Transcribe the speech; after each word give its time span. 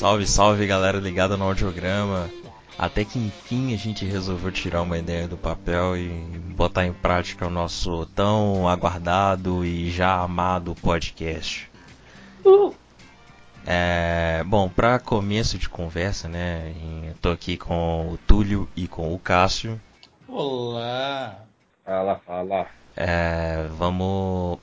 Salve, 0.00 0.26
salve 0.26 0.66
galera 0.66 0.96
ligada 0.96 1.36
no 1.36 1.44
audiograma. 1.44 2.30
Até 2.78 3.04
que 3.04 3.18
enfim 3.18 3.74
a 3.74 3.76
gente 3.76 4.02
resolveu 4.02 4.50
tirar 4.50 4.80
uma 4.80 4.96
ideia 4.96 5.28
do 5.28 5.36
papel 5.36 5.94
e 5.94 6.08
botar 6.56 6.86
em 6.86 6.92
prática 6.94 7.46
o 7.46 7.50
nosso 7.50 8.06
tão 8.06 8.66
aguardado 8.66 9.62
e 9.62 9.90
já 9.90 10.18
amado 10.22 10.74
podcast. 10.76 11.70
Uh. 12.42 12.74
É, 13.66 14.42
bom, 14.46 14.70
para 14.70 14.98
começo 14.98 15.58
de 15.58 15.68
conversa, 15.68 16.30
né? 16.30 16.72
Eu 17.06 17.14
tô 17.20 17.30
aqui 17.30 17.58
com 17.58 18.14
o 18.14 18.16
Túlio 18.26 18.66
e 18.74 18.88
com 18.88 19.12
o 19.12 19.18
Cássio. 19.18 19.78
Olá! 20.26 21.40
Fala, 21.84 22.18
fala. 22.26 22.66
É, 22.96 23.66
vamos 23.76 24.60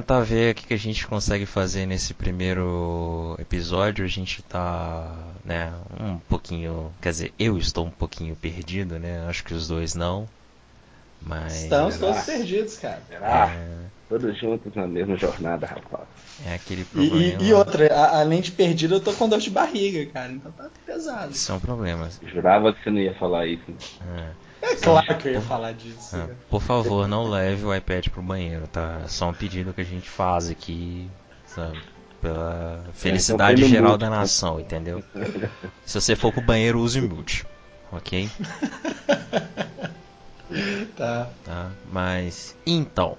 tentar 0.00 0.20
ver 0.20 0.52
o 0.52 0.54
que, 0.56 0.66
que 0.66 0.74
a 0.74 0.78
gente 0.78 1.06
consegue 1.06 1.46
fazer 1.46 1.86
nesse 1.86 2.12
primeiro 2.14 3.36
episódio. 3.38 4.04
A 4.04 4.08
gente 4.08 4.42
tá, 4.42 5.14
né, 5.44 5.72
um 6.00 6.18
pouquinho, 6.18 6.90
quer 7.00 7.10
dizer, 7.10 7.32
eu 7.38 7.56
estou 7.56 7.86
um 7.86 7.90
pouquinho 7.90 8.34
perdido, 8.34 8.98
né? 8.98 9.24
Acho 9.28 9.44
que 9.44 9.54
os 9.54 9.68
dois 9.68 9.94
não. 9.94 10.26
Mas 11.22 11.62
Estamos 11.62 11.94
Será? 11.94 12.12
todos 12.12 12.24
perdidos, 12.26 12.76
cara. 12.78 13.00
Será? 13.08 13.50
é, 13.54 13.84
Todos 14.08 14.38
juntos 14.38 14.74
na 14.74 14.86
mesma 14.86 15.16
jornada, 15.16 15.66
rapaz. 15.66 16.04
é 16.44 16.54
aquele 16.54 16.82
E, 16.82 16.84
problema. 16.84 17.42
e- 17.42 17.46
e 17.48 17.52
outra, 17.54 17.94
a- 17.94 18.20
além 18.20 18.40
de 18.42 18.50
perdido, 18.52 18.96
eu 18.96 19.00
tô 19.00 19.12
com 19.14 19.28
dor 19.28 19.38
de 19.38 19.48
barriga, 19.50 20.04
cara. 20.12 20.30
Então 20.32 20.52
tá 20.52 20.68
pesado. 20.84 21.32
Isso 21.32 21.50
é 21.50 21.54
um 21.54 21.60
problema. 21.60 22.10
Jurava 22.26 22.72
que 22.74 22.82
você 22.82 22.90
não 22.90 22.98
ia 22.98 23.14
falar 23.14 23.46
isso. 23.46 23.62
É. 24.18 24.30
É 24.64 24.76
claro 24.76 25.18
que 25.18 25.28
eu 25.28 25.32
ia 25.32 25.40
falar 25.40 25.72
disso. 25.72 26.12
Cara. 26.12 26.36
por 26.48 26.62
favor, 26.62 27.06
não 27.06 27.28
leve 27.28 27.64
o 27.64 27.74
iPad 27.74 28.08
pro 28.08 28.22
banheiro, 28.22 28.66
tá? 28.66 29.02
É 29.04 29.08
só 29.08 29.28
um 29.28 29.34
pedido 29.34 29.74
que 29.74 29.80
a 29.82 29.84
gente 29.84 30.08
faz 30.08 30.48
aqui, 30.48 31.08
sabe? 31.46 31.78
Pela 32.20 32.82
felicidade 32.94 33.62
no 33.62 33.68
geral 33.68 33.92
mute, 33.92 34.00
da 34.00 34.10
nação, 34.10 34.58
entendeu? 34.58 35.04
Se 35.84 36.00
você 36.00 36.16
for 36.16 36.32
pro 36.32 36.40
banheiro, 36.40 36.80
use 36.80 36.98
o 36.98 37.08
mute, 37.08 37.46
ok? 37.92 38.28
Tá. 40.96 41.30
Tá? 41.44 41.70
Mas, 41.90 42.56
então, 42.64 43.16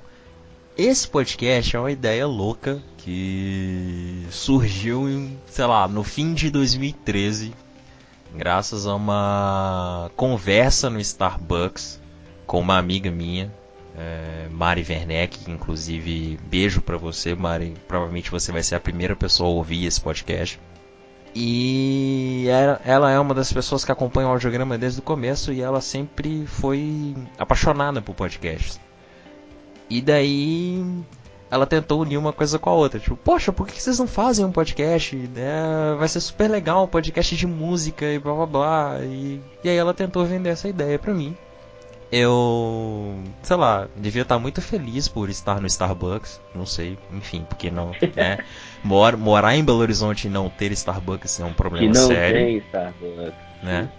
esse 0.78 1.08
podcast 1.08 1.76
é 1.76 1.80
uma 1.80 1.92
ideia 1.92 2.26
louca 2.26 2.82
que 2.98 4.26
surgiu, 4.30 5.10
em, 5.10 5.38
sei 5.48 5.66
lá, 5.66 5.88
no 5.88 6.04
fim 6.04 6.34
de 6.34 6.50
2013, 6.50 7.54
graças 8.38 8.86
a 8.86 8.96
uma 8.96 10.12
conversa 10.16 10.90
no 10.90 11.00
Starbucks 11.00 12.02
com 12.46 12.60
uma 12.60 12.78
amiga 12.78 13.10
minha, 13.10 13.52
é, 13.98 14.48
Mari 14.52 14.86
Werneck, 14.88 15.40
que 15.40 15.52
inclusive 15.52 16.38
beijo 16.46 16.82
pra 16.82 16.98
você, 16.98 17.34
Mari. 17.34 17.74
Provavelmente 17.88 18.30
você 18.30 18.52
vai 18.52 18.62
ser 18.62 18.76
a 18.76 18.80
primeira 18.80 19.16
pessoa 19.16 19.50
a 19.50 19.54
ouvir 19.54 19.86
esse 19.86 20.00
podcast. 20.00 20.60
E 21.34 22.46
ela 22.86 23.12
é 23.12 23.20
uma 23.20 23.34
das 23.34 23.52
pessoas 23.52 23.84
que 23.84 23.92
acompanha 23.92 24.28
o 24.28 24.32
audiograma 24.32 24.78
desde 24.78 25.00
o 25.00 25.04
começo 25.04 25.52
e 25.52 25.62
ela 25.62 25.82
sempre 25.82 26.46
foi 26.48 27.14
apaixonada 27.38 28.02
por 28.02 28.16
podcasts. 28.16 28.80
E 29.90 30.02
daí 30.02 30.84
ela 31.50 31.66
tentou 31.66 32.02
unir 32.02 32.18
uma 32.18 32.34
coisa 32.34 32.58
com 32.60 32.70
a 32.70 32.74
outra. 32.74 33.00
Tipo, 33.00 33.16
poxa, 33.16 33.52
por 33.54 33.68
que 33.68 33.82
vocês 33.82 34.00
não 34.00 34.08
fazem 34.08 34.44
um 34.46 34.52
podcast? 34.52 35.30
É, 35.36 35.96
vai 35.98 36.08
ser 36.08 36.20
super 36.20 36.50
legal, 36.50 36.84
um 36.84 36.88
podcast 36.88 37.36
de 37.36 37.48
música 37.48 38.06
e 38.06 38.20
blá 38.20 38.34
blá 38.34 38.46
blá. 38.46 38.98
E, 39.04 39.40
e 39.64 39.70
aí 39.70 39.78
ela 39.78 39.94
tentou 39.94 40.26
vender 40.26 40.50
essa 40.50 40.68
ideia 40.68 40.98
pra 41.00 41.14
mim. 41.14 41.36
Eu, 42.12 43.16
sei 43.42 43.58
lá, 43.58 43.88
devia 43.96 44.22
estar 44.22 44.38
muito 44.40 44.62
feliz 44.62 45.08
por 45.08 45.28
estar 45.30 45.60
no 45.60 45.68
Starbucks, 45.68 46.40
não 46.54 46.66
sei, 46.66 46.98
enfim, 47.12 47.44
porque 47.50 47.70
não, 47.72 47.92
né? 48.16 48.38
Mor 48.84 49.18
morar 49.18 49.56
em 49.56 49.64
Belo 49.64 49.80
Horizonte 49.80 50.28
e 50.28 50.30
não 50.30 50.48
ter 50.48 50.72
Starbucks 50.72 51.40
é 51.40 51.44
um 51.44 51.50
Que 51.50 51.56
problema 51.56 51.94
não 51.94 52.08
sério, 52.08 52.38
tem 52.40 52.58
Starbucks. 52.58 53.34
né? 53.64 53.90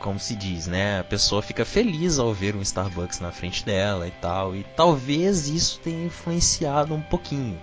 Como 0.00 0.18
se 0.18 0.36
diz, 0.36 0.66
né? 0.66 1.00
A 1.00 1.04
pessoa 1.04 1.42
fica 1.42 1.64
feliz 1.64 2.18
ao 2.18 2.32
ver 2.32 2.54
um 2.54 2.62
Starbucks 2.62 3.20
na 3.20 3.32
frente 3.32 3.64
dela 3.64 4.06
e 4.06 4.10
tal, 4.10 4.54
e 4.54 4.64
talvez 4.76 5.48
isso 5.48 5.80
tenha 5.82 6.06
influenciado 6.06 6.94
um 6.94 7.00
pouquinho. 7.00 7.58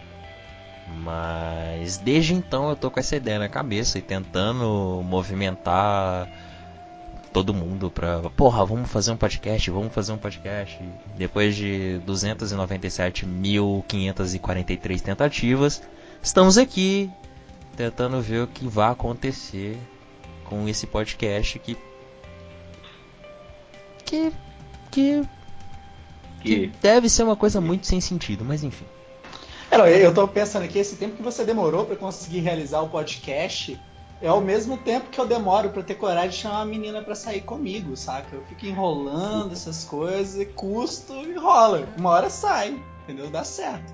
Mas 1.02 1.98
desde 1.98 2.34
então 2.34 2.70
eu 2.70 2.76
tô 2.76 2.92
com 2.92 3.00
essa 3.00 3.16
ideia 3.16 3.40
na 3.40 3.48
cabeça 3.48 3.98
e 3.98 4.02
tentando 4.02 5.02
movimentar 5.04 6.28
todo 7.34 7.54
mundo 7.54 7.90
pra. 7.90 8.22
Porra, 8.30 8.66
vamos 8.66 8.90
fazer 8.92 9.12
um 9.12 9.18
podcast, 9.18 9.70
vamos 9.72 9.94
fazer 9.94 10.14
um 10.14 10.18
podcast. 10.18 10.80
Depois 11.18 11.54
de 11.56 12.00
297.543 12.06 15.02
tentativas, 15.02 15.82
estamos 16.22 16.58
aqui 16.58 17.10
tentando 17.76 18.22
ver 18.22 18.44
o 18.44 18.48
que 18.48 18.66
vai 18.68 18.92
acontecer 18.92 19.78
com 20.46 20.70
esse 20.70 20.86
podcast 20.86 21.58
que. 21.60 21.76
Que. 24.14 24.32
que. 24.92 25.28
que 26.42 26.72
deve 26.82 27.10
ser 27.10 27.24
uma 27.24 27.36
coisa 27.36 27.60
muito 27.60 27.88
sem 27.88 28.00
sentido, 28.00 28.46
mas 28.46 28.64
enfim. 28.64 28.86
É, 29.72 30.06
eu 30.06 30.14
tô 30.14 30.28
pensando 30.28 30.64
aqui, 30.64 30.78
esse 30.78 30.98
tempo 30.98 31.16
que 31.16 31.24
você 31.24 31.44
demorou 31.44 31.86
pra 31.86 31.96
conseguir 31.96 32.42
realizar 32.42 32.82
o 32.82 32.90
podcast 32.90 33.80
é 34.22 34.28
ao 34.28 34.40
mesmo 34.40 34.78
tempo 34.78 35.10
que 35.10 35.20
eu 35.20 35.26
demoro 35.26 35.70
pra 35.72 35.82
ter 35.82 35.96
coragem 35.96 36.30
de 36.30 36.36
chamar 36.38 36.60
uma 36.60 36.66
menina 36.66 37.02
pra 37.02 37.16
sair 37.16 37.42
comigo, 37.42 37.98
saca? 37.98 38.36
Eu 38.36 38.44
fico 38.44 38.66
enrolando 38.68 39.52
essas 39.52 39.84
coisas, 39.84 40.40
e 40.40 40.46
custo 40.46 41.14
e 41.14 41.34
rola. 41.34 41.88
Uma 41.98 42.12
hora 42.12 42.30
sai, 42.30 42.80
entendeu? 43.04 43.30
Dá 43.30 43.44
certo. 43.44 43.92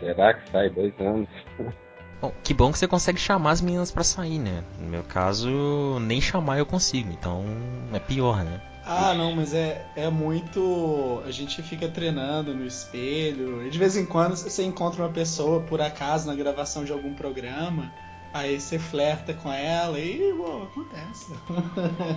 será 0.00 0.34
que 0.34 0.50
sai 0.50 0.70
dois 0.70 0.94
anos? 0.98 1.28
Bom, 2.20 2.32
que 2.42 2.54
bom 2.54 2.72
que 2.72 2.78
você 2.78 2.88
consegue 2.88 3.18
chamar 3.18 3.50
as 3.50 3.60
meninas 3.60 3.90
pra 3.90 4.02
sair, 4.02 4.38
né? 4.38 4.64
No 4.80 4.88
meu 4.88 5.02
caso, 5.02 5.98
nem 6.00 6.20
chamar 6.20 6.58
eu 6.58 6.66
consigo, 6.66 7.10
então 7.12 7.44
é 7.92 7.98
pior, 7.98 8.44
né? 8.44 8.60
Ah, 8.88 9.12
não, 9.14 9.34
mas 9.34 9.52
é, 9.52 9.84
é 9.96 10.08
muito. 10.08 11.20
A 11.26 11.30
gente 11.32 11.60
fica 11.60 11.88
treinando 11.88 12.54
no 12.54 12.64
espelho. 12.64 13.66
E 13.66 13.68
de 13.68 13.78
vez 13.78 13.96
em 13.96 14.06
quando 14.06 14.36
você 14.36 14.62
encontra 14.62 15.02
uma 15.02 15.12
pessoa, 15.12 15.60
por 15.60 15.80
acaso, 15.80 16.28
na 16.28 16.34
gravação 16.36 16.84
de 16.84 16.92
algum 16.92 17.12
programa. 17.12 17.92
Aí 18.32 18.60
você 18.60 18.78
flerta 18.78 19.34
com 19.34 19.52
ela 19.52 19.98
e, 19.98 20.32
bom, 20.32 20.64
acontece. 20.64 21.32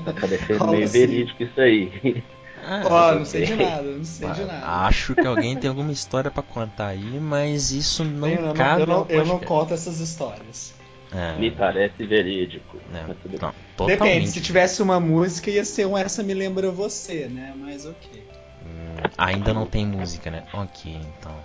Tá 0.06 0.14
parecendo 0.14 0.68
meio 0.70 0.84
assim. 0.84 1.00
verídico 1.00 1.42
isso 1.42 1.60
aí. 1.60 2.24
Ah, 2.72 2.84
Ó, 2.86 3.16
não 3.16 3.26
sei 3.26 3.46
de 3.46 3.56
nada, 3.56 3.82
não 3.98 4.04
sei 4.04 4.32
de 4.32 4.46
nada. 4.46 4.64
Acho 4.86 5.16
que 5.16 5.26
alguém 5.26 5.58
tem 5.58 5.68
alguma 5.68 5.92
história 5.92 6.30
pra 6.30 6.44
contar 6.44 6.90
aí, 6.90 7.20
mas 7.20 7.72
isso 7.72 8.06
não 8.06 8.28
Eu 8.28 8.42
não, 8.44 8.54
cabe 8.54 8.82
eu, 8.82 8.86
não, 8.88 9.08
eu 9.10 9.26
não 9.26 9.40
conto 9.40 9.74
essas 9.74 10.00
histórias. 10.00 10.72
É, 11.12 11.40
Me 11.40 11.50
parece 11.50 12.06
verídico. 12.06 12.78
né, 12.92 13.10
tudo 13.24 13.40
não, 13.42 13.50
Depende, 13.50 13.98
totalmente. 13.98 14.30
se 14.30 14.42
tivesse 14.42 14.84
uma 14.84 15.00
música 15.00 15.50
ia 15.50 15.66
ser 15.66 15.88
um 15.88 15.98
Essa 15.98 16.22
Me 16.22 16.36
Lembra 16.36 16.70
Você, 16.70 17.28
né? 17.28 17.56
Mas 17.58 17.88
ok. 17.88 18.24
Hum, 18.64 19.10
ainda 19.18 19.52
não 19.52 19.66
tem 19.66 19.88
música, 19.88 20.30
né? 20.30 20.44
Ok, 20.54 20.94
então. 20.94 21.36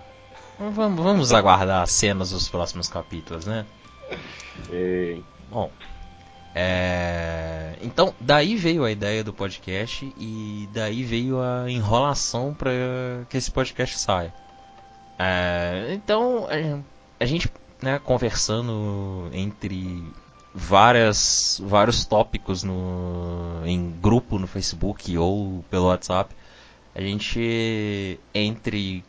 Vamos, 0.58 1.02
vamos 1.02 1.32
aguardar 1.32 1.82
as 1.82 1.90
cenas 1.90 2.32
dos 2.32 2.50
próximos 2.50 2.86
capítulos, 2.86 3.46
né? 3.46 3.64
bem. 4.68 5.24
Bom, 5.50 5.70
é... 6.54 7.76
então 7.82 8.14
daí 8.20 8.56
veio 8.56 8.84
a 8.84 8.90
ideia 8.90 9.24
do 9.24 9.32
podcast 9.32 10.12
e 10.18 10.68
daí 10.72 11.02
veio 11.02 11.40
a 11.40 11.70
enrolação 11.70 12.54
para 12.54 12.70
que 13.28 13.36
esse 13.36 13.50
podcast 13.50 13.98
saia. 13.98 14.32
É, 15.18 15.88
Então 15.92 16.46
a 17.18 17.24
gente, 17.24 17.50
né, 17.82 17.98
conversando 17.98 19.28
entre 19.32 20.02
várias, 20.54 21.60
vários 21.64 22.04
tópicos 22.04 22.62
no, 22.62 23.60
em 23.64 23.90
grupo 23.90 24.38
no 24.38 24.46
Facebook 24.46 25.16
ou 25.18 25.64
pelo 25.70 25.86
WhatsApp, 25.86 26.34
a 26.94 27.00
gente 27.00 28.20
entre 28.32 29.04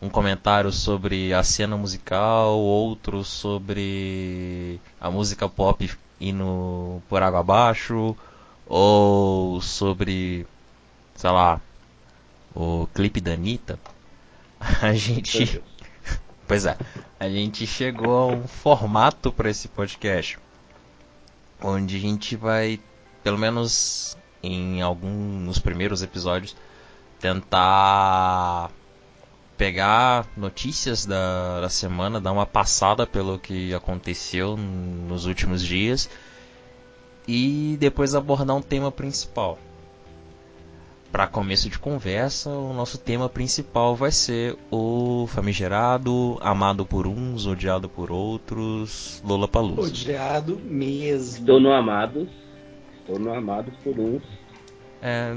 um 0.00 0.08
comentário 0.08 0.72
sobre 0.72 1.32
a 1.32 1.42
cena 1.42 1.76
musical, 1.76 2.58
outro 2.58 3.22
sobre 3.24 4.80
a 5.00 5.10
música 5.10 5.48
pop 5.48 5.88
indo 6.20 7.02
por 7.08 7.22
água 7.22 7.40
abaixo, 7.40 8.16
ou 8.66 9.60
sobre, 9.60 10.46
sei 11.14 11.30
lá, 11.30 11.60
o 12.54 12.86
clipe 12.92 13.20
da 13.20 13.32
Anitta, 13.32 13.78
a 14.82 14.92
gente, 14.92 15.62
pois 16.46 16.66
é, 16.66 16.76
a 17.18 17.28
gente 17.28 17.66
chegou 17.66 18.16
a 18.18 18.26
um 18.26 18.46
formato 18.46 19.32
para 19.32 19.50
esse 19.50 19.68
podcast, 19.68 20.38
onde 21.62 21.96
a 21.96 22.00
gente 22.00 22.36
vai, 22.36 22.80
pelo 23.22 23.38
menos 23.38 24.16
em 24.42 24.82
alguns 24.82 25.58
primeiros 25.58 26.02
episódios, 26.02 26.56
tentar 27.18 28.70
pegar 29.58 30.26
notícias 30.36 31.04
da, 31.04 31.60
da 31.60 31.68
semana, 31.68 32.20
dar 32.20 32.32
uma 32.32 32.46
passada 32.46 33.04
pelo 33.06 33.38
que 33.38 33.74
aconteceu 33.74 34.56
nos 34.56 35.26
últimos 35.26 35.62
dias 35.62 36.08
e 37.26 37.76
depois 37.78 38.14
abordar 38.14 38.56
um 38.56 38.62
tema 38.62 38.90
principal. 38.92 39.58
para 41.10 41.26
começo 41.26 41.68
de 41.68 41.78
conversa, 41.78 42.50
o 42.50 42.72
nosso 42.72 42.98
tema 42.98 43.28
principal 43.28 43.96
vai 43.96 44.12
ser 44.12 44.56
o 44.70 45.26
famigerado, 45.26 46.38
amado 46.40 46.86
por 46.86 47.06
uns, 47.06 47.44
odiado 47.46 47.88
por 47.88 48.12
outros, 48.12 49.20
Lola 49.26 49.48
Palusa. 49.48 49.88
Odiado 49.90 50.56
mesmo. 50.64 51.38
Estou 51.40 51.58
no 51.58 51.72
Amados. 51.72 52.28
Estou 53.00 53.18
no 53.18 53.34
Amados 53.34 53.74
por 53.82 53.98
uns, 53.98 54.22
É, 55.02 55.32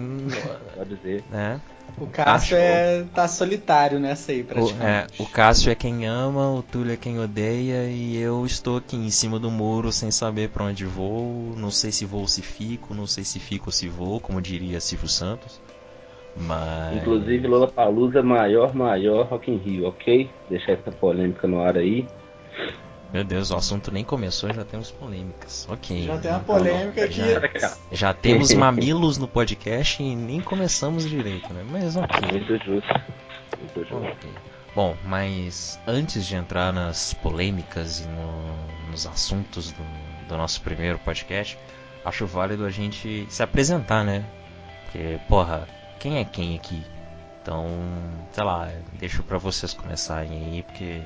pode 0.75 0.95
dizer. 0.95 1.23
né? 1.31 1.59
O 1.97 2.07
Cássio 2.07 2.55
Acho- 2.57 2.65
é, 2.65 3.03
tá 3.13 3.27
solitário 3.27 3.99
nessa 3.99 4.31
aí, 4.31 4.39
O, 4.39 4.41
é, 4.41 4.45
praticamente. 4.45 5.21
o 5.21 5.25
Cássio 5.27 5.71
é 5.71 5.75
quem 5.75 6.07
ama, 6.07 6.49
o 6.51 6.63
Túlio 6.63 6.93
é 6.93 6.97
quem 6.97 7.19
odeia 7.19 7.85
e 7.89 8.17
eu 8.17 8.43
estou 8.45 8.77
aqui 8.77 8.95
em 8.95 9.11
cima 9.11 9.37
do 9.39 9.51
muro 9.51 9.91
sem 9.91 10.09
saber 10.09 10.49
pra 10.49 10.63
onde 10.63 10.83
vou. 10.85 11.53
Não 11.55 11.69
sei 11.69 11.91
se 11.91 12.05
vou 12.05 12.21
ou 12.21 12.27
se 12.27 12.41
fico, 12.41 12.93
não 12.95 13.05
sei 13.05 13.23
se 13.23 13.39
fico 13.39 13.65
ou 13.67 13.71
se 13.71 13.87
vou, 13.87 14.19
como 14.19 14.41
diria 14.41 14.79
Silvio 14.81 15.07
Santos. 15.07 15.61
Mas. 16.35 16.95
Inclusive, 16.95 17.45
Lola 17.47 17.67
Palusa 17.67 18.23
maior, 18.23 18.73
maior 18.73 19.27
Rock 19.27 19.51
in 19.51 19.57
Rio, 19.57 19.87
ok? 19.87 20.29
Deixar 20.49 20.71
essa 20.73 20.91
polêmica 20.91 21.47
no 21.47 21.61
ar 21.61 21.77
aí. 21.77 22.07
Meu 23.13 23.23
Deus, 23.25 23.51
o 23.51 23.55
assunto 23.57 23.91
nem 23.91 24.03
começou 24.05 24.49
e 24.49 24.53
já 24.53 24.63
temos 24.63 24.89
polêmicas. 24.91 25.67
Ok. 25.69 26.05
Já 26.05 26.17
tem 26.17 26.31
uma 26.31 26.39
então, 26.39 26.55
polêmica 26.55 27.03
aqui. 27.05 27.59
Já, 27.59 27.77
já 27.91 28.13
temos 28.13 28.53
mamilos 28.53 29.17
no 29.17 29.27
podcast 29.27 30.01
e 30.01 30.15
nem 30.15 30.39
começamos 30.39 31.07
direito, 31.09 31.53
né? 31.53 31.65
Mas 31.69 31.95
ok. 31.97 32.21
Muito 32.31 32.57
justo. 32.63 32.89
Muito 33.59 33.79
justo. 33.79 33.95
Ok. 33.97 34.29
Bom, 34.73 34.95
mas 35.03 35.77
antes 35.85 36.25
de 36.25 36.35
entrar 36.37 36.71
nas 36.71 37.13
polêmicas 37.15 37.99
e 37.99 38.07
no- 38.07 38.89
nos 38.89 39.05
assuntos 39.05 39.73
do, 39.73 39.83
do 40.29 40.37
nosso 40.37 40.61
primeiro 40.61 40.97
podcast, 40.99 41.57
acho 42.05 42.25
válido 42.25 42.63
a 42.65 42.69
gente 42.69 43.25
se 43.29 43.43
apresentar, 43.43 44.05
né? 44.05 44.23
Porque, 44.85 45.19
porra, 45.27 45.67
quem 45.99 46.19
é 46.19 46.23
quem 46.23 46.55
aqui? 46.55 46.81
Então, 47.41 47.67
sei 48.31 48.43
lá, 48.45 48.69
deixo 48.93 49.21
pra 49.23 49.37
vocês 49.37 49.73
começarem 49.73 50.31
aí, 50.31 50.63
porque. 50.63 51.01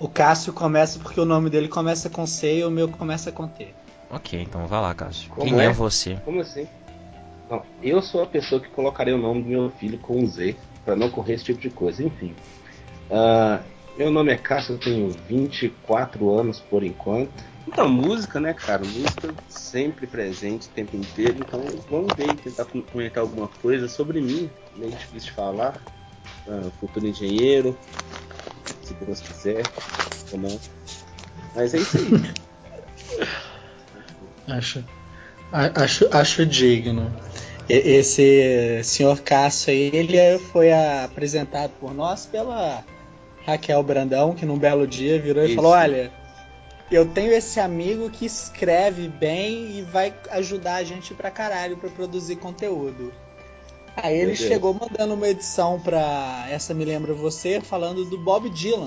O 0.00 0.08
Cássio 0.08 0.52
começa 0.52 0.98
porque 0.98 1.20
o 1.20 1.26
nome 1.26 1.50
dele 1.50 1.68
começa 1.68 2.08
com 2.08 2.26
C 2.26 2.58
e 2.60 2.64
o 2.64 2.70
meu 2.70 2.88
começa 2.88 3.30
com 3.30 3.46
T. 3.46 3.74
Ok, 4.10 4.40
então 4.40 4.66
vai 4.66 4.80
lá, 4.80 4.94
Cássio. 4.94 5.28
Como 5.30 5.46
quem 5.46 5.60
é? 5.60 5.66
é? 5.66 5.70
você? 5.70 6.16
Como 6.24 6.40
assim? 6.40 6.66
Não, 7.50 7.62
eu 7.82 8.00
sou 8.00 8.22
a 8.22 8.26
pessoa 8.26 8.60
que 8.60 8.68
colocaria 8.70 9.14
o 9.14 9.18
nome 9.18 9.42
do 9.42 9.48
meu 9.50 9.70
filho 9.70 9.98
com 9.98 10.18
um 10.18 10.26
Z, 10.26 10.56
pra 10.84 10.96
não 10.96 11.10
correr 11.10 11.34
esse 11.34 11.44
tipo 11.44 11.60
de 11.60 11.68
coisa. 11.68 12.02
Enfim. 12.02 12.34
Ah, 13.10 13.60
meu 13.98 14.10
nome 14.10 14.32
é 14.32 14.36
Cássio, 14.38 14.76
eu 14.76 14.78
tenho 14.78 15.10
24 15.28 16.32
anos 16.32 16.60
por 16.60 16.82
enquanto. 16.82 17.30
Então, 17.68 17.88
música, 17.88 18.40
né, 18.40 18.54
cara? 18.54 18.82
Música 18.82 19.34
sempre 19.48 20.06
presente 20.06 20.66
o 20.68 20.70
tempo 20.70 20.96
inteiro. 20.96 21.36
Então, 21.40 21.62
vamos 21.90 22.14
ver, 22.16 22.34
tentar 22.36 22.64
com- 22.64 22.80
comentar 22.82 23.22
alguma 23.22 23.48
coisa 23.60 23.86
sobre 23.86 24.20
mim. 24.20 24.50
Meio 24.74 24.92
difícil 24.92 25.28
de 25.28 25.32
falar. 25.32 25.80
Ah, 26.48 26.70
futuro 26.80 27.06
engenheiro, 27.06 27.76
se 28.82 28.94
Deus 28.94 29.20
quiser, 29.20 29.62
ou 30.32 30.38
não. 30.38 30.60
Mas 31.54 31.74
é 31.74 31.78
isso 31.78 31.96
aí. 31.98 32.04
Acho, 34.48 34.84
acho, 35.52 36.08
acho 36.10 36.46
digno. 36.46 37.12
E- 37.68 37.74
Esse 37.98 38.80
senhor 38.82 39.20
Cássio 39.20 39.70
aí, 39.72 39.90
ele 39.92 40.16
é- 40.16 40.38
foi 40.38 40.72
apresentado 40.72 41.70
por 41.78 41.94
nós 41.94 42.26
pela 42.26 42.84
Raquel 43.46 43.82
Brandão, 43.82 44.34
que 44.34 44.44
num 44.44 44.58
belo 44.58 44.86
dia 44.88 45.20
virou 45.20 45.44
e 45.44 45.46
Isso. 45.48 45.54
falou: 45.56 45.70
Olha, 45.72 46.10
eu 46.90 47.06
tenho 47.06 47.32
esse 47.32 47.60
amigo 47.60 48.10
que 48.10 48.26
escreve 48.26 49.06
bem 49.08 49.78
e 49.78 49.82
vai 49.82 50.12
ajudar 50.32 50.76
a 50.76 50.84
gente 50.84 51.14
pra 51.14 51.30
caralho 51.30 51.76
pra 51.76 51.88
produzir 51.90 52.36
conteúdo. 52.36 53.12
Aí 53.96 54.16
ele 54.16 54.36
chegou 54.36 54.72
mandando 54.74 55.14
uma 55.14 55.28
edição 55.28 55.78
pra 55.80 56.46
Essa 56.48 56.72
Me 56.72 56.84
Lembra 56.84 57.14
Você, 57.14 57.60
falando 57.60 58.04
do 58.04 58.18
Bob 58.18 58.48
Dylan, 58.50 58.84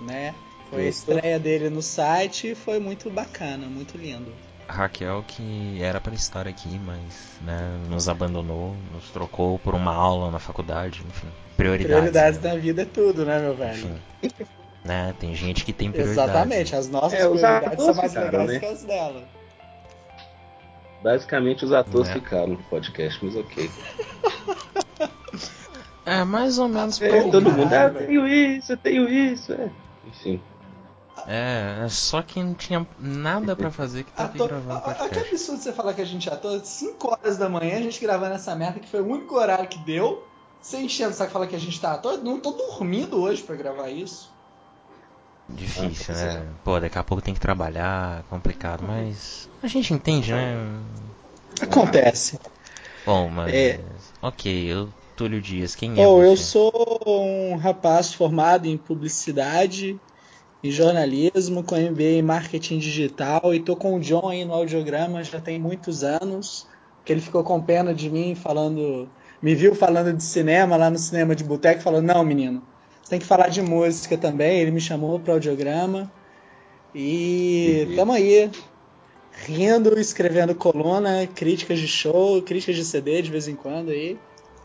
né? 0.00 0.34
Foi 0.70 0.86
a 0.86 0.88
estreia 0.88 1.38
dele 1.38 1.68
no 1.68 1.82
site 1.82 2.52
e 2.52 2.54
foi 2.54 2.78
muito 2.78 3.10
bacana, 3.10 3.66
muito 3.66 3.98
lindo. 3.98 4.32
Raquel, 4.66 5.22
que 5.26 5.82
era 5.82 6.00
pra 6.00 6.14
estar 6.14 6.48
aqui, 6.48 6.80
mas 6.84 7.38
né, 7.42 7.78
nos 7.90 8.08
abandonou, 8.08 8.74
nos 8.94 9.10
trocou 9.10 9.58
por 9.58 9.74
uma 9.74 9.94
aula 9.94 10.30
na 10.30 10.38
faculdade, 10.38 11.02
enfim. 11.06 11.28
Prioridades. 11.56 11.96
Prioridades 11.96 12.40
né? 12.40 12.50
da 12.50 12.56
vida 12.58 12.82
é 12.82 12.84
tudo, 12.86 13.26
né, 13.26 13.38
meu 13.38 13.54
velho? 13.54 14.00
Enfim. 14.22 14.46
Né, 14.84 15.14
tem 15.20 15.34
gente 15.34 15.64
que 15.64 15.72
tem 15.72 15.92
prioridades. 15.92 16.30
Exatamente, 16.30 16.74
as 16.74 16.88
nossas 16.88 17.12
É, 17.12 17.16
prioridades 17.18 17.84
são 17.84 17.94
mais 17.94 18.14
legais 18.14 18.48
né? 18.48 18.58
que 18.58 18.66
as 18.66 18.82
dela. 18.82 19.22
Basicamente, 21.02 21.64
os 21.64 21.72
atores 21.72 22.08
É. 22.08 22.14
ficaram 22.14 22.48
no 22.48 22.58
podcast, 22.64 23.24
mas 23.24 23.36
ok. 23.36 23.70
É, 26.04 26.24
mais 26.24 26.58
ou 26.58 26.66
menos 26.68 27.00
É, 27.00 27.22
todo 27.30 27.48
mundo, 27.50 27.72
ah, 27.72 27.84
eu 27.84 27.94
tenho 28.06 28.26
isso, 28.26 28.72
eu 28.72 28.76
tenho 28.76 29.08
isso. 29.08 29.52
É. 29.52 29.70
Enfim. 30.08 30.42
É, 31.28 31.82
é 31.84 31.88
só 31.88 32.20
que 32.22 32.42
não 32.42 32.54
tinha 32.54 32.84
nada 32.98 33.54
pra 33.54 33.70
fazer 33.70 34.02
que 34.02 34.10
tá 34.10 34.24
aqui 34.24 34.34
Ator, 34.36 34.48
gravando 34.48 34.72
a- 34.72 34.78
a- 34.78 34.80
que 34.94 34.98
podcast. 34.98 35.28
absurdo 35.28 35.62
você 35.62 35.72
falar 35.72 35.94
que 35.94 36.02
a 36.02 36.04
gente 36.04 36.28
é 36.28 36.32
ator. 36.32 36.60
5 36.64 37.08
horas 37.12 37.38
da 37.38 37.48
manhã 37.48 37.76
a 37.76 37.82
gente 37.82 38.00
gravando 38.00 38.34
essa 38.34 38.52
merda, 38.56 38.80
que 38.80 38.88
foi 38.88 39.00
o 39.00 39.06
único 39.06 39.36
horário 39.36 39.68
que 39.68 39.78
deu. 39.78 40.26
Você 40.60 40.78
enchendo 40.78 41.12
saco 41.14 41.30
falar 41.30 41.46
que 41.46 41.54
a 41.54 41.60
gente 41.60 41.80
tá 41.80 41.92
ator? 41.92 42.18
Não 42.18 42.40
tô 42.40 42.50
dormindo 42.50 43.20
hoje 43.20 43.40
pra 43.42 43.54
gravar 43.54 43.88
isso. 43.88 44.31
Difícil, 45.56 46.14
Ah, 46.14 46.18
né? 46.18 46.46
Pô, 46.64 46.80
daqui 46.80 46.98
a 46.98 47.02
pouco 47.04 47.22
tem 47.22 47.34
que 47.34 47.40
trabalhar, 47.40 48.22
complicado, 48.30 48.84
mas 48.86 49.48
a 49.62 49.66
gente 49.66 49.92
entende, 49.92 50.32
né? 50.32 50.54
Acontece. 51.60 52.38
Bom, 53.04 53.28
mas. 53.28 53.54
É. 53.54 53.78
Ok, 54.22 54.72
eu, 54.72 54.88
Túlio 55.16 55.40
Dias, 55.40 55.74
quem 55.74 55.90
é 55.92 55.94
Bom, 55.96 56.22
você? 56.22 56.26
eu 56.30 56.36
sou 56.36 56.72
um 57.06 57.56
rapaz 57.56 58.14
formado 58.14 58.66
em 58.66 58.76
publicidade 58.76 60.00
e 60.62 60.70
jornalismo, 60.70 61.62
com 61.64 61.76
MBA 61.76 62.18
em 62.18 62.22
marketing 62.22 62.78
digital 62.78 63.52
e 63.54 63.60
tô 63.60 63.76
com 63.76 63.96
o 63.96 64.00
John 64.00 64.28
aí 64.28 64.44
no 64.44 64.52
audiograma 64.54 65.22
já 65.24 65.40
tem 65.40 65.58
muitos 65.58 66.04
anos, 66.04 66.66
que 67.04 67.12
ele 67.12 67.20
ficou 67.20 67.42
com 67.42 67.60
pena 67.60 67.92
de 67.92 68.08
mim 68.08 68.34
falando, 68.34 69.08
me 69.42 69.54
viu 69.54 69.74
falando 69.74 70.12
de 70.16 70.22
cinema 70.22 70.76
lá 70.76 70.88
no 70.88 70.98
cinema 70.98 71.34
de 71.34 71.42
boteco, 71.44 71.82
falou: 71.82 72.00
"Não, 72.00 72.24
menino, 72.24 72.62
tem 73.08 73.18
que 73.18 73.26
falar 73.26 73.48
de 73.48 73.60
música 73.62 74.16
também". 74.18 74.60
Ele 74.60 74.70
me 74.70 74.80
chamou 74.80 75.18
para 75.20 75.34
audiograma 75.34 76.10
e 76.94 77.86
Uhum. 77.88 77.96
tamo 77.96 78.12
aí 78.12 78.50
rindo, 79.46 79.98
escrevendo 79.98 80.54
coluna, 80.54 81.26
críticas 81.26 81.78
de 81.78 81.88
show, 81.88 82.40
críticas 82.42 82.76
de 82.76 82.84
CD 82.84 83.22
de 83.22 83.30
vez 83.30 83.48
em 83.48 83.54
quando 83.54 83.90
aí. 83.90 84.18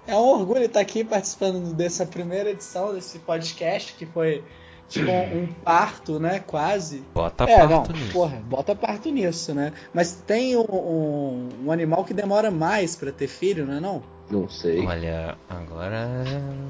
É 0.05 0.15
um 0.15 0.19
orgulho 0.39 0.63
estar 0.63 0.79
aqui 0.79 1.03
participando 1.03 1.73
dessa 1.73 2.05
primeira 2.05 2.51
edição 2.51 2.93
desse 2.93 3.19
podcast, 3.19 3.93
que 3.93 4.05
foi 4.05 4.43
tipo 4.87 5.09
um, 5.33 5.47
parto, 5.63 6.19
né? 6.19 6.39
Quase. 6.39 7.03
Bota 7.13 7.45
é, 7.45 7.59
não, 7.59 7.67
parto 7.83 7.93
nisso. 7.93 8.11
porra, 8.11 8.37
bota 8.45 8.75
parto 8.75 9.09
nisso, 9.09 9.53
né? 9.53 9.73
Mas 9.93 10.13
tem 10.25 10.55
um, 10.55 10.61
um- 10.61 11.49
um 11.65 11.71
animal 11.71 12.03
que 12.05 12.13
demora 12.13 12.49
mais 12.51 12.95
pra 12.95 13.11
ter 13.11 13.27
filho, 13.27 13.65
não 13.65 13.73
é 13.75 13.79
não? 13.79 14.01
Não 14.29 14.49
sei. 14.49 14.85
Olha, 14.85 15.37
agora 15.49 16.09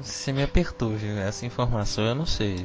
você 0.00 0.32
me 0.32 0.42
apertou, 0.44 0.90
viu? 0.90 1.18
Essa 1.18 1.44
informação 1.44 2.04
eu 2.04 2.14
não 2.14 2.26
sei. 2.26 2.64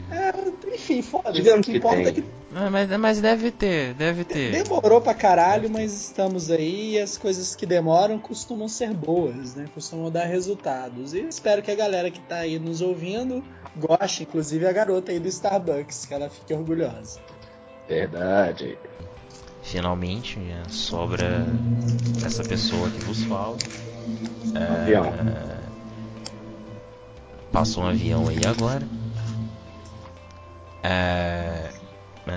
Enfim, 0.72 1.02
foda-se. 1.02 1.30
O 1.30 1.34
Digamos 1.34 1.66
que 1.66 1.72
que 1.74 1.78
importa 1.78 2.02
é 2.02 2.04
tem. 2.12 2.14
que 2.16 2.26
Ah, 2.56 2.70
Mas, 2.70 2.90
mas 3.00 3.22
deve 3.22 3.50
ter, 3.52 3.94
deve 3.96 4.24
ter. 4.24 4.52
demorou 4.52 5.00
pra 5.02 5.14
caralho, 5.14 5.70
mas 5.70 5.94
estamos 5.94 6.50
aí 6.52 6.94
e 6.94 7.00
as 7.00 7.18
coisas 7.18 7.56
que 7.56 7.66
demoram 7.66 8.20
costumam 8.20 8.68
ser 8.68 8.94
boas, 8.94 9.56
né? 9.56 9.66
Costumam 9.74 10.12
dar 10.12 10.26
resultados. 10.26 11.14
E 11.14 11.22
espero 11.22 11.62
que 11.62 11.72
a 11.72 11.76
galera 11.76 12.12
que 12.12 12.20
tá 12.22 12.38
aí 12.38 12.60
nos 12.60 12.82
ouvindo 12.82 13.44
goste, 13.76 14.24
inclusive 14.24 14.68
a 14.68 14.72
garota 14.72 15.12
aí 15.12 15.20
do 15.20 15.28
Starbucks, 15.28 16.06
que 16.06 16.14
ela 16.14 16.30
fique 16.30 16.54
orgulhosa. 16.54 17.20
Verdade. 17.88 18.78
Finalmente 19.64 20.38
né, 20.40 20.62
sobra 20.70 21.48
essa 22.24 22.44
pessoa 22.44 22.90
que 22.90 23.04
vos 23.06 23.24
fala. 23.24 23.58
É, 24.54 24.82
Avião. 24.82 25.14
Passou 27.52 27.84
um 27.84 27.88
avião 27.88 28.28
aí 28.28 28.42
agora. 28.46 28.88
É. 30.84 31.70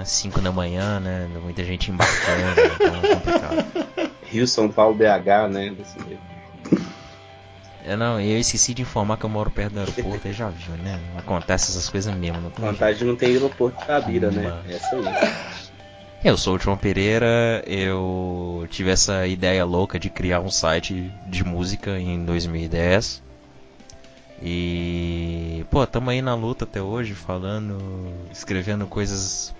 5 0.04 0.40
da 0.40 0.52
manhã, 0.52 1.00
né? 1.00 1.28
Muita 1.42 1.64
gente 1.64 1.90
embarcando, 1.90 2.61
então 2.75 2.97
é 2.97 3.14
complicado. 3.14 4.11
Rio, 4.25 4.47
São 4.47 4.68
Paulo, 4.68 4.95
BH, 4.95 5.50
né? 5.50 5.71
Desse. 5.71 5.97
Eu, 7.85 7.97
não, 7.97 8.21
eu 8.21 8.38
esqueci 8.38 8.75
de 8.75 8.83
informar 8.83 9.16
que 9.16 9.25
eu 9.25 9.30
moro 9.30 9.49
perto 9.49 9.75
do 9.75 9.80
aeroporto, 9.80 10.26
aí 10.26 10.33
já 10.33 10.49
viu, 10.49 10.76
né? 10.76 11.00
Acontece 11.16 11.71
essas 11.71 11.88
coisas 11.88 12.12
mesmo, 12.14 12.40
não 12.40 12.50
tem. 12.50 12.64
Vantagem 12.64 12.99
de 12.99 13.04
não 13.04 13.16
ter 13.16 13.26
aeroporto 13.26 13.78
de 13.78 13.87
Tabira, 13.87 14.30
né? 14.30 14.61
Essa 14.68 14.97
aí. 14.97 15.04
Eu 16.26 16.37
sou 16.37 16.56
o 16.56 16.59
João 16.59 16.76
Pereira, 16.76 17.62
eu 17.68 18.66
tive 18.68 18.90
essa 18.90 19.28
ideia 19.28 19.64
louca 19.64 19.97
de 19.97 20.11
criar 20.11 20.40
um 20.40 20.50
site 20.50 21.09
de 21.28 21.45
música 21.45 22.00
em 22.00 22.25
2010. 22.25 23.23
E, 24.42 25.64
pô, 25.71 25.87
tamo 25.87 26.11
aí 26.11 26.21
na 26.21 26.35
luta 26.35 26.64
até 26.64 26.83
hoje, 26.83 27.14
falando, 27.14 27.78
escrevendo 28.33 28.88
coisas 28.88 29.54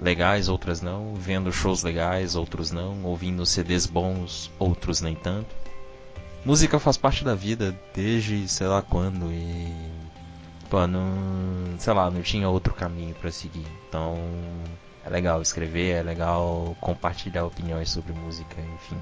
legais, 0.00 0.48
outras 0.48 0.82
não, 0.82 1.14
vendo 1.14 1.52
shows 1.52 1.84
legais, 1.84 2.34
outros 2.34 2.72
não, 2.72 3.04
ouvindo 3.04 3.46
CDs 3.46 3.86
bons, 3.86 4.50
outros 4.58 5.00
nem 5.00 5.14
tanto. 5.14 5.54
música 6.44 6.80
faz 6.80 6.96
parte 6.96 7.22
da 7.22 7.36
vida 7.36 7.72
desde 7.94 8.48
sei 8.48 8.66
lá 8.66 8.82
quando 8.82 9.30
e. 9.30 9.72
Pô, 10.68 10.88
não. 10.88 11.78
Sei 11.78 11.92
lá, 11.92 12.10
não 12.10 12.20
tinha 12.20 12.48
outro 12.48 12.74
caminho 12.74 13.14
para 13.14 13.30
seguir. 13.30 13.66
Então. 13.88 14.18
É 15.04 15.10
legal 15.10 15.42
escrever, 15.42 15.96
é 15.96 16.02
legal 16.02 16.76
compartilhar 16.80 17.44
opiniões 17.44 17.90
sobre 17.90 18.12
música, 18.12 18.56
enfim. 18.74 18.96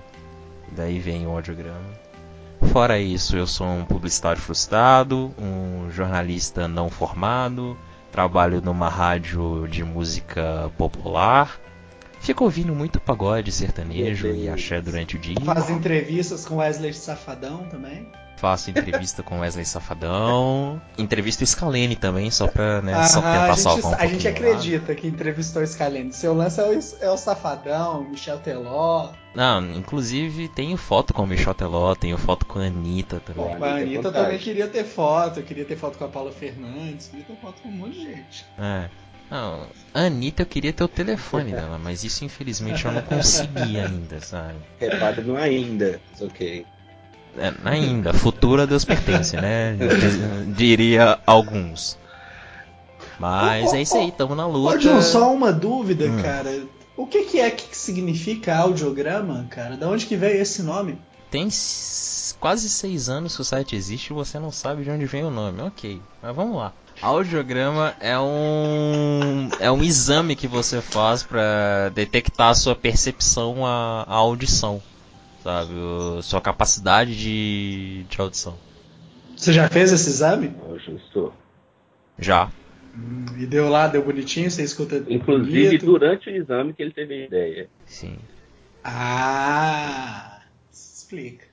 Daí 0.72 0.98
vem 0.98 1.26
o 1.26 1.30
audiograma. 1.30 1.90
Fora 2.72 2.98
isso, 2.98 3.36
eu 3.36 3.46
sou 3.46 3.66
um 3.66 3.84
publicitário 3.84 4.40
frustrado, 4.40 5.34
um 5.38 5.90
jornalista 5.90 6.68
não 6.68 6.88
formado, 6.88 7.76
trabalho 8.12 8.60
numa 8.60 8.88
rádio 8.88 9.66
de 9.68 9.82
música 9.82 10.70
popular. 10.76 11.58
Fico 12.20 12.44
ouvindo 12.44 12.74
muito 12.74 13.00
pagode 13.00 13.50
sertanejo 13.50 14.28
e 14.28 14.48
axé 14.48 14.80
durante 14.80 15.16
o 15.16 15.18
dia. 15.18 15.40
Faz 15.42 15.70
entrevistas 15.70 16.44
com 16.44 16.56
Wesley 16.56 16.92
Safadão 16.92 17.66
também. 17.68 18.06
Faço 18.40 18.70
entrevista 18.70 19.22
com 19.22 19.40
Wesley 19.40 19.66
Safadão. 19.66 20.80
Entrevista 20.96 21.44
o 21.44 21.46
Scalene 21.46 21.94
também, 21.94 22.30
só 22.30 22.46
pra 22.46 22.80
né, 22.80 22.94
Aham, 22.94 23.06
só 23.06 23.20
tentar 23.20 23.56
salvar 23.56 23.92
um 23.92 23.94
a 23.96 24.06
gente 24.06 24.22
pouquinho 24.22 24.48
lá. 24.48 24.54
acredita 24.56 24.94
que 24.94 25.06
entrevistou 25.06 25.62
o 25.62 25.66
Scalene. 25.66 26.10
Seu 26.10 26.32
lance 26.32 26.58
é 26.58 26.64
o, 26.64 26.80
é 27.02 27.10
o 27.10 27.18
Safadão, 27.18 28.04
Michel 28.04 28.38
Teló. 28.38 29.10
Não, 29.34 29.62
inclusive 29.74 30.48
tenho 30.48 30.78
foto 30.78 31.12
com 31.12 31.24
o 31.24 31.26
Michel 31.26 31.52
Teló, 31.52 31.94
tenho 31.94 32.16
foto 32.16 32.46
com 32.46 32.58
a 32.60 32.64
Anitta 32.64 33.20
também. 33.20 33.44
Pô, 33.58 33.62
a 33.62 33.74
Anitta 33.74 34.08
é 34.08 34.10
também 34.10 34.38
queria 34.38 34.68
ter 34.68 34.84
foto. 34.84 35.40
Eu 35.40 35.44
queria 35.44 35.66
ter 35.66 35.76
foto 35.76 35.98
com 35.98 36.06
a 36.06 36.08
Paula 36.08 36.32
Fernandes. 36.32 37.08
Queria 37.08 37.26
ter 37.26 37.36
foto 37.36 37.60
com 37.60 37.68
um 37.68 37.72
monte 37.72 37.92
de 37.92 38.06
gente. 38.06 38.46
É. 38.58 38.88
Não, 39.30 39.66
a 39.92 40.00
Anitta 40.00 40.42
eu 40.42 40.46
queria 40.46 40.72
ter 40.72 40.82
o 40.82 40.88
telefone 40.88 41.52
dela, 41.52 41.78
mas 41.78 42.02
isso 42.04 42.24
infelizmente 42.24 42.86
eu 42.86 42.90
não 42.90 43.02
consegui 43.02 43.78
ainda, 43.78 44.18
sabe? 44.20 44.56
Repare 44.80 45.20
no 45.20 45.36
ainda. 45.36 46.00
Ok. 46.20 46.66
É, 47.38 47.52
ainda, 47.64 48.12
futuro 48.12 48.62
a 48.62 48.66
Deus 48.66 48.84
pertence, 48.84 49.36
né? 49.36 49.76
Diria 50.48 51.18
alguns. 51.26 51.98
Mas 53.18 53.72
é 53.72 53.82
isso 53.82 53.96
aí, 53.96 54.10
tamo 54.12 54.34
na 54.34 54.46
luta. 54.46 54.74
Ô, 54.76 54.78
John, 54.78 55.00
só 55.02 55.32
uma 55.32 55.52
dúvida, 55.52 56.06
Hum. 56.06 56.22
cara. 56.22 56.64
O 56.96 57.06
que, 57.06 57.24
que 57.24 57.40
é 57.40 57.50
que 57.50 57.76
significa 57.76 58.56
audiograma, 58.56 59.46
cara? 59.50 59.76
Da 59.76 59.88
onde 59.88 60.06
que 60.06 60.16
veio 60.16 60.40
esse 60.40 60.62
nome? 60.62 60.98
Tem 61.30 61.48
quase 62.38 62.68
seis 62.68 63.08
anos 63.08 63.36
que 63.36 63.42
o 63.42 63.44
site 63.44 63.76
existe 63.76 64.08
e 64.08 64.12
você 64.14 64.38
não 64.38 64.50
sabe 64.50 64.84
de 64.84 64.90
onde 64.90 65.06
vem 65.06 65.22
o 65.24 65.30
nome. 65.30 65.62
Ok, 65.62 66.00
mas 66.22 66.34
vamos 66.34 66.56
lá. 66.56 66.72
Audiograma 67.00 67.94
é 68.00 68.18
um 68.18 69.48
é 69.58 69.70
um 69.70 69.82
exame 69.82 70.36
que 70.36 70.46
você 70.46 70.82
faz 70.82 71.22
pra 71.22 71.88
detectar 71.94 72.48
a 72.50 72.54
sua 72.54 72.74
percepção 72.74 73.64
à, 73.64 74.04
à 74.06 74.14
audição, 74.16 74.82
sabe? 75.42 75.72
O- 75.74 76.22
sua 76.22 76.40
capacidade 76.40 77.16
de, 77.16 78.04
de 78.08 78.20
audição. 78.20 78.56
Você 79.36 79.52
já 79.52 79.68
fez 79.68 79.92
esse 79.92 80.08
exame? 80.08 80.54
Ó, 80.68 80.76
justo. 80.78 81.32
Já. 82.18 82.50
Hum, 82.94 83.24
E 83.38 83.46
deu 83.46 83.68
lá, 83.68 83.86
deu 83.88 84.02
bonitinho, 84.04 84.50
você 84.50 84.62
escuta 84.62 84.96
Inclusive, 85.08 85.66
bonito. 85.78 85.86
durante 85.86 86.28
o 86.28 86.36
exame 86.36 86.72
que 86.74 86.82
ele 86.82 86.92
teve 86.92 87.14
a 87.14 87.26
ideia. 87.26 87.68
Sim. 87.86 88.16
Ah, 88.84 90.40
explica. 90.72 91.46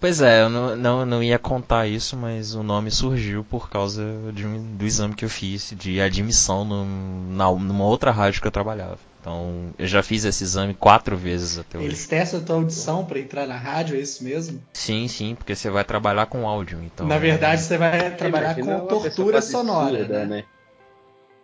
Pois 0.00 0.20
é, 0.20 0.42
eu 0.42 0.48
não, 0.50 0.76
não, 0.76 1.06
não 1.06 1.22
ia 1.22 1.38
contar 1.38 1.86
isso, 1.86 2.16
mas 2.16 2.54
o 2.54 2.62
nome 2.62 2.90
surgiu 2.90 3.42
por 3.44 3.70
causa 3.70 4.02
de 4.34 4.46
um- 4.46 4.76
do 4.76 4.84
exame 4.84 5.14
que 5.14 5.24
eu 5.24 5.28
fiz 5.30 5.72
de 5.76 6.00
admissão 6.00 6.64
num- 6.64 7.32
na, 7.34 7.50
numa 7.50 7.84
outra 7.84 8.10
rádio 8.10 8.40
que 8.42 8.46
eu 8.46 8.52
trabalhava. 8.52 8.98
Então, 9.24 9.70
eu 9.78 9.86
já 9.86 10.02
fiz 10.02 10.22
esse 10.26 10.44
exame 10.44 10.74
quatro 10.74 11.16
vezes 11.16 11.56
até 11.56 11.78
hoje. 11.78 11.86
Eles 11.86 12.06
testam 12.06 12.40
a 12.40 12.42
tua 12.42 12.56
audição 12.56 13.06
pra 13.06 13.18
entrar 13.18 13.46
na 13.46 13.56
rádio, 13.56 13.96
é 13.96 14.00
isso 14.00 14.22
mesmo? 14.22 14.62
Sim, 14.74 15.08
sim, 15.08 15.34
porque 15.34 15.56
você 15.56 15.70
vai 15.70 15.82
trabalhar 15.82 16.26
com 16.26 16.46
áudio, 16.46 16.78
então. 16.84 17.06
Na 17.06 17.16
verdade, 17.16 17.62
você 17.62 17.78
vai 17.78 18.14
trabalhar 18.14 18.52
Imagina 18.58 18.80
com 18.80 18.86
tortura 18.86 19.40
sonora, 19.40 19.96
surda, 20.00 20.26
né? 20.26 20.44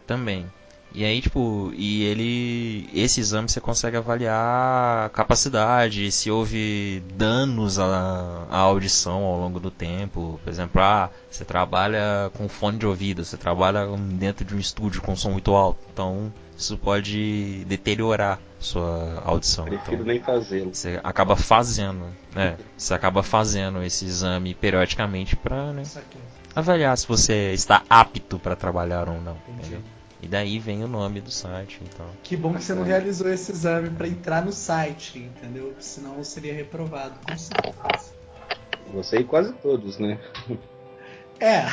Também. 0.07 0.45
E 0.93 1.05
aí, 1.05 1.21
tipo, 1.21 1.71
e 1.75 2.03
ele. 2.03 2.91
Esse 2.93 3.21
exame 3.21 3.49
você 3.49 3.61
consegue 3.61 3.97
avaliar 3.97 5.07
a 5.07 5.09
capacidade, 5.09 6.11
se 6.11 6.31
houve 6.31 7.01
danos 7.15 7.79
à, 7.79 8.47
à 8.51 8.59
audição 8.59 9.23
ao 9.23 9.39
longo 9.39 9.61
do 9.61 9.71
tempo. 9.71 10.41
Por 10.43 10.51
exemplo, 10.51 10.83
ah, 10.83 11.11
você 11.31 11.45
trabalha 11.45 12.31
com 12.37 12.49
fone 12.49 12.79
de 12.79 12.87
ouvido, 12.87 13.25
você 13.25 13.37
trabalha 13.37 13.87
dentro 13.97 14.45
de 14.45 14.55
um 14.55 14.59
estúdio 14.59 15.01
com 15.01 15.15
som 15.15 15.31
muito 15.31 15.55
alto. 15.55 15.79
Então, 15.93 16.33
isso 16.57 16.77
pode 16.77 17.65
deteriorar 17.67 18.41
sua 18.59 19.23
audição. 19.25 19.65
Prefiro 19.67 19.95
Então, 19.95 20.07
nem 20.07 20.21
fazê-lo. 20.21 20.75
você 20.75 21.01
acaba 21.05 21.37
fazendo, 21.37 22.07
né? 22.35 22.57
Você 22.77 22.93
acaba 22.93 23.23
fazendo 23.23 23.83
esse 23.83 24.05
exame 24.05 24.55
periodicamente 24.55 25.37
pra 25.37 25.73
né, 25.73 25.85
avaliar 26.55 26.99
se 26.99 27.07
você 27.07 27.53
está 27.53 27.83
apto 27.89 28.39
para 28.41 28.57
trabalhar 28.57 29.09
ou 29.09 29.21
não. 29.21 29.37
Entendi. 29.49 29.61
Entendeu? 29.69 30.00
E 30.23 30.29
daí 30.29 30.59
vem 30.59 30.85
o 30.85 30.89
nome 30.89 31.21
do 31.21 31.31
site, 31.31 31.81
então. 31.83 32.07
Que 32.23 32.37
bom 32.37 32.53
que 32.55 32.63
você 32.63 32.75
não 32.75 32.83
realizou 32.83 33.29
esse 33.33 33.53
exame 33.53 33.89
pra 33.91 34.07
entrar 34.07 34.45
no 34.45 34.53
site, 34.53 35.19
entendeu? 35.19 35.75
Senão 35.81 36.17
eu 36.19 36.25
seria 36.25 36.53
reprovado, 36.55 37.15
com 37.27 37.37
certeza. 37.39 38.13
Você 38.93 39.19
e 39.21 39.25
quase 39.25 39.53
todos, 39.55 39.99
né? 39.99 40.19
É, 41.43 41.65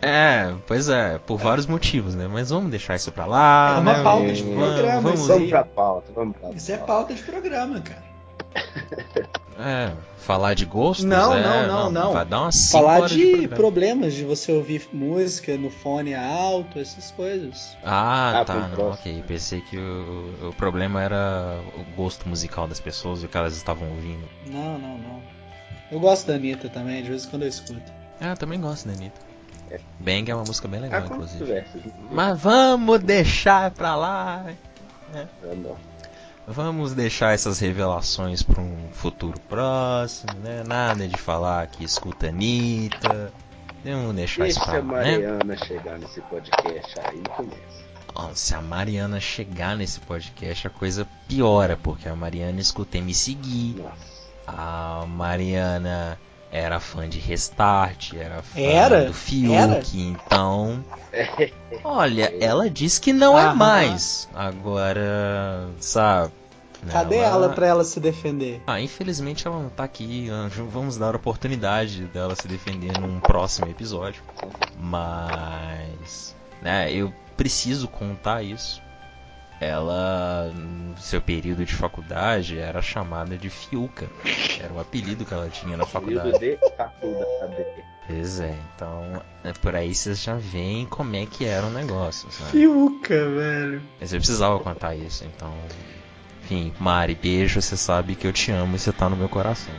É, 0.00 0.54
pois 0.66 0.88
é, 0.88 1.18
por 1.18 1.36
vários 1.36 1.66
motivos, 1.66 2.14
né? 2.14 2.26
Mas 2.26 2.48
vamos 2.48 2.70
deixar 2.70 2.96
isso 2.96 3.12
pra 3.12 3.26
lá. 3.26 3.74
É 3.76 3.80
uma 3.80 3.92
né? 3.98 4.02
pauta 4.02 4.32
de 4.32 4.42
Vamos- 4.42 4.56
programa, 4.58 5.00
vamos- 5.02 5.18
isso 5.20 5.28
Vamos 5.28 5.42
aí. 5.42 5.48
pra 5.50 5.64
pauta, 5.64 6.12
vamos 6.14 6.36
pra 6.38 6.50
isso 6.52 6.72
é 6.72 6.76
pauta. 6.78 6.92
pauta 6.92 7.14
de 7.14 7.22
programa, 7.22 7.80
cara. 7.82 8.02
É, 9.58 9.92
falar 10.18 10.54
de 10.54 10.64
gostos? 10.66 11.04
Não, 11.04 11.34
é, 11.34 11.42
não, 11.42 11.66
não, 11.66 11.90
não. 11.90 12.12
Vai 12.12 12.26
dar 12.26 12.42
umas 12.42 12.70
Falar 12.70 13.08
de, 13.08 13.24
programa. 13.26 13.56
problemas, 13.56 14.14
de 14.14 14.24
você 14.24 14.52
ouvir 14.52 14.86
música 14.92 15.56
no 15.56 15.70
fone 15.70 16.14
alto, 16.14 16.78
essas 16.78 17.10
coisas. 17.12 17.76
Ah, 17.82 18.40
Ah, 18.40 18.44
tá, 18.44 18.68
não, 18.68 18.90
ok. 18.90 19.24
Pensei 19.26 19.60
que 19.62 19.78
o, 19.78 20.48
o 20.50 20.52
problema 20.54 21.02
era 21.02 21.58
o 21.78 21.96
gosto 21.96 22.28
musical 22.28 22.68
das 22.68 22.80
pessoas 22.80 23.22
e 23.22 23.26
o 23.26 23.28
que 23.28 23.36
elas 23.36 23.56
estavam 23.56 23.88
ouvindo. 23.88 24.28
Não, 24.46 24.78
não, 24.78 24.98
não. 24.98 25.22
Eu 25.90 26.00
gosto 26.00 26.26
da 26.26 26.34
Anitta 26.34 26.68
também, 26.68 27.02
de 27.02 27.08
vez 27.08 27.24
em 27.24 27.28
quando 27.30 27.42
eu 27.42 27.48
escuto. 27.48 27.92
É, 28.20 28.32
eu 28.32 28.36
também 28.36 28.60
gosto 28.60 28.86
da 28.88 28.92
Anitta. 28.94 29.20
Bang 29.98 30.30
é 30.30 30.34
uma 30.34 30.44
música 30.44 30.68
bem 30.68 30.80
legal, 30.80 31.04
inclusive. 31.06 31.64
Mas 32.10 32.38
vamos 32.40 33.00
deixar 33.00 33.70
pra 33.72 33.96
lá. 33.96 34.46
Vamos. 35.42 35.76
Vamos 36.46 36.94
deixar 36.94 37.34
essas 37.34 37.58
revelações 37.58 38.42
para 38.42 38.60
um 38.60 38.88
futuro 38.92 39.38
próximo, 39.48 40.32
né? 40.42 40.62
Nada 40.64 41.08
de 41.08 41.16
falar 41.16 41.66
que 41.66 41.84
escuta 41.84 42.28
Anitta. 42.28 43.32
Vamos 43.84 44.14
deixar 44.14 44.46
isso 44.46 44.58
Deixa 44.60 44.70
pra 44.70 44.80
a 44.80 44.98
lá, 44.98 45.04
né? 45.04 45.18
Mariana 45.18 45.56
chegar 45.56 45.98
nesse 45.98 46.20
podcast 46.22 46.94
aí 47.00 47.22
começa. 47.36 47.86
Se 48.34 48.54
a 48.54 48.62
Mariana 48.62 49.20
chegar 49.20 49.76
nesse 49.76 50.00
podcast, 50.00 50.66
a 50.66 50.70
coisa 50.70 51.06
piora, 51.28 51.76
porque 51.76 52.08
a 52.08 52.16
Mariana 52.16 52.60
escuta 52.60 53.00
me 53.00 53.12
seguir. 53.12 53.76
Nossa. 53.76 54.16
A 54.46 55.04
Mariana 55.06 56.18
era 56.50 56.80
fã 56.80 57.08
de 57.08 57.18
Restart, 57.18 58.14
era 58.14 58.42
fã 58.42 58.60
Era? 58.60 59.04
do 59.06 59.12
Fiuk, 59.14 59.52
Era? 59.54 59.82
então. 59.94 60.84
Olha, 61.84 62.32
ela 62.40 62.68
diz 62.70 62.98
que 62.98 63.12
não 63.12 63.38
é 63.38 63.52
mais. 63.54 64.28
Agora, 64.34 65.68
sabe? 65.80 66.32
Cadê 66.90 67.16
ela 67.16 67.48
pra 67.48 67.66
ela 67.66 67.84
se 67.84 67.98
defender? 67.98 68.62
Ah, 68.66 68.80
infelizmente 68.80 69.46
ela 69.46 69.60
não 69.60 69.68
tá 69.68 69.84
aqui. 69.84 70.28
Vamos 70.70 70.96
dar 70.96 71.14
a 71.14 71.16
oportunidade 71.16 72.04
dela 72.04 72.34
se 72.36 72.46
defender 72.46 72.96
num 73.00 73.18
próximo 73.18 73.68
episódio. 73.68 74.22
Mas, 74.78 76.36
né, 76.62 76.92
eu 76.92 77.12
preciso 77.36 77.88
contar 77.88 78.42
isso. 78.42 78.80
Ela, 79.60 80.52
no 80.54 80.96
seu 80.98 81.20
período 81.20 81.64
de 81.64 81.74
faculdade, 81.74 82.58
era 82.58 82.82
chamada 82.82 83.36
de 83.38 83.48
Fiuca. 83.48 84.06
Era 84.62 84.72
o 84.72 84.80
apelido 84.80 85.24
que 85.24 85.32
ela 85.32 85.48
tinha 85.48 85.76
na 85.76 85.86
faculdade. 85.86 86.38
De 86.38 86.58
faculdade. 86.76 87.84
Pois 88.06 88.38
é, 88.38 88.54
então, 88.74 89.22
é 89.42 89.52
por 89.52 89.74
aí 89.74 89.92
vocês 89.94 90.22
já 90.22 90.34
veem 90.34 90.86
como 90.86 91.16
é 91.16 91.26
que 91.26 91.44
era 91.44 91.66
o 91.66 91.70
negócio, 91.70 92.30
sabe? 92.30 92.50
Fiuca, 92.50 93.28
velho. 93.30 93.82
Mas 94.00 94.12
eu 94.12 94.18
precisava 94.20 94.58
contar 94.60 94.94
isso, 94.94 95.24
então. 95.24 95.52
Enfim, 96.44 96.72
Mari, 96.78 97.16
beijo, 97.16 97.60
você 97.60 97.76
sabe 97.76 98.14
que 98.14 98.26
eu 98.26 98.32
te 98.32 98.52
amo 98.52 98.76
e 98.76 98.78
você 98.78 98.92
tá 98.92 99.08
no 99.08 99.16
meu 99.16 99.28
coração. 99.28 99.74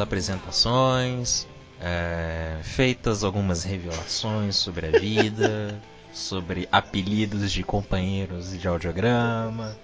Apresentações, 0.00 1.46
é, 1.80 2.58
feitas 2.62 3.24
algumas 3.24 3.62
revelações 3.64 4.56
sobre 4.56 4.86
a 4.86 4.90
vida, 4.90 5.80
sobre 6.12 6.68
apelidos 6.72 7.52
de 7.52 7.62
companheiros 7.62 8.58
de 8.58 8.66
audiograma. 8.66 9.76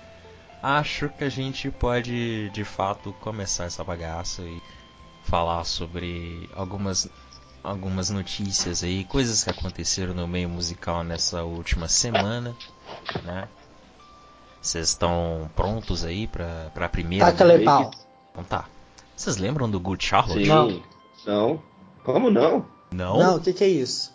Acho 0.63 1.09
que 1.11 1.25
a 1.25 1.29
gente 1.29 1.71
pode 1.71 2.51
de 2.51 2.65
fato 2.65 3.13
começar 3.21 3.65
essa 3.65 3.85
bagaça 3.85 4.43
e 4.43 4.63
falar 5.25 5.65
sobre 5.65 6.49
algumas 6.55 7.09
algumas 7.63 8.11
notícias 8.11 8.85
aí, 8.85 9.05
coisas 9.05 9.43
que 9.43 9.49
aconteceram 9.49 10.13
no 10.13 10.29
meio 10.29 10.51
musical 10.51 11.03
nessa 11.03 11.45
última 11.45 11.89
semana, 11.89 12.55
né? 13.25 13.49
Vocês 14.61 14.89
estão 14.89 15.51
prontos 15.57 16.05
aí 16.05 16.27
pra, 16.27 16.71
pra 16.75 16.89
primeira? 16.89 17.25
Pau. 17.65 17.91
Então 18.33 18.45
tá. 18.45 18.67
Vocês 19.17 19.37
lembram 19.37 19.71
do 19.71 19.79
Good 19.81 20.05
Charlotte? 20.05 20.45
Sim. 20.45 20.49
Não. 20.49 20.83
Não. 21.27 21.63
Como 22.05 22.31
não? 22.31 22.67
Não? 22.93 23.19
Não, 23.19 23.37
o 23.37 23.41
que, 23.41 23.53
que 23.53 23.65
é 23.65 23.69
isso? 23.69 24.13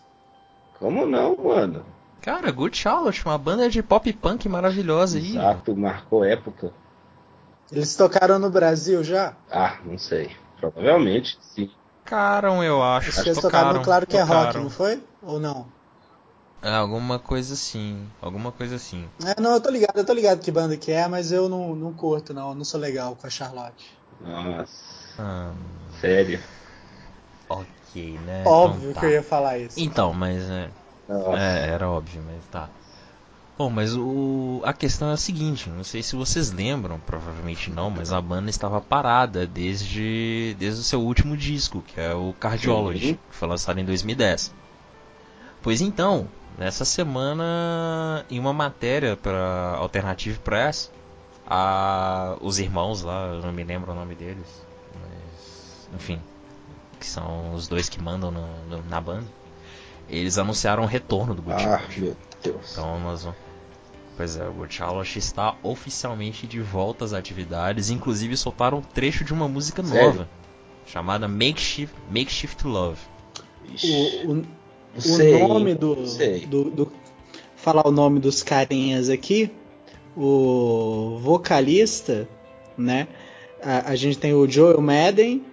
Como 0.78 1.06
não, 1.06 1.36
mano? 1.36 1.86
Cara, 2.22 2.52
Good 2.52 2.78
Charlotte, 2.78 3.26
uma 3.26 3.38
banda 3.38 3.70
de 3.70 3.82
pop 3.82 4.12
punk 4.14 4.48
maravilhosa 4.48 5.18
aí. 5.18 5.32
Exato, 5.32 5.76
marcou 5.76 6.24
época. 6.24 6.72
Eles 7.72 7.96
tocaram 7.96 8.40
no 8.40 8.50
Brasil 8.50 9.04
já? 9.04 9.36
Ah, 9.52 9.78
não 9.86 9.98
sei. 9.98 10.32
Provavelmente, 10.60 11.38
sim. 11.42 11.72
Tocaram, 12.04 12.64
eu 12.64 12.82
acho. 12.82 13.10
Acho 13.10 13.24
que 13.24 13.30
eles 13.30 13.42
tocaram, 13.42 13.64
tocaram 13.68 13.80
no 13.80 13.86
Claro 13.86 14.08
que 14.08 14.18
é 14.18 14.22
Rock, 14.22 14.32
tocaram. 14.48 14.64
não 14.64 14.70
foi? 14.70 15.04
Ou 15.22 15.40
não? 15.40 15.68
É, 16.62 16.76
alguma 16.76 17.20
coisa 17.20 17.54
assim. 17.54 18.06
Alguma 18.22 18.52
coisa 18.52 18.76
assim. 18.76 19.08
É, 19.26 19.40
não, 19.40 19.54
eu 19.54 19.62
tô 19.62 19.70
ligado, 19.70 19.96
eu 19.96 20.06
tô 20.06 20.12
ligado 20.12 20.40
que 20.40 20.52
banda 20.52 20.76
que 20.76 20.92
é, 20.92 21.08
mas 21.08 21.32
eu 21.32 21.48
não, 21.48 21.76
não 21.76 21.94
curto, 21.94 22.34
não. 22.34 22.50
Eu 22.50 22.56
não 22.56 22.66
sou 22.66 22.80
legal 22.80 23.16
com 23.16 23.28
a 23.28 23.30
Charlotte. 23.30 23.98
Nossa, 24.22 24.72
Ah, 25.18 25.52
sério. 26.00 26.40
ok, 27.48 28.20
né? 28.26 28.44
Óbvio 28.46 28.82
Então 28.82 28.94
tá. 28.94 29.00
que 29.00 29.06
eu 29.06 29.12
ia 29.12 29.24
falar 29.24 29.58
isso. 29.58 29.80
Então, 29.80 30.14
mas 30.14 30.50
é, 30.50 30.70
é, 31.38 31.70
era 31.70 31.90
óbvio, 31.90 32.22
mas 32.26 32.46
tá. 32.52 32.70
Bom, 33.58 33.70
mas 33.70 33.94
o, 33.94 34.62
a 34.64 34.72
questão 34.72 35.10
é 35.10 35.14
a 35.14 35.18
seguinte, 35.18 35.70
não 35.70 35.84
sei 35.84 36.02
se 36.02 36.16
vocês 36.16 36.50
lembram, 36.50 36.98
provavelmente 37.00 37.70
não, 37.70 37.90
mas 37.90 38.14
a 38.14 38.22
banda 38.22 38.50
estava 38.50 38.80
parada 38.80 39.46
desde, 39.46 40.56
desde 40.58 40.80
o 40.80 40.84
seu 40.84 41.02
último 41.02 41.36
disco, 41.36 41.82
que 41.82 42.00
é 42.00 42.14
o 42.14 42.34
Cardiology, 42.40 43.08
Sim. 43.08 43.14
que 43.16 43.36
foi 43.36 43.50
lançado 43.50 43.78
em 43.78 43.84
2010. 43.84 44.54
Pois 45.62 45.82
então, 45.82 46.30
nessa 46.58 46.86
semana, 46.86 48.26
em 48.30 48.40
uma 48.40 48.54
matéria 48.54 49.18
para 49.18 49.74
Alternative 49.76 50.40
Press, 50.40 50.90
a, 51.50 52.38
os 52.42 52.60
irmãos 52.60 53.02
lá, 53.02 53.28
eu 53.28 53.42
não 53.42 53.52
me 53.52 53.64
lembro 53.64 53.92
o 53.92 53.96
nome 53.96 54.16
deles, 54.16 54.66
mas 54.96 55.90
enfim, 55.96 56.20
que 57.00 57.06
são 57.06 57.54
os 57.54 57.68
dois 57.68 57.90
que 57.90 58.02
mandam 58.02 58.30
no- 58.32 58.66
no- 58.70 58.84
na 58.90 59.02
banda, 59.02 59.26
eles 60.08 60.38
anunciaram 60.38 60.84
o 60.84 60.88
retorno 60.88 61.34
do 61.34 61.42
Good 61.42 61.64
Ah, 61.64 61.82
meu 61.98 62.16
Deus. 62.44 62.72
Então 62.72 63.00
nós 63.00 63.24
vamos- 63.24 63.40
Pois 64.18 64.36
é, 64.36 64.46
o 64.46 64.52
Good 64.52 64.74
Charlotte 64.74 65.18
está 65.18 65.56
oficialmente 65.64 66.46
de 66.46 66.60
volta 66.60 67.06
às 67.06 67.14
atividades, 67.14 67.90
inclusive 67.90 68.36
soltaram 68.36 68.80
um 68.80 68.82
trecho 68.82 69.24
de 69.24 69.32
uma 69.34 69.48
música 69.48 69.82
Sério? 69.82 70.08
nova, 70.08 70.30
chamada 70.86 71.26
Makeshift, 71.26 71.96
Makeshift 72.10 72.68
Love. 72.68 73.00
O, 73.82 74.32
o, 74.34 74.46
o 74.98 75.02
sei, 75.02 75.40
nome 75.48 75.74
do, 75.74 75.96
do, 76.48 76.70
do- 76.70 76.92
Falar 77.56 77.88
o 77.88 77.92
nome 77.92 78.20
dos 78.20 78.42
carinhas 78.44 79.10
aqui. 79.10 79.52
O 80.16 81.20
vocalista, 81.22 82.28
né? 82.78 83.08
A, 83.62 83.92
a 83.92 83.96
gente 83.96 84.18
tem 84.18 84.34
o 84.34 84.50
Joel 84.50 84.82
Madden, 84.82 85.44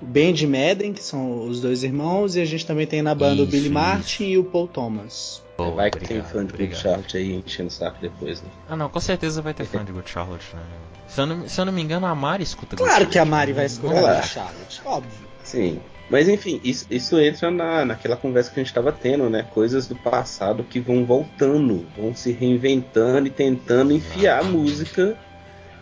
o 0.00 0.04
Benji 0.06 0.46
Madden, 0.46 0.92
que 0.92 1.02
são 1.02 1.46
os 1.46 1.60
dois 1.60 1.82
irmãos, 1.82 2.36
e 2.36 2.40
a 2.40 2.44
gente 2.44 2.66
também 2.66 2.86
tem 2.86 3.02
na 3.02 3.14
banda 3.14 3.42
o 3.42 3.44
Isso, 3.44 3.50
Billy 3.52 3.64
isso. 3.64 3.72
Martin 3.74 4.24
e 4.24 4.38
o 4.38 4.44
Paul 4.44 4.66
Thomas. 4.68 5.42
Oh, 5.58 5.72
Vai 5.72 5.90
que 5.90 6.00
tem 6.00 6.22
fã 6.22 6.44
de 6.44 6.52
Good. 6.52 6.74
Charlotte 6.74 7.16
aí 7.18 7.34
enchendo 7.34 7.68
o 7.68 7.72
saco 7.72 7.98
depois, 8.00 8.40
né? 8.40 8.48
Ah 8.68 8.76
não, 8.76 8.88
com 8.88 8.98
certeza 9.00 9.42
vai 9.42 9.52
ter 9.52 9.66
fã 9.66 9.84
de 9.84 9.92
Good 9.92 10.08
Charlotte, 10.08 10.46
né? 10.54 10.62
Se 11.06 11.20
eu 11.20 11.26
não, 11.26 11.48
se 11.48 11.60
eu 11.60 11.64
não 11.66 11.72
me 11.72 11.82
engano, 11.82 12.06
a 12.06 12.14
Mari 12.14 12.42
escuta 12.42 12.76
Good 12.76 12.88
Claro 12.88 13.06
que 13.08 13.18
a 13.18 13.24
Mari 13.26 13.52
né? 13.52 13.56
vai 13.56 13.66
escutar 13.66 14.20
o 14.20 14.26
Charlotte, 14.26 14.80
óbvio. 14.86 15.28
Sim. 15.44 15.80
Mas 16.10 16.28
enfim, 16.28 16.60
isso, 16.64 16.86
isso 16.90 17.18
entra 17.20 17.50
na, 17.52 17.84
naquela 17.84 18.16
conversa 18.16 18.50
que 18.50 18.58
a 18.58 18.62
gente 18.62 18.70
estava 18.70 18.90
tendo, 18.90 19.30
né? 19.30 19.46
Coisas 19.54 19.86
do 19.86 19.94
passado 19.94 20.64
que 20.64 20.80
vão 20.80 21.06
voltando, 21.06 21.86
vão 21.96 22.12
se 22.12 22.32
reinventando 22.32 23.28
e 23.28 23.30
tentando 23.30 23.92
enfiar 23.92 24.40
a 24.40 24.42
música 24.42 25.16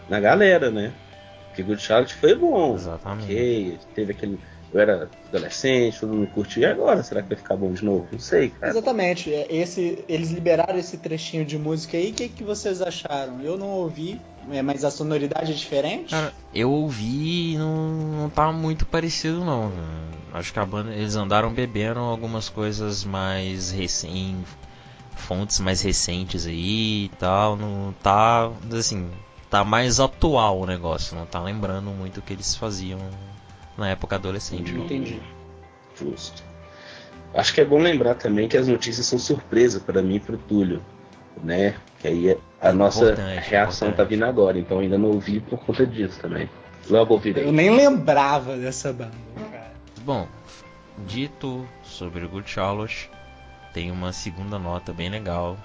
na 0.06 0.20
galera, 0.20 0.70
né? 0.70 0.92
Porque 1.46 1.62
Good 1.62 1.80
Charlotte 1.80 2.14
foi 2.14 2.34
bom. 2.34 2.74
Exatamente. 2.74 3.24
Ok, 3.24 3.78
teve 3.94 4.12
aquele. 4.12 4.38
Eu 4.72 4.80
era 4.80 5.08
adolescente, 5.28 6.00
todo 6.00 6.12
mundo 6.12 6.26
curtiu. 6.28 6.62
E 6.62 6.66
agora? 6.66 7.02
Será 7.02 7.22
que 7.22 7.28
vai 7.28 7.38
ficar 7.38 7.56
bom 7.56 7.72
de 7.72 7.84
novo? 7.84 8.06
Não 8.12 8.18
sei, 8.18 8.50
cara. 8.50 8.70
Exatamente. 8.70 9.32
é, 9.32 9.46
Esse, 9.50 10.04
eles 10.08 10.30
liberaram 10.30 10.78
esse 10.78 10.98
trechinho 10.98 11.44
de 11.44 11.58
música 11.58 11.96
aí. 11.96 12.10
O 12.10 12.14
que, 12.14 12.28
que 12.28 12.44
vocês 12.44 12.82
acharam? 12.82 13.40
Eu 13.40 13.56
não 13.56 13.68
ouvi, 13.70 14.20
é, 14.50 14.60
mas 14.60 14.84
a 14.84 14.90
sonoridade 14.90 15.52
é 15.52 15.54
diferente? 15.54 16.10
Cara, 16.10 16.32
eu 16.54 16.70
ouvi 16.70 17.54
e 17.54 17.56
não, 17.58 17.88
não 18.22 18.30
tá 18.30 18.52
muito 18.52 18.84
parecido 18.84 19.44
não. 19.44 19.70
velho. 19.70 20.18
Acho 20.34 20.52
que 20.52 20.58
a 20.58 20.66
banda, 20.66 20.92
eles 20.92 21.16
andaram 21.16 21.50
bebendo 21.52 22.00
algumas 22.00 22.50
coisas 22.50 23.02
mais 23.04 23.70
recém, 23.70 24.36
fontes 25.16 25.58
mais 25.60 25.80
recentes 25.80 26.46
aí 26.46 27.06
e 27.06 27.10
tal, 27.18 27.56
não 27.56 27.94
tá, 28.02 28.50
assim, 28.72 29.10
tá 29.48 29.64
mais 29.64 29.98
atual 29.98 30.60
o 30.60 30.66
negócio, 30.66 31.16
não 31.16 31.24
tá 31.24 31.40
lembrando 31.42 31.90
muito 31.90 32.18
o 32.18 32.22
que 32.22 32.34
eles 32.34 32.54
faziam 32.54 33.00
na 33.78 33.88
época 33.88 34.16
adolescente. 34.16 34.72
não. 34.72 34.84
Entendi. 34.84 35.20
Justo. 35.98 36.42
Acho 37.34 37.54
que 37.54 37.60
é 37.60 37.64
bom 37.64 37.78
lembrar 37.78 38.14
também 38.16 38.48
que 38.48 38.56
as 38.56 38.66
notícias 38.68 39.06
são 39.06 39.18
surpresa 39.18 39.80
para 39.80 40.02
mim 40.02 40.16
e 40.16 40.20
pro 40.20 40.36
Túlio, 40.36 40.82
né? 41.42 41.74
Que 42.00 42.08
aí 42.08 42.38
a 42.60 42.72
nossa 42.72 43.04
Importante, 43.12 43.48
reação 43.50 43.88
tá 43.88 43.92
importante. 43.94 44.08
vindo 44.08 44.24
agora, 44.24 44.58
então 44.58 44.78
ainda 44.80 44.98
não 44.98 45.10
ouvi 45.10 45.40
por 45.40 45.58
conta 45.58 45.86
disso 45.86 46.18
também. 46.20 46.48
Logo 46.90 47.14
ouvirei. 47.14 47.44
Eu 47.44 47.52
nem 47.52 47.70
lembrava 47.70 48.56
dessa 48.56 48.92
banda, 48.92 49.12
cara. 49.52 49.72
Bom, 50.00 50.26
dito 51.06 51.66
sobre 51.82 52.24
o 52.24 52.28
Good 52.28 52.48
Charlotte, 52.50 53.10
tem 53.74 53.90
uma 53.90 54.12
segunda 54.12 54.58
nota 54.58 54.92
bem 54.92 55.10
legal, 55.10 55.56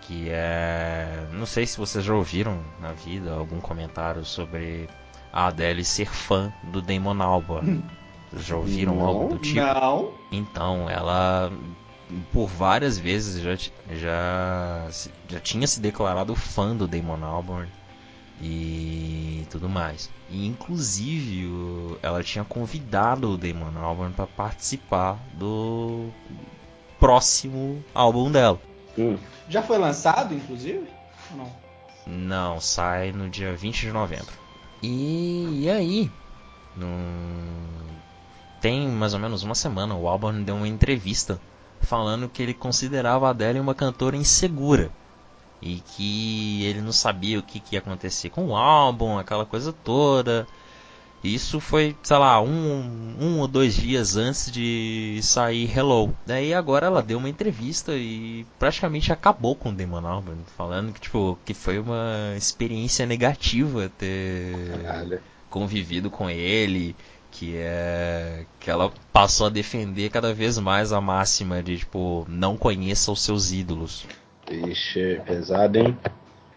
que 0.00 0.28
é, 0.30 1.06
não 1.32 1.44
sei 1.44 1.66
se 1.66 1.76
vocês 1.76 2.02
já 2.04 2.14
ouviram 2.14 2.58
na 2.80 2.92
vida 2.92 3.32
algum 3.32 3.60
comentário 3.60 4.24
sobre 4.24 4.88
a 5.34 5.46
Adele 5.48 5.84
ser 5.84 6.06
fã 6.08 6.52
do 6.62 6.80
Damon 6.80 7.20
Albarn. 7.20 7.82
Vocês 8.30 8.46
já 8.46 8.56
ouviram 8.56 8.94
Não, 8.96 9.04
algo 9.06 9.34
do 9.34 9.38
tipo? 9.38 9.60
Não. 9.60 10.12
Então, 10.30 10.88
ela 10.88 11.52
por 12.32 12.46
várias 12.46 12.96
vezes 12.98 13.42
já, 13.42 13.56
já, 13.96 14.88
já 15.28 15.40
tinha 15.40 15.66
se 15.66 15.80
declarado 15.80 16.34
fã 16.36 16.76
do 16.76 16.86
Damon 16.86 17.24
Albarn 17.24 17.68
e 18.40 19.46
tudo 19.50 19.68
mais. 19.68 20.10
E 20.30 20.46
inclusive 20.46 21.46
o- 21.46 21.98
ela 22.02 22.22
tinha 22.22 22.44
convidado 22.44 23.30
o 23.30 23.36
Damon 23.36 23.76
Albarn 23.76 24.12
para 24.14 24.26
participar 24.26 25.18
do 25.32 26.08
próximo 27.00 27.82
álbum 27.94 28.30
dela. 28.30 28.60
Hum, 28.96 29.18
Já 29.48 29.62
foi 29.62 29.76
lançado, 29.78 30.34
inclusive? 30.34 30.86
Ou 31.32 31.36
não? 31.38 31.52
Não, 32.06 32.60
sai 32.60 33.12
no 33.12 33.28
dia 33.28 33.54
20 33.56 33.80
de 33.82 33.92
novembro. 33.92 34.32
E, 34.86 35.70
aí? 35.70 36.10
Tem 38.60 38.86
mais 38.88 39.14
ou 39.14 39.20
menos 39.20 39.42
uma 39.42 39.54
semana 39.54 39.94
o 39.94 40.06
Albarn 40.06 40.44
deu 40.44 40.56
uma 40.56 40.68
entrevista 40.68 41.40
falando 41.80 42.28
que 42.28 42.42
ele 42.42 42.52
considerava 42.52 43.26
a 43.26 43.30
Adele 43.30 43.60
uma 43.60 43.74
cantora 43.74 44.16
insegura. 44.16 44.90
E 45.62 45.80
que 45.80 46.64
ele 46.64 46.82
não 46.82 46.92
sabia 46.92 47.38
o 47.38 47.42
que, 47.42 47.60
que 47.60 47.76
ia 47.76 47.78
acontecer 47.78 48.28
com 48.28 48.48
o 48.48 48.56
álbum, 48.56 49.18
aquela 49.18 49.46
coisa 49.46 49.72
toda. 49.72 50.46
Isso 51.24 51.58
foi, 51.58 51.96
sei 52.02 52.18
lá, 52.18 52.38
um, 52.42 53.16
um 53.18 53.38
ou 53.40 53.48
dois 53.48 53.74
dias 53.74 54.14
antes 54.14 54.52
de 54.52 55.18
sair 55.22 55.74
Hello. 55.74 56.14
Daí 56.26 56.52
agora 56.52 56.86
ela 56.86 57.02
deu 57.02 57.16
uma 57.16 57.30
entrevista 57.30 57.92
e 57.94 58.46
praticamente 58.58 59.10
acabou 59.10 59.56
com 59.56 59.70
o 59.70 59.72
Damon 59.72 60.06
Albarn, 60.06 60.42
falando 60.54 60.92
que 60.92 61.00
tipo 61.00 61.38
que 61.42 61.54
foi 61.54 61.78
uma 61.78 62.34
experiência 62.36 63.06
negativa 63.06 63.90
ter 63.96 64.82
caralho. 64.82 65.20
convivido 65.48 66.10
com 66.10 66.28
ele, 66.28 66.94
que 67.30 67.56
é 67.56 68.44
que 68.60 68.70
ela 68.70 68.92
passou 69.10 69.46
a 69.46 69.50
defender 69.50 70.10
cada 70.10 70.34
vez 70.34 70.58
mais 70.58 70.92
a 70.92 71.00
máxima 71.00 71.62
de 71.62 71.78
tipo 71.78 72.26
não 72.28 72.54
conheça 72.54 73.10
os 73.10 73.22
seus 73.22 73.50
ídolos. 73.50 74.06
Ixi, 74.50 75.22
pesado, 75.24 75.78
hein? 75.78 75.96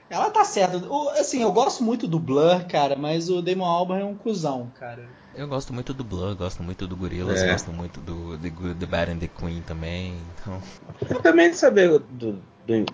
Ela 0.09 0.29
tá 0.29 0.43
certa. 0.45 0.77
O- 0.87 1.09
assim, 1.09 1.41
eu 1.41 1.51
gosto 1.51 1.83
muito 1.83 2.07
do 2.07 2.17
Blur, 2.19 2.65
cara, 2.67 2.95
mas 2.95 3.29
o 3.29 3.41
Damon 3.41 3.65
Albarn 3.65 4.03
é 4.03 4.05
um 4.05 4.15
cuzão, 4.15 4.71
cara. 4.79 5.09
Eu 5.35 5.47
gosto 5.47 5.73
muito 5.73 5.93
do 5.93 6.03
Blur, 6.03 6.35
gosto 6.35 6.63
muito 6.63 6.87
do 6.87 6.95
Gorillaz, 6.95 7.41
É. 7.43 7.51
gosto 7.51 7.71
muito 7.71 7.99
do 8.01 8.37
The 8.37 8.49
Good, 8.49 8.75
The 8.79 8.85
Bad 8.85 9.11
and 9.11 9.19
the 9.19 9.27
Queen 9.27 9.61
também. 9.61 10.15
Então, 10.41 10.61
Eu 11.09 11.21
também 11.21 11.51
de 11.51 11.57
saber 11.57 11.89
do, 11.99 12.41
do- 12.65 12.85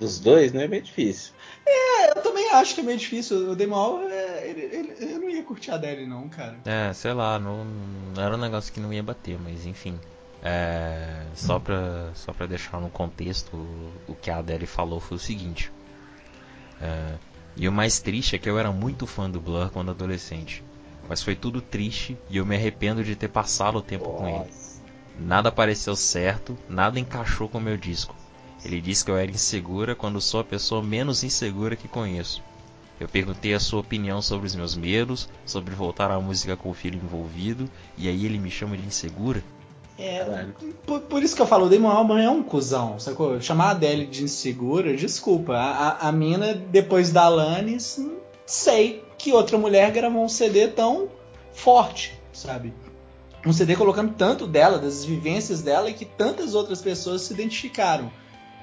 dos 0.00 0.18
dois, 0.18 0.52
né? 0.52 0.64
É 0.64 0.68
bem 0.68 0.82
difícil. 0.82 1.32
É, 1.66 2.10
eu 2.18 2.22
também 2.22 2.50
acho 2.52 2.74
que 2.74 2.80
é 2.80 2.84
meio 2.84 2.98
difícil. 2.98 3.50
O 3.52 3.54
Damon 3.54 3.76
Albarn, 3.76 4.10
é, 4.12 4.48
ele, 4.48 4.60
ele- 4.62 4.96
eu 5.14 5.18
não 5.20 5.28
ia 5.28 5.36
ia 5.36 5.42
curtir 5.44 5.70
a 5.70 5.74
Adele, 5.74 6.06
não, 6.06 6.28
cara. 6.28 6.58
É, 6.64 6.92
sei 6.92 7.12
lá, 7.12 7.38
não, 7.38 7.64
não 8.14 8.22
era 8.22 8.34
um 8.34 8.38
negócio 8.40 8.72
que 8.72 8.80
não 8.80 8.92
ia 8.92 9.02
bater, 9.02 9.38
mas 9.38 9.64
enfim. 9.66 9.98
É, 10.42 11.22
só, 11.34 11.58
pra, 11.60 12.10
só 12.14 12.32
pra 12.32 12.46
deixar 12.46 12.80
no 12.80 12.90
contexto, 12.90 13.54
o, 13.56 13.92
o 14.08 14.14
que 14.14 14.30
a 14.30 14.38
Adele 14.38 14.66
falou 14.66 14.98
foi 14.98 15.16
o 15.16 15.20
seguinte. 15.20 15.70
É, 16.82 17.14
e 17.56 17.68
o 17.68 17.72
mais 17.72 18.00
triste 18.00 18.34
é 18.34 18.38
que 18.38 18.50
eu 18.50 18.58
era 18.58 18.72
muito 18.72 19.06
fã 19.06 19.30
do 19.30 19.40
Blur 19.40 19.70
quando 19.70 19.92
adolescente. 19.92 20.64
Mas 21.08 21.22
foi 21.22 21.36
tudo 21.36 21.60
triste 21.60 22.18
e 22.28 22.38
eu 22.38 22.46
me 22.46 22.56
arrependo 22.56 23.04
de 23.04 23.14
ter 23.14 23.28
passado 23.28 23.78
o 23.78 23.82
tempo 23.82 24.10
com 24.12 24.28
ele. 24.28 24.50
Nada 25.18 25.52
pareceu 25.52 25.94
certo, 25.94 26.58
nada 26.68 26.98
encaixou 26.98 27.48
com 27.48 27.58
o 27.58 27.60
meu 27.60 27.76
disco. 27.76 28.16
Ele 28.64 28.80
disse 28.80 29.04
que 29.04 29.10
eu 29.10 29.16
era 29.16 29.30
insegura 29.30 29.94
quando 29.94 30.20
sou 30.20 30.40
a 30.40 30.44
pessoa 30.44 30.82
menos 30.82 31.22
insegura 31.22 31.76
que 31.76 31.88
conheço. 31.88 32.42
Eu 32.98 33.08
perguntei 33.08 33.52
a 33.52 33.60
sua 33.60 33.80
opinião 33.80 34.22
sobre 34.22 34.46
os 34.46 34.54
meus 34.54 34.76
medos, 34.76 35.28
sobre 35.44 35.74
voltar 35.74 36.10
à 36.10 36.20
música 36.20 36.56
com 36.56 36.70
o 36.70 36.74
filho 36.74 37.00
envolvido, 37.02 37.68
e 37.98 38.08
aí 38.08 38.24
ele 38.24 38.38
me 38.38 38.50
chama 38.50 38.76
de 38.76 38.86
insegura? 38.86 39.42
É, 39.98 40.46
por, 40.86 41.00
por, 41.02 41.22
isso 41.22 41.36
que 41.36 41.42
eu 41.42 41.46
falo, 41.46 41.66
o 41.66 41.68
Damon 41.68 41.90
Albarn 41.90 42.24
é 42.24 42.30
um 42.30 42.42
cuzão, 42.42 42.98
sacou? 42.98 43.40
Chamar 43.40 43.66
a 43.66 43.70
Adele 43.72 44.06
de 44.06 44.24
insegura, 44.24 44.96
desculpa. 44.96 45.54
A, 45.54 45.88
a, 45.88 46.08
a 46.08 46.12
mina, 46.12 46.54
depois 46.54 47.10
da 47.10 47.24
Alanis, 47.24 48.00
sei 48.46 49.04
que 49.18 49.32
outra 49.32 49.58
mulher 49.58 49.90
gravou 49.92 50.24
um 50.24 50.28
CD 50.28 50.68
tão 50.68 51.08
forte, 51.52 52.18
sabe? 52.32 52.72
Um 53.46 53.52
CD 53.52 53.76
colocando 53.76 54.14
tanto 54.14 54.46
dela, 54.46 54.78
das 54.78 55.04
vivências 55.04 55.62
dela, 55.62 55.90
e 55.90 55.94
que 55.94 56.04
tantas 56.04 56.54
outras 56.54 56.80
pessoas 56.80 57.22
se 57.22 57.32
identificaram. 57.32 58.10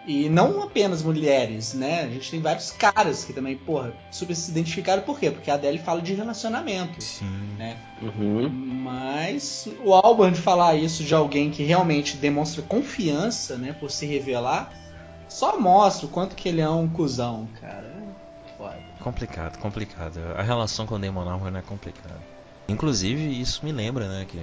E 0.10 0.28
não 0.28 0.64
apenas 0.64 1.04
mulheres, 1.04 1.76
né? 1.76 2.02
A 2.02 2.08
gente 2.08 2.32
tem 2.32 2.42
vários 2.42 2.72
caras 2.72 3.24
que 3.24 3.32
também, 3.32 3.56
porra, 3.56 3.94
super 4.10 4.36
se 4.36 4.50
identificaram. 4.50 5.04
Por 5.04 5.20
quê? 5.20 5.30
Porque 5.30 5.52
a 5.52 5.54
Adele 5.54 5.78
fala 5.78 6.02
de 6.02 6.16
relacionamento. 6.16 7.00
Sim. 7.00 7.30
Né? 7.60 7.78
Uhum. 8.02 8.50
Mas 8.50 9.70
o 9.86 9.94
Alban 9.94 10.32
de 10.32 10.42
falar 10.42 10.74
isso 10.74 11.04
de 11.04 11.14
alguém 11.14 11.52
que 11.52 11.62
realmente 11.62 12.18
demonstra 12.18 12.64
confiança, 12.64 13.56
né? 13.56 13.72
Por 13.72 13.92
se 13.92 14.08
revelar, 14.08 14.74
só 15.28 15.60
mostra 15.60 16.08
o 16.08 16.10
quanto 16.10 16.36
que 16.36 16.50
ele 16.50 16.62
é 16.62 16.70
um 16.70 16.90
cuzão, 16.90 17.48
cara. 17.62 17.94
Foda. 18.58 18.80
Complicado, 19.02 19.60
complicado. 19.60 20.20
A 20.36 20.42
relação 20.42 20.88
com 20.88 20.96
o 20.96 21.00
Damon 21.00 21.30
Albarn 21.30 21.60
é 21.60 21.62
complicada. 21.62 22.18
Inclusive, 22.68 23.40
isso 23.40 23.64
me 23.64 23.72
lembra, 23.72 24.08
né? 24.08 24.26
Que 24.28 24.40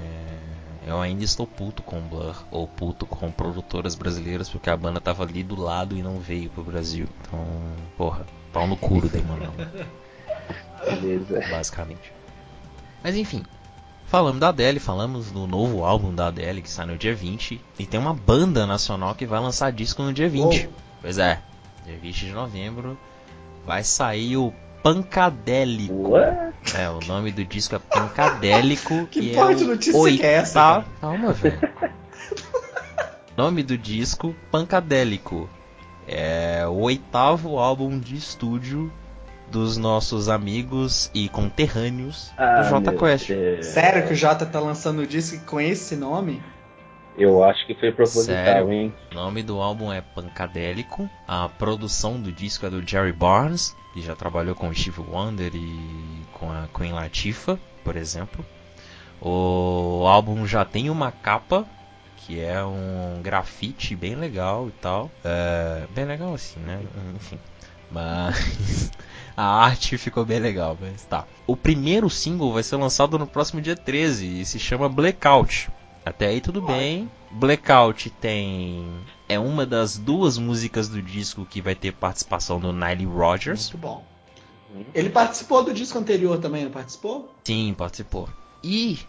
eu 0.87 1.01
ainda 1.01 1.25
estou 1.25 1.49
puto 1.49 1.83
com 1.83 2.01
Blur, 2.01 2.44
ou 2.49 2.68
puto 2.68 3.05
com 3.05 3.29
produtoras 3.31 3.96
brasileiras, 3.96 4.49
porque 4.49 4.70
a 4.70 4.77
banda 4.77 5.01
tava 5.01 5.25
ali 5.25 5.42
do 5.42 5.61
lado 5.61 5.96
e 5.96 6.03
não 6.03 6.20
veio 6.20 6.49
pro 6.49 6.62
Brasil. 6.62 7.09
Então, 7.20 7.44
porra, 7.96 8.25
pau 8.53 8.68
no 8.68 8.77
cu 8.77 9.01
do 9.01 9.09
Damon 9.09 9.37
Beleza. 10.85 11.40
Basicamente. 11.51 12.12
Mas 13.03 13.16
enfim, 13.16 13.44
falamos 14.07 14.40
da 14.40 14.51
Adele, 14.51 14.79
falamos 14.79 15.33
do 15.33 15.44
novo 15.49 15.85
álbum 15.85 16.14
da 16.14 16.29
Adele 16.29 16.62
que 16.62 16.70
sai 16.70 16.87
no 16.87 16.96
dia 16.96 17.14
20. 17.14 17.61
E 17.81 17.85
tem 17.85 17.99
uma 17.99 18.14
banda 18.14 18.64
nacional 18.64 19.12
que 19.16 19.27
vai 19.27 19.40
lançar 19.40 19.72
disco 19.72 20.05
no 20.05 20.12
dia 20.12 20.29
20. 20.29 20.66
Uou. 20.66 20.72
Pois 21.03 21.18
é, 21.18 21.40
dia 21.85 21.99
20 21.99 22.27
de 22.27 22.33
novembro 22.33 22.96
vai 23.66 23.83
sair 23.83 24.37
o 24.37 24.55
Pancadélico. 24.83 26.11
What? 26.11 26.55
É, 26.77 26.89
o 26.89 27.01
nome 27.07 27.31
do 27.33 27.45
disco 27.45 27.75
é 27.75 27.79
Pancadélico. 27.79 29.07
Que 29.11 29.21
e 29.21 29.35
porra 29.35 29.53
é 29.53 29.55
de 29.55 29.65
o 29.65 29.69
notícia 29.69 30.17
que 30.17 30.23
é 30.27 30.33
essa, 30.35 30.59
oitavo- 30.81 30.85
cara? 30.85 30.97
Calma, 31.01 31.33
velho. 31.33 31.59
nome 33.37 33.62
do 33.62 33.77
disco 33.77 34.35
Pancadélico. 34.51 35.49
É 36.09 36.65
o 36.69 36.81
oitavo 36.83 37.59
álbum 37.59 37.99
de 37.99 38.17
estúdio 38.17 38.93
dos 39.51 39.77
nossos 39.77 40.29
amigos 40.29 41.11
e 41.15 41.29
conterrâneos 41.29 42.31
Ah, 42.37 42.62
do 42.62 42.69
Jota 42.69 42.93
Quest. 42.93 43.29
Deus. 43.29 43.67
Sério 43.67 44.07
que 44.07 44.12
o 44.12 44.17
Jota 44.17 44.45
tá 44.47 44.59
lançando 44.61 45.01
o 45.03 45.07
disco 45.07 45.39
com 45.47 45.61
esse 45.61 45.97
nome? 45.97 46.43
Eu 47.16 47.42
acho 47.42 47.66
que 47.66 47.74
foi 47.74 47.90
proposital, 47.92 48.35
Sério? 48.37 48.72
hein? 48.72 48.94
O 49.11 49.14
nome 49.14 49.42
do 49.42 49.61
álbum 49.61 49.90
é 49.92 50.00
Pancadélico. 50.00 51.09
A 51.26 51.48
produção 51.48 52.20
do 52.20 52.31
disco 52.31 52.66
é 52.66 52.70
do 52.70 52.87
Jerry 52.87 53.12
Barnes, 53.12 53.74
que 53.94 54.02
já 54.02 54.14
trabalhou 54.14 54.55
com 54.55 54.68
o 54.68 54.74
Steve 54.74 55.00
Wonder 55.00 55.50
e 55.55 56.22
com 56.35 56.50
a 56.50 56.68
Queen 56.76 56.92
Latifah, 56.92 57.59
por 57.83 57.96
exemplo. 57.96 58.44
O 59.20 60.05
álbum 60.07 60.46
já 60.46 60.64
tem 60.64 60.90
uma 60.90 61.11
capa, 61.11 61.66
que 62.18 62.38
é 62.38 62.62
um 62.62 63.20
grafite 63.22 63.96
bem 63.96 64.14
legal 64.14 64.68
e 64.68 64.72
tal. 64.72 65.11
É, 65.24 65.85
bem 65.94 66.05
legal 66.05 66.35
assim, 66.35 66.61
né? 66.61 66.81
Enfim. 67.14 67.38
Mas 67.90 68.90
a 69.35 69.64
arte 69.64 69.96
ficou 69.96 70.24
bem 70.24 70.38
legal, 70.38 70.76
mas 70.79 71.05
tá. 71.05 71.24
O 71.46 71.57
primeiro 71.57 72.11
single 72.11 72.52
vai 72.52 72.62
ser 72.62 72.76
lançado 72.76 73.18
no 73.18 73.26
próximo 73.26 73.62
dia 73.62 73.76
13 73.76 74.40
e 74.40 74.44
se 74.44 74.59
chama 74.59 74.87
Blackout. 74.88 75.70
Até 76.07 76.29
aí 76.29 76.40
tudo 76.40 76.62
bem. 76.62 77.11
Blackout 77.33 78.11
tem. 78.11 78.87
É 79.29 79.40
uma 79.40 79.66
das 79.66 79.99
duas 79.99 80.38
músicas 80.38 80.88
do 80.88 81.03
disco 81.03 81.45
que 81.45 81.61
vai 81.61 81.75
ter 81.75 81.92
participação 81.92 82.61
do 82.61 82.73
Nile 82.73 83.05
Rodgers. 83.05 83.73
Muito 83.73 83.79
bom. 83.79 84.05
Ele 84.95 85.11
participou 85.11 85.64
do 85.64 85.75
disco 85.75 85.99
anterior 85.99 86.38
também, 86.38 86.62
não 86.64 86.71
participou? 86.71 87.35
Sim, 87.42 87.75
participou. 87.77 88.29
E 88.62 89.01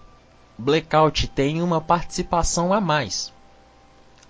Blackout 0.57 1.27
tem 1.27 1.61
uma 1.61 1.79
participação 1.79 2.73
a 2.73 2.81
mais. 2.81 3.31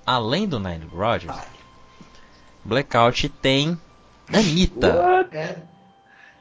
Além 0.06 0.46
do 0.46 0.60
Nile 0.60 0.90
Rodgers, 0.92 1.38
Blackout 2.66 3.30
tem 3.30 3.80
Anitta. 4.34 4.94
What? 4.94 5.38
É. 5.38 5.64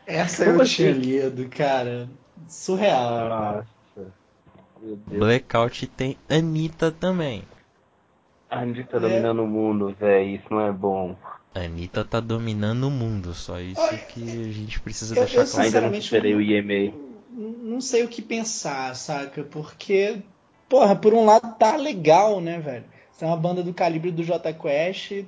Essa 0.04 0.44
Como 0.46 0.56
eu 0.56 0.62
assim? 0.62 0.74
tinha 0.74 0.90
lido, 0.92 1.48
cara. 1.48 2.08
Surreal. 2.48 3.64
Blackout 5.06 5.86
tem 5.88 6.16
Anitta 6.28 6.90
também. 6.90 7.42
A 8.48 8.60
Anitta 8.60 9.00
dominando 9.00 9.42
o 9.42 9.46
mundo, 9.46 9.94
velho. 9.98 10.36
Isso 10.36 10.46
não 10.50 10.60
é 10.60 10.72
bom. 10.72 11.16
Anitta 11.54 12.04
tá 12.04 12.20
dominando 12.20 12.84
o 12.84 12.90
mundo, 12.90 13.32
só 13.34 13.58
isso 13.58 13.80
que 14.08 14.22
a 14.22 14.52
gente 14.52 14.78
precisa 14.80 15.14
Eu- 15.14 15.20
deixar 15.24 15.40
eu 15.40 15.46
claro. 15.46 15.64
Ainda 15.64 15.80
não 15.80 16.00
superei 16.00 16.34
o 16.34 16.40
IMA. 16.40 16.92
Não 17.32 17.80
sei 17.80 18.04
o 18.04 18.08
que 18.08 18.22
pensar, 18.22 18.94
saca? 18.94 19.42
Porque, 19.42 20.22
porra, 20.68 20.94
por 20.94 21.12
um 21.12 21.24
lado 21.24 21.54
tá 21.58 21.76
legal, 21.76 22.40
né, 22.40 22.58
velho? 22.58 22.84
Você 23.10 23.24
é 23.24 23.28
uma 23.28 23.36
banda 23.36 23.62
do 23.62 23.72
calibre 23.74 24.10
do 24.10 24.22
J 24.22 24.52
Quest, 24.52 25.24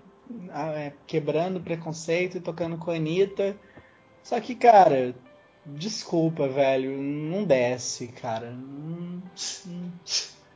ah, 0.50 0.70
é, 0.72 0.92
quebrando 1.06 1.60
preconceito 1.60 2.36
e 2.36 2.40
tocando 2.40 2.76
com 2.76 2.90
a 2.90 2.94
Anitta. 2.94 3.56
Só 4.22 4.38
que, 4.40 4.54
cara, 4.54 5.14
desculpa, 5.76 6.48
velho, 6.48 6.90
não 7.00 7.44
desce, 7.44 8.08
cara. 8.08 8.54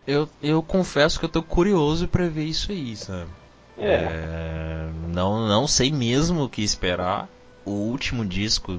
Eu, 0.06 0.28
eu 0.42 0.62
confesso 0.62 1.18
que 1.18 1.24
eu 1.24 1.28
tô 1.28 1.42
curioso 1.42 2.08
pra 2.08 2.26
ver 2.28 2.44
isso 2.44 2.72
aí, 2.72 2.96
sabe? 2.96 3.30
É. 3.78 3.94
É, 3.94 4.88
não, 5.08 5.46
não 5.46 5.66
sei 5.66 5.90
mesmo 5.92 6.44
o 6.44 6.48
que 6.48 6.62
esperar. 6.62 7.28
O 7.64 7.70
último 7.70 8.24
disco 8.26 8.78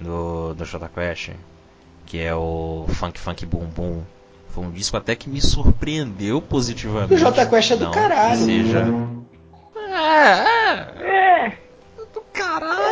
do, 0.00 0.54
do 0.54 0.64
Jota 0.64 0.88
Quest, 0.88 1.30
que 2.06 2.20
é 2.20 2.32
o 2.34 2.86
Funk 2.88 3.18
Funk 3.18 3.44
Boom 3.44 3.66
Boom, 3.66 4.02
foi 4.50 4.64
um 4.64 4.70
disco 4.70 4.96
até 4.96 5.16
que 5.16 5.28
me 5.28 5.40
surpreendeu 5.40 6.40
positivamente. 6.40 7.14
O 7.14 7.18
Jota 7.18 7.44
Quest 7.44 7.72
é 7.72 7.76
do 7.76 7.84
Não 7.86 7.90
caralho. 7.90 8.36
Seja. 8.44 8.84
É, 9.76 11.02
é, 11.02 11.46
É. 11.46 11.58
do 12.14 12.20
caralho, 12.32 12.83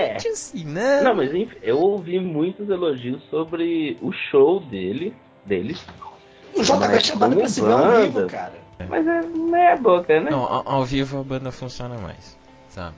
É. 0.00 0.16
assim, 0.16 0.64
né? 0.64 1.00
Não, 1.02 1.14
mas 1.14 1.34
enfim, 1.34 1.56
eu 1.62 1.78
ouvi 1.78 2.18
muitos 2.20 2.68
elogios 2.68 3.22
sobre 3.30 3.96
o 4.02 4.12
show 4.12 4.60
dele, 4.60 5.14
deles. 5.44 5.84
O 6.54 6.62
Quest 6.90 7.10
é 7.10 7.16
banda 7.16 7.36
pra 7.36 7.48
se 7.48 7.60
ver 7.60 7.72
ao 7.72 8.00
vivo, 8.02 8.26
cara. 8.28 8.54
Mas 8.88 9.06
é 9.06 9.22
meia 9.22 9.76
boca, 9.76 10.20
né? 10.20 10.30
Não, 10.30 10.42
ao, 10.42 10.68
ao 10.68 10.84
vivo 10.84 11.20
a 11.20 11.22
banda 11.22 11.52
funciona 11.52 11.96
mais, 11.98 12.36
sabe? 12.70 12.96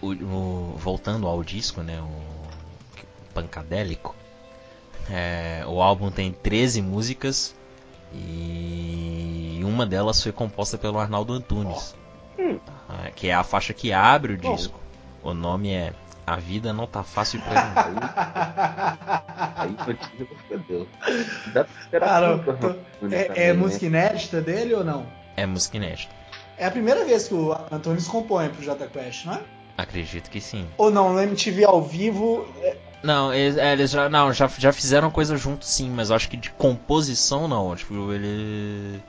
O, 0.00 0.12
o- 0.12 0.74
voltando 0.76 1.26
ao 1.26 1.42
disco, 1.42 1.82
né? 1.82 2.00
O 2.00 3.32
Pancadélico. 3.34 4.14
é, 5.10 5.62
o 5.66 5.82
álbum 5.82 6.10
tem 6.10 6.32
13 6.32 6.80
músicas 6.80 7.54
e 8.14 9.60
uma 9.64 9.84
delas 9.84 10.22
foi 10.22 10.32
composta 10.32 10.78
pelo 10.78 10.98
Arnaldo 10.98 11.32
Antunes, 11.32 11.94
ah, 12.88 13.10
que 13.14 13.28
é 13.28 13.34
a 13.34 13.42
faixa 13.44 13.72
que 13.74 13.92
abre 13.92 14.34
o 14.34 14.36
disco. 14.36 14.78
O 15.22 15.34
nome 15.34 15.70
é 15.72 15.92
A 16.26 16.36
Vida 16.36 16.72
Não 16.72 16.86
Tá 16.86 17.02
Fácil 17.04 17.40
Pra 17.40 17.52
Mim. 17.52 18.00
Aí 19.56 19.74
continua 19.74 20.28
meu 20.50 20.58
Deus. 20.60 20.88
Dá 21.52 21.64
pra 21.64 21.80
esperar 21.80 22.06
Cara, 22.08 22.38
tudo, 22.38 22.56
tô- 22.58 22.68
é, 23.14 23.24
também, 23.24 23.42
é 23.44 23.46
né? 23.48 23.52
música 23.52 23.86
inédita 23.86 24.40
dele 24.40 24.74
ou 24.74 24.84
não? 24.84 25.06
É 25.36 25.46
música 25.46 25.76
inédita. 25.76 26.12
É 26.58 26.66
a 26.66 26.70
primeira 26.70 27.04
vez 27.04 27.28
que 27.28 27.34
o 27.34 27.52
Antunes 27.70 28.08
compõe 28.08 28.48
pro 28.48 28.62
J 28.62 28.86
Quest, 28.88 29.26
não 29.26 29.34
é? 29.34 29.40
Acredito 29.78 30.30
que 30.30 30.40
sim. 30.40 30.66
Ou 30.78 30.90
não, 30.90 31.12
no 31.12 31.20
MTV 31.20 31.64
ao 31.64 31.82
vivo. 31.82 32.46
é- 32.62 32.76
Não, 33.02 33.32
eles, 33.32 33.56
é, 33.58 33.72
eles 33.72 33.90
já, 33.90 34.08
não, 34.08 34.32
já, 34.32 34.48
já 34.48 34.72
fizeram 34.72 35.10
coisa 35.10 35.36
junto 35.36 35.64
sim, 35.66 35.90
mas 35.90 36.10
acho 36.10 36.28
que 36.28 36.36
de 36.36 36.50
composição 36.50 37.46
não. 37.46 37.76
Tipo, 37.76 38.10
ele. 38.12 39.00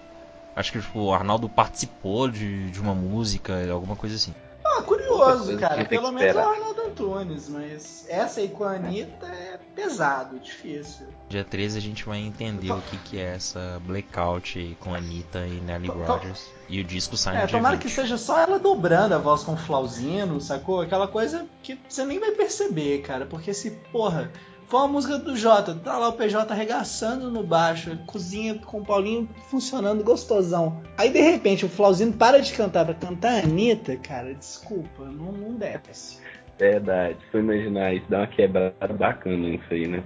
Acho 0.55 0.71
que 0.71 0.81
tipo, 0.81 0.99
o 0.99 1.13
Arnaldo 1.13 1.47
participou 1.47 2.29
de, 2.29 2.69
de 2.69 2.79
uma 2.81 2.93
música, 2.93 3.53
alguma 3.71 3.95
coisa 3.95 4.15
assim. 4.15 4.33
Coisa 5.17 5.57
cara. 5.57 5.85
Pelo 5.85 6.11
menos 6.11 6.35
é 6.35 6.39
o. 6.45 6.49
Arnaldo 6.49 6.81
Antunes, 6.81 7.49
mas 7.49 8.05
essa 8.07 8.39
aí 8.39 8.49
com 8.49 8.63
a 8.63 8.71
Anitta 8.71 9.25
é 9.27 9.59
pesado, 9.75 10.39
difícil. 10.39 11.07
Dia 11.29 11.43
13 11.43 11.77
a 11.77 11.81
gente 11.81 12.05
vai 12.05 12.19
entender 12.19 12.71
o 12.71 12.81
que, 12.81 12.97
que 12.97 13.19
é 13.19 13.35
essa 13.35 13.81
blackout 13.85 14.77
com 14.79 14.93
Anitta 14.95 15.45
e 15.45 15.59
Nelly 15.61 15.87
Rogers. 15.89 16.47
E 16.69 16.79
o 16.79 16.83
disco 16.83 17.15
sai 17.17 17.35
no 17.35 17.39
É, 17.41 17.45
dia 17.45 17.57
tomara 17.57 17.75
20. 17.75 17.83
que 17.83 17.89
seja 17.89 18.17
só 18.17 18.39
ela 18.39 18.59
dobrando 18.59 19.13
a 19.15 19.17
voz 19.17 19.43
com 19.43 19.53
o 19.53 19.57
Flauzino, 19.57 20.39
sacou? 20.41 20.81
Aquela 20.81 21.07
coisa 21.07 21.45
que 21.63 21.77
você 21.87 22.05
nem 22.05 22.19
vai 22.19 22.31
perceber, 22.31 23.01
cara. 23.01 23.25
Porque 23.25 23.53
se, 23.53 23.71
porra, 23.91 24.31
for 24.67 24.79
uma 24.79 24.87
música 24.89 25.17
do 25.17 25.35
Jota, 25.35 25.73
tá 25.75 25.97
lá 25.97 26.09
o 26.09 26.13
PJ 26.13 26.51
arregaçando 26.51 27.31
no 27.31 27.41
baixo, 27.41 27.97
cozinha 28.05 28.55
com 28.55 28.79
o 28.79 28.85
Paulinho 28.85 29.27
funcionando 29.49 30.03
gostosão. 30.03 30.81
Aí 30.97 31.09
de 31.09 31.21
repente 31.21 31.65
o 31.65 31.69
Flauzino 31.69 32.13
para 32.13 32.41
de 32.41 32.53
cantar 32.53 32.85
pra 32.85 32.93
cantar 32.93 33.35
a 33.35 33.39
Anitta, 33.39 33.95
cara, 33.97 34.33
desculpa, 34.33 35.05
não, 35.05 35.31
não 35.31 35.53
desce. 35.55 36.19
Verdade. 36.59 37.17
Se 37.31 37.37
eu 37.37 37.41
imaginar 37.41 37.93
isso, 37.93 38.05
dá 38.09 38.19
uma 38.19 38.27
quebrada 38.27 38.93
bacana 38.93 39.37
nisso 39.37 39.65
aí, 39.71 39.87
né? 39.87 40.03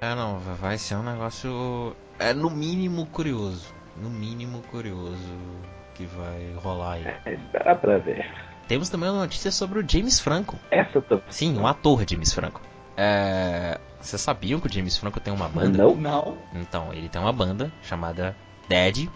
É, 0.00 0.14
não, 0.14 0.38
vai 0.38 0.78
ser 0.78 0.96
um 0.96 1.02
negócio. 1.02 1.94
É 2.18 2.32
no 2.32 2.50
mínimo 2.50 3.06
curioso. 3.06 3.74
No 4.02 4.10
mínimo 4.10 4.62
curioso 4.70 5.34
que 5.94 6.04
vai 6.04 6.52
rolar 6.56 6.94
aí. 6.94 7.06
É, 7.24 7.34
esperar 7.34 7.76
pra 7.76 7.98
ver. 7.98 8.26
Temos 8.66 8.88
também 8.88 9.08
uma 9.08 9.20
notícia 9.20 9.50
sobre 9.50 9.78
o 9.78 9.88
James 9.88 10.18
Franco. 10.18 10.58
Essa 10.70 10.98
eu 10.98 11.02
tô. 11.02 11.20
Sim, 11.28 11.58
um 11.58 11.66
ator 11.66 12.04
James 12.08 12.32
Franco. 12.32 12.60
É. 12.96 13.78
Vocês 14.00 14.22
sabiam 14.22 14.60
que 14.60 14.68
o 14.68 14.72
James 14.72 14.96
Franco 14.96 15.18
tem 15.18 15.32
uma 15.32 15.48
banda? 15.48 15.78
Não? 15.78 15.96
Não. 15.96 16.38
Então, 16.54 16.92
ele 16.92 17.08
tem 17.08 17.20
uma 17.20 17.32
banda 17.32 17.72
chamada 17.82 18.36
Dead, 18.68 19.08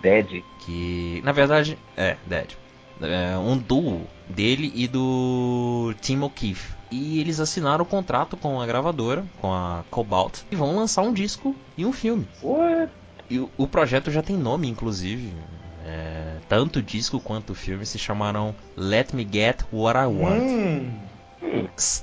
Dead. 0.00 0.42
que 0.60 1.20
na 1.24 1.32
verdade 1.32 1.76
é 1.96 2.16
Dead. 2.26 2.50
É 3.02 3.36
um 3.38 3.56
duo 3.56 4.06
dele 4.28 4.70
e 4.74 4.86
do 4.86 5.94
Tim 6.00 6.20
O'Keefe. 6.20 6.74
E 6.90 7.20
eles 7.20 7.40
assinaram 7.40 7.82
o 7.82 7.86
contrato 7.86 8.36
com 8.36 8.60
a 8.60 8.66
gravadora, 8.66 9.24
com 9.40 9.52
a 9.52 9.84
Cobalt, 9.90 10.40
e 10.50 10.56
vão 10.56 10.76
lançar 10.76 11.02
um 11.02 11.12
disco 11.12 11.54
e 11.76 11.86
um 11.86 11.92
filme. 11.92 12.26
What? 12.42 12.92
E 13.28 13.38
o, 13.38 13.48
o 13.56 13.66
projeto 13.66 14.10
já 14.10 14.22
tem 14.22 14.36
nome, 14.36 14.68
inclusive. 14.68 15.32
É, 15.86 16.36
tanto 16.48 16.80
o 16.80 16.82
disco 16.82 17.18
quanto 17.20 17.50
o 17.50 17.54
filme 17.54 17.86
se 17.86 17.98
chamaram 17.98 18.54
Let 18.76 19.12
Me 19.14 19.26
Get 19.30 19.62
What 19.72 19.98
I 19.98 20.06
Want. 20.06 20.42
Hum, 20.42 20.90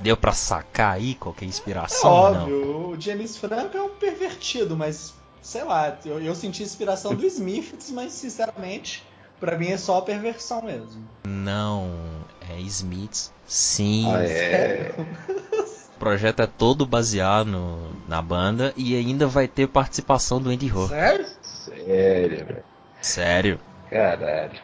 Deu 0.02 0.17
pra 0.17 0.32
sacar 0.32 0.95
aí 0.95 1.15
qualquer 1.15 1.45
é 1.45 1.47
inspiração? 1.47 2.12
ou 2.12 2.32
Não. 2.34 2.41
óbvio, 2.43 2.88
o 2.89 3.00
James 3.02 3.38
Franco 3.38 3.78
é 3.78 3.82
um 3.82 3.89
pervertido, 3.89 4.76
mas 4.76 5.13
sei 5.41 5.63
lá, 5.63 5.97
eu, 6.06 6.19
eu 6.19 6.34
senti 6.36 6.63
inspiração 6.63 7.15
do 7.15 7.26
Smiths, 7.28 7.91
mas 7.91 8.13
sinceramente, 8.13 9.06
pra 9.39 9.58
mim 9.58 9.67
é 9.69 9.78
só 9.78 9.97
a 10.00 10.02
perversão 10.02 10.62
mesmo. 10.63 11.08
Não, 11.26 11.89
é 12.50 12.60
Smiths. 12.62 13.32
Sim. 13.45 14.06
Ah, 14.13 14.23
é. 14.23 14.91
O 15.95 16.00
projeto 16.00 16.41
é 16.41 16.47
todo 16.47 16.86
baseado 16.86 17.47
no- 17.47 17.91
na 18.08 18.21
banda 18.21 18.73
e 18.76 18.95
ainda 18.95 19.26
vai 19.26 19.47
ter 19.47 19.67
participação 19.67 20.39
do 20.41 20.50
Andy 20.50 20.71
Ho. 20.71 20.88
Sério? 20.88 21.26
Sério, 21.41 22.45
velho. 22.45 22.63
Sério. 23.02 23.60
Caralho. 23.89 24.60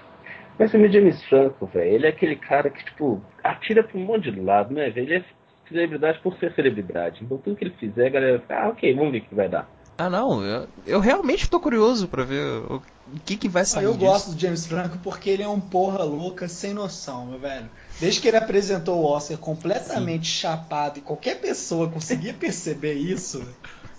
Mas 0.60 0.74
o 0.74 0.88
James 0.88 1.24
Franco, 1.24 1.66
velho, 1.68 1.96
ele 1.96 2.06
é 2.06 2.10
aquele 2.10 2.36
cara 2.36 2.70
que, 2.70 2.84
tipo, 2.84 3.24
atira 3.44 3.84
pra 3.84 3.98
um 3.98 4.06
monte 4.06 4.32
de 4.32 4.40
lado, 4.40 4.74
né, 4.74 4.90
velho? 4.90 5.08
Ele 5.08 5.16
é 5.18 5.26
celebridade 5.68 6.20
por 6.20 6.38
ser 6.38 6.54
celebridade. 6.54 7.24
Então 7.24 7.38
tudo 7.38 7.56
que 7.56 7.66
ele 7.66 7.76
fizer, 7.80 8.08
a 8.08 8.10
galera 8.10 8.40
fica, 8.40 8.60
ah, 8.60 8.70
ok, 8.70 8.94
vamos 8.96 9.12
ver 9.12 9.20
o 9.20 9.22
que 9.22 9.36
vai 9.36 9.50
dar. 9.50 9.70
Ah 9.98 10.10
não, 10.10 10.44
eu, 10.44 10.68
eu 10.88 11.00
realmente 11.00 11.48
tô 11.48 11.60
curioso 11.60 12.08
pra 12.08 12.24
ver 12.24 12.42
o, 12.42 12.82
o 13.14 13.20
que, 13.24 13.38
que 13.38 13.48
vai 13.48 13.64
sair 13.64 13.86
eu 13.86 13.94
disso. 13.94 14.06
gosto 14.06 14.32
do 14.32 14.40
James 14.40 14.66
Franco 14.66 14.98
porque 15.04 15.30
ele 15.30 15.44
é 15.44 15.48
um 15.48 15.60
porra 15.60 16.04
louca 16.04 16.48
sem 16.48 16.74
noção, 16.74 17.28
meu 17.28 17.40
velho. 17.40 17.70
Desde 18.00 18.20
que 18.20 18.28
ele 18.28 18.38
apresentou 18.38 19.00
o 19.00 19.06
Oscar 19.06 19.38
completamente 19.38 20.26
chapado 20.28 20.98
e 20.98 21.02
qualquer 21.02 21.40
pessoa 21.40 21.90
conseguia 21.90 22.34
perceber 22.34 22.94
isso, 22.94 23.40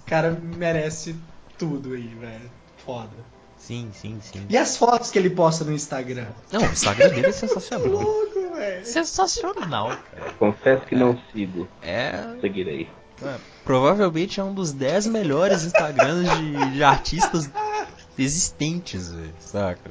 o 0.01 0.05
cara 0.07 0.31
merece 0.31 1.15
tudo 1.57 1.95
aí, 1.95 2.09
velho. 2.09 2.51
Foda. 2.85 3.35
Sim, 3.57 3.89
sim, 3.95 4.19
sim. 4.21 4.45
E 4.51 4.59
as 4.59 4.77
fotos 4.77 5.11
que 5.11 5.19
ele 5.19 5.31
posta 5.31 5.65
no 5.65 5.73
Instagram? 5.73 6.27
Não, 6.53 6.61
o 6.61 6.73
Instagram 6.73 7.09
dele 7.11 7.29
é 7.29 7.33
sensacional. 7.33 8.03
Velho. 8.55 8.87
sensacional, 8.87 9.89
cara. 9.89 10.33
Confesso 10.39 10.85
que 10.87 10.95
não 10.95 11.19
sigo. 11.33 11.69
É, 11.83 12.13
Seguirei. 12.41 12.89
é, 13.23 13.35
provavelmente 13.65 14.41
é 14.41 14.45
um 14.45 14.55
dos 14.55 14.73
10 14.73 15.07
melhores 15.09 15.65
Instagrams 15.65 16.29
de, 16.39 16.71
de 16.73 16.83
artistas 16.85 17.51
existentes, 18.19 19.11
velho, 19.13 19.35
saca? 19.39 19.91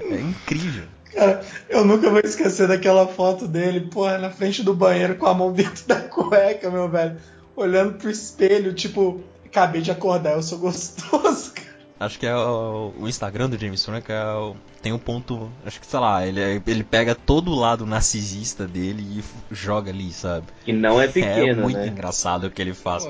É 0.00 0.20
incrível. 0.20 0.84
Cara, 1.12 1.42
eu 1.68 1.84
nunca 1.84 2.10
vou 2.10 2.20
esquecer 2.20 2.68
daquela 2.68 3.06
foto 3.06 3.48
dele, 3.48 3.88
porra, 3.88 4.18
na 4.18 4.30
frente 4.30 4.62
do 4.62 4.74
banheiro 4.74 5.16
com 5.16 5.26
a 5.26 5.34
mão 5.34 5.52
dentro 5.52 5.86
da 5.86 5.96
cueca, 6.00 6.70
meu 6.70 6.88
velho. 6.88 7.16
Olhando 7.56 7.94
pro 7.94 8.10
espelho, 8.10 8.72
tipo, 8.72 9.20
acabei 9.44 9.80
de 9.80 9.90
acordar, 9.90 10.34
eu 10.34 10.42
sou 10.42 10.58
gostoso, 10.58 11.52
cara. 11.56 11.67
Acho 12.00 12.18
que 12.18 12.26
é 12.26 12.34
o, 12.36 12.92
o 13.00 13.08
Instagram 13.08 13.50
do 13.50 13.58
James 13.58 13.84
Franco 13.84 14.12
é 14.12 14.24
o- 14.34 14.54
tem 14.80 14.92
um 14.92 14.98
ponto. 14.98 15.50
Acho 15.66 15.80
que, 15.80 15.86
sei 15.86 15.98
lá, 15.98 16.24
ele, 16.26 16.40
é- 16.40 16.62
ele 16.66 16.84
pega 16.84 17.14
todo 17.14 17.50
o 17.50 17.54
lado 17.56 17.84
narcisista 17.84 18.66
dele 18.68 19.02
e 19.20 19.54
joga 19.54 19.90
ali, 19.90 20.12
sabe? 20.12 20.46
Que 20.64 20.72
não 20.72 21.00
é 21.00 21.08
pequeno, 21.08 21.60
é 21.60 21.62
muito 21.62 21.78
né? 21.78 21.88
engraçado 21.88 22.44
o 22.46 22.50
que 22.50 22.62
ele 22.62 22.74
faz. 22.74 23.04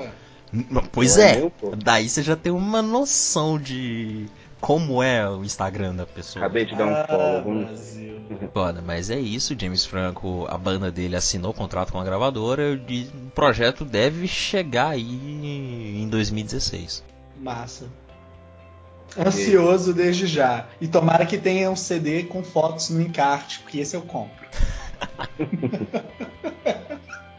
N- 0.51 0.65
Pois 0.91 1.15
Não 1.17 1.23
é 1.23 1.31
é, 1.31 1.39
pouco. 1.39 1.75
daí 1.75 2.09
você 2.09 2.23
já 2.23 2.35
tem 2.35 2.51
uma 2.51 2.81
noção 2.81 3.59
de 3.59 4.25
como 4.59 5.03
é 5.03 5.29
o 5.29 5.43
Instagram 5.43 5.93
da 5.95 6.07
pessoa. 6.07 6.43
Acabei 6.43 6.65
de 6.65 6.75
dar 6.75 6.87
um 6.87 6.93
ah, 6.95 7.05
follow. 7.07 7.67
Foda, 8.53 8.81
mas 8.85 9.09
é 9.11 9.19
isso, 9.19 9.55
James 9.59 9.85
Franco, 9.85 10.47
a 10.49 10.57
banda 10.57 10.91
dele 10.91 11.15
assinou 11.15 11.51
o 11.51 11.53
contrato 11.53 11.91
com 11.91 11.99
a 11.99 12.03
gravadora 12.03 12.81
e 12.89 13.03
o 13.03 13.29
projeto 13.31 13.85
deve 13.85 14.27
chegar 14.27 14.89
aí 14.89 16.01
em 16.01 16.07
2016. 16.09 17.03
Massa. 17.39 17.85
Ansioso 19.17 19.93
desde 19.93 20.27
já. 20.27 20.67
E 20.79 20.87
tomara 20.87 21.25
que 21.25 21.37
tenha 21.37 21.69
um 21.69 21.75
CD 21.75 22.23
com 22.23 22.43
fotos 22.43 22.89
no 22.89 23.01
encarte, 23.01 23.59
porque 23.59 23.79
esse 23.79 23.95
eu 23.95 24.01
compro. 24.01 24.47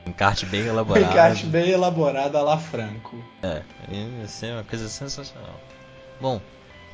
Encarte 0.06 0.44
bem 0.46 0.66
elaborado. 0.66 1.10
encarte 1.10 1.46
bem 1.46 1.70
elaborado 1.70 2.36
a 2.36 2.42
la 2.42 2.58
Franco. 2.58 3.16
Ia 3.88 4.28
ser 4.28 4.52
uma 4.52 4.64
coisa 4.64 4.88
sensacional. 4.88 5.58
Bom, 6.20 6.40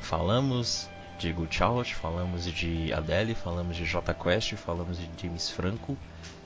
falamos 0.01 0.89
de 1.19 1.33
Good 1.33 1.55
Charlotte, 1.55 1.95
falamos 1.95 2.45
de 2.45 2.93
Adele, 2.93 3.35
falamos 3.35 3.77
de 3.77 3.85
J 3.85 4.15
Quest, 4.15 4.55
falamos 4.55 4.99
de 4.99 5.09
James 5.21 5.51
Franco. 5.51 5.97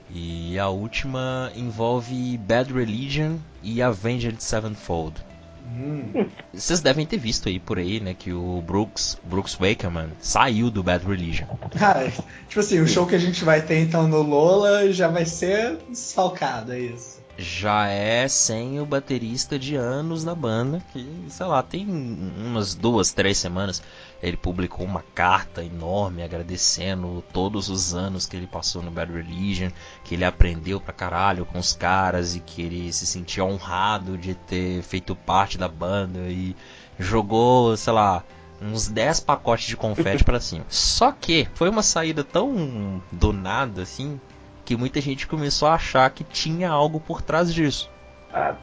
E 0.08 0.58
a 0.58 0.68
última 0.68 1.52
envolve 1.54 2.38
Bad 2.38 2.72
Religion 2.72 3.36
e 3.62 3.82
Avenged 3.82 4.42
Sevenfold. 4.42 5.22
Hum. 5.66 6.26
Vocês 6.52 6.80
devem 6.80 7.06
ter 7.06 7.16
visto 7.16 7.48
aí 7.48 7.58
por 7.58 7.78
aí, 7.78 8.00
né, 8.00 8.14
que 8.14 8.32
o 8.32 8.62
Brooks, 8.62 9.16
Brooks 9.24 9.54
Wakeman 9.54 10.08
saiu 10.20 10.70
do 10.70 10.82
Bad 10.82 11.06
Religion. 11.06 11.46
Cara, 11.78 12.10
tipo 12.48 12.60
assim, 12.60 12.80
o 12.80 12.88
show 12.88 13.06
que 13.06 13.14
a 13.14 13.18
gente 13.18 13.44
vai 13.44 13.62
ter 13.62 13.80
então 13.80 14.06
no 14.06 14.22
Lola 14.22 14.92
já 14.92 15.08
vai 15.08 15.24
ser 15.24 15.78
desfalcado, 15.88 16.72
é 16.72 16.80
isso. 16.80 17.19
Já 17.40 17.86
é 17.86 18.28
sem 18.28 18.78
o 18.80 18.84
baterista 18.84 19.58
de 19.58 19.74
anos 19.74 20.24
da 20.24 20.34
banda, 20.34 20.82
que, 20.92 21.24
sei 21.28 21.46
lá, 21.46 21.62
tem 21.62 21.86
umas 21.88 22.74
duas, 22.74 23.14
três 23.14 23.38
semanas 23.38 23.82
ele 24.22 24.36
publicou 24.36 24.84
uma 24.84 25.02
carta 25.14 25.64
enorme 25.64 26.22
agradecendo 26.22 27.24
todos 27.32 27.70
os 27.70 27.94
anos 27.94 28.26
que 28.26 28.36
ele 28.36 28.46
passou 28.46 28.82
no 28.82 28.90
Bad 28.90 29.10
Religion, 29.10 29.70
que 30.04 30.14
ele 30.14 30.24
aprendeu 30.26 30.78
pra 30.78 30.92
caralho 30.92 31.46
com 31.46 31.58
os 31.58 31.72
caras 31.72 32.36
e 32.36 32.40
que 32.40 32.60
ele 32.60 32.92
se 32.92 33.06
sentia 33.06 33.42
honrado 33.42 34.18
de 34.18 34.34
ter 34.34 34.82
feito 34.82 35.16
parte 35.16 35.56
da 35.56 35.68
banda 35.68 36.18
e 36.28 36.54
jogou, 36.98 37.74
sei 37.74 37.94
lá, 37.94 38.22
uns 38.60 38.88
10 38.88 39.20
pacotes 39.20 39.66
de 39.66 39.78
confete 39.78 40.22
pra 40.22 40.40
cima. 40.40 40.66
Só 40.68 41.10
que 41.10 41.48
foi 41.54 41.70
uma 41.70 41.82
saída 41.82 42.22
tão 42.22 43.02
do 43.10 43.32
nada 43.32 43.82
assim 43.82 44.20
que 44.70 44.76
muita 44.76 45.00
gente 45.00 45.26
começou 45.26 45.66
a 45.66 45.74
achar 45.74 46.08
que 46.10 46.22
tinha 46.22 46.70
algo 46.70 47.00
por 47.00 47.20
trás 47.20 47.52
disso. 47.52 47.90
Ah, 48.32 48.54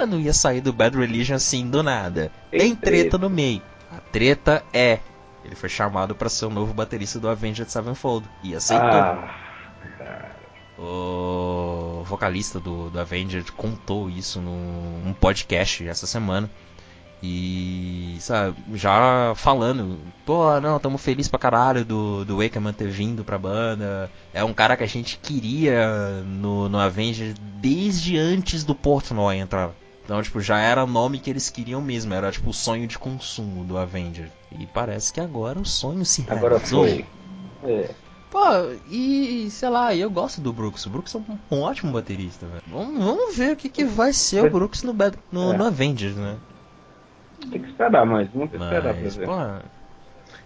Ah, 0.00 0.04
não 0.04 0.18
ia 0.18 0.32
sair 0.32 0.60
do 0.60 0.72
Bad 0.72 0.98
Religion 0.98 1.36
assim 1.36 1.70
do 1.70 1.84
nada. 1.84 2.32
Tem 2.50 2.58
Tem 2.58 2.74
treta 2.74 3.10
treta. 3.10 3.18
no 3.18 3.30
meio. 3.30 3.62
A 3.92 4.00
treta 4.00 4.64
é. 4.72 4.98
Ele 5.44 5.54
foi 5.54 5.68
chamado 5.68 6.16
pra 6.16 6.28
ser 6.28 6.46
o 6.46 6.50
novo 6.50 6.74
baterista 6.74 7.20
do 7.20 7.28
Avenged 7.28 7.70
Sevenfold. 7.70 8.26
E 8.42 8.56
aceitou. 8.56 8.88
Ah. 8.88 9.36
O 10.76 12.02
vocalista 12.04 12.58
do, 12.58 12.90
do 12.90 12.98
Avenged 12.98 13.52
contou 13.52 14.10
isso 14.10 14.40
num 14.40 15.02
um 15.06 15.12
podcast 15.12 15.86
essa 15.86 16.08
semana. 16.08 16.50
E, 17.22 18.16
sabe, 18.20 18.56
já 18.74 19.32
falando, 19.34 19.98
pô, 20.24 20.60
não, 20.60 20.78
tamo 20.78 20.98
feliz 20.98 21.28
pra 21.28 21.38
caralho 21.38 21.84
do, 21.84 22.24
do 22.24 22.36
Wakeman 22.38 22.72
ter 22.72 22.88
vindo 22.88 23.24
pra 23.24 23.38
banda. 23.38 24.10
É 24.32 24.44
um 24.44 24.52
cara 24.52 24.76
que 24.76 24.84
a 24.84 24.88
gente 24.88 25.18
queria 25.18 26.22
no, 26.24 26.68
no 26.68 26.78
Avenged 26.78 27.34
desde 27.60 28.18
antes 28.18 28.64
do 28.64 28.74
Portnoy 28.74 29.36
entrar. 29.38 29.70
Então, 30.04 30.22
tipo, 30.22 30.40
já 30.40 30.58
era 30.60 30.84
o 30.84 30.86
nome 30.86 31.18
que 31.18 31.28
eles 31.28 31.50
queriam 31.50 31.80
mesmo, 31.80 32.14
era 32.14 32.30
tipo 32.30 32.50
o 32.50 32.54
sonho 32.54 32.86
de 32.86 32.96
consumo 32.96 33.64
do 33.64 33.76
Avenged. 33.76 34.30
E 34.56 34.66
parece 34.66 35.12
que 35.12 35.20
agora 35.20 35.58
o 35.58 35.64
sonho 35.64 36.04
se 36.04 36.24
Agora 36.28 36.58
realizou. 36.58 36.84
foi. 36.84 37.04
É. 37.64 37.90
Pô, 38.30 38.40
e 38.88 39.48
sei 39.50 39.68
lá, 39.68 39.94
eu 39.96 40.10
gosto 40.10 40.40
do 40.40 40.52
Brooks. 40.52 40.86
O 40.86 40.90
Brooks 40.90 41.14
é 41.14 41.18
um, 41.52 41.60
ótimo 41.62 41.92
baterista, 41.92 42.46
velho. 42.46 42.62
Vamos, 42.70 43.02
vamos 43.04 43.36
ver 43.36 43.54
o 43.54 43.56
que, 43.56 43.68
que 43.68 43.84
vai 43.84 44.12
ser 44.12 44.44
o 44.44 44.50
Brooks 44.50 44.82
no, 44.82 44.92
no, 45.32 45.52
É. 45.52 45.56
no 45.56 45.64
Avengers, 45.64 46.14
né? 46.14 46.36
Tem 47.50 47.60
que 47.60 47.68
esperar 47.70 48.04
mais, 48.06 48.28
vamos 48.30 48.52
esperar 48.52 48.82
pra 48.82 49.02
Mas, 49.02 49.16
ver. 49.16 49.26
pô, 49.26 49.32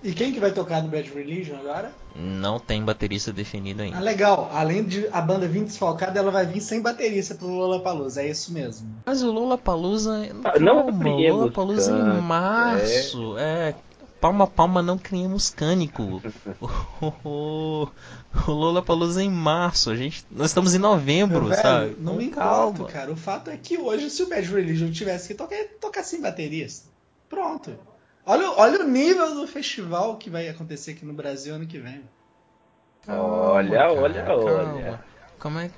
E 0.03 0.13
quem 0.13 0.33
que 0.33 0.41
vai 0.41 0.51
tocar 0.51 0.83
no 0.83 0.89
Bad 0.89 1.11
Religion 1.13 1.57
agora? 1.57 1.93
não 2.17 2.59
tem 2.59 2.83
baterista 2.85 3.33
definido 3.33 3.83
Ah, 3.83 3.85
ainda. 3.85 4.01
legal. 4.01 4.51
Além 4.53 4.83
de 4.83 5.07
a 5.13 5.21
banda 5.21 5.47
vir 5.47 5.63
desfalcada, 5.65 6.19
ela 6.19 6.31
vai 6.31 6.45
vir 6.45 6.61
sem 6.61 6.83
baterista 6.83 7.35
pro 7.37 7.47
Lollapalooza. 7.47 8.23
É 8.23 8.29
isso 8.31 8.53
mesmo. 8.53 8.89
Mas 9.07 9.23
o 9.23 9.31
Lollapalooza... 9.31 10.29
Ah, 10.45 10.59
não 10.59 10.89
o 10.89 10.99
criemos 10.99 11.39
Lollapalooza 11.41 11.93
em 11.93 12.01
cântico, 12.01 12.23
março. 12.23 13.39
É... 13.39 13.75
Palma, 14.21 14.47
palma, 14.47 14.83
não 14.83 14.99
criemos 14.99 15.49
cânico. 15.49 16.21
o, 16.61 17.07
o, 17.25 17.89
o 18.47 18.51
Lollapalooza 18.53 19.23
é 19.23 19.25
em 19.25 19.31
março. 19.31 19.91
A 19.91 19.97
gente, 19.97 20.27
nós 20.31 20.49
estamos 20.51 20.75
em 20.75 20.79
novembro, 20.79 21.47
Velho, 21.47 21.63
sabe? 21.63 21.97
não 21.99 22.17
me 22.17 22.29
calma. 22.29 22.71
importa, 22.75 22.93
cara. 22.93 23.11
O 23.13 23.17
fato 23.17 23.49
é 23.51 23.57
que 23.57 23.79
hoje, 23.79 24.11
se 24.11 24.23
o 24.23 24.29
Bad 24.29 24.47
Religion 24.47 24.91
tivesse 24.91 25.29
que 25.29 25.35
tocar, 25.35 25.55
ia 25.57 25.69
tocar 25.81 26.03
sem 26.03 26.21
baterista. 26.21 26.89
Pronto. 27.31 27.75
Olha, 28.27 28.51
o- 28.51 28.59
olha 28.59 28.81
o 28.85 28.89
nível 28.89 29.35
do 29.35 29.47
festival 29.47 30.17
que 30.19 30.29
vai 30.29 30.49
acontecer 30.49 30.91
aqui 30.91 31.07
no 31.07 31.15
Brasil 31.15 31.55
ano 31.55 31.67
que 31.67 31.79
vem. 31.79 32.03
Olha, 33.09 33.91
olha, 33.93 34.25
olha. 34.35 35.05
Como 35.39 35.59
é, 35.59 35.71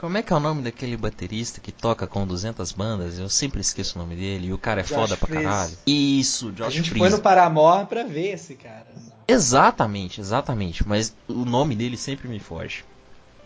como 0.00 0.16
é 0.16 0.22
que 0.22 0.32
é 0.32 0.36
o 0.36 0.40
nome 0.40 0.62
daquele 0.62 0.96
baterista 0.96 1.60
que 1.60 1.70
toca 1.70 2.06
com 2.06 2.26
200 2.26 2.72
bandas? 2.72 3.18
Eu 3.18 3.28
sempre 3.28 3.60
esqueço 3.60 3.98
o 3.98 4.02
nome 4.02 4.16
dele. 4.16 4.46
E 4.46 4.52
o 4.52 4.58
cara 4.58 4.80
é 4.80 4.82
Josh 4.84 4.94
foda 4.94 5.16
pra 5.16 5.28
Freese. 5.28 5.44
caralho. 5.44 5.78
Isso, 5.86 6.50
Josh 6.52 6.66
a 6.66 6.70
gente 6.70 6.90
Freese. 6.90 6.98
foi 7.08 7.10
no 7.10 7.22
Paramore 7.22 7.86
pra 7.86 8.02
ver 8.04 8.32
esse 8.32 8.54
cara. 8.54 8.86
Exatamente, 9.28 10.20
exatamente. 10.20 10.86
Mas 10.88 11.14
o 11.28 11.44
nome 11.44 11.76
dele 11.76 11.96
sempre 11.98 12.28
me 12.28 12.40
foge. 12.40 12.82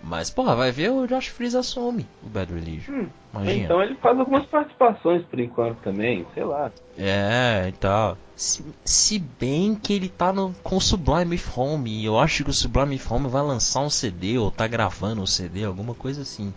Mas, 0.06 0.28
porra, 0.28 0.54
vai 0.54 0.70
ver 0.70 0.90
o 0.90 1.06
Josh 1.06 1.28
Freeze 1.28 1.56
assume 1.56 2.06
o 2.22 2.28
Bad 2.28 2.52
Religion. 2.52 2.92
Hum, 2.92 3.08
Imagina. 3.32 3.64
Então 3.64 3.82
ele 3.82 3.94
faz 3.96 4.18
algumas 4.18 4.44
participações 4.46 5.24
por 5.24 5.40
enquanto 5.40 5.78
também, 5.78 6.26
sei 6.34 6.44
lá. 6.44 6.70
É, 6.98 7.68
e 7.68 7.72
tal. 7.72 8.18
Se, 8.36 8.62
se 8.84 9.18
bem 9.18 9.74
que 9.74 9.94
ele 9.94 10.10
tá 10.10 10.30
no, 10.30 10.54
com 10.62 10.76
o 10.76 10.80
Sublime 10.80 11.40
Home. 11.56 11.90
E 11.90 12.04
eu 12.04 12.18
acho 12.18 12.44
que 12.44 12.50
o 12.50 12.52
Sublime 12.52 13.00
Home 13.08 13.28
vai 13.28 13.42
lançar 13.42 13.80
um 13.80 13.88
CD 13.88 14.36
ou 14.36 14.50
tá 14.50 14.66
gravando 14.66 15.22
um 15.22 15.26
CD, 15.26 15.64
alguma 15.64 15.94
coisa 15.94 16.20
assim. 16.20 16.52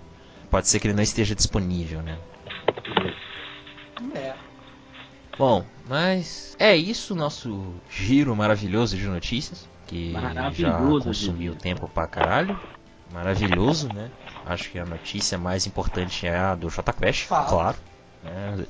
Pode 0.52 0.68
ser 0.68 0.80
que 0.80 0.88
ele 0.88 0.96
não 0.96 1.04
esteja 1.04 1.34
disponível, 1.34 2.02
né? 2.02 2.18
É. 4.14 4.34
Bom, 5.38 5.64
mas 5.88 6.56
é 6.60 6.76
isso 6.76 7.16
nosso 7.16 7.76
giro 7.90 8.36
maravilhoso 8.36 8.98
de 8.98 9.08
notícias. 9.08 9.70
Que 9.86 10.14
já 10.52 10.80
consumiu 10.80 11.56
tempo 11.56 11.88
pra 11.88 12.08
caralho. 12.08 12.60
Maravilhoso, 13.12 13.88
né? 13.94 14.12
Acho 14.46 14.70
que 14.70 14.80
a 14.80 14.86
notícia 14.86 15.38
mais 15.38 15.66
importante 15.66 16.28
é 16.28 16.38
a 16.38 16.56
do 16.56 16.70
J 16.70 16.94
Quest, 16.94 17.28
claro. 17.28 17.78
né? 18.24 18.66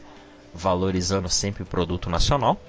Valorizando 0.53 1.29
sempre 1.29 1.63
o 1.63 1.65
produto 1.65 2.09
nacional. 2.09 2.59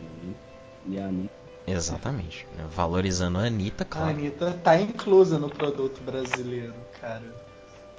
E 0.87 0.99
a 0.99 1.07
Anitta. 1.07 1.39
Exatamente. 1.67 2.47
né? 2.57 2.65
Valorizando 2.75 3.39
a 3.39 3.43
Anitta, 3.43 3.83
A 3.83 3.87
claro. 3.87 4.11
Anitta 4.11 4.53
tá 4.65 4.81
inclusa 4.81 5.39
no 5.39 5.51
produto 5.51 6.01
brasileiro, 6.03 6.75
cara. 7.01 7.23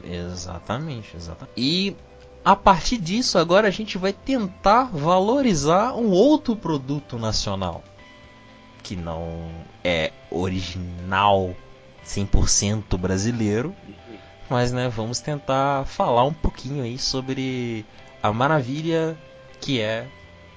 Exatamente, 0.03 1.15
exatamente. 1.15 1.53
E 1.55 1.95
a 2.43 2.55
partir 2.55 2.97
disso, 2.97 3.37
agora 3.37 3.67
a 3.67 3.71
gente 3.71 3.97
vai 3.97 4.13
tentar 4.13 4.85
valorizar 4.85 5.93
um 5.93 6.09
outro 6.09 6.55
produto 6.55 7.17
nacional. 7.17 7.83
Que 8.81 8.95
não 8.95 9.51
é 9.83 10.11
original 10.31 11.53
100% 12.09 12.97
brasileiro. 12.97 13.75
Mas 14.49 14.71
né, 14.71 14.89
vamos 14.89 15.19
tentar 15.19 15.85
falar 15.85 16.23
um 16.23 16.33
pouquinho 16.33 16.83
aí 16.83 16.97
sobre 16.97 17.85
a 18.21 18.33
maravilha 18.33 19.15
que 19.61 19.79
é 19.79 20.07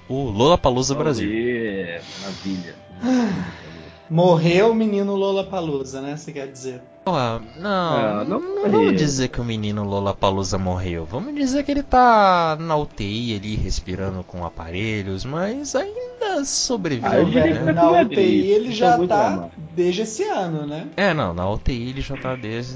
o 0.09 0.23
Lollapalooza 0.29 0.95
Brasil. 0.95 1.29
Aê, 1.29 2.01
Maravilha. 2.21 2.75
Morreu 4.13 4.69
o 4.71 4.75
menino 4.75 5.15
Lollapalooza, 5.15 5.99
né? 5.99 6.15
Você 6.15 6.31
quer 6.31 6.47
dizer? 6.47 6.83
Pô, 7.03 7.11
não, 7.59 7.65
Ah, 7.65 8.23
não, 8.23 8.39
não 8.39 8.71
vamos 8.71 8.95
dizer 8.95 9.29
que 9.29 9.41
o 9.41 9.43
menino 9.43 9.83
Lollapalooza 9.83 10.55
morreu. 10.59 11.03
Vamos 11.03 11.33
dizer 11.33 11.63
que 11.63 11.71
ele 11.71 11.81
tá 11.81 12.55
na 12.59 12.75
UTI 12.77 13.35
ali, 13.35 13.55
respirando 13.55 14.23
com 14.23 14.45
aparelhos, 14.45 15.25
mas 15.25 15.75
ainda 15.75 16.45
sobrevive, 16.45 17.07
Ah, 17.07 17.23
Velho, 17.23 17.57
que 17.57 17.63
né? 17.63 17.73
na 17.73 18.01
UTI 18.01 18.51
ele 18.51 18.71
já 18.71 18.95
é 19.01 19.07
tá 19.07 19.49
desde 19.75 20.03
esse 20.03 20.23
ano, 20.25 20.67
né? 20.67 20.87
É, 20.95 21.11
não, 21.11 21.33
na 21.33 21.49
UTI 21.49 21.89
ele 21.89 22.01
já 22.01 22.15
tá 22.15 22.35
desde, 22.35 22.75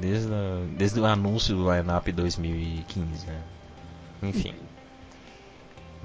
desde, 0.00 0.28
desde 0.78 0.98
o 0.98 1.04
anúncio 1.04 1.54
do 1.54 1.70
lineup 1.70 2.08
2015, 2.08 3.26
né? 3.26 3.36
Enfim. 4.22 4.54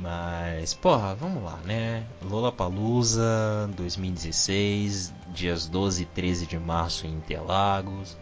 Mas, 0.03 0.73
porra, 0.73 1.15
vamos 1.15 1.41
lá, 1.41 1.55
né? 1.63 2.03
Lollapalooza 2.21 3.23
2016, 3.73 5.13
dias 5.29 5.65
12 5.65 6.03
e 6.03 6.05
13 6.05 6.45
de 6.45 6.59
março 6.59 7.07
em 7.07 7.13
Interlagos. 7.13 8.17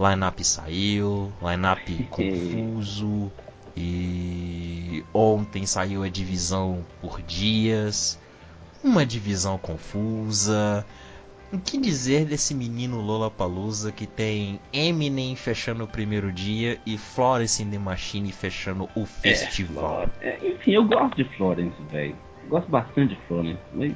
Lineup 0.00 0.40
saiu, 0.42 1.30
lineup 1.42 1.86
confuso. 2.08 3.30
E 3.76 5.04
ontem 5.12 5.66
saiu 5.66 6.02
a 6.04 6.08
divisão 6.08 6.86
por 7.02 7.20
dias. 7.20 8.18
Uma 8.82 9.04
divisão 9.04 9.58
confusa. 9.58 10.86
O 11.52 11.58
que 11.58 11.78
dizer 11.78 12.26
desse 12.26 12.54
menino 12.54 13.00
Lollapalooza 13.00 13.90
que 13.90 14.06
tem 14.06 14.60
Eminem 14.72 15.34
fechando 15.34 15.82
o 15.82 15.88
primeiro 15.88 16.30
dia 16.30 16.78
e 16.86 16.96
Florence 16.96 17.60
and 17.60 17.70
the 17.70 17.78
Machine 17.78 18.30
fechando 18.30 18.88
o 18.94 19.04
festival? 19.04 20.08
É, 20.20 20.38
enfim, 20.46 20.72
eu 20.72 20.84
gosto 20.84 21.16
de 21.16 21.24
Florence, 21.36 21.74
velho. 21.90 22.16
Gosto 22.48 22.70
bastante 22.70 23.16
de 23.16 23.20
Florence, 23.26 23.60
mas 23.74 23.92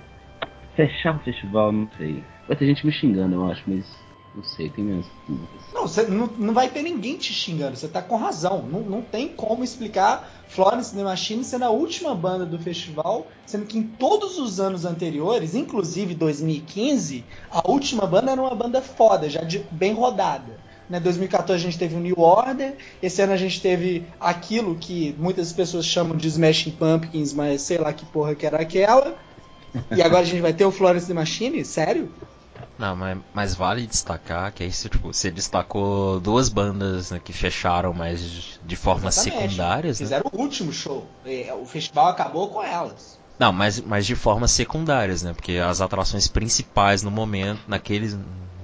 fechar 0.74 1.14
o 1.14 1.20
festival, 1.20 1.70
não 1.70 1.88
sei. 1.96 2.24
Vai 2.48 2.56
ter 2.56 2.66
gente 2.66 2.84
me 2.84 2.92
xingando, 2.92 3.36
eu 3.36 3.48
acho, 3.48 3.62
mas 3.68 4.03
não 4.34 4.42
sei, 4.42 4.68
tem 4.68 4.84
minhas 4.84 5.06
dúvidas. 5.28 5.62
Não, 5.72 5.82
você 5.82 6.02
não, 6.02 6.26
não 6.26 6.52
vai 6.52 6.68
ter 6.68 6.82
ninguém 6.82 7.16
te 7.16 7.32
xingando, 7.32 7.76
você 7.76 7.86
tá 7.86 8.02
com 8.02 8.16
razão. 8.16 8.62
Não, 8.62 8.80
não 8.80 9.00
tem 9.00 9.28
como 9.28 9.62
explicar 9.62 10.44
Florence 10.48 10.94
The 10.94 11.04
Machine 11.04 11.44
sendo 11.44 11.64
a 11.64 11.70
última 11.70 12.14
banda 12.14 12.44
do 12.44 12.58
festival, 12.58 13.28
sendo 13.46 13.64
que 13.66 13.78
em 13.78 13.84
todos 13.84 14.38
os 14.38 14.58
anos 14.58 14.84
anteriores, 14.84 15.54
inclusive 15.54 16.14
2015, 16.14 17.24
a 17.48 17.70
última 17.70 18.06
banda 18.06 18.32
era 18.32 18.40
uma 18.40 18.54
banda 18.54 18.82
foda, 18.82 19.30
já 19.30 19.42
de, 19.42 19.60
bem 19.70 19.94
rodada. 19.94 20.58
Né, 20.90 21.00
2014 21.00 21.62
a 21.62 21.64
gente 21.70 21.78
teve 21.78 21.94
o 21.94 22.00
New 22.00 22.18
Order, 22.18 22.76
esse 23.02 23.22
ano 23.22 23.32
a 23.32 23.36
gente 23.36 23.60
teve 23.60 24.04
aquilo 24.20 24.74
que 24.74 25.14
muitas 25.18 25.52
pessoas 25.52 25.86
chamam 25.86 26.16
de 26.16 26.28
Smashing 26.28 26.72
Pumpkins, 26.72 27.32
mas 27.32 27.62
sei 27.62 27.78
lá 27.78 27.92
que 27.92 28.04
porra 28.04 28.34
que 28.34 28.44
era 28.44 28.60
aquela. 28.60 29.16
E 29.96 30.02
agora 30.02 30.22
a 30.22 30.24
gente 30.24 30.40
vai 30.40 30.52
ter 30.52 30.64
o 30.64 30.70
Florence 30.70 31.06
The 31.06 31.14
Machine? 31.14 31.64
Sério? 31.64 32.12
Não, 32.78 32.96
mas, 32.96 33.18
mas 33.32 33.54
vale 33.54 33.86
destacar 33.86 34.52
que 34.52 34.62
aí 34.64 34.72
você, 34.72 34.88
tipo, 34.88 35.12
você 35.12 35.30
destacou 35.30 36.18
duas 36.18 36.48
bandas 36.48 37.10
né, 37.10 37.20
que 37.22 37.32
fecharam, 37.32 37.92
mas 37.94 38.58
de 38.66 38.76
formas 38.76 39.16
Exatamente. 39.16 39.52
secundárias, 39.52 40.00
né? 40.00 40.06
Fizeram 40.06 40.30
o 40.32 40.40
último 40.40 40.72
show. 40.72 41.06
É, 41.24 41.52
O 41.54 41.64
festival 41.66 42.08
acabou 42.08 42.48
com 42.48 42.62
elas. 42.62 43.18
Não, 43.38 43.52
mas, 43.52 43.80
mas 43.80 44.06
de 44.06 44.14
formas 44.14 44.50
secundárias, 44.52 45.22
né? 45.22 45.32
Porque 45.32 45.56
as 45.58 45.80
atrações 45.80 46.26
principais 46.28 47.02
no 47.02 47.10
momento, 47.10 47.60
naqueles 47.68 48.16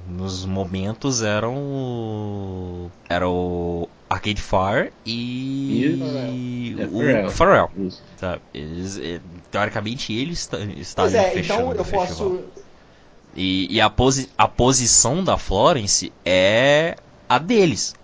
nos 0.08 0.44
momentos 0.44 1.22
eram 1.22 1.54
o, 1.56 2.90
era 3.08 3.28
o 3.28 3.88
Arcade 4.08 4.42
Fire 4.42 4.92
e, 5.06 6.76
É, 6.78 7.26
o 7.26 7.30
Pharrell. 7.30 7.70
Sabe? 8.16 8.42
Eles, 8.52 8.98
eh, 8.98 9.20
teoricamente 9.50 10.12
eles 10.12 10.40
esta- 10.40 10.58
Pois 10.58 10.78
estariam 10.78 11.20
é, 11.24 11.30
fechando 11.30 11.60
então 11.62 11.74
eu 11.74 11.80
o 11.80 11.84
festival. 11.84 12.30
posso. 12.30 12.59
E, 13.34 13.74
e 13.74 13.80
a, 13.80 13.88
posi 13.88 14.28
a 14.36 14.48
posição 14.48 15.22
da 15.22 15.36
Florence 15.36 16.12
é 16.24 16.96
a 17.28 17.38
deles. 17.38 17.94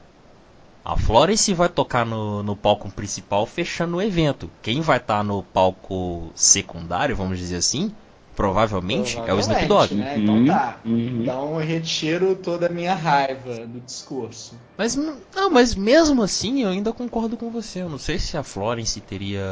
A 0.84 0.96
Florence 0.96 1.52
vai 1.52 1.68
tocar 1.68 2.06
no, 2.06 2.44
no 2.44 2.54
palco 2.54 2.88
principal 2.90 3.44
fechando 3.44 3.96
o 3.96 4.02
evento. 4.02 4.48
Quem 4.62 4.80
vai 4.80 4.98
estar 4.98 5.24
no 5.24 5.42
palco 5.42 6.30
secundário, 6.32 7.16
vamos 7.16 7.38
dizer 7.38 7.56
assim, 7.56 7.92
provavelmente, 8.36 9.18
é 9.26 9.34
o 9.34 9.40
Snoop 9.40 9.66
Dogg. 9.66 9.94
Né? 9.94 10.18
Então 10.18 10.46
tá. 10.46 10.78
uhum. 10.84 11.22
Então 11.22 11.60
eu 11.60 11.66
retiro 11.66 12.36
toda 12.36 12.66
a 12.66 12.68
minha 12.68 12.94
raiva 12.94 13.66
do 13.66 13.80
discurso. 13.80 14.54
Mas, 14.78 14.94
não, 14.94 15.50
mas 15.50 15.74
mesmo 15.74 16.22
assim 16.22 16.62
eu 16.62 16.68
ainda 16.68 16.92
concordo 16.92 17.36
com 17.36 17.50
você. 17.50 17.82
Eu 17.82 17.88
não 17.88 17.98
sei 17.98 18.20
se 18.20 18.36
a 18.36 18.44
Florence 18.44 19.00
teria 19.00 19.42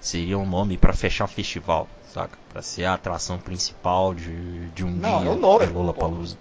seria 0.00 0.38
um 0.38 0.46
nome 0.46 0.76
pra 0.76 0.92
fechar 0.92 1.24
o 1.24 1.28
festival, 1.28 1.88
saca? 2.12 2.38
Pra 2.48 2.62
ser 2.62 2.84
a 2.84 2.94
atração 2.94 3.38
principal 3.38 4.14
de, 4.14 4.68
de 4.70 4.84
um 4.84 4.90
Não, 4.92 5.18
dia 5.20 5.28
é 5.28 5.32
o 5.32 5.36
nome, 5.36 5.66
de 5.66 5.72
Lollapalooza. 5.72 6.36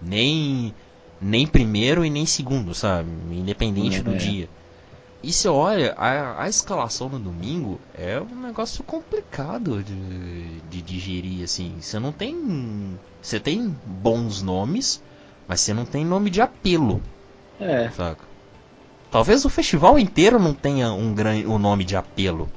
Nem 0.00 0.74
nem 1.20 1.46
primeiro 1.46 2.04
e 2.04 2.10
nem 2.10 2.26
segundo, 2.26 2.74
sabe? 2.74 3.10
Independente 3.30 3.98
É. 3.98 4.02
do 4.02 4.14
dia. 4.14 4.48
E 5.22 5.32
você 5.32 5.48
olha, 5.48 5.94
a, 5.94 6.44
a 6.44 6.48
escalação 6.48 7.08
no 7.08 7.18
domingo 7.18 7.80
é 7.92 8.20
um 8.20 8.40
negócio 8.42 8.84
complicado 8.84 9.82
de, 9.82 10.60
de 10.62 10.82
digerir, 10.82 11.44
assim. 11.44 11.80
Você 11.80 11.98
não 11.98 12.12
tem. 12.12 12.98
Você 13.20 13.40
tem 13.40 13.68
bons 13.84 14.42
nomes, 14.42 15.02
mas 15.46 15.60
você 15.60 15.74
não 15.74 15.84
tem 15.84 16.04
nome 16.04 16.30
de 16.30 16.40
apelo, 16.40 17.02
É. 17.60 17.90
saca? 17.90 18.24
Talvez 19.10 19.44
o 19.44 19.50
festival 19.50 19.98
inteiro 19.98 20.38
não 20.38 20.54
tenha 20.54 20.92
um, 20.92 21.14
gran, 21.14 21.34
um 21.46 21.58
nome 21.58 21.84
de 21.84 21.96
apelo. 21.96 22.48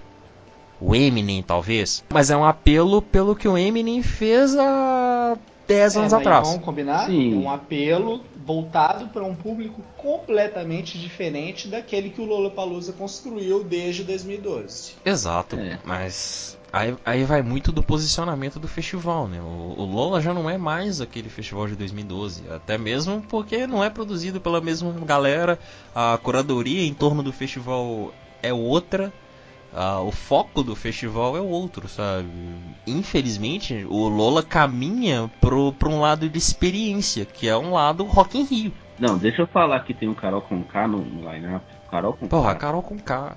O 0.82 0.96
Eminem, 0.96 1.44
talvez. 1.44 2.04
Mas 2.12 2.30
é 2.32 2.36
um 2.36 2.44
apelo 2.44 3.02
pelo 3.02 3.36
que 3.36 3.48
o 3.48 3.58
Eminem 3.58 4.02
fez 4.02 4.56
há 4.58 5.38
10 5.68 5.96
É, 5.96 6.00
anos 6.00 6.14
atrás. 6.14 6.48
Vamos 6.48 6.66
combinar? 6.66 7.06
Sim. 7.06 7.34
É 7.34 7.38
um 7.38 7.50
apelo 7.52 8.22
voltado 8.44 9.08
para 9.10 9.24
um 9.24 9.36
público 9.36 9.82
completamente 9.98 10.98
diferente 10.98 11.68
daquele 11.68 12.10
que 12.10 12.20
o 12.20 12.26
Lollapalooza 12.26 12.92
construiu 12.94 13.64
desde 13.64 14.04
2012. 14.04 14.94
Exato, 15.06 15.56
É. 15.56 15.78
mas 15.86 16.58
aí, 16.74 16.96
aí 17.06 17.24
vai 17.24 17.44
muito 17.44 17.72
do 17.72 17.84
posicionamento 17.84 18.60
do 18.60 18.68
festival, 18.68 19.28
né? 19.28 19.40
O, 19.40 19.76
o 19.78 19.86
Lola 19.86 20.20
já 20.20 20.34
não 20.34 20.50
é 20.50 20.58
mais 20.58 21.00
aquele 21.00 21.30
festival 21.30 21.68
de 21.68 21.76
2012, 21.76 22.44
até 22.50 22.78
mesmo 22.80 23.22
porque 23.30 23.68
não 23.68 23.84
é 23.84 23.90
produzido 23.92 24.42
pela 24.42 24.60
mesma 24.60 24.92
galera, 25.06 25.60
a 25.94 26.18
curadoria 26.22 26.84
em 26.84 26.94
torno 26.96 27.22
do 27.22 27.32
festival 27.32 28.12
é 28.42 28.52
outra, 28.52 29.14
ah, 29.74 30.02
o 30.02 30.12
foco 30.12 30.64
do 30.64 30.76
festival 30.76 31.38
é 31.38 31.42
outro, 31.42 31.88
sabe? 31.88 32.28
Infelizmente, 32.86 33.86
o 33.90 34.08
Lola 34.08 34.44
caminha 34.44 35.32
pro, 35.40 35.72
pra 35.74 35.90
um 35.90 36.00
lado 36.00 36.30
de 36.30 36.38
experiência, 36.38 37.26
que 37.26 37.48
é 37.48 37.58
um 37.58 37.74
lado 37.74 38.04
Rock 38.04 38.38
in 38.38 38.44
Rio. 38.44 38.74
Não, 39.00 39.18
deixa 39.18 39.42
eu 39.42 39.48
falar 39.48 39.80
que 39.82 39.94
tem 39.94 40.10
um 40.10 40.14
Carol 40.14 40.42
com 40.42 40.62
K 40.64 40.88
no, 40.88 41.00
no 41.00 41.32
line-up. 41.32 41.66
Carol 41.90 42.14
com 42.14 42.28
Porra, 42.28 42.54
K. 42.54 42.60
Carol 42.60 42.84
com 42.84 43.00
K. 43.00 43.36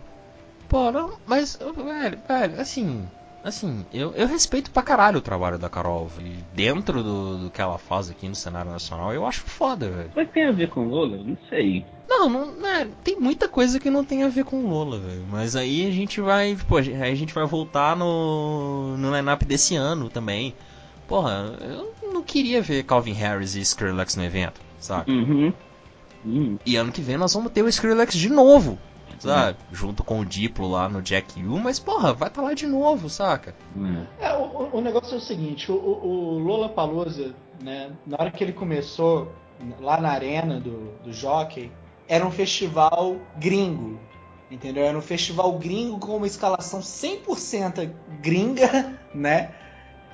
Pô, 0.69 0.91
não, 0.91 1.13
mas, 1.27 1.57
velho, 1.57 2.19
velho, 2.27 2.61
assim, 2.61 3.09
assim, 3.45 3.85
eu, 3.93 4.13
eu 4.15 4.27
respeito 4.27 4.71
pra 4.71 4.83
caralho 4.83 5.19
o 5.19 5.23
trabalho 5.23 5.59
da 5.59 5.69
Carol. 5.69 6.11
E 6.19 6.39
dentro 6.55 7.03
do, 7.03 7.39
do 7.39 7.51
que 7.51 7.61
ela 7.61 7.77
faz 7.77 8.11
aqui 8.11 8.27
no 8.27 8.35
cenário 8.35 8.71
nacional, 8.71 9.13
eu 9.13 9.27
acho 9.27 9.43
foda, 9.43 9.91
velho. 9.91 10.11
Mas 10.17 10.31
tem 10.31 10.47
a 10.47 10.53
ver 10.53 10.71
com 10.71 10.89
Lola? 10.89 11.19
Não 11.19 11.37
sei. 11.51 11.85
Não, 12.09 12.29
não, 12.29 12.53
né, 12.57 12.89
tem 13.03 13.21
muita 13.21 13.49
coisa 13.49 13.79
que 13.79 13.91
não 13.91 14.05
tem 14.05 14.23
a 14.25 14.29
ver 14.29 14.45
com 14.45 14.65
o 14.65 14.69
Lola, 14.69 14.99
velho. 14.99 15.25
Mas 15.31 15.55
aí 15.55 15.87
a 15.87 15.91
gente 15.91 16.21
vai, 16.23 16.57
pô, 16.67 16.79
aí 16.79 17.03
a 17.03 17.15
gente 17.15 17.35
vai 17.35 17.47
voltar 17.47 17.95
no, 17.95 18.97
no 18.97 19.15
line-up 19.15 19.45
desse 19.45 19.77
ano 19.77 20.09
também. 20.09 20.55
Porra, 21.07 21.55
eu 21.61 21.93
não 22.11 22.23
queria 22.23 22.63
ver 22.63 22.85
Calvin 22.85 23.13
Harris 23.13 23.55
e 23.55 23.61
Skrillex 23.61 24.17
no 24.17 24.25
evento, 24.25 24.59
saca? 24.81 25.11
Uhum. 25.11 25.53
Hum. 26.25 26.59
E 26.65 26.77
ano 26.77 26.91
que 26.91 27.03
vem 27.03 27.19
nós 27.19 27.35
vamos 27.35 27.53
ter 27.53 27.63
o 27.63 27.69
Skrillex 27.69 28.15
de 28.15 28.31
novo, 28.31 28.79
sabe? 29.23 29.59
Junto 29.73 30.03
com 30.05 30.21
o 30.21 30.25
Diplo 30.25 30.69
lá 30.69 30.89
no 30.89 31.01
Jack 31.03 31.43
U, 31.45 31.59
mas 31.59 31.79
porra, 31.79 32.13
vai 32.13 32.29
estar 32.29 32.43
lá 32.43 32.55
de 32.55 32.67
novo, 32.67 33.09
saca? 33.09 33.55
É. 34.21 34.27
É, 34.27 34.35
o, 34.37 34.43
o- 34.43 34.71
o 34.79 34.81
negócio 34.81 35.15
é 35.15 35.19
o 35.19 35.21
seguinte, 35.21 35.71
o, 35.71 35.75
o, 35.77 36.35
o 36.35 36.39
Lollapalooza, 36.39 37.35
né, 37.63 37.91
na 38.07 38.17
hora 38.21 38.31
que 38.31 38.43
ele 38.43 38.53
começou, 38.53 39.33
lá 39.81 40.01
na 40.01 40.11
arena 40.11 40.59
do, 40.61 40.93
do 41.03 41.13
Jockey, 41.13 41.71
era 42.09 42.27
um 42.27 42.31
festival 42.31 43.17
gringo, 43.39 43.99
entendeu? 44.51 44.85
Era 44.85 44.99
um 44.99 45.03
festival 45.03 45.53
gringo 45.59 45.99
com 45.99 46.17
uma 46.17 46.27
escalação 46.27 46.81
100% 46.81 47.91
gringa, 48.21 48.99
né? 49.15 49.55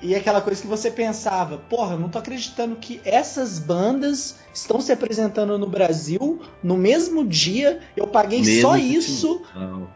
E 0.01 0.15
aquela 0.15 0.41
coisa 0.41 0.61
que 0.61 0.67
você 0.67 0.89
pensava, 0.89 1.57
porra, 1.57 1.93
eu 1.93 1.99
não 1.99 2.09
tô 2.09 2.17
acreditando 2.17 2.75
que 2.75 2.99
essas 3.05 3.59
bandas 3.59 4.39
estão 4.51 4.81
se 4.81 4.91
apresentando 4.91 5.57
no 5.59 5.67
Brasil 5.67 6.41
no 6.63 6.75
mesmo 6.75 7.23
dia, 7.23 7.79
eu 7.95 8.07
paguei 8.07 8.39
Mesmo 8.39 8.61
só 8.61 8.75
isso 8.75 9.43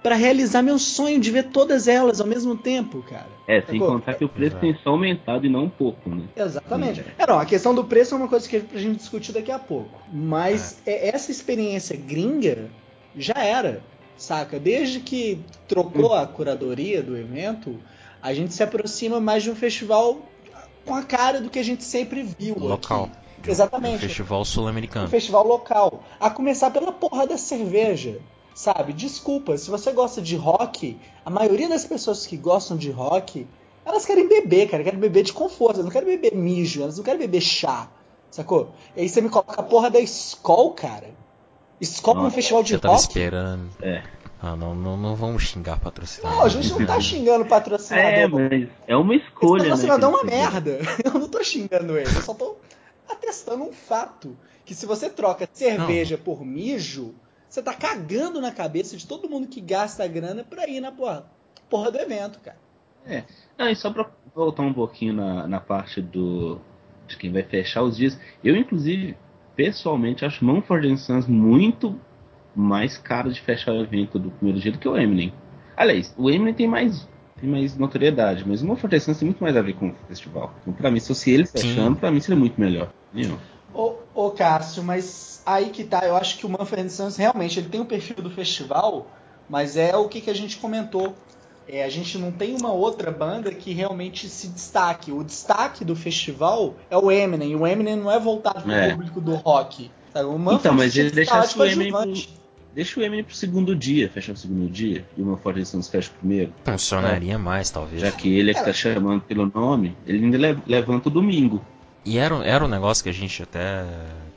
pra 0.04 0.16
realizar 0.16 0.62
meu 0.62 0.78
sonho 0.78 1.20
de 1.20 1.32
ver 1.32 1.46
todas 1.46 1.88
elas 1.88 2.22
ao 2.22 2.28
mesmo 2.28 2.56
tempo, 2.56 3.02
cara. 3.02 3.30
É, 3.48 3.62
sem 3.62 3.80
Sacou? 3.80 3.96
contar 3.96 4.14
que 4.14 4.26
o 4.26 4.30
preço 4.30 4.52
Exato. 4.52 4.62
tem 4.62 4.78
só 4.84 4.92
aumentado 4.92 5.46
e 5.46 5.50
não 5.50 5.66
um 5.66 5.70
pouco, 5.70 6.10
né? 6.10 6.26
Exatamente. 6.36 7.02
Sim. 7.02 7.10
É, 7.18 7.28
não, 7.28 7.40
a 7.40 7.46
questão 7.46 7.74
do 7.74 7.84
preço 7.84 8.14
é 8.14 8.18
uma 8.18 8.28
coisa 8.28 8.48
que 8.48 8.58
a 8.58 8.78
gente 8.78 8.98
discutir 8.98 9.32
daqui 9.32 9.52
a 9.52 9.60
pouco. 9.60 10.02
Mas 10.12 10.82
é, 10.86 11.10
essa 11.10 11.32
experiência 11.32 11.98
gringa 11.98 12.70
já 13.18 13.36
era, 13.38 13.82
saca? 14.18 14.60
Desde 14.60 15.00
que 15.00 15.40
trocou 15.68 16.14
a 16.14 16.26
curadoria 16.26 17.02
do 17.02 17.18
evento, 17.18 17.80
a 18.30 18.34
gente 18.34 18.54
se 18.54 18.64
aproxima 18.64 19.20
mais 19.20 19.44
de 19.44 19.52
um 19.52 19.56
festival 19.56 20.18
com 20.86 20.96
a 20.96 21.04
cara 21.04 21.40
do 21.42 21.50
que 21.50 21.60
a 21.60 21.64
gente 21.64 21.84
sempre 21.84 22.24
viu 22.24 22.56
Local. 22.58 23.06
aqui. 23.38 23.50
Exatamente. 23.52 23.98
Um 23.98 24.00
festival 24.08 24.42
Um 24.42 24.46
sul-americano. 24.46 25.08
festival 25.08 25.46
local. 25.48 26.04
A 26.20 26.30
começar 26.30 26.72
pela 26.72 26.92
porra 26.92 27.28
da 27.28 27.38
cerveja. 27.38 28.20
Sabe? 28.56 28.94
Desculpa, 28.94 29.58
se 29.58 29.70
você 29.70 29.92
gosta 29.92 30.22
de 30.22 30.36
rock, 30.36 30.98
a 31.26 31.30
maioria 31.30 31.68
das 31.70 31.86
pessoas 31.86 32.26
que 32.26 32.38
gostam 32.38 32.76
de 32.78 32.90
rock, 32.90 33.46
elas 33.86 34.06
querem 34.06 34.28
beber, 34.28 34.70
cara. 34.70 34.84
Querem 34.84 35.00
beber 35.00 35.24
de 35.24 35.34
conforto. 35.34 35.76
Elas 35.76 35.86
não 35.86 35.92
querem 35.92 36.08
beber 36.18 36.34
mijo, 36.36 36.82
elas 36.82 36.98
não 36.98 37.04
querem 37.04 37.20
beber 37.20 37.42
chá. 37.42 37.88
Sacou? 38.32 38.72
E 38.96 39.02
aí 39.02 39.10
você 39.10 39.22
me 39.22 39.30
coloca 39.30 39.60
a 39.60 39.64
porra 39.64 39.90
da 39.92 40.00
Skol, 40.00 40.72
cara. 40.72 41.10
Skol 41.82 42.16
num 42.16 42.24
Nossa, 42.24 42.36
festival 42.36 42.64
de 42.64 42.70
Você 42.74 42.80
tava 42.80 42.94
rock. 42.96 43.08
esperando. 43.08 43.70
É. 43.82 44.04
Ah, 44.42 44.56
não, 44.56 44.76
não, 44.76 44.98
não 44.98 45.16
vamos 45.16 45.44
xingar 45.44 45.80
patrocinador. 45.80 46.38
Não, 46.38 46.46
a 46.46 46.50
gente 46.50 46.70
não 46.70 46.86
tá 46.86 47.00
xingando 47.00 47.46
patrocinador. 47.46 48.12
É, 48.12 48.28
mas 48.28 48.70
é 48.86 48.96
uma 48.96 49.16
Esse 49.16 49.26
escolha, 49.26 49.64
né? 49.64 49.70
patrocinador 49.70 50.10
é 50.10 50.14
uma 50.14 50.24
merda. 50.24 50.80
Eu 51.04 51.14
não 51.14 51.28
tô 51.28 51.44
xingando 51.44 51.98
ele, 51.98 52.10
eu 52.16 52.22
só 52.22 52.34
tô 52.34 52.58
atestando 53.10 53.64
um 53.64 53.72
fato. 53.72 54.38
Que 54.66 54.74
se 54.74 54.86
você 54.86 55.10
troca 55.10 55.48
cerveja 55.52 56.18
por 56.18 56.44
mijo, 56.44 57.14
você 57.48 57.62
tá 57.62 57.74
cagando 57.74 58.42
na 58.42 58.52
cabeça 58.52 58.98
de 58.98 59.06
todo 59.06 59.30
mundo 59.30 59.48
que 59.48 59.62
gasta 59.62 60.06
grana 60.08 60.44
pra 60.44 60.68
ir 60.68 60.82
na 60.82 60.92
porra, 60.92 61.26
porra 61.70 61.92
do 61.92 62.00
evento, 62.00 62.40
cara. 62.40 62.58
Não, 63.58 63.70
e 63.70 63.76
só 63.76 63.92
pra 63.92 64.10
voltar 64.34 64.64
um 64.64 64.74
pouquinho 64.74 65.14
na, 65.14 65.48
na 65.48 65.60
parte 65.60 66.02
do 66.02 66.60
de 67.08 67.18
quem 67.18 67.32
vai 67.32 67.44
fechar 67.44 67.84
os 67.84 67.96
dias, 67.96 68.20
eu 68.44 68.56
inclusive 68.56 69.16
pessoalmente 69.56 70.26
acho 70.26 70.44
Mumford 70.44 70.98
Sons 70.98 71.28
muito 71.28 72.00
mais 72.56 72.98
caro 72.98 73.32
de 73.32 73.42
fechar 73.42 73.74
o 73.74 73.82
evento 73.82 74.18
do 74.18 74.32
primeiro 74.32 74.60
dia 74.60 74.72
do 74.72 74.78
que 74.80 74.88
o 74.88 74.98
Eminem. 74.98 75.34
Aliás, 75.76 76.14
o 76.18 76.30
Eminem 76.30 76.54
tem 76.54 76.68
mais 76.68 77.08
tem 77.40 77.50
mais 77.50 77.78
notoriedade, 77.78 78.46
mas 78.48 78.62
o 78.62 78.66
Mumford 78.66 78.98
Sons 79.00 79.18
tem 79.18 79.28
muito 79.28 79.44
mais 79.44 79.58
a 79.58 79.62
ver 79.62 79.74
com 79.74 79.90
o 79.90 79.96
festival. 80.08 80.54
Então, 80.62 80.74
pra 80.74 80.90
mim, 80.90 81.00
se 81.02 81.10
fosse 81.10 81.32
ele 81.32 81.46
fechando, 81.46 81.98
pra 81.98 82.10
mim 82.10 82.22
seria 82.22 82.40
muito 82.40 82.60
melhor. 82.60 82.90
Ô, 83.74 83.96
ô 84.14 84.32
Cássio, 84.32 84.82
mas 84.84 85.42
aí 85.46 85.70
que 85.70 85.84
tá, 85.84 86.06
eu 86.06 86.16
acho 86.16 86.38
que 86.38 86.46
o 86.46 86.50
Manfred 86.50 86.90
Santos 86.90 87.18
realmente 87.18 87.60
ele 87.60 87.68
tem 87.68 87.82
o 87.82 87.86
perfil 87.86 88.16
do 88.18 88.30
festival, 88.30 89.08
mas 89.50 89.76
é 89.76 89.96
o 89.98 90.08
que, 90.08 90.22
que 90.22 90.30
a 90.30 90.34
gente 90.34 90.58
comentou. 90.58 91.14
É, 91.68 91.84
a 91.84 91.90
gente 91.90 92.18
não 92.18 92.32
tem 92.32 92.56
uma 92.56 92.72
outra 92.72 93.12
banda 93.12 93.52
que 93.52 93.74
realmente 93.74 94.30
se 94.30 94.48
destaque. 94.48 95.12
O 95.12 95.24
destaque 95.24 95.84
do 95.84 95.96
festival 95.96 96.76
é 96.90 96.96
o 96.96 97.12
Eminem, 97.12 97.52
e 97.52 97.56
o 97.56 97.66
Eminem 97.68 97.98
não 97.98 98.10
é 98.10 98.20
voltado 98.20 98.62
pro 98.62 98.72
É. 98.72 98.92
público 98.92 99.20
do 99.20 99.36
rock. 99.36 99.92
sabe? 100.14 100.30
O 100.30 100.38
Manfred 100.38 100.60
Então, 100.60 100.74
mas 100.74 100.96
ele 100.96 101.12
que 101.12 101.20
estar 101.22 101.34
lá 101.36 101.42
deixasse 101.42 101.58
de 101.58 101.62
o 101.62 101.66
Eminem. 101.66 102.28
Deixa 102.76 103.00
o 103.00 103.04
Eminem 103.04 103.24
pro 103.24 103.34
segundo 103.34 103.74
dia, 103.74 104.10
fechar 104.10 104.34
o 104.34 104.38
segundo 104.38 104.68
dia, 104.70 105.06
e 105.16 105.22
o 105.22 105.26
Mumford 105.26 105.66
Sons 105.66 105.88
fecha 105.88 106.12
o 106.12 106.20
primeiro. 106.20 106.54
Funcionaria 106.66 107.40
mais, 107.40 107.70
talvez. 107.72 108.02
Já 108.02 108.12
que 108.12 108.38
ele 108.38 108.52
é 108.52 108.54
que 108.54 108.62
tá 108.64 108.74
chamando 108.74 109.22
pelo 109.22 109.50
nome, 109.56 109.96
ele 110.06 110.26
ainda 110.26 110.38
le- 110.38 110.62
levanta 110.68 111.08
o 111.08 111.12
domingo. 111.12 111.64
E 112.04 112.18
era, 112.18 112.36
era 112.46 112.66
um 112.66 112.68
negócio 112.68 113.02
que 113.02 113.10
a 113.10 113.14
gente 113.14 113.42
até 113.42 113.82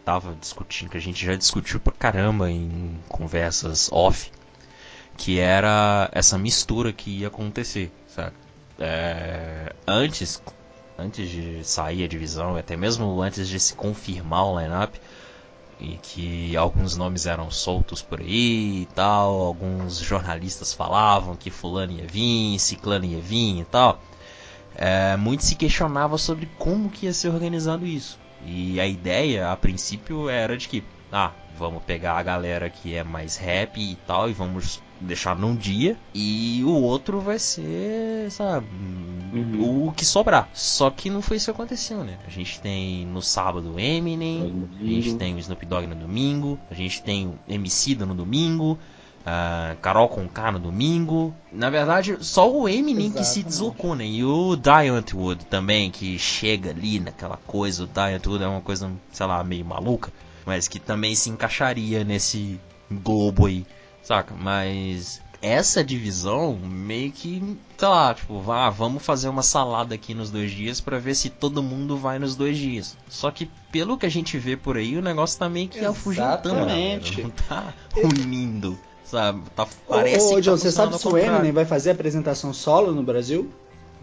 tava 0.05 0.37
discutindo, 0.41 0.89
que 0.89 0.97
a 0.97 1.01
gente 1.01 1.27
já 1.27 1.35
discutiu 1.35 1.81
pra 1.81 1.93
caramba 1.93 2.49
em 2.49 2.97
conversas 3.09 3.91
off, 3.91 4.31
que 5.17 5.41
era 5.41 6.09
essa 6.13 6.39
mistura 6.39 6.93
que 6.93 7.11
ia 7.11 7.27
acontecer, 7.27 7.91
sabe? 8.07 8.37
É, 8.79 9.75
antes, 9.85 10.41
antes 10.97 11.29
de 11.29 11.65
sair 11.65 12.05
a 12.05 12.09
divisão, 12.09 12.57
até 12.57 12.77
mesmo 12.77 13.21
antes 13.21 13.49
de 13.49 13.59
se 13.59 13.75
confirmar 13.75 14.45
o 14.47 14.61
lineup, 14.61 14.95
e 15.81 15.99
que 16.03 16.57
alguns 16.57 16.97
nomes 16.97 17.27
eram 17.27 17.51
soltos 17.51 18.03
por 18.03 18.21
aí 18.21 18.83
e 18.83 18.89
tal, 18.95 19.41
alguns 19.41 19.99
jornalistas 19.99 20.73
falavam 20.73 21.37
que 21.37 21.51
fulano 21.51 21.93
ia 21.93 22.07
vir, 22.07 22.59
ciclano 22.59 23.05
ia 23.05 23.21
vir 23.21 23.61
e 23.61 23.65
tal. 23.65 24.03
É, 24.75 25.17
muito 25.17 25.45
se 25.45 25.55
questionava 25.55 26.19
sobre 26.19 26.47
como 26.59 26.91
que 26.91 27.07
ia 27.07 27.13
ser 27.13 27.29
organizado 27.29 27.87
isso. 27.87 28.19
E 28.45 28.81
a 28.81 28.87
ideia, 28.87 29.51
a 29.51 29.57
princípio, 29.57 30.29
era 30.29 30.57
de 30.57 30.69
que, 30.69 30.85
ah, 31.13 31.33
vamos 31.59 31.83
pegar 31.85 32.15
a 32.17 32.23
galera 32.23 32.69
que 32.71 32.95
é 32.95 33.03
mais 33.03 33.37
rap 33.37 33.79
e 33.81 33.97
tal, 34.07 34.29
e 34.29 34.33
vamos 34.33 34.83
deixar 35.01 35.37
num 35.37 35.55
dia, 35.55 35.97
e 36.13 36.61
o 36.65 36.71
outro 36.83 37.21
vai 37.21 37.39
ser, 37.39 38.31
sabe, 38.31 38.67
Uhum. 39.33 39.89
o 39.89 39.93
que 39.93 40.05
sobrar. 40.05 40.49
Só 40.55 40.91
que 40.91 41.11
não 41.11 41.21
foi 41.23 41.37
isso 41.37 41.47
que 41.47 41.51
aconteceu, 41.51 42.03
né? 42.03 42.19
A 42.27 42.31
gente 42.31 42.61
tem 42.61 43.05
no 43.07 43.21
sábado 43.23 43.79
Eminem, 43.79 44.69
a 44.81 44.85
gente 44.85 45.15
tem 45.17 45.35
o 45.35 45.39
Snoop 45.39 45.65
Dogg 45.67 45.87
no 45.87 45.95
domingo, 45.95 46.59
a 46.71 46.75
gente 46.75 47.03
tem 47.03 47.27
o 47.29 47.39
Emicida 47.47 48.07
no 48.07 48.15
domingo, 48.15 48.79
a 49.27 49.77
Carol 49.83 50.09
Conká 50.09 50.51
no 50.51 50.59
domingo. 50.59 51.35
Na 51.53 51.69
verdade, 51.69 52.17
só 52.21 52.51
o 52.51 52.67
Eminem 52.69 53.11
que 53.11 53.19
se 53.19 53.41
Exatamente. 53.41 53.47
deslocou, 53.47 53.95
né? 53.95 54.07
E 54.07 54.25
o 54.25 54.57
Diamond 54.57 55.15
Wood 55.15 55.45
também, 55.45 55.91
que 55.91 56.19
chega 56.19 56.71
ali 56.71 56.99
naquela 56.99 57.37
coisa. 57.47 57.85
O 57.85 57.87
Diamond 57.87 58.27
Wood 58.29 58.45
é 58.45 58.49
uma 58.49 58.61
coisa, 58.63 58.91
sei 59.13 59.27
lá, 59.27 59.45
meio 59.45 59.65
maluca, 59.65 60.11
mas 60.49 60.67
que 60.67 60.81
também 60.81 61.15
se 61.15 61.29
encaixaria 61.29 62.03
nesse 62.03 62.59
globo 62.91 63.45
aí, 63.45 63.67
Saca? 64.03 64.35
Mas 64.35 65.21
essa 65.43 65.85
divisão 65.85 66.55
meio 66.55 67.13
que, 67.13 67.59
sei 67.77 67.89
lá, 67.89 68.15
tipo, 68.15 68.41
vá, 68.41 68.71
vamos 68.71 69.05
fazer 69.05 69.29
uma 69.29 69.43
salada 69.43 69.95
aqui 69.95 70.15
nos 70.15 70.31
dois 70.31 70.51
dias 70.51 70.81
pra 70.81 70.99
ver 70.99 71.15
se 71.15 71.29
todo 71.29 71.63
mundo 71.63 71.99
vai 71.99 72.19
nos 72.19 72.35
dois 72.35 72.57
dias. 72.57 72.97
Só 73.11 73.31
que 73.31 73.51
pelo 73.71 73.99
que 73.99 74.07
a 74.07 74.09
gente 74.09 74.39
vê 74.39 74.57
por 74.57 74.79
aí, 74.79 74.97
o 74.97 75.03
negócio 75.03 75.39
tá 75.39 75.51
meio 75.51 75.69
que 75.69 75.85
afugentando, 75.85 76.61
Exatamente. 76.61 77.23
não 77.23 77.31
tá 77.31 77.75
unindo, 78.03 78.79
sabe? 79.05 79.43
Tá, 79.55 79.69
parece 79.87 80.29
Ô, 80.29 80.33
ô, 80.33 80.35
que 80.37 80.41
John, 80.41 80.53
tá 80.53 80.57
você 80.57 80.73
sabe 80.73 80.99
se 80.99 81.07
o. 81.07 81.19
Eminem 81.19 81.53
vai 81.53 81.67
fazer 81.67 81.91
apresentação 81.91 82.55
solo 82.55 82.93
no 82.93 83.03
Brasil? 83.03 83.53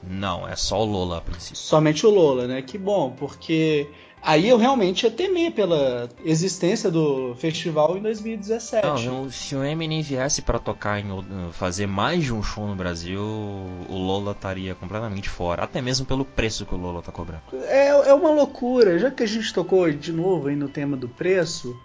Não, 0.08 0.48
é 0.48 0.56
só 0.56 0.80
o 0.80 0.86
Lola 0.86 1.18
a 1.18 1.22
princípio. 1.22 1.58
Somente 1.58 2.06
o 2.06 2.12
Lola, 2.12 2.46
né? 2.46 2.62
Que 2.62 2.78
bom, 2.78 3.10
porque 3.18 3.90
aí 4.26 4.50
eu 4.50 4.58
realmente 4.58 5.04
ia 5.04 5.12
temer 5.12 5.52
pela 5.52 6.10
existência 6.26 6.90
do 6.90 7.36
festival 7.36 7.98
em 7.98 8.02
2017. 8.02 9.06
Não, 9.06 9.30
se 9.30 9.56
o 9.56 9.64
Eminem 9.64 10.02
viesse 10.02 10.42
pra 10.42 10.58
tocar 10.58 11.00
em 11.00 11.06
fazer 11.52 11.88
mais 11.88 12.24
de 12.24 12.34
um 12.34 12.42
show 12.42 12.68
no 12.68 12.76
Brasil, 12.76 13.22
o 13.22 13.96
Lola 13.96 14.32
estaria 14.32 14.74
completamente 14.74 15.30
fora, 15.30 15.64
até 15.64 15.82
mesmo 15.82 16.06
pelo 16.06 16.26
preço 16.26 16.66
que 16.66 16.74
o 16.74 16.78
Lola 16.78 17.02
tá 17.02 17.12
cobrando. 17.12 17.44
É, 17.68 17.88
é 17.88 18.14
uma 18.14 18.32
loucura. 18.32 18.98
Já 18.98 19.12
que 19.12 19.24
a 19.24 19.28
gente 19.28 19.54
tocou 19.54 19.90
de 19.92 20.12
novo 20.12 20.48
aí 20.48 20.56
no 20.56 20.68
tema 20.68 20.98
do 20.98 21.08
preço, 21.08 21.78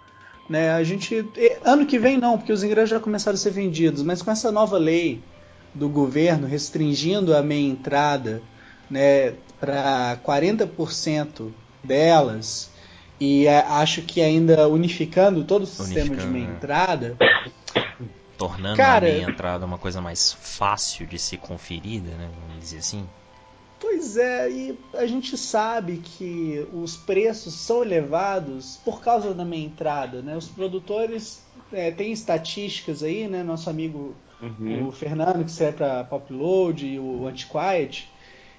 né? 0.49 0.71
A 0.71 0.83
gente. 0.83 1.25
Ano 1.63 1.85
que 1.85 1.99
vem 1.99 2.17
não, 2.17 2.37
porque 2.37 2.51
os 2.51 2.63
ingressos 2.63 2.89
já 2.89 2.99
começaram 2.99 3.35
a 3.35 3.39
ser 3.39 3.51
vendidos, 3.51 4.03
mas 4.03 4.21
com 4.21 4.31
essa 4.31 4.51
nova 4.51 4.77
lei 4.77 5.21
do 5.73 5.87
governo 5.87 6.47
restringindo 6.47 7.35
a 7.35 7.41
meia 7.41 7.69
entrada 7.69 8.41
né, 8.89 9.33
para 9.59 10.17
40% 10.25 11.49
delas, 11.83 12.69
e 13.19 13.45
é, 13.47 13.59
acho 13.59 14.01
que 14.01 14.21
ainda 14.21 14.67
unificando 14.67 15.43
todo 15.43 15.63
o 15.63 15.67
sistema 15.67 16.15
de 16.15 16.25
meia 16.27 16.47
é. 16.47 16.49
entrada. 16.49 17.17
Tornando 18.37 18.77
Cara- 18.77 19.07
a 19.07 19.11
meia 19.11 19.29
entrada 19.29 19.65
uma 19.65 19.77
coisa 19.77 20.01
mais 20.01 20.33
fácil 20.33 21.05
de 21.05 21.19
ser 21.19 21.37
conferida, 21.37 22.09
né? 22.11 22.29
Vamos 22.47 22.59
dizer 22.63 22.79
assim. 22.79 23.07
Pois 23.79 24.15
é, 24.17 24.49
e 24.49 24.79
a 24.93 25.05
gente 25.07 25.37
sabe 25.37 25.97
que 26.03 26.67
os 26.73 26.95
preços 26.97 27.53
são 27.53 27.83
elevados 27.83 28.79
por 28.85 29.01
causa 29.01 29.33
da 29.33 29.43
meia 29.45 29.65
entrada, 29.65 30.21
né? 30.21 30.35
Os 30.35 30.47
produtores 30.47 31.41
é, 31.71 31.89
têm 31.91 32.11
estatísticas 32.11 33.01
aí, 33.03 33.27
né? 33.27 33.43
Nosso 33.43 33.69
amigo 33.69 34.15
Uhum. 34.41 34.87
o 34.87 34.91
Fernando, 34.91 35.45
que 35.45 35.51
serve 35.51 35.77
para 35.77 36.03
Popload 36.03 36.83
e 36.87 36.97
o 36.97 37.27
Antiquiet, 37.27 38.09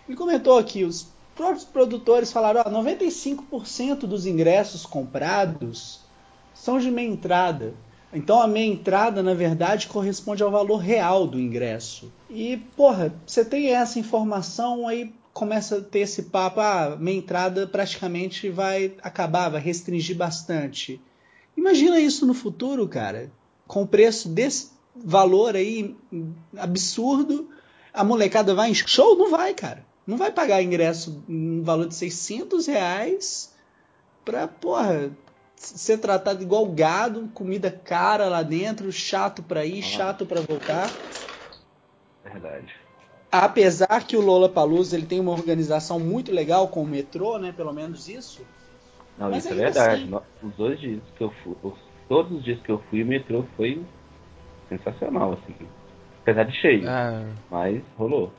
ele 0.09 0.17
comentou 0.17 0.63
que 0.63 0.85
os 0.85 1.09
próprios 1.35 1.65
produtores 1.65 2.33
falaram, 2.33 2.63
ó, 2.65 2.71
95% 2.71 4.01
dos 4.01 4.27
ingressos 4.27 4.87
comprados 4.87 6.01
são 6.55 6.79
de 6.79 6.91
meia 6.91 7.09
entrada. 7.09 7.75
Então 8.13 8.41
a 8.41 8.47
meia 8.47 8.71
entrada, 8.71 9.23
na 9.23 9.35
verdade, 9.35 9.87
corresponde 9.87 10.43
ao 10.43 10.51
valor 10.51 10.77
real 10.77 11.27
do 11.27 11.41
ingresso. 11.41 12.13
E, 12.29 12.59
porra, 12.77 13.15
você 13.27 13.45
tem 13.45 13.69
essa 13.69 13.99
informação, 13.99 14.87
aí 14.87 15.13
começa 15.33 15.79
a 15.79 15.81
ter 15.81 16.01
esse 16.01 16.25
papo, 16.25 16.61
ah, 16.61 16.97
meia 17.01 17.17
entrada 17.17 17.67
praticamente 17.67 18.51
vai 18.51 18.95
acabar, 19.03 19.49
vai 19.49 19.61
restringir 19.61 20.17
bastante. 20.17 21.01
Imagina 21.57 21.99
isso 21.99 22.27
no 22.27 22.35
futuro, 22.35 22.87
cara. 22.87 23.31
Com 23.67 23.83
o 23.83 23.87
preço 23.87 24.29
desse 24.29 24.73
valor 24.95 25.57
aí 25.57 25.97
absurdo, 26.57 27.49
a 27.95 28.05
molecada 28.05 28.55
vai 28.55 28.71
em 28.71 28.75
show? 28.75 29.17
Não 29.17 29.31
vai, 29.31 29.55
cara. 29.55 29.87
Não 30.07 30.17
vai 30.17 30.33
pagar 30.33 30.63
ingresso 30.63 31.23
no 31.29 31.63
valor 31.63 31.87
de 31.87 31.95
600 31.95 32.67
reais 32.67 33.55
pra, 34.25 34.49
porra, 34.49 35.11
ser 35.57 35.99
tratado 35.99 36.43
igual 36.43 36.67
gado, 36.67 37.29
comida 37.35 37.71
cara 37.71 38.29
lá 38.29 38.43
dentro, 38.43 38.91
chato 38.91 39.43
pra 39.43 39.65
ir, 39.65 39.83
chato 39.83 40.27
pra 40.27 40.41
voltar. 40.41 40.91
Verdade. 42.25 42.73
Apesar 43.31 44.07
que 44.07 44.17
o 44.17 44.21
Lola 44.21 44.49
Palusa 44.49 44.97
ele 44.97 45.07
tem 45.07 45.19
uma 45.21 45.33
organização 45.33 45.99
muito 45.99 46.33
legal 46.33 46.69
com 46.69 46.83
o 46.83 46.87
metrô, 46.87 47.39
né? 47.39 47.53
Pelo 47.53 47.73
menos 47.73 48.09
isso. 48.09 48.45
Não, 49.17 49.31
Mas 49.31 49.45
isso 49.45 49.55
é 49.55 49.57
verdade. 49.57 50.15
assim- 50.15 50.47
Os 50.47 50.55
dois 50.57 50.81
dias 50.81 51.03
que 51.17 51.23
eu 51.23 51.31
fui, 51.43 51.55
os- 51.63 51.79
todos 52.09 52.39
os 52.39 52.45
dias 52.45 52.61
que 52.61 52.71
eu 52.71 52.83
fui, 52.91 53.03
o 53.03 53.07
metrô 53.07 53.45
foi 53.57 53.83
sensacional, 54.69 55.33
assim. 55.35 55.55
Apesar 56.23 56.45
de 56.45 56.53
cheio, 56.61 56.89
Ah, 56.89 57.25
mas 57.51 57.83
rolou. 57.97 58.33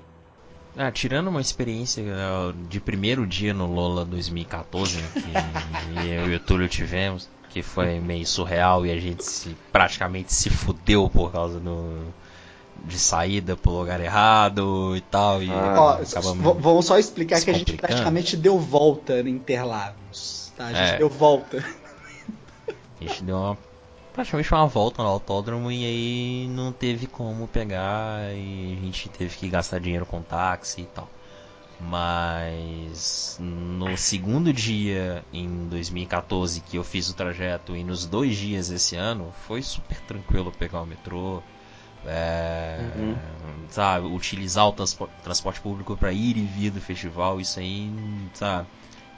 Ah, 0.78 0.92
tirando 0.92 1.28
uma 1.28 1.42
experiência 1.42 2.04
ah, 2.08 2.54
de 2.70 2.80
primeiro 2.80 3.26
dia 3.28 3.54
no 3.54 3.66
Lola 3.68 4.06
2014, 4.06 4.98
né, 4.98 5.10
que 5.94 6.00
eu 6.10 6.32
e 6.32 6.36
o 6.36 6.40
Túlio 6.40 6.68
tivemos, 6.68 7.30
que 7.50 7.62
foi 7.62 8.00
meio 8.00 8.26
surreal 8.26 8.86
e 8.86 8.92
a 8.92 9.00
gente 9.00 9.24
se, 9.24 9.56
praticamente 9.72 10.34
se 10.34 10.50
fudeu 10.50 11.10
por 11.10 11.32
causa 11.32 11.60
do, 11.60 12.04
de 12.86 12.98
saída 12.98 13.56
pro 13.56 13.72
lugar 13.72 14.02
errado 14.02 14.96
e 14.98 15.02
tal. 15.02 15.42
E 15.44 15.50
Ah. 15.52 15.76
Ó, 15.80 16.54
vamos 16.54 16.86
só 16.86 16.98
explicar 16.98 17.42
que 17.42 17.50
a 17.50 17.54
gente 17.54 17.74
praticamente 17.74 18.36
deu 18.36 18.60
volta 18.60 19.20
em 19.20 19.30
Interlagos. 19.30 20.52
Tá? 20.58 20.66
A 20.66 20.74
gente 20.74 20.94
É. 20.94 20.98
deu 20.98 21.10
volta. 21.10 21.64
A 22.68 23.04
gente 23.04 23.24
deu 23.24 23.36
uma, 23.38 23.58
praticamente 24.14 24.54
uma 24.54 24.68
volta 24.68 25.02
no 25.04 25.10
autódromo 25.10 25.72
e 25.72 25.86
aí 25.86 26.48
não 26.50 26.72
teve 26.72 27.08
como 27.08 27.48
pegar 27.48 28.34
e 28.36 28.78
a 28.78 28.86
gente 28.86 29.10
teve 29.10 29.36
que 29.38 29.50
gastar 29.50 29.80
dinheiro 29.80 30.06
com 30.06 30.22
táxi 30.22 30.82
e 30.82 30.86
tal. 30.88 31.10
Mas 31.80 33.38
no 33.40 33.98
segundo 33.98 34.54
dia 34.54 35.26
em 35.34 35.68
2014 35.68 36.62
que 36.62 36.78
eu 36.78 36.84
fiz 36.84 37.10
o 37.10 37.14
trajeto 37.16 37.76
e 37.76 37.84
nos 37.84 38.06
dois 38.06 38.38
dias 38.38 38.70
esse 38.70 38.96
ano 38.96 39.34
foi 39.48 39.62
super 39.62 40.00
tranquilo 40.02 40.52
pegar 40.52 40.82
o 40.82 40.86
metrô. 40.86 41.44
é, 42.06 42.80
Uhum. 42.80 43.16
sabe, 43.70 44.08
utilizar 44.08 44.68
o 44.68 44.74
transpo- 44.74 45.10
transporte 45.24 45.62
público 45.62 45.96
para 45.98 46.12
ir 46.12 46.38
e 46.38 46.46
vir 46.46 46.72
do 46.72 46.82
festival, 46.82 47.40
isso 47.40 47.60
aí, 47.60 47.92
sabe, 48.34 48.68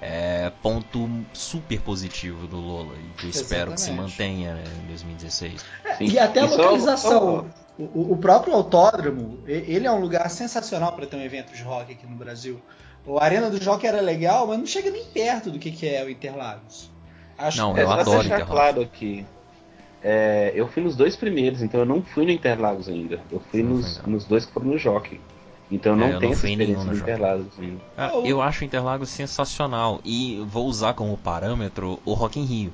é 0.07 0.51
ponto 0.61 1.09
super 1.33 1.81
positivo 1.81 2.45
do 2.47 2.57
Lola 2.57 2.93
e 2.95 3.19
que 3.19 3.25
eu 3.25 3.29
espero 3.31 3.71
que 3.73 3.81
se 3.81 3.89
Exatamente. 3.89 4.11
mantenha 4.11 4.53
né, 4.53 4.63
em 4.83 4.87
2016. 4.87 5.65
Sim. 5.97 6.05
E 6.05 6.19
até 6.19 6.41
a 6.41 6.45
localização. 6.45 7.49
O, 7.77 8.13
o- 8.13 8.17
próprio 8.17 8.53
autódromo, 8.53 9.39
ele 9.45 9.85
é 9.85 9.91
um 9.91 9.99
lugar 9.99 10.29
sensacional 10.29 10.93
para 10.93 11.05
ter 11.05 11.17
um 11.17 11.21
evento 11.21 11.53
de 11.53 11.61
rock 11.61 11.91
aqui 11.91 12.07
no 12.07 12.15
Brasil. 12.15 12.61
O 13.05 13.19
Arena 13.19 13.49
do 13.49 13.63
Rock 13.65 13.85
era 13.85 13.99
legal, 13.99 14.47
mas 14.47 14.57
não 14.59 14.65
chega 14.65 14.89
nem 14.89 15.03
perto 15.05 15.51
do 15.51 15.59
que, 15.59 15.71
que 15.71 15.87
é 15.87 16.03
o 16.03 16.09
Interlagos. 16.09 16.89
Acho 17.37 17.57
Não, 17.57 17.77
É, 17.77 17.81
eu 17.83 17.87
só 17.87 17.93
adoro 17.93 18.05
deixar 18.19 18.35
Interlagos. 18.39 18.49
claro 18.49 18.81
aqui. 18.81 19.25
é, 20.01 20.53
eu 20.55 20.67
fui 20.69 20.81
nos 20.83 20.95
dois 20.95 21.15
primeiros, 21.17 21.61
então 21.61 21.81
eu 21.81 21.85
não 21.85 22.01
fui 22.01 22.25
no 22.25 22.31
Interlagos 22.31 22.87
ainda. 22.87 23.19
Eu 23.31 23.41
fui 23.51 23.61
nos, 23.61 24.01
nos 24.03 24.23
dois 24.25 24.45
que 24.45 24.53
foram 24.53 24.67
no 24.67 24.77
Jockey. 24.77 25.19
Então 25.71 25.93
É, 25.93 25.97
não 25.97 26.07
eu 26.07 26.19
tenho 26.19 26.31
não 26.31 26.37
essa 26.37 26.47
experiência 26.47 26.93
Jockey. 26.93 27.11
Interlagos 27.11 27.59
ainda. 27.59 27.81
Ah, 27.97 28.11
Oh. 28.13 28.25
eu 28.25 28.41
acho 28.41 28.61
o 28.61 28.65
Interlagos 28.65 29.09
sensacional 29.09 29.99
e 30.03 30.39
vou 30.47 30.67
usar 30.67 30.93
como 30.93 31.17
parâmetro 31.17 31.99
o 32.05 32.13
Rock 32.13 32.39
in 32.39 32.45
Rio. 32.45 32.73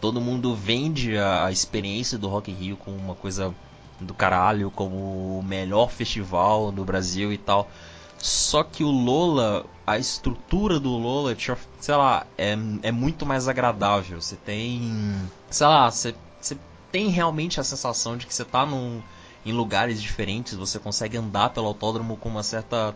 Todo 0.00 0.20
mundo 0.20 0.54
vende 0.54 1.16
a, 1.16 1.46
a 1.46 1.52
experiência 1.52 2.18
do 2.18 2.28
Rock 2.28 2.50
in 2.50 2.54
Rio 2.54 2.76
como 2.76 2.96
uma 2.96 3.14
coisa 3.14 3.54
do 4.00 4.12
caralho, 4.12 4.70
como 4.70 5.38
o 5.38 5.42
melhor 5.42 5.90
festival 5.90 6.72
do 6.72 6.84
Brasil 6.84 7.32
e 7.32 7.38
tal. 7.38 7.70
Só 8.18 8.62
que 8.62 8.82
o 8.82 8.90
Lola, 8.90 9.64
a 9.86 9.98
estrutura 9.98 10.80
do 10.80 10.90
Lola, 10.90 11.36
sei 11.78 11.94
lá, 11.94 12.26
é, 12.36 12.56
é 12.82 12.90
muito 12.92 13.24
mais 13.24 13.48
agradável. 13.48 14.20
Você 14.20 14.36
tem, 14.36 15.14
sei 15.50 15.66
lá, 15.66 15.90
você, 15.90 16.14
você 16.40 16.56
tem 16.90 17.08
realmente 17.08 17.60
a 17.60 17.64
sensação 17.64 18.16
de 18.16 18.26
que 18.26 18.34
você 18.34 18.44
tá 18.44 18.64
num, 18.66 19.00
em 19.44 19.52
lugares 19.52 20.00
diferentes, 20.00 20.54
você 20.54 20.78
consegue 20.78 21.16
andar 21.16 21.50
pelo 21.50 21.66
autódromo 21.66 22.16
com 22.16 22.28
uma 22.28 22.42
certa, 22.42 22.94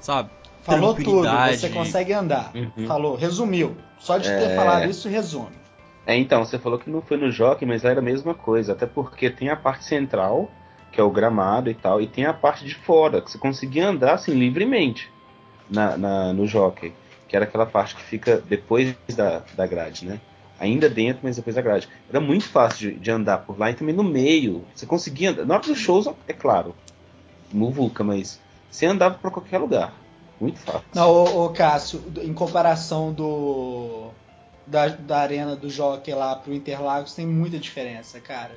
sabe, 0.00 0.30
Falou 0.62 0.94
tudo, 0.94 1.28
você 1.50 1.68
consegue 1.68 2.12
andar. 2.14 2.50
Uhum. 2.54 2.86
Falou, 2.86 3.16
resumiu. 3.16 3.76
Só 3.98 4.16
de 4.16 4.28
ter 4.30 4.50
É. 4.52 4.56
falado 4.56 4.88
isso, 4.88 5.08
resume. 5.10 5.50
É, 6.06 6.16
então, 6.16 6.42
você 6.42 6.58
falou 6.58 6.78
que 6.78 6.88
não 6.88 7.02
foi 7.02 7.18
no 7.18 7.30
Jockey, 7.30 7.66
mas 7.66 7.84
era 7.84 8.00
a 8.00 8.02
mesma 8.02 8.32
coisa. 8.34 8.72
Até 8.72 8.86
porque 8.86 9.28
tem 9.28 9.50
a 9.50 9.56
parte 9.56 9.84
central, 9.84 10.50
que 10.90 10.98
é 10.98 11.04
o 11.04 11.10
gramado 11.10 11.68
e 11.70 11.74
tal, 11.74 12.00
e 12.00 12.06
tem 12.06 12.24
a 12.24 12.32
parte 12.32 12.64
de 12.64 12.74
fora, 12.74 13.20
que 13.20 13.30
você 13.30 13.36
conseguia 13.36 13.88
andar 13.88 14.14
assim 14.14 14.32
livremente 14.32 15.10
na, 15.68 15.98
na- 15.98 16.32
no 16.32 16.46
Jockey. 16.46 16.94
Que 17.28 17.36
era 17.36 17.44
aquela 17.44 17.66
parte 17.66 17.94
que 17.96 18.02
fica 18.02 18.42
depois 18.48 18.94
da, 19.14 19.42
da 19.54 19.66
grade, 19.66 20.06
né? 20.06 20.18
Ainda 20.64 20.88
dentro, 20.88 21.20
mas 21.22 21.36
depois 21.36 21.54
da 21.54 21.62
grade. 21.62 21.88
Era 22.08 22.20
muito 22.20 22.48
fácil 22.48 22.92
de, 22.92 22.98
de 22.98 23.10
andar 23.10 23.38
por 23.38 23.58
lá 23.58 23.70
e 23.70 23.74
também 23.74 23.94
no 23.94 24.02
meio. 24.02 24.64
Você 24.74 24.86
conseguia 24.86 25.30
andar. 25.30 25.44
Na 25.44 25.54
hora 25.54 25.62
dos 25.66 25.78
shows, 25.78 26.08
é 26.26 26.32
claro. 26.32 26.74
Muvuca, 27.52 28.02
mas 28.02 28.40
você 28.70 28.86
andava 28.86 29.16
pra 29.16 29.30
qualquer 29.30 29.58
lugar. 29.58 29.92
Muito 30.40 30.58
fácil. 30.58 30.82
Não, 30.94 31.10
ô, 31.10 31.44
ô, 31.44 31.48
Cássio, 31.50 32.02
em 32.22 32.32
comparação 32.32 33.12
do 33.12 34.10
da, 34.66 34.88
da 34.88 35.18
arena 35.18 35.54
do 35.54 35.68
Jockey 35.68 36.14
lá 36.14 36.34
pro 36.34 36.54
Interlagos, 36.54 37.14
tem 37.14 37.26
muita 37.26 37.58
diferença, 37.58 38.18
cara. 38.20 38.56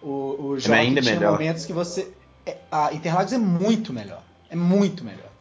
O, 0.00 0.36
o 0.38 0.58
Jockey 0.58 0.78
ainda 0.78 1.02
tinha 1.02 1.16
melhor. 1.16 1.32
momentos 1.32 1.66
que 1.66 1.72
você... 1.72 2.12
é, 2.46 2.56
A 2.70 2.92
Interlagos 2.94 3.32
é 3.32 3.38
muito 3.38 3.92
melhor. 3.92 4.22
É 4.48 4.56
muito 4.56 5.04
melhor. 5.04 5.31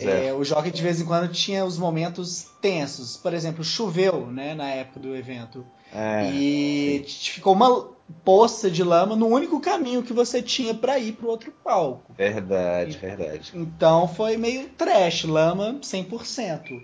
É. 0.00 0.28
É, 0.28 0.32
o 0.34 0.42
Jockey 0.44 0.70
de 0.70 0.80
vez 0.82 1.00
em 1.00 1.04
quando 1.04 1.30
tinha 1.32 1.64
os 1.64 1.76
momentos 1.76 2.46
tensos. 2.60 3.16
Por 3.16 3.34
exemplo, 3.34 3.62
choveu, 3.64 4.26
né, 4.28 4.54
na 4.54 4.68
época 4.68 5.00
do 5.00 5.14
evento. 5.14 5.66
É, 5.92 6.30
e 6.32 7.00
t- 7.06 7.30
ficou 7.32 7.52
uma 7.52 7.88
poça 8.24 8.70
de 8.70 8.82
lama 8.82 9.14
no 9.16 9.26
único 9.26 9.60
caminho 9.60 10.02
que 10.02 10.12
você 10.12 10.40
tinha 10.42 10.72
para 10.74 10.98
ir 10.98 11.12
pro 11.12 11.28
outro 11.28 11.52
palco. 11.64 12.12
Verdade, 12.16 12.96
verdade. 12.96 13.52
Então 13.54 14.06
foi 14.08 14.36
meio 14.36 14.68
trash, 14.70 15.24
lama 15.24 15.78
100%. 15.82 16.80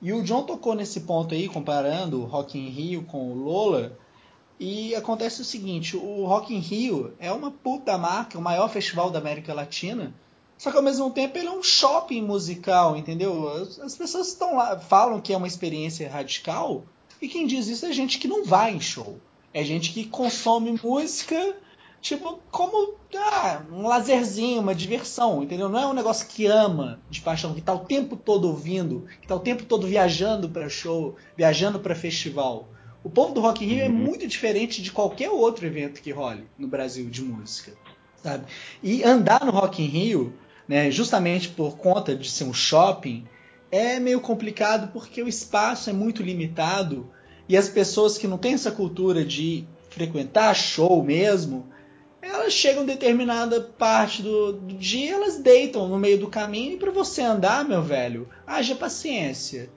E 0.00 0.12
o 0.12 0.22
John 0.22 0.42
tocou 0.42 0.74
nesse 0.74 1.00
ponto 1.00 1.34
aí, 1.34 1.48
comparando 1.48 2.20
o 2.22 2.24
Rock 2.26 2.58
in 2.58 2.68
Rio 2.68 3.02
com 3.04 3.30
o 3.30 3.34
Lola. 3.34 3.96
E 4.58 4.94
acontece 4.94 5.40
o 5.40 5.44
seguinte, 5.44 5.96
o 5.96 6.24
Rock 6.24 6.54
in 6.54 6.58
Rio 6.58 7.14
é 7.18 7.32
uma 7.32 7.50
puta 7.50 7.96
marca, 7.98 8.38
o 8.38 8.42
maior 8.42 8.68
festival 8.68 9.10
da 9.10 9.18
América 9.18 9.52
Latina. 9.54 10.12
Só 10.62 10.70
que 10.70 10.76
ao 10.76 10.82
mesmo 10.84 11.10
tempo 11.10 11.36
ele 11.36 11.48
é 11.48 11.50
um 11.50 11.60
shopping 11.60 12.22
musical, 12.22 12.96
entendeu? 12.96 13.48
As, 13.48 13.80
as 13.80 13.96
pessoas 13.96 14.28
estão 14.28 14.54
lá, 14.54 14.78
falam 14.78 15.20
que 15.20 15.32
é 15.32 15.36
uma 15.36 15.48
experiência 15.48 16.08
radical, 16.08 16.84
e 17.20 17.26
quem 17.26 17.48
diz 17.48 17.66
isso 17.66 17.84
é 17.84 17.92
gente 17.92 18.16
que 18.16 18.28
não 18.28 18.44
vai 18.44 18.72
em 18.72 18.80
show. 18.80 19.18
É 19.52 19.64
gente 19.64 19.92
que 19.92 20.04
consome 20.04 20.78
música, 20.80 21.56
tipo, 22.00 22.38
como 22.52 22.94
ah, 23.12 23.62
um 23.72 23.88
lazerzinho, 23.88 24.60
uma 24.60 24.72
diversão, 24.72 25.42
entendeu? 25.42 25.68
Não 25.68 25.80
é 25.80 25.86
um 25.88 25.92
negócio 25.92 26.28
que 26.28 26.46
ama 26.46 27.00
de 27.10 27.20
paixão, 27.20 27.54
que 27.54 27.60
tá 27.60 27.74
o 27.74 27.80
tempo 27.80 28.14
todo 28.14 28.46
ouvindo, 28.46 29.04
que 29.20 29.26
tá 29.26 29.34
o 29.34 29.40
tempo 29.40 29.64
todo 29.64 29.84
viajando 29.84 30.48
para 30.48 30.68
show, 30.68 31.16
viajando 31.36 31.80
para 31.80 31.96
festival. 31.96 32.68
O 33.02 33.10
povo 33.10 33.34
do 33.34 33.40
Rock 33.40 33.64
in 33.64 33.66
Rio 33.66 33.82
é 33.82 33.88
Uhum. 33.88 33.94
muito 33.94 34.28
diferente 34.28 34.80
de 34.80 34.92
qualquer 34.92 35.28
outro 35.28 35.66
evento 35.66 36.00
que 36.00 36.12
role 36.12 36.46
no 36.56 36.68
Brasil 36.68 37.10
de 37.10 37.20
música, 37.20 37.72
sabe? 38.22 38.44
E 38.80 39.02
andar 39.02 39.44
no 39.44 39.50
Rock 39.50 39.82
in 39.82 39.86
Rio, 39.86 40.32
né, 40.68 40.90
justamente 40.90 41.48
por 41.48 41.76
conta 41.76 42.14
de 42.14 42.30
ser 42.30 42.44
um 42.44 42.54
shopping, 42.54 43.24
é 43.70 43.98
meio 43.98 44.20
complicado 44.20 44.92
porque 44.92 45.22
o 45.22 45.28
espaço 45.28 45.88
é 45.88 45.92
muito 45.92 46.22
limitado 46.22 47.10
e 47.48 47.56
as 47.56 47.68
pessoas 47.68 48.18
que 48.18 48.28
não 48.28 48.38
têm 48.38 48.54
essa 48.54 48.70
cultura 48.70 49.24
de 49.24 49.64
frequentar 49.90 50.54
show 50.54 51.02
mesmo, 51.02 51.66
elas 52.20 52.52
chegam 52.52 52.86
determinada 52.86 53.60
parte 53.60 54.22
do, 54.22 54.52
do 54.52 54.74
dia, 54.74 55.14
elas 55.14 55.38
deitam 55.38 55.88
no 55.88 55.98
meio 55.98 56.18
do 56.18 56.28
caminho 56.28 56.72
e 56.72 56.76
para 56.76 56.90
você 56.90 57.20
andar, 57.20 57.64
meu 57.64 57.82
velho, 57.82 58.28
haja 58.46 58.74
paciência. 58.74 59.68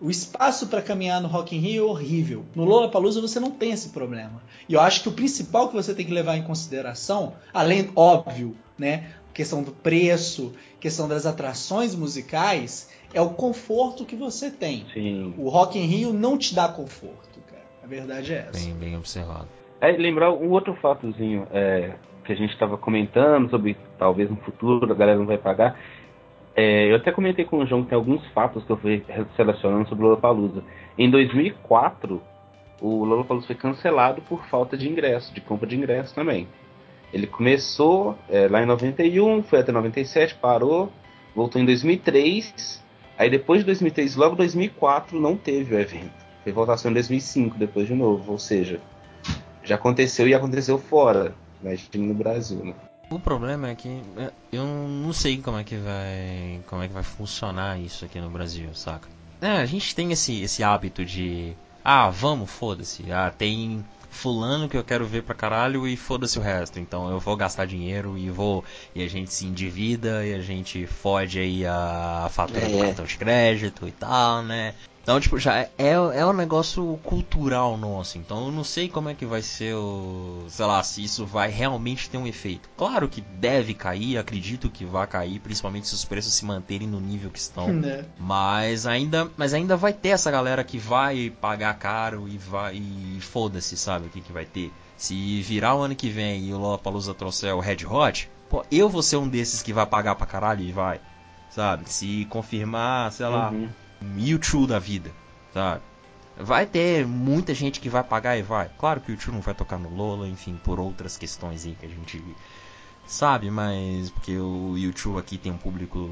O 0.00 0.10
espaço 0.10 0.68
para 0.68 0.80
caminhar 0.80 1.20
no 1.20 1.28
Rock 1.28 1.54
in 1.54 1.60
Rio 1.60 1.86
é 1.86 1.90
horrível. 1.90 2.46
No 2.54 2.64
Lollapalooza 2.64 3.20
você 3.20 3.38
não 3.38 3.50
tem 3.50 3.72
esse 3.72 3.90
problema. 3.90 4.42
E 4.66 4.72
eu 4.72 4.80
acho 4.80 5.02
que 5.02 5.10
o 5.10 5.12
principal 5.12 5.68
que 5.68 5.74
você 5.74 5.92
tem 5.94 6.06
que 6.06 6.12
levar 6.12 6.38
em 6.38 6.42
consideração, 6.42 7.34
além 7.52 7.90
óbvio, 7.94 8.56
né, 8.78 9.10
questão 9.32 9.62
do 9.62 9.72
preço, 9.72 10.52
questão 10.80 11.08
das 11.08 11.26
atrações 11.26 11.94
musicais, 11.94 12.90
é 13.12 13.20
o 13.20 13.30
conforto 13.30 14.04
que 14.04 14.16
você 14.16 14.50
tem. 14.50 14.86
Sim. 14.92 15.34
O 15.36 15.48
Rock 15.48 15.78
in 15.78 15.86
Rio 15.86 16.12
não 16.12 16.38
te 16.38 16.54
dá 16.54 16.68
conforto, 16.68 17.40
cara. 17.48 17.64
A 17.82 17.86
verdade 17.86 18.32
é 18.32 18.48
essa. 18.48 18.52
Bem, 18.52 18.74
bem 18.74 18.96
observado. 18.96 19.48
É, 19.80 19.92
lembrar 19.92 20.32
um 20.32 20.50
outro 20.50 20.74
fatozinho 20.74 21.46
é, 21.50 21.94
que 22.24 22.32
a 22.32 22.36
gente 22.36 22.52
estava 22.52 22.76
comentando 22.76 23.48
sobre 23.50 23.76
talvez 23.98 24.30
no 24.30 24.36
futuro 24.36 24.90
a 24.90 24.94
galera 24.94 25.18
não 25.18 25.26
vai 25.26 25.38
pagar. 25.38 25.78
É, 26.54 26.90
eu 26.90 26.96
até 26.96 27.12
comentei 27.12 27.44
com 27.44 27.58
o 27.58 27.66
João 27.66 27.82
que 27.82 27.90
tem 27.90 27.96
alguns 27.96 28.24
fatos 28.28 28.64
que 28.64 28.70
eu 28.70 28.76
fui 28.76 29.04
selecionando 29.36 29.88
sobre 29.88 30.04
o 30.04 30.08
Lollapalooza. 30.08 30.62
Em 30.98 31.10
2004, 31.10 32.20
o 32.80 33.04
Lollapalooza 33.04 33.46
foi 33.46 33.56
cancelado 33.56 34.20
por 34.22 34.44
falta 34.46 34.76
de 34.76 34.88
ingresso, 34.88 35.32
de 35.32 35.40
compra 35.40 35.66
de 35.66 35.76
ingresso 35.76 36.14
também. 36.14 36.46
Ele 37.12 37.26
começou 37.26 38.16
é, 38.28 38.46
lá 38.48 38.62
em 38.62 38.66
91, 38.66 39.42
foi 39.42 39.60
até 39.60 39.72
97, 39.72 40.36
parou, 40.36 40.92
voltou 41.34 41.60
em 41.60 41.64
2003. 41.64 42.82
Aí 43.18 43.28
depois 43.28 43.60
de 43.60 43.66
2003, 43.66 44.16
logo 44.16 44.36
2004, 44.36 45.20
não 45.20 45.36
teve 45.36 45.74
o 45.74 45.78
evento. 45.78 46.12
Foi 46.42 46.52
voltação 46.52 46.90
em 46.90 46.94
2005, 46.94 47.58
depois 47.58 47.86
de 47.86 47.94
novo. 47.94 48.32
Ou 48.32 48.38
seja, 48.38 48.80
já 49.62 49.74
aconteceu 49.74 50.26
e 50.28 50.34
aconteceu 50.34 50.78
fora, 50.78 51.34
mas 51.62 51.88
no 51.94 52.14
Brasil, 52.14 52.64
né? 52.64 52.74
O 53.10 53.18
problema 53.18 53.68
é 53.68 53.74
que 53.74 54.02
é, 54.16 54.30
eu 54.52 54.64
não 54.64 55.12
sei 55.12 55.38
como 55.38 55.58
é 55.58 55.64
que 55.64 55.76
vai 55.76 56.60
como 56.68 56.82
é 56.82 56.86
que 56.86 56.94
vai 56.94 57.02
funcionar 57.02 57.78
isso 57.78 58.04
aqui 58.04 58.20
no 58.20 58.30
Brasil, 58.30 58.72
saca? 58.72 59.08
É, 59.40 59.48
a 59.48 59.66
gente 59.66 59.94
tem 59.96 60.12
esse 60.12 60.42
esse 60.42 60.62
hábito 60.62 61.04
de 61.04 61.56
ah, 61.84 62.08
vamos, 62.10 62.50
foda-se. 62.50 63.10
Ah, 63.10 63.32
tem 63.36 63.84
fulano 64.10 64.68
que 64.68 64.76
eu 64.76 64.84
quero 64.84 65.06
ver 65.06 65.22
pra 65.22 65.34
caralho 65.34 65.86
e 65.86 65.96
foda-se 65.96 66.38
o 66.38 66.42
resto. 66.42 66.78
Então 66.78 67.08
eu 67.10 67.18
vou 67.20 67.36
gastar 67.36 67.64
dinheiro 67.66 68.18
e 68.18 68.28
vou 68.30 68.64
e 68.94 69.02
a 69.02 69.08
gente 69.08 69.32
se 69.32 69.46
endivida 69.46 70.26
e 70.26 70.34
a 70.34 70.40
gente 70.40 70.86
fode 70.86 71.38
aí 71.38 71.64
a 71.64 72.28
fatura 72.30 72.68
do 72.68 72.76
É. 72.76 72.86
cartão 72.86 73.04
de 73.04 73.16
crédito 73.16 73.88
e 73.88 73.92
tal, 73.92 74.42
né? 74.42 74.74
Então, 75.02 75.18
tipo, 75.18 75.38
já 75.38 75.58
é, 75.58 75.70
é, 75.78 75.92
é 75.92 76.26
um 76.26 76.32
negócio 76.32 76.98
cultural 77.02 77.76
nosso. 77.76 78.18
Então, 78.18 78.46
eu 78.46 78.52
não 78.52 78.62
sei 78.62 78.88
como 78.88 79.08
é 79.08 79.14
que 79.14 79.24
vai 79.24 79.42
ser 79.42 79.74
o. 79.74 80.44
Sei 80.48 80.64
lá, 80.64 80.82
se 80.82 81.02
isso 81.02 81.24
vai 81.24 81.50
realmente 81.50 82.08
ter 82.10 82.18
um 82.18 82.26
efeito. 82.26 82.68
Claro 82.76 83.08
que 83.08 83.20
deve 83.20 83.72
cair, 83.74 84.18
acredito 84.18 84.68
que 84.70 84.84
vai 84.84 85.06
cair, 85.06 85.40
principalmente 85.40 85.88
se 85.88 85.94
os 85.94 86.04
preços 86.04 86.34
se 86.34 86.44
manterem 86.44 86.86
no 86.86 87.00
nível 87.00 87.30
que 87.30 87.38
estão. 87.38 87.72
Né? 87.72 88.04
Mas 88.18 88.86
ainda, 88.86 89.30
mas 89.36 89.54
ainda 89.54 89.76
vai 89.76 89.92
ter 89.92 90.10
essa 90.10 90.30
galera 90.30 90.62
que 90.62 90.78
vai 90.78 91.30
pagar 91.40 91.74
caro 91.78 92.28
e 92.28 92.36
vai 92.36 92.76
e 92.76 93.18
foda-se, 93.20 93.76
sabe 93.76 94.06
o 94.06 94.10
que 94.10 94.20
que 94.20 94.32
vai 94.32 94.44
ter. 94.44 94.70
Se 94.96 95.40
virar 95.42 95.74
o 95.76 95.80
ano 95.80 95.96
que 95.96 96.10
vem 96.10 96.44
e 96.44 96.52
o 96.52 96.58
Lollapalooza 96.58 97.14
trouxer 97.14 97.54
o 97.54 97.60
Red 97.60 97.86
Hot, 97.86 98.30
pô, 98.50 98.64
eu 98.70 98.88
vou 98.88 99.02
ser 99.02 99.16
um 99.16 99.26
desses 99.26 99.62
que 99.62 99.72
vai 99.72 99.86
pagar 99.86 100.14
pra 100.14 100.26
caralho 100.26 100.62
e 100.62 100.72
vai. 100.72 101.00
Sabe? 101.48 101.90
Se 101.90 102.26
confirmar, 102.26 103.10
sei 103.10 103.26
lá, 103.26 103.50
Uhum. 103.50 103.68
YouTube 104.16 104.68
da 104.68 104.78
vida, 104.78 105.10
sabe? 105.52 105.82
Vai 106.36 106.64
ter 106.66 107.06
muita 107.06 107.52
gente 107.54 107.80
que 107.80 107.88
vai 107.90 108.02
pagar 108.02 108.36
e 108.36 108.42
vai. 108.42 108.70
Claro 108.78 109.00
que 109.00 109.10
o 109.10 109.14
YouTube 109.14 109.34
não 109.34 109.40
vai 109.42 109.54
tocar 109.54 109.78
no 109.78 109.94
Lola, 109.94 110.26
enfim, 110.28 110.58
por 110.64 110.80
outras 110.80 111.18
questões 111.18 111.66
aí 111.66 111.74
que 111.78 111.84
a 111.84 111.88
gente 111.88 112.22
sabe, 113.06 113.50
mas 113.50 114.08
porque 114.10 114.38
o 114.38 114.76
YouTube 114.76 115.18
aqui 115.18 115.36
tem 115.36 115.50
um 115.52 115.58
público 115.58 116.08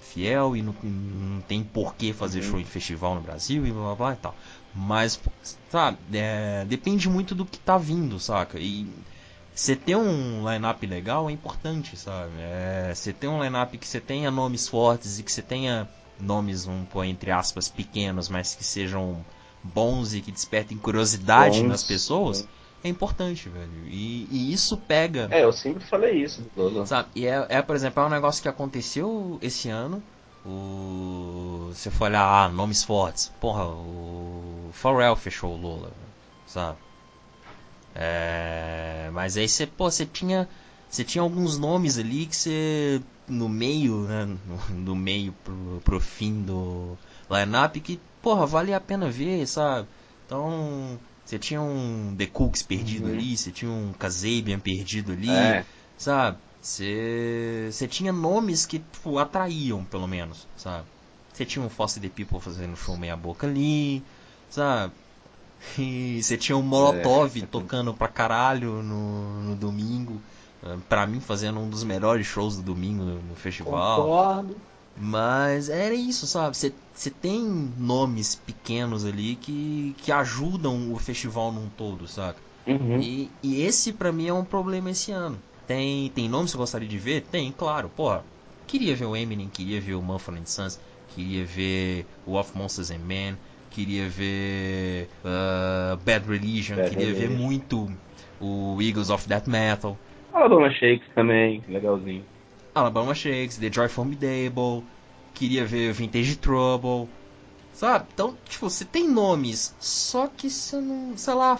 fiel 0.00 0.56
e 0.56 0.62
não, 0.62 0.74
não 0.82 1.40
tem 1.42 1.62
por 1.64 1.94
que 1.96 2.12
fazer 2.12 2.38
Uhum. 2.38 2.50
show 2.50 2.60
em 2.60 2.64
festival 2.64 3.14
no 3.16 3.20
Brasil 3.20 3.66
e 3.66 3.72
blá 3.72 3.82
blá 3.82 3.94
blá 3.94 4.12
e 4.12 4.16
tal. 4.16 4.36
Mas, 4.74 5.20
sabe, 5.70 5.98
é, 6.14 6.64
depende 6.66 7.08
muito 7.08 7.34
do 7.34 7.44
que 7.44 7.58
tá 7.58 7.76
vindo, 7.76 8.18
saca? 8.20 8.58
E 8.58 8.86
você 9.54 9.74
ter 9.74 9.96
um 9.96 10.48
line-up 10.48 10.86
legal 10.86 11.28
é 11.28 11.32
importante, 11.32 11.96
sabe? 11.96 12.32
É, 12.38 12.92
você 12.94 13.12
ter 13.12 13.26
um 13.26 13.42
line-up 13.42 13.76
que 13.76 13.86
você 13.88 14.00
tenha 14.00 14.30
nomes 14.30 14.68
fortes 14.68 15.18
e 15.18 15.22
que 15.24 15.32
você 15.32 15.42
tenha 15.42 15.88
nomes, 16.20 16.66
um 16.66 16.84
pôr 16.84 17.04
entre 17.04 17.30
aspas, 17.30 17.68
pequenos, 17.68 18.28
mas 18.28 18.54
que 18.54 18.64
sejam 18.64 19.24
bons 19.62 20.14
e 20.14 20.20
que 20.20 20.32
despertem 20.32 20.78
curiosidade 20.78 21.60
Bons, 21.60 21.68
nas 21.68 21.82
pessoas, 21.82 22.48
é 22.82 22.88
importante, 22.88 23.48
velho. 23.48 23.86
E, 23.86 24.28
e 24.30 24.52
isso 24.52 24.76
pega. 24.76 25.28
É, 25.30 25.44
eu 25.44 25.52
sempre 25.52 25.84
falei 25.84 26.22
isso. 26.22 26.44
Sabe? 26.86 27.08
E 27.14 27.26
é, 27.26 27.46
é, 27.48 27.62
por 27.62 27.74
exemplo, 27.74 28.02
é 28.02 28.06
um 28.06 28.10
negócio 28.10 28.42
que 28.42 28.48
aconteceu 28.48 29.38
esse 29.42 29.68
ano. 29.68 30.02
O. 30.46 31.70
Você 31.72 31.90
for 31.90 32.04
olhar, 32.04 32.24
ah, 32.24 32.48
nomes 32.48 32.84
fortes. 32.84 33.32
Porra, 33.40 33.66
o. 33.66 34.70
Pharrell 34.72 35.16
fechou 35.16 35.54
o 35.54 35.60
Lola, 35.60 35.90
sabe? 36.46 36.78
É, 37.94 39.10
mas 39.12 39.36
aí 39.36 39.48
você, 39.48 39.66
pô, 39.66 39.90
você 39.90 40.06
tinha. 40.06 40.48
Você 40.88 41.04
tinha 41.04 41.20
alguns 41.20 41.58
nomes 41.58 41.98
ali 41.98 42.26
que 42.26 42.36
você. 42.36 43.02
No 43.28 43.48
meio, 43.48 44.02
né? 44.02 44.24
No, 44.24 44.74
no 44.76 44.96
meio 44.96 45.32
pro, 45.44 45.80
pro 45.84 46.00
fim 46.00 46.42
do 46.42 46.96
line-up 47.30 47.78
que, 47.80 48.00
porra, 48.22 48.46
vale 48.46 48.72
a 48.72 48.80
pena 48.80 49.10
ver, 49.10 49.46
sabe? 49.46 49.86
Então. 50.26 50.98
Você 51.24 51.38
tinha 51.38 51.60
um 51.60 52.14
The 52.16 52.24
Cooks 52.26 52.62
perdido 52.62 53.06
Uhum. 53.06 53.12
ali, 53.12 53.36
você 53.36 53.50
tinha 53.50 53.70
um 53.70 53.92
Kazabian 53.92 54.58
perdido 54.58 55.12
ali, 55.12 55.28
É, 55.30 55.64
sabe? 55.98 56.38
Você 56.62 57.68
você 57.70 57.86
tinha 57.86 58.10
nomes 58.12 58.64
que 58.64 58.78
tipo, 58.78 59.18
atraíam, 59.18 59.84
pelo 59.84 60.06
menos, 60.06 60.46
sabe? 60.56 60.86
Você 61.34 61.44
tinha 61.44 61.62
um 61.62 61.68
Foster 61.68 62.02
the 62.02 62.08
People 62.08 62.40
fazendo 62.40 62.74
show 62.76 62.96
meia 62.96 63.14
boca 63.14 63.46
ali, 63.46 64.02
sabe? 64.48 64.94
E 65.78 66.22
você 66.22 66.36
tinha 66.38 66.56
um 66.56 66.62
Molotov 66.62 67.36
É. 67.42 67.46
tocando 67.46 67.92
pra 67.92 68.08
caralho 68.08 68.82
no, 68.82 69.42
no 69.42 69.56
domingo. 69.56 70.18
Eh, 70.62 70.76
Pra 70.88 71.06
mim, 71.06 71.20
fazendo 71.20 71.60
um 71.60 71.68
dos 71.68 71.84
melhores 71.84 72.26
shows 72.26 72.56
do 72.56 72.62
domingo 72.62 73.04
no, 73.04 73.22
no 73.22 73.34
festival. 73.36 74.12
Concordo. 74.12 74.56
Mas 75.00 75.68
era 75.68 75.94
isso, 75.94 76.26
sabe? 76.26 76.56
Você 76.56 77.10
tem 77.10 77.44
nomes 77.76 78.34
pequenos 78.34 79.04
ali 79.04 79.36
que, 79.36 79.94
que 80.02 80.10
ajudam 80.10 80.92
o 80.92 80.98
festival 80.98 81.52
num 81.52 81.68
todo, 81.68 82.08
saca? 82.08 82.42
uhum. 82.66 83.00
E, 83.00 83.30
e 83.42 83.62
esse 83.62 83.92
pra 83.92 84.10
mim 84.12 84.26
é 84.26 84.32
um 84.32 84.44
problema 84.44 84.90
esse 84.90 85.12
ano. 85.12 85.38
Tem, 85.66 86.10
tem 86.10 86.28
nomes 86.28 86.50
que 86.50 86.56
eu 86.56 86.60
gostaria 86.60 86.88
de 86.88 86.98
ver? 86.98 87.22
Tem, 87.30 87.52
claro. 87.52 87.88
Porra, 87.90 88.24
queria 88.66 88.96
ver 88.96 89.04
o 89.04 89.14
Eminem, 89.16 89.48
queria 89.48 89.80
ver 89.80 89.94
o 89.94 90.02
Mumford 90.02 90.50
Sons, 90.50 90.80
queria 91.14 91.44
ver 91.44 92.06
o 92.26 92.34
Of 92.34 92.56
Monsters 92.56 92.90
and 92.90 92.98
Men, 92.98 93.36
queria 93.70 94.08
ver 94.08 95.08
uh, 95.24 95.96
Bad 95.98 96.26
Religion, 96.28 96.80
Bad 96.80 96.88
queria 96.88 97.12
ver 97.14 97.28
Religion. 97.28 97.30
muito 97.30 97.88
o 98.40 98.78
Eagles 98.80 99.10
of 99.10 99.28
Death 99.28 99.46
Metal, 99.46 99.96
Alabama 100.38 100.70
Shakes 100.70 101.08
também, 101.16 101.64
legalzinho. 101.66 102.24
Alabama 102.72 103.12
Shakes, 103.12 103.58
The 103.58 103.72
Joy 103.72 103.88
Formidable, 103.88 104.84
queria 105.34 105.66
ver 105.66 105.92
Vintage 105.92 106.36
Trouble, 106.36 107.08
sabe? 107.74 108.06
Então, 108.14 108.36
tipo, 108.48 108.70
você 108.70 108.84
tem 108.84 109.08
nomes, 109.08 109.74
só 109.80 110.28
que 110.28 110.48
você 110.48 110.80
não, 110.80 111.18
sei 111.18 111.34
lá, 111.34 111.58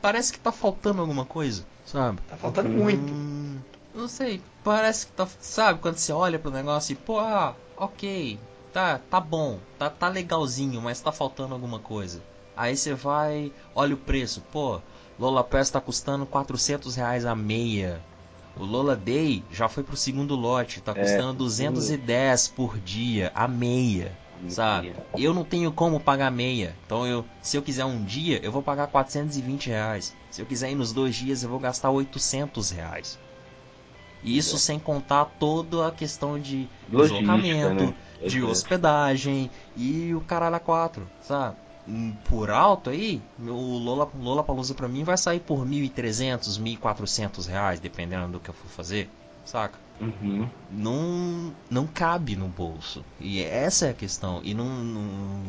parece 0.00 0.32
que 0.32 0.38
tá 0.38 0.50
faltando 0.50 1.02
alguma 1.02 1.26
coisa, 1.26 1.66
sabe? 1.84 2.18
Tá 2.26 2.36
faltando 2.38 2.70
muito. 2.70 3.12
Hum, 3.12 3.58
não 3.94 4.08
sei, 4.08 4.40
parece 4.62 5.06
que 5.06 5.12
tá. 5.12 5.26
Sabe, 5.38 5.80
quando 5.80 5.98
você 5.98 6.10
olha 6.10 6.38
pro 6.38 6.50
negócio 6.50 6.94
e, 6.94 6.96
pô, 6.96 7.18
ah, 7.18 7.54
ok, 7.76 8.38
tá, 8.72 8.98
tá 9.10 9.20
bom, 9.20 9.58
tá, 9.78 9.90
tá 9.90 10.08
legalzinho, 10.08 10.80
mas 10.80 10.98
tá 10.98 11.12
faltando 11.12 11.52
alguma 11.52 11.78
coisa. 11.78 12.22
Aí 12.56 12.74
você 12.74 12.94
vai, 12.94 13.52
olha 13.74 13.94
o 13.94 13.98
preço, 13.98 14.40
pô, 14.50 14.80
Lola 15.18 15.44
Pass 15.44 15.68
tá 15.68 15.78
custando 15.78 16.24
400 16.24 16.96
reais 16.96 17.26
a 17.26 17.34
meia. 17.34 18.00
O 18.56 18.64
Lola 18.64 18.94
Day 18.94 19.44
já 19.50 19.68
foi 19.68 19.82
pro 19.82 19.96
segundo 19.96 20.34
lote, 20.36 20.80
tá 20.80 20.92
É, 20.92 21.00
custando 21.00 21.34
210 21.34 22.48
por 22.48 22.78
dia, 22.78 23.32
a 23.34 23.48
meia. 23.48 24.12
Sabe? 24.48 24.94
Eu 25.16 25.32
não 25.32 25.42
tenho 25.42 25.72
como 25.72 25.98
pagar 25.98 26.30
meia. 26.30 26.76
Então 26.86 27.06
eu, 27.06 27.24
se 27.42 27.56
eu 27.56 27.62
quiser 27.62 27.84
um 27.84 28.04
dia, 28.04 28.40
eu 28.44 28.52
vou 28.52 28.62
pagar 28.62 28.86
420 28.88 29.68
reais. 29.68 30.14
Se 30.30 30.42
eu 30.42 30.46
quiser 30.46 30.70
ir 30.70 30.74
nos 30.74 30.92
dois 30.92 31.14
dias, 31.16 31.42
eu 31.42 31.48
vou 31.48 31.58
gastar 31.58 31.90
800 31.90 32.70
reais. 32.70 33.18
E 34.22 34.38
isso 34.38 34.58
sem 34.58 34.78
contar 34.78 35.24
toda 35.38 35.86
a 35.86 35.92
questão 35.92 36.38
de 36.38 36.68
Logística, 36.90 37.20
deslocamento, 37.20 37.84
né? 37.84 37.94
de 38.26 38.38
Exato. 38.38 38.50
hospedagem 38.50 39.50
e 39.76 40.14
o 40.14 40.20
caralho 40.20 40.56
a 40.56 40.60
quatro, 40.60 41.06
sabe? 41.22 41.56
Por 42.24 42.50
alto 42.50 42.90
aí, 42.90 43.22
o 43.38 43.78
Lola, 43.78 44.10
Lola 44.14 44.42
Palusa 44.42 44.74
pra 44.74 44.88
mim 44.88 45.04
vai 45.04 45.18
sair 45.18 45.40
por 45.40 45.66
1.300, 45.66 46.58
1.400 46.58 47.46
reais, 47.46 47.78
dependendo 47.80 48.32
do 48.32 48.40
que 48.40 48.48
eu 48.48 48.54
for 48.54 48.68
fazer, 48.68 49.10
saca? 49.44 49.78
Uhum. 50.00 50.48
não, 50.70 51.54
não 51.70 51.86
cabe 51.86 52.34
no 52.36 52.48
bolso. 52.48 53.04
E 53.20 53.40
essa 53.42 53.86
é 53.86 53.90
a 53.90 53.94
questão. 53.94 54.40
E 54.42 54.54
não, 54.54 54.66
não, 54.82 55.02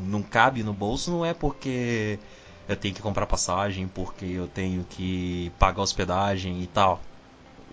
não 0.03 0.23
cabe 0.23 0.61
no 0.63 0.73
bolso 0.73 1.09
não 1.09 1.25
é 1.25 1.33
porque 1.33 2.19
eu 2.67 2.75
tenho 2.75 2.93
que 2.93 3.01
comprar 3.01 3.25
passagem, 3.25 3.87
porque 3.87 4.25
eu 4.25 4.47
tenho 4.47 4.83
que 4.83 5.51
pagar 5.57 5.81
hospedagem 5.81 6.61
e 6.61 6.67
tal. 6.67 7.01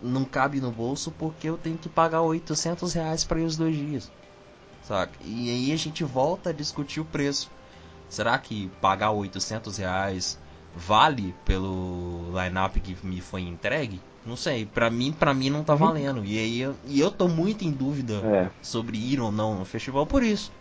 Não 0.01 0.25
cabe 0.25 0.61
no 0.61 0.71
bolso 0.73 1.11
porque 1.13 1.49
eu 1.49 1.59
tenho 1.59 1.79
que 1.79 1.89
pagar 1.89 2.23
800 2.23 2.93
reais 2.95 3.25
para 3.25 3.41
ir 3.41 3.45
os 3.45 3.57
dois 3.57 3.77
dias. 3.77 4.11
Saca? 4.83 5.13
E 5.21 5.51
aí 5.51 5.73
a 5.73 5.77
gente 5.77 6.03
volta 6.05 6.51
a 6.51 6.53
discutir 6.53 7.01
o 7.01 7.05
preço. 7.05 7.51
Será 8.13 8.37
que 8.37 8.71
pagar 8.79 9.11
800 9.11 9.79
reais 9.79 10.39
vale 10.77 11.35
pelo 11.47 12.27
line-up 12.39 12.79
que 12.79 12.95
me 13.07 13.23
foi 13.23 13.41
entregue? 13.41 14.03
Não 14.27 14.37
sei, 14.37 14.67
pra 14.67 14.91
mim, 14.91 15.15
pra 15.15 15.33
mim 15.33 15.49
não 15.49 15.65
tá 15.65 15.75
valendo. 15.75 16.23
E 16.23 16.39
aí 16.39 16.61
eu, 16.61 16.75
e 16.87 17.01
eu 17.01 17.11
tô 17.11 17.27
muito 17.27 17.65
em 17.65 17.71
dúvida 17.73 18.21
É. 18.23 18.51
sobre 18.61 18.99
ir 18.99 19.19
ou 19.19 19.33
não 19.33 19.59
no 19.59 19.65
festival 19.65 20.07
por 20.07 20.23
isso. 20.23 20.53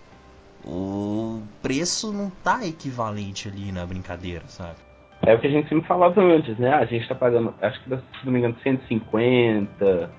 O 0.64 1.42
preço 1.62 2.14
não 2.14 2.30
tá 2.30 2.66
equivalente 2.66 3.50
ali 3.50 3.70
na 3.70 3.86
brincadeira, 3.86 4.46
sabe? 4.48 4.78
É 5.22 5.36
o 5.36 5.40
que 5.42 5.48
a 5.48 5.52
gente 5.52 5.68
sempre 5.68 5.86
falava 5.86 6.22
antes, 6.22 6.58
né? 6.58 6.74
A 6.74 6.86
gente 6.86 7.06
tá 7.06 7.16
pagando, 7.16 7.54
acho 7.62 7.84
que 7.84 7.90
se 7.90 8.26
não 8.26 8.32
me 8.32 8.40
engano, 8.40 8.56
150 8.64 10.10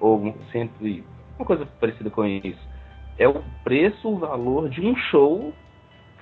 ou 0.00 0.34
100, 0.50 0.70
e- 0.80 1.04
uma 1.38 1.44
coisa 1.44 1.66
parecida 1.78 2.08
com 2.08 2.24
isso. 2.24 2.58
É 3.18 3.28
o 3.28 3.42
preço, 3.62 4.08
o 4.08 4.18
valor 4.18 4.70
de 4.70 4.80
um 4.80 4.96
show 5.10 5.52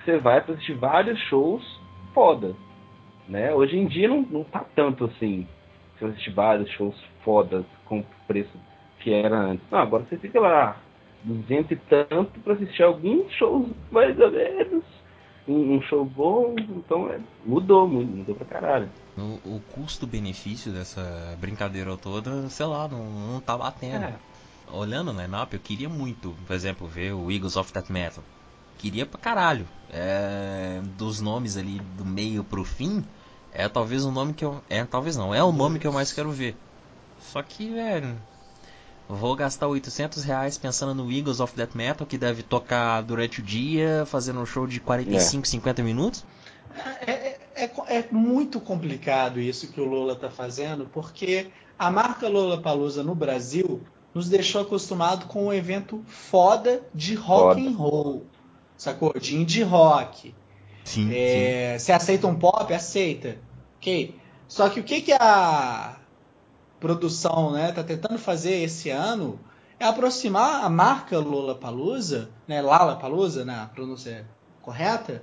você 0.09 0.17
vai 0.17 0.41
pra 0.41 0.53
assistir 0.53 0.73
vários 0.73 1.19
shows 1.27 1.63
foda. 2.13 2.55
Né? 3.27 3.53
Hoje 3.53 3.77
em 3.77 3.87
dia 3.87 4.07
não, 4.07 4.21
não 4.23 4.43
tá 4.43 4.65
tanto 4.75 5.05
assim. 5.05 5.47
Você 5.93 6.05
vai 6.05 6.11
assistir 6.11 6.31
vários 6.31 6.69
shows 6.71 6.95
fodas 7.23 7.65
com 7.85 7.99
o 7.99 8.05
preço 8.27 8.57
que 8.99 9.13
era 9.13 9.37
antes. 9.37 9.65
Não, 9.69 9.79
agora 9.79 10.05
você 10.09 10.17
fica 10.17 10.39
lá 10.39 10.77
200 11.23 11.71
e 11.71 11.75
tanto 11.75 12.39
pra 12.39 12.53
assistir 12.53 12.81
alguns 12.81 13.31
shows 13.33 13.69
mais 13.91 14.19
ou 14.19 14.31
menos 14.31 14.83
um, 15.47 15.75
um 15.75 15.81
show 15.83 16.05
bom, 16.05 16.55
então 16.69 17.09
é, 17.09 17.19
mudou, 17.45 17.87
muito, 17.87 18.15
mudou 18.17 18.35
pra 18.35 18.45
caralho. 18.45 18.89
O, 19.17 19.55
o 19.55 19.61
custo-benefício 19.73 20.71
dessa 20.71 21.35
brincadeira 21.39 21.95
toda, 21.97 22.49
sei 22.49 22.65
lá, 22.65 22.87
não, 22.87 23.03
não 23.05 23.41
tá 23.41 23.57
batendo. 23.57 24.05
É. 24.05 24.13
Olhando 24.71 25.11
no 25.11 25.21
line-up, 25.21 25.53
eu 25.53 25.59
queria 25.59 25.89
muito, 25.89 26.35
por 26.45 26.53
exemplo, 26.53 26.87
ver 26.87 27.13
o 27.13 27.31
Eagles 27.31 27.57
of 27.57 27.73
Death 27.73 27.89
Metal. 27.89 28.23
Queria 28.79 29.05
pra 29.05 29.19
caralho. 29.19 29.67
É, 29.91 30.81
dos 30.97 31.19
nomes 31.21 31.57
ali 31.57 31.79
do 31.97 32.05
meio 32.05 32.43
pro 32.43 32.63
fim, 32.63 33.03
é 33.51 33.67
talvez 33.67 34.05
o 34.05 34.11
nome 34.11 34.33
que 34.33 34.43
eu. 34.45 34.63
É, 34.69 34.83
talvez 34.85 35.15
não, 35.15 35.33
é 35.33 35.43
o 35.43 35.51
nome 35.51 35.77
que 35.79 35.85
eu 35.85 35.91
mais 35.93 36.11
quero 36.11 36.31
ver. 36.31 36.55
Só 37.21 37.43
que, 37.43 37.69
velho. 37.71 38.15
Vou 39.07 39.35
gastar 39.35 39.67
800 39.67 40.23
reais 40.23 40.57
pensando 40.57 40.93
no 40.93 41.11
Eagles 41.11 41.39
of 41.39 41.55
Death 41.55 41.73
Metal, 41.73 42.05
que 42.05 42.17
deve 42.17 42.43
tocar 42.43 43.01
durante 43.01 43.39
o 43.39 43.43
dia, 43.43 44.03
fazendo 44.05 44.39
um 44.39 44.45
show 44.45 44.67
de 44.67 44.79
45, 44.79 45.47
50 45.47 45.81
minutos. 45.81 46.23
É, 47.01 47.11
é- 47.11 47.39
é- 47.55 47.97
é 47.97 48.07
muito 48.11 48.61
complicado 48.61 49.39
isso 49.39 49.67
que 49.71 49.81
o 49.81 49.85
Lola 49.85 50.15
tá 50.15 50.29
fazendo, 50.29 50.87
porque 50.93 51.47
a 51.77 51.89
marca 51.89 52.29
Lola 52.29 52.61
Palusa 52.61 53.03
no 53.03 53.15
Brasil 53.15 53.81
nos 54.13 54.29
deixou 54.29 54.61
acostumado 54.61 55.25
com 55.25 55.47
um 55.47 55.53
evento 55.53 56.03
foda 56.05 56.81
de 56.93 57.15
rock 57.15 57.55
Foda. 57.55 57.67
and 57.67 57.75
roll, 57.75 58.25
sacou? 58.79 59.13
De 59.19 59.35
indie 59.35 59.61
rock. 59.61 60.33
Sim, 60.83 61.11
É, 61.13 61.77
Você 61.77 61.91
aceita 61.91 62.25
um 62.25 62.35
pop? 62.35 62.73
Aceita. 62.73 63.37
Ok. 63.77 64.15
Só 64.47 64.67
que 64.69 64.79
o 64.79 64.83
que, 64.83 65.01
que 65.01 65.13
a 65.13 65.97
produção 66.79 67.51
né, 67.51 67.71
tá 67.71 67.83
tentando 67.83 68.17
fazer 68.17 68.63
esse 68.63 68.89
ano 68.89 69.39
é 69.79 69.85
aproximar 69.85 70.63
a 70.63 70.69
marca 70.69 71.19
Lollapalooza, 71.19 72.29
né, 72.47 72.61
Lollapalooza, 72.61 73.45
na 73.45 73.67
pronúncia 73.67 74.25
correta, 74.61 75.21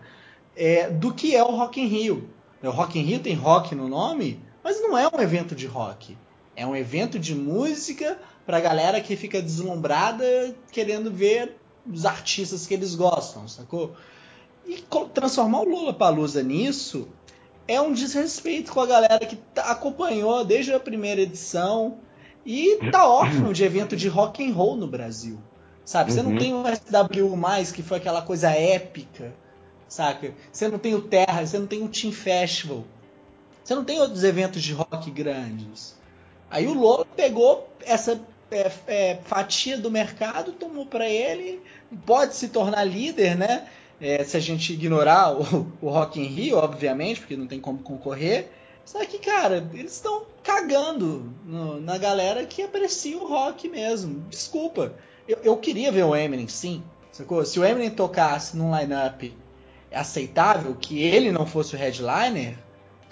é, 0.54 0.88
do 0.88 1.12
que 1.12 1.34
é 1.34 1.42
o 1.42 1.50
Rock 1.56 1.80
in 1.80 1.86
Rio. 1.86 2.30
O 2.62 2.70
Rock 2.70 2.98
in 2.98 3.02
Rio 3.02 3.18
tem 3.20 3.34
rock 3.34 3.74
no 3.74 3.88
nome, 3.88 4.40
mas 4.62 4.80
não 4.80 4.96
é 4.96 5.08
um 5.08 5.20
evento 5.20 5.54
de 5.54 5.66
rock. 5.66 6.16
É 6.54 6.66
um 6.66 6.74
evento 6.74 7.18
de 7.18 7.34
música 7.34 8.18
pra 8.46 8.60
galera 8.60 9.00
que 9.00 9.14
fica 9.16 9.42
deslumbrada 9.42 10.24
querendo 10.70 11.10
ver 11.12 11.56
os 11.92 12.04
artistas 12.06 12.66
que 12.66 12.74
eles 12.74 12.94
gostam, 12.94 13.46
sacou? 13.48 13.94
E 14.66 14.82
transformar 15.14 15.60
o 15.60 15.68
Lula 15.68 15.92
Palusa 15.94 16.42
nisso 16.42 17.08
é 17.68 17.80
um 17.80 17.92
desrespeito 17.92 18.72
com 18.72 18.80
a 18.80 18.86
galera 18.86 19.24
que 19.26 19.36
tá- 19.36 19.70
acompanhou 19.70 20.44
desde 20.44 20.72
a 20.72 20.80
primeira 20.80 21.20
edição 21.20 21.98
e 22.44 22.78
tá 22.92 23.06
órfão 23.08 23.52
de 23.52 23.64
evento 23.64 23.96
de 23.96 24.08
rock 24.08 24.44
and 24.44 24.52
roll 24.54 24.76
no 24.76 24.86
Brasil. 24.86 25.38
Sabe? 25.84 26.12
Você 26.12 26.22
não 26.22 26.32
Uhum. 26.32 26.38
tem 26.38 26.52
o 26.54 26.64
SW+, 26.66 27.72
que 27.72 27.82
foi 27.82 27.98
aquela 27.98 28.22
coisa 28.22 28.50
épica, 28.50 29.32
saca? 29.88 30.34
Você 30.52 30.66
não 30.68 30.78
tem 30.80 30.94
o 30.94 31.02
Terra, 31.02 31.46
você 31.46 31.58
não 31.58 31.66
tem 31.66 31.82
o 31.84 31.88
Team 31.88 32.12
Festival. 32.12 32.84
Você 33.62 33.74
não 33.74 33.84
tem 33.84 34.00
outros 34.00 34.24
eventos 34.24 34.62
de 34.62 34.72
rock 34.72 35.10
grandes. 35.12 35.94
Aí 36.50 36.66
o 36.66 36.74
Lola 36.74 37.04
pegou 37.16 37.68
essa 37.84 38.20
é, 38.50 38.70
é, 38.86 39.18
fatia 39.24 39.76
do 39.78 39.90
mercado, 39.90 40.52
tomou 40.52 40.86
pra 40.86 41.08
ele, 41.08 41.60
pode 42.04 42.34
se 42.36 42.48
tornar 42.48 42.84
líder, 42.84 43.36
né? 43.36 43.66
É, 44.00 44.22
se 44.24 44.36
a 44.36 44.40
gente 44.40 44.72
ignorar 44.72 45.32
o, 45.34 45.72
o 45.80 45.88
Rock 45.88 46.20
in 46.20 46.24
Rio, 46.26 46.58
obviamente, 46.58 47.20
porque 47.20 47.36
não 47.36 47.46
tem 47.46 47.58
como 47.60 47.78
concorrer. 47.78 48.50
Só 48.84 49.04
que, 49.04 49.18
cara, 49.18 49.68
eles 49.74 49.94
estão 49.94 50.22
cagando 50.44 51.32
no- 51.44 51.80
na 51.80 51.98
galera 51.98 52.44
que 52.44 52.62
aprecia 52.62 53.18
o 53.18 53.26
rock 53.26 53.68
mesmo. 53.68 54.20
Desculpa. 54.28 54.92
Eu, 55.26 55.38
eu 55.42 55.56
queria 55.56 55.90
ver 55.90 56.04
o 56.04 56.14
Eminem, 56.14 56.46
sim. 56.46 56.82
Sacou? 57.10 57.44
Se 57.44 57.58
o 57.58 57.64
Eminem 57.64 57.90
tocasse 57.90 58.56
num 58.56 58.78
line-up 58.78 59.34
aceitável, 59.92 60.74
que 60.74 61.02
ele 61.02 61.32
não 61.32 61.46
fosse 61.46 61.74
o 61.74 61.78
headliner, 61.78 62.56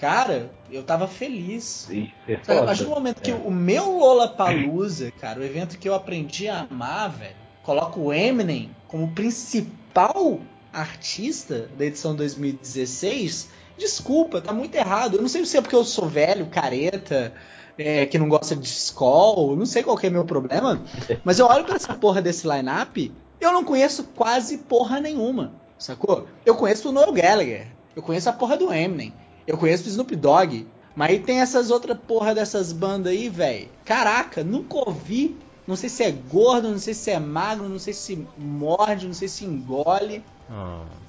cara, 0.05 0.51
eu 0.71 0.83
tava 0.83 1.09
feliz. 1.09 1.89
Isso 1.89 2.13
é 2.29 2.39
Sabe, 2.43 2.59
a 2.59 2.65
partir 2.65 2.85
do 2.85 2.91
momento 2.91 3.23
que 3.23 3.31
É. 3.31 3.35
o 3.35 3.51
meu 3.51 3.91
Lollapalooza, 3.99 5.11
cara, 5.13 5.41
o 5.41 5.43
evento 5.43 5.79
que 5.79 5.89
eu 5.89 5.95
aprendi 5.95 6.47
a 6.47 6.67
amar, 6.71 7.09
velho, 7.09 7.35
coloca 7.63 7.99
o 7.99 8.13
Eminem 8.13 8.71
como 8.87 9.13
principal 9.13 10.41
artista 10.71 11.71
da 11.79 11.87
edição 11.87 12.15
2016, 12.15 13.49
desculpa, 13.79 14.43
tá 14.43 14.53
muito 14.53 14.75
errado. 14.75 15.17
Eu 15.17 15.23
não 15.23 15.29
sei 15.29 15.43
se 15.47 15.57
é 15.57 15.63
porque 15.63 15.75
eu 15.75 15.85
sou 15.85 16.07
velho, 16.07 16.47
careta, 16.47 17.33
é, 17.79 18.05
que 18.05 18.19
não 18.19 18.29
gosta 18.29 18.55
de 18.55 18.69
Skull, 18.69 19.57
não 19.57 19.65
sei 19.65 19.83
qual 19.83 19.97
que 19.97 20.07
é 20.07 20.11
meu 20.11 20.27
problema, 20.27 20.83
mas 21.25 21.39
eu 21.39 21.47
olho 21.47 21.65
pra 21.65 21.77
essa 21.77 21.95
porra 21.95 22.21
desse 22.21 22.47
line-up, 22.47 23.11
eu 23.41 23.53
não 23.53 23.65
conheço 23.65 24.05
quase 24.15 24.59
porra 24.59 25.01
nenhuma, 25.01 25.55
sacou? 25.79 26.27
Eu 26.45 26.57
conheço 26.57 26.91
o 26.91 26.93
Noel 26.93 27.13
Gallagher, 27.13 27.69
eu 27.97 28.03
conheço 28.03 28.29
a 28.29 28.33
porra 28.35 28.57
do 28.57 28.71
Eminem, 28.71 29.15
eu 29.47 29.57
conheço 29.59 29.85
o 29.85 29.89
Snoop 29.89 30.15
Dogg, 30.17 30.67
mas 30.97 31.11
aí 31.11 31.19
tem 31.19 31.41
essas 31.41 31.71
outras 31.71 31.99
porra 31.99 32.35
dessas 32.35 32.73
bandas 32.73 33.13
aí, 33.13 33.29
velho. 33.29 33.69
Caraca, 33.85 34.43
nunca 34.45 34.77
ouvi. 34.77 35.37
Não 35.67 35.77
sei 35.77 35.89
se 35.89 36.03
é 36.03 36.11
gordo, 36.11 36.69
não 36.71 36.79
sei 36.79 36.93
se 36.93 37.11
é 37.11 37.19
magro, 37.19 37.69
não 37.69 37.79
sei 37.79 37.95
se 37.95 38.27
morde, 38.37 39.07
não 39.07 39.15
sei 39.15 39.29
se 39.29 39.45
engole. 39.45 40.23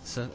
Você 0.04 0.28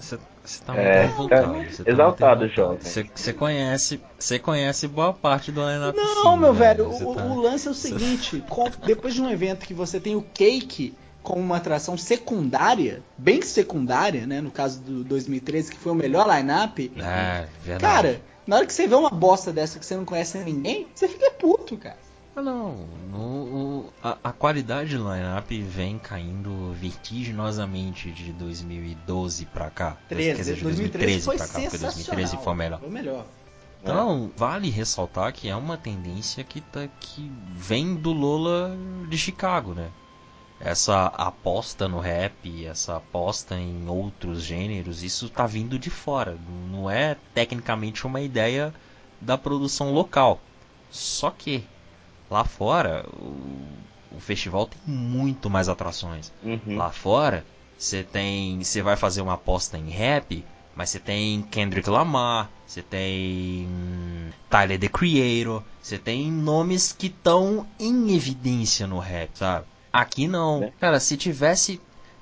tá 0.64 0.74
É, 0.74 1.06
muito 1.06 1.28
tá 1.28 1.36
revoltado. 1.36 1.72
cê 1.72 1.84
tá 1.84 1.90
exaltado, 1.90 2.40
muito 2.40 2.54
jovem. 2.54 2.78
revoltado. 2.78 3.10
Você 3.14 3.32
conhece, 3.32 4.00
você 4.18 4.38
conhece 4.38 4.88
boa 4.88 5.12
parte 5.12 5.50
do 5.50 5.60
line-up 5.60 5.96
Não, 5.96 6.34
sim, 6.34 6.40
meu 6.40 6.52
né? 6.52 6.58
velho, 6.58 6.90
o, 6.90 7.14
tá- 7.14 7.24
o 7.24 7.40
lance 7.40 7.66
é 7.68 7.70
o 7.70 7.74
seguinte: 7.74 8.42
com- 8.48 8.70
depois 8.84 9.14
de 9.14 9.22
um 9.22 9.30
evento 9.30 9.66
que 9.66 9.74
você 9.74 9.98
tem 9.98 10.16
o 10.16 10.22
cake 10.22 10.94
como 11.22 11.40
uma 11.40 11.56
atração 11.58 11.96
secundária, 11.98 13.02
bem 13.18 13.42
secundária, 13.42 14.26
né? 14.26 14.40
No 14.40 14.50
caso 14.50 14.80
do 14.80 15.04
2013, 15.04 15.70
que 15.72 15.78
foi 15.78 15.92
o 15.92 15.94
melhor 15.94 16.26
line-up, 16.28 16.92
É, 16.96 17.46
verdade. 17.62 17.80
Cara, 17.94 18.20
Na 18.46 18.56
hora 18.56 18.66
que 18.66 18.72
você 18.72 18.86
vê 18.88 18.94
uma 18.94 19.10
bosta 19.10 19.52
dessa 19.52 19.78
que 19.78 19.86
você 19.86 19.94
não 19.96 20.04
conhece 20.04 20.36
ninguém, 20.38 20.88
você 20.94 21.06
fica 21.06 21.30
puto, 21.32 21.76
cara. 21.76 21.96
Ah, 22.34 22.42
não. 22.42 22.86
No- 23.12 23.92
a, 24.02 24.16
a 24.24 24.32
qualidade 24.32 24.96
do 24.96 25.04
line-up 25.12 25.62
vem 25.62 25.98
caindo 25.98 26.72
vertiginosamente 26.74 28.10
de 28.10 28.32
2012 28.32 29.46
pra 29.46 29.70
cá. 29.70 29.96
13, 30.08 30.30
Quer 30.30 30.36
dizer, 30.36 30.54
de 30.56 30.62
2013 30.62 31.20
foi 31.20 31.36
pra 31.36 31.46
cá, 31.46 31.52
porque 31.60 31.78
2013 31.78 32.30
sensacional. 32.30 32.44
foi 32.44 32.54
melhor. 32.54 32.78
Foi 32.80 32.88
o 32.88 32.92
melhor. 32.92 33.26
Então, 33.82 34.30
vale 34.36 34.68
ressaltar 34.68 35.32
que 35.32 35.48
é 35.48 35.56
uma 35.56 35.76
tendência 35.76 36.44
que, 36.44 36.60
tá, 36.60 36.86
que 37.00 37.30
vem 37.54 37.94
do 37.94 38.12
Lola 38.12 38.76
de 39.08 39.16
Chicago, 39.16 39.72
né? 39.74 39.88
Essa 40.60 41.06
aposta 41.06 41.88
no 41.88 41.98
rap, 42.00 42.66
essa 42.66 42.98
aposta 42.98 43.56
em 43.56 43.88
outros 43.88 44.42
gêneros, 44.42 45.02
isso 45.02 45.30
tá 45.30 45.46
vindo 45.46 45.78
de 45.78 45.88
fora. 45.88 46.36
Não 46.70 46.90
é 46.90 47.16
tecnicamente 47.34 48.06
uma 48.06 48.20
ideia 48.20 48.74
da 49.18 49.38
produção 49.38 49.90
local. 49.90 50.38
Só 50.90 51.30
que 51.30 51.64
lá 52.30 52.44
fora 52.44 53.06
o, 53.14 54.16
o 54.16 54.20
festival 54.20 54.66
tem 54.66 54.80
muito 54.86 55.48
mais 55.48 55.66
atrações. 55.66 56.30
Uhum. 56.42 56.76
Lá 56.76 56.90
fora, 56.90 57.44
você 57.78 58.02
tem. 58.02 58.62
Você 58.62 58.82
vai 58.82 58.96
fazer 58.96 59.22
uma 59.22 59.34
aposta 59.34 59.78
em 59.78 59.88
rap, 59.88 60.44
mas 60.76 60.90
você 60.90 61.00
tem 61.00 61.40
Kendrick 61.42 61.88
Lamar, 61.88 62.50
você 62.66 62.82
tem 62.82 63.66
Tyler 64.50 64.78
the 64.78 64.88
Creator, 64.88 65.62
você 65.80 65.96
tem 65.96 66.30
nomes 66.30 66.92
que 66.92 67.06
estão 67.06 67.66
em 67.78 68.14
evidência 68.14 68.86
no 68.86 68.98
rap, 68.98 69.30
sabe? 69.34 69.64
Aqui 69.92 70.26
não. 70.28 70.62
É. 70.64 70.72
Cara, 70.80 71.00
se 71.00 71.16
tivesse 71.16 71.80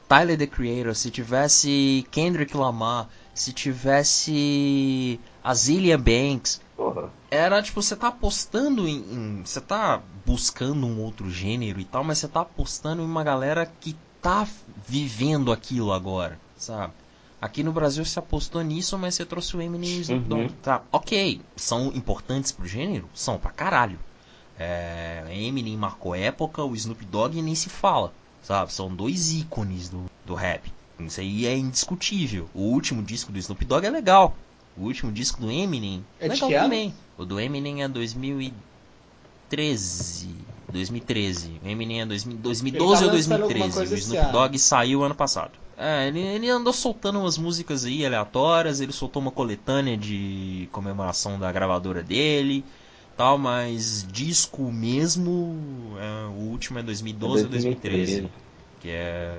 Tyler 0.09 0.39
the 0.39 0.47
Creator, 0.47 0.95
se 0.95 1.11
tivesse 1.11 2.07
Kendrick 2.11 2.57
Lamar, 2.57 3.09
se 3.35 3.53
tivesse 3.53 5.21
Azealia 5.43 5.99
Banks, 5.99 6.61
Porra. 6.77 7.11
era 7.31 7.63
tipo, 7.63 7.83
você 7.83 7.95
tá 7.97 8.09
apostando 8.09 8.87
em, 8.89 8.97
em- 8.97 9.43
Você 9.45 9.61
tá 9.61 10.01
buscando 10.27 10.87
um 10.87 11.01
outro 11.01 11.31
gênero 11.31 11.81
e 11.81 11.85
tal, 11.85 12.03
mas 12.05 12.19
você 12.19 12.29
tá 12.29 12.41
apostando 12.41 13.03
em 13.03 13.05
uma 13.05 13.23
galera 13.25 13.71
que 13.81 13.97
tá 14.21 14.47
vivendo 14.87 15.53
aquilo 15.53 15.93
agora, 15.93 16.39
sabe? 16.57 16.93
Aqui 17.41 17.63
no 17.63 17.71
Brasil 17.73 18.05
você 18.05 18.19
apostou 18.19 18.63
nisso, 18.63 18.99
mas 18.99 19.15
você 19.15 19.25
trouxe 19.25 19.57
o 19.57 19.63
Eminem 19.63 19.91
e 19.91 19.99
o 19.99 20.01
Snoop 20.01 20.29
Dogg. 20.29 20.41
Uhum. 20.43 20.49
Tá, 20.61 20.83
ok, 20.91 21.41
são 21.55 21.87
importantes 21.95 22.51
pro 22.51 22.67
gênero? 22.67 23.09
São 23.15 23.39
pra 23.39 23.53
caralho. 23.53 23.99
É, 24.59 25.25
Eminem 25.31 25.77
marcou 25.77 26.15
época, 26.15 26.65
o 26.65 26.75
Snoop 26.75 27.05
Dogg 27.07 27.41
nem 27.41 27.55
se 27.55 27.69
fala, 27.69 28.13
sabe? 28.43 28.73
São 28.73 28.93
dois 28.93 29.33
ícones 29.33 29.89
do, 29.89 30.07
do 30.27 30.35
rap. 30.35 30.73
Isso 30.99 31.21
aí 31.21 31.47
é 31.47 31.57
indiscutível. 31.57 32.49
O 32.53 32.63
último 32.63 33.03
disco 33.03 33.31
do 33.31 33.39
Snoop 33.39 33.65
Dogg 33.65 33.87
é 33.87 33.91
legal. 33.91 34.37
O 34.77 34.83
último 34.83 35.13
disco 35.13 35.41
do 35.41 35.51
Eminem 35.51 36.05
É 36.21 36.29
legal 36.29 36.51
também. 36.51 36.93
O 37.17 37.25
do 37.25 37.39
Eminem 37.39 37.83
é 37.83 37.89
2013. 37.89 40.29
2013. 40.69 41.61
O 41.65 41.69
Eminem 41.69 42.03
é 42.03 42.07
2000 42.07 42.39
2012 42.39 43.05
ou 43.05 43.15
Ele 43.15 43.25
tá 43.25 43.35
alguma 43.35 43.49
2013. 43.49 43.77
coisa 43.77 43.95
O 43.95 43.99
Snoop. 43.99 44.33
Dogg 44.33 44.59
saiu 44.59 45.05
ano 45.05 45.15
passado. 45.15 45.53
É, 45.77 46.09
ele, 46.09 46.21
ele 46.21 46.51
andou 46.51 46.73
soltando 46.73 47.21
umas 47.21 47.39
músicas 47.39 47.85
aí 47.85 48.05
aleatórias. 48.05 48.81
Ele 48.81 48.93
soltou 48.93 49.23
uma 49.23 49.31
coletânea 49.31 49.97
de 49.97 50.69
comemoração 50.73 51.39
da 51.39 51.51
gravadora 51.53 52.03
dele. 52.03 52.65
Tal, 53.19 53.37
mas 53.37 54.07
disco 54.09 54.71
mesmo, 54.71 55.97
é, 55.99 56.27
o 56.29 56.51
último 56.53 56.79
é 56.79 56.85
2012 56.85 57.43
ou 57.43 57.51
2013. 57.51 58.29
Que 58.79 58.91
é. 58.91 59.37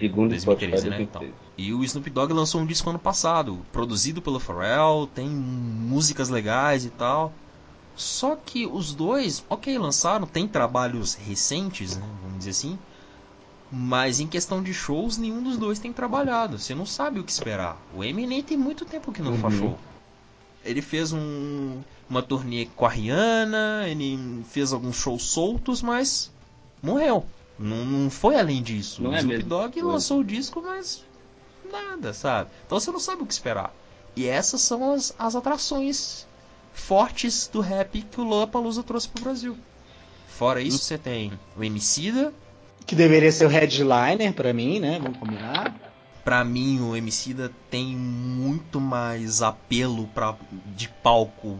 Segundo 0.00 0.30
2013, 0.30 0.42
Spotify, 0.42 0.90
né? 0.90 0.96
2013. 0.96 1.02
Então. 1.02 1.52
E 1.56 1.72
o 1.72 1.84
Snoop 1.84 2.10
Dogg 2.10 2.32
lançou 2.32 2.60
um 2.60 2.66
disco 2.66 2.90
ano 2.90 2.98
passado, 2.98 3.64
produzido 3.70 4.20
pelo 4.20 4.40
Pharrell, 4.40 5.08
tem 5.14 5.28
músicas 5.28 6.30
legais 6.30 6.84
e 6.84 6.90
tal. 6.90 7.32
Só 7.94 8.34
que 8.34 8.66
os 8.66 8.92
dois, 8.92 9.44
ok, 9.48 9.78
lançaram, 9.78 10.26
tem 10.26 10.48
trabalhos 10.48 11.14
recentes, 11.14 11.96
né, 11.96 12.04
vamos 12.24 12.38
dizer 12.38 12.50
assim. 12.50 12.76
Mas 13.70 14.18
em 14.18 14.26
questão 14.26 14.60
de 14.60 14.74
shows, 14.74 15.16
nenhum 15.16 15.44
dos 15.44 15.56
dois 15.56 15.78
tem 15.78 15.92
trabalhado. 15.92 16.58
Você 16.58 16.74
não 16.74 16.84
sabe 16.84 17.20
o 17.20 17.24
que 17.24 17.30
esperar. 17.30 17.80
O 17.94 18.02
Eminem 18.02 18.42
tem 18.42 18.56
muito 18.56 18.84
tempo 18.84 19.12
que 19.12 19.22
não 19.22 19.38
faz 19.38 19.54
Uhum. 19.54 19.60
show. 19.60 19.78
Ele 20.64 20.80
fez 20.80 21.12
um, 21.12 21.80
uma 22.08 22.22
turnê 22.22 22.66
com 22.76 22.86
a 22.86 22.88
Rihanna, 22.88 23.84
ele 23.88 24.44
fez 24.48 24.72
alguns 24.72 24.96
shows 24.96 25.22
soltos, 25.24 25.82
mas 25.82 26.30
morreu. 26.82 27.26
Não, 27.58 27.84
não 27.84 28.10
foi 28.10 28.36
além 28.38 28.62
disso. 28.62 29.02
Não 29.02 29.10
o 29.10 29.14
é 29.14 29.18
Snoop. 29.18 29.42
Dogg 29.44 29.82
lançou 29.82 30.20
o 30.20 30.24
disco, 30.24 30.62
mas 30.62 31.04
nada, 31.70 32.12
sabe? 32.12 32.50
Então 32.66 32.78
você 32.78 32.90
não 32.90 33.00
sabe 33.00 33.22
o 33.22 33.26
que 33.26 33.32
esperar. 33.32 33.74
E 34.14 34.26
essas 34.26 34.60
são 34.60 34.92
as, 34.92 35.14
as 35.18 35.34
atrações 35.34 36.26
fortes 36.72 37.48
do 37.48 37.60
rap 37.60 38.02
que 38.02 38.20
o 38.20 38.24
Lollapalooza 38.24 38.82
trouxe 38.82 39.08
pro 39.08 39.24
Brasil. 39.24 39.56
Fora 40.28 40.60
isso, 40.60 40.78
você 40.78 40.98
tem 40.98 41.32
o 41.56 41.62
Emicida. 41.62 42.32
Que 42.86 42.96
deveria 42.96 43.30
ser 43.30 43.46
o 43.46 43.48
headliner 43.48 44.32
pra 44.34 44.52
mim, 44.52 44.80
né? 44.80 44.98
Vamos 45.00 45.18
combinar. 45.18 45.91
Pra 46.24 46.44
mim, 46.44 46.80
o 46.80 46.94
Emicida 46.94 47.50
tem 47.70 47.96
muito 47.96 48.80
mais 48.80 49.42
apelo 49.42 50.06
pra, 50.08 50.36
de 50.66 50.88
palco 50.88 51.58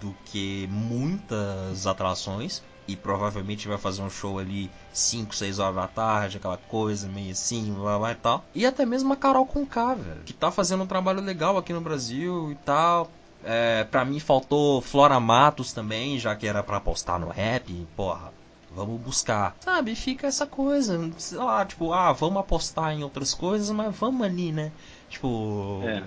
do 0.00 0.14
que 0.24 0.68
muitas 0.70 1.86
atrações. 1.86 2.62
E 2.86 2.94
provavelmente 2.94 3.66
vai 3.66 3.78
fazer 3.78 4.02
um 4.02 4.10
show 4.10 4.38
ali 4.38 4.70
5, 4.92 5.34
6 5.34 5.58
horas 5.58 5.74
da 5.74 5.88
tarde, 5.88 6.36
aquela 6.36 6.58
coisa 6.58 7.08
meio 7.08 7.32
assim, 7.32 7.72
blá, 7.72 7.98
blá 7.98 8.12
e 8.12 8.14
tal. 8.14 8.44
E 8.54 8.66
até 8.66 8.84
mesmo 8.84 9.10
a 9.10 9.16
Carol 9.16 9.46
Conká, 9.46 9.94
velho, 9.94 10.20
que 10.26 10.34
tá 10.34 10.50
fazendo 10.50 10.82
um 10.82 10.86
trabalho 10.86 11.22
legal 11.22 11.56
aqui 11.56 11.72
no 11.72 11.80
Brasil 11.80 12.52
e 12.52 12.56
tal. 12.56 13.10
É, 13.42 13.84
pra 13.84 14.04
mim 14.04 14.20
faltou 14.20 14.82
Flora 14.82 15.18
Matos 15.18 15.72
também, 15.72 16.18
já 16.18 16.36
que 16.36 16.46
era 16.46 16.62
pra 16.62 16.76
apostar 16.76 17.18
no 17.18 17.30
rap, 17.30 17.72
porra. 17.96 18.33
Vamos 18.74 19.00
buscar. 19.00 19.56
Sabe, 19.60 19.94
fica 19.94 20.26
essa 20.26 20.46
coisa, 20.46 21.10
sei 21.16 21.38
lá, 21.38 21.64
tipo, 21.64 21.92
ah, 21.92 22.12
vamos 22.12 22.38
apostar 22.40 22.92
em 22.92 23.02
outras 23.04 23.32
coisas, 23.32 23.70
mas 23.70 23.94
vamos 23.96 24.26
ali, 24.26 24.50
né? 24.52 24.72
Tipo, 25.08 25.80
É, 25.84 26.02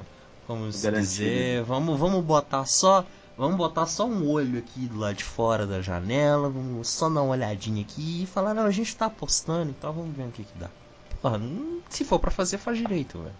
vamos 0.48 0.82
garantido. 0.82 1.08
dizer, 1.08 1.64
vamos, 1.64 1.98
vamos 1.98 2.24
botar 2.26 2.66
só, 2.66 3.06
vamos 3.38 3.56
botar 3.56 3.86
só 3.86 4.06
um 4.06 4.30
olho 4.30 4.60
aqui 4.60 4.82
do 4.88 4.98
lado 5.00 5.16
de 5.16 5.24
fora 5.24 5.66
da 5.66 5.82
janela, 5.82 6.50
vamos 6.50 6.90
só 6.90 7.10
dar 7.10 7.22
uma 7.22 7.32
olhadinha 7.32 7.82
aqui 7.82 8.24
e 8.24 8.26
falar, 8.28 8.54
não, 8.54 8.64
a 8.66 8.72
gente 8.72 8.96
tá 8.96 9.06
apostando, 9.06 9.70
então 9.70 9.94
vamos 9.94 10.16
ver 10.16 10.28
o 10.28 10.32
que 10.32 10.44
que 10.44 10.58
dá. 10.58 10.70
Porra, 11.22 11.40
se 11.90 12.04
for 12.04 12.20
pra 12.20 12.32
fazer, 12.32 12.58
faz 12.58 12.78
direito, 12.78 13.18
velho. 13.20 13.34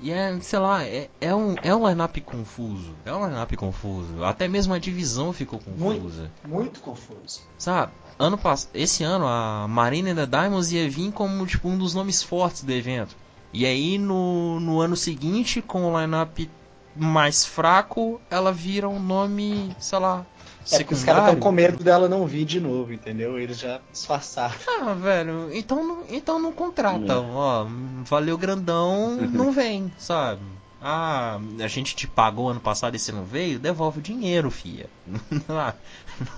E 0.00 0.12
é, 0.12 0.38
sei 0.40 0.58
lá, 0.58 0.84
é, 0.84 1.10
é 1.20 1.34
um, 1.34 1.56
é 1.62 1.74
um 1.74 1.88
line-up 1.88 2.20
confuso. 2.20 2.94
É 3.04 3.12
um 3.12 3.26
line-up 3.26 3.56
confuso. 3.56 4.22
Até 4.24 4.46
mesmo 4.46 4.72
a 4.72 4.78
divisão 4.78 5.32
ficou 5.32 5.58
confusa. 5.58 6.30
Muito 6.46 6.80
confuso. 6.80 7.42
Sabe? 7.58 7.92
Ano 8.18 8.38
pass... 8.38 8.68
Esse 8.72 9.02
ano 9.02 9.26
a 9.26 9.66
Marina 9.68 10.14
the 10.14 10.26
Diamonds 10.26 10.72
ia 10.72 10.88
vir 10.88 11.12
como 11.12 11.46
tipo 11.46 11.68
um 11.68 11.76
dos 11.76 11.94
nomes 11.94 12.22
fortes 12.22 12.62
do 12.62 12.72
evento. 12.72 13.16
E 13.52 13.66
aí 13.66 13.98
no, 13.98 14.60
no 14.60 14.80
ano 14.80 14.96
seguinte, 14.96 15.60
com 15.60 15.84
o 15.84 16.00
line-up 16.00 16.48
mais 16.94 17.44
fraco, 17.44 18.20
ela 18.30 18.52
vira 18.52 18.88
um 18.88 18.98
nome, 18.98 19.74
sei 19.78 19.98
lá, 19.98 20.26
É 20.70 20.78
porque 20.78 20.94
os 20.94 21.04
caras 21.04 21.22
estão 21.22 21.40
com 21.40 21.50
medo 21.52 21.82
dela 21.82 22.08
não 22.08 22.26
vir 22.26 22.44
de 22.44 22.60
novo, 22.60 22.92
entendeu? 22.92 23.38
Eles 23.38 23.58
já 23.58 23.80
disfarçaram. 23.92 24.54
Ah, 24.80 24.94
velho, 24.94 25.50
então 25.52 25.82
não, 25.86 26.04
então 26.08 26.38
não 26.38 26.52
contrata. 26.52 27.20
Hum. 27.20 27.34
Ó, 27.34 27.66
valeu 28.04 28.36
grandão, 28.38 29.16
não 29.32 29.50
vem, 29.50 29.90
sabe? 29.98 30.42
Ah, 30.80 31.40
a 31.60 31.66
gente 31.66 31.96
te 31.96 32.06
pagou 32.06 32.48
ano 32.50 32.60
passado 32.60 32.94
e 32.94 32.98
você 32.98 33.10
não 33.10 33.24
veio? 33.24 33.58
Devolve 33.58 33.98
o 33.98 34.02
dinheiro, 34.02 34.50
fia. 34.50 34.86
Ah, 35.48 35.74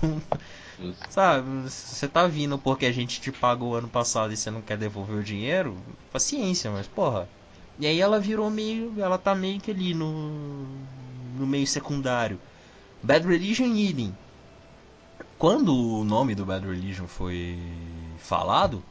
não- 0.01 0.21
sabe, 1.09 1.69
você 1.69 2.07
tá 2.07 2.25
vindo 2.25 2.57
porque 2.57 2.85
a 2.87 2.91
gente 2.91 3.21
te 3.21 3.31
pagou 3.31 3.75
ano 3.75 3.87
passado 3.87 4.33
e 4.33 4.37
você 4.37 4.49
não 4.49 4.61
quer 4.61 4.77
devolver 4.77 5.17
o 5.17 5.23
dinheiro? 5.23 5.77
Paciência, 6.11 6.71
mas 6.71 6.87
porra. 6.87 7.27
E 7.77 7.85
aí 7.85 7.99
ela 8.01 8.19
virou 8.19 8.49
meio. 8.49 8.93
Ela 8.97 9.17
tá 9.17 9.35
meio 9.35 9.59
que 9.59 9.69
ali 9.71 9.93
no. 9.93 10.65
no 11.37 11.45
meio 11.45 11.67
secundário. 11.67 12.39
Bad 13.03 13.27
Religion 13.27 13.75
Idem. 13.75 14.15
Quando 15.37 15.75
o 15.75 16.03
nome 16.03 16.35
do 16.35 16.45
Bad 16.45 16.65
Religion 16.65 17.07
foi 17.07 17.57
falado, 18.19 18.83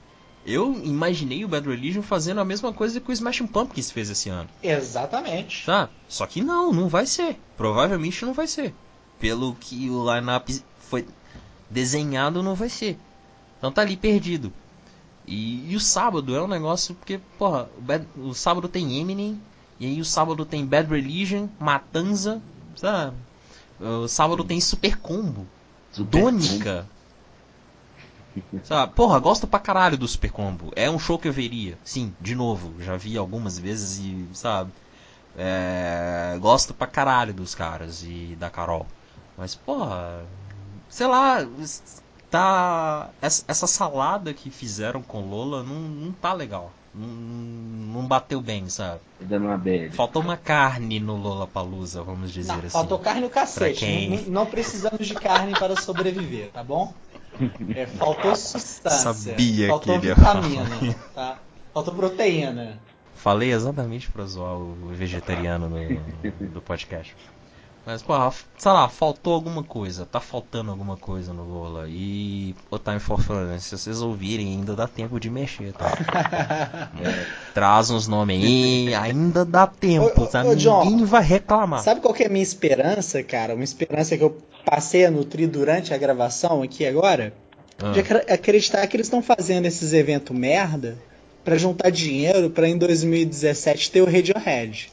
eu 0.45 0.73
imaginei 0.85 1.45
o 1.45 1.49
Bad 1.49 1.69
Religion 1.69 2.03
fazendo 2.03 2.41
a 2.41 2.45
mesma 2.45 2.73
coisa 2.73 3.01
que 3.01 3.11
o 3.11 3.13
Smashing 3.13 3.47
Pumpkins 3.47 3.91
fez 3.91 4.11
esse 4.11 4.29
ano. 4.29 4.49
Exatamente. 4.63 5.65
Tá? 5.65 5.89
Só 6.09 6.27
que 6.27 6.41
não, 6.41 6.73
não 6.73 6.89
vai 6.89 7.07
ser. 7.07 7.39
Provavelmente 7.57 8.25
não 8.25 8.33
vai 8.33 8.47
ser. 8.49 8.75
Pelo 9.21 9.55
que 9.55 9.89
o 9.91 10.03
lineup 10.13 10.49
foi 10.81 11.07
desenhado, 11.69 12.43
não 12.43 12.55
vai 12.55 12.69
ser. 12.69 12.99
Então 13.59 13.71
tá 13.71 13.83
ali 13.83 13.97
perdido. 13.97 14.53
E, 15.27 15.71
e 15.71 15.77
o 15.77 15.81
sábado 15.81 16.35
é 16.35 16.43
um 16.43 16.49
negócio 16.49 16.95
porque, 16.95 17.21
porra, 17.39 17.69
o, 17.79 17.81
Bad- 17.81 18.09
o 18.17 18.35
sábado 18.35 18.69
tem 18.69 18.99
Eminem, 18.99 19.41
e 19.79 19.87
aí 19.87 20.01
o 20.01 20.05
sábado 20.05 20.45
tem 20.45 20.67
Bad 20.67 20.89
Religion, 20.91 21.47
Matanza, 21.61 22.43
sabe? 22.75 23.15
O 23.81 24.07
sábado 24.07 24.45
tem 24.45 24.61
Super 24.61 24.99
Combo, 24.99 25.47
Super 25.91 26.21
Dônica. 26.21 26.87
Sabe? 28.63 28.93
Porra, 28.93 29.19
gosto 29.19 29.47
pra 29.47 29.59
caralho 29.59 29.97
do 29.97 30.07
Super 30.07 30.31
Combo. 30.31 30.71
É 30.77 30.91
um 30.91 30.99
show 30.99 31.19
que 31.19 31.27
eu 31.27 31.33
veria. 31.33 31.79
Sim, 31.83 32.15
de 32.21 32.35
novo. 32.35 32.75
Já 32.83 32.97
vi 32.97 33.17
algumas 33.17 33.59
vezes 33.59 33.99
e, 33.99 34.29
sabe? 34.35 34.71
É, 35.37 36.37
gosto 36.41 36.75
pra 36.75 36.87
caralho 36.87 37.33
dos 37.33 37.55
caras 37.55 38.03
e 38.03 38.37
da 38.39 38.51
Carol. 38.51 38.87
Mas, 39.37 39.55
porra, 39.55 40.25
sei 40.89 41.07
lá, 41.07 41.39
tá. 42.31 43.11
Essa, 43.23 43.45
essa 43.49 43.67
salada 43.67 44.35
que 44.35 44.51
fizeram 44.51 45.03
com 45.03 45.29
Lola 45.29 45.63
não, 45.63 45.81
não 45.81 46.13
tá 46.13 46.33
legal. 46.33 46.73
Não, 46.95 47.07
não 48.01 48.07
bateu 48.07 48.41
bem, 48.41 48.69
sabe? 48.69 49.01
Tá 49.21 49.27
dando 49.27 49.47
uma 49.47 49.57
bad. 49.57 49.91
Faltou 49.91 50.21
uma 50.23 50.37
carne 50.37 50.99
no 50.99 51.17
Lola 51.17 51.47
Palusa, 51.47 52.03
vamos 52.03 52.33
dizer 52.33 52.53
Não, 52.53 52.59
assim. 52.59 52.69
faltou 52.71 52.99
carne 52.99 53.21
no 53.21 53.31
cacete. 53.31 53.81
Quem- 53.81 54.11
Não, 54.27 54.33
não 54.43 54.47
precisamos 54.47 55.07
de 55.07 55.15
carne 55.15 55.53
para 55.53 55.77
sobreviver, 55.81 56.51
tá 56.51 56.65
bom? 56.65 56.93
É, 57.75 57.87
faltou 57.87 58.35
substância. 58.35 59.13
Sabia 59.15 59.69
faltou 59.69 59.99
que 60.01 60.07
ele 60.07 60.09
ia 60.09 60.15
vitamina, 60.15 60.97
tá? 61.15 61.39
Faltou 61.73 61.95
proteína. 61.95 62.79
Falei 63.15 63.53
exatamente 63.53 64.11
pra 64.11 64.25
zoar 64.25 64.57
o 64.57 64.75
vegetariano 64.93 65.69
no, 65.69 66.49
do 66.49 66.61
podcast. 66.61 67.15
Mas, 67.87 68.03
porra, 68.03 68.31
sei 68.59 68.71
lá, 68.73 68.89
faltou 68.89 69.33
alguma 69.35 69.63
coisa. 69.65 70.05
Tá 70.05 70.21
faltando 70.21 70.71
alguma 70.71 70.97
coisa 70.97 71.33
no 71.33 71.43
Lola. 71.43 71.87
E 71.89 72.55
o 72.71 72.79
Time 72.79 73.01
for 73.01 73.21
Fun, 73.21 73.59
se 73.59 73.77
vocês 73.77 74.03
ouvirem, 74.03 74.47
ainda 74.49 74.77
dá 74.77 74.87
tempo 74.87 75.19
de 75.19 75.31
mexer, 75.31 75.73
tá? 75.73 75.87
É, 77.03 77.27
traz 77.55 77.91
uns 77.91 78.07
nomes 78.07 78.45
aí, 78.45 78.95
ainda 78.95 79.45
dá 79.45 79.67
tempo, 79.67 80.23
Ô, 80.23 80.27
tá? 80.27 80.45
ô, 80.45 80.55
John, 80.55 80.85
Ninguém 80.85 81.05
vai 81.07 81.23
reclamar. 81.23 81.81
Sabe 81.83 82.01
qual 82.03 82.13
que 82.13 82.23
é 82.23 82.27
a 82.27 82.31
minha 82.31 82.43
esperança, 82.43 83.23
cara? 83.23 83.55
Uma 83.55 83.65
esperança 83.65 84.17
que 84.17 84.23
eu 84.23 84.37
passei 84.65 85.07
a 85.07 85.11
nutrir 85.11 85.49
durante 85.49 85.95
a 85.95 85.99
gravação 85.99 86.63
aqui 86.63 86.85
agora? 86.87 87.33
Ah, 87.83 87.93
De 87.93 88.01
acre- 88.01 88.27
acreditar 88.33 88.87
que 88.87 88.97
eles 88.97 89.07
estão 89.07 89.23
fazendo 89.23 89.65
esses 89.67 89.95
eventos 89.95 90.37
merda 90.37 90.99
pra 91.43 91.57
juntar 91.57 91.91
dinheiro 91.91 92.51
pra 92.51 92.69
em 92.69 92.77
2017 92.77 93.91
ter 93.91 94.03
o 94.03 94.05
Radiohead. 94.05 94.93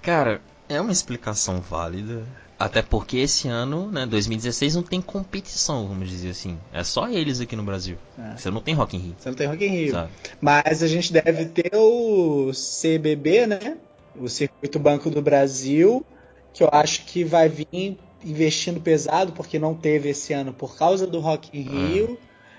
Cara, 0.00 0.40
é 0.70 0.80
uma 0.80 0.92
explicação 0.92 1.60
válida. 1.60 2.24
Até 2.58 2.82
porque 2.82 3.16
esse 3.16 3.48
ano, 3.48 3.90
né, 3.90 4.04
2016, 4.04 4.76
não 4.76 4.82
tem 4.82 5.00
competição, 5.00 5.88
vamos 5.88 6.08
dizer 6.10 6.30
assim. 6.30 6.58
É 6.72 6.84
só 6.84 7.08
eles 7.08 7.40
aqui 7.40 7.56
no 7.56 7.62
Brasil. 7.62 7.96
É. 8.18 8.36
Você 8.36 8.50
não 8.50 8.60
tem 8.60 8.74
Rock 8.74 8.96
in 8.96 9.00
Rio, 9.00 9.14
Você 9.18 9.28
não 9.30 9.36
tem 9.36 9.46
Rock 9.46 9.64
in 9.64 9.68
Rio. 9.68 9.92
sabe? 9.92 10.10
Mas 10.40 10.82
a 10.82 10.86
gente 10.86 11.10
deve 11.12 11.46
ter 11.46 11.70
o 11.74 12.50
CBB, 12.52 13.46
né? 13.46 13.78
O 14.14 14.28
Circuito 14.28 14.78
Banco 14.78 15.08
do 15.08 15.22
Brasil, 15.22 16.04
que 16.52 16.62
eu 16.62 16.68
acho 16.70 17.06
que 17.06 17.24
vai 17.24 17.48
vir 17.48 17.98
investindo 18.22 18.78
pesado, 18.78 19.32
porque 19.32 19.58
não 19.58 19.74
teve 19.74 20.10
esse 20.10 20.34
ano 20.34 20.52
por 20.52 20.76
causa 20.76 21.06
do 21.06 21.18
Rock 21.18 21.58
in 21.58 21.62
Rio, 21.62 22.18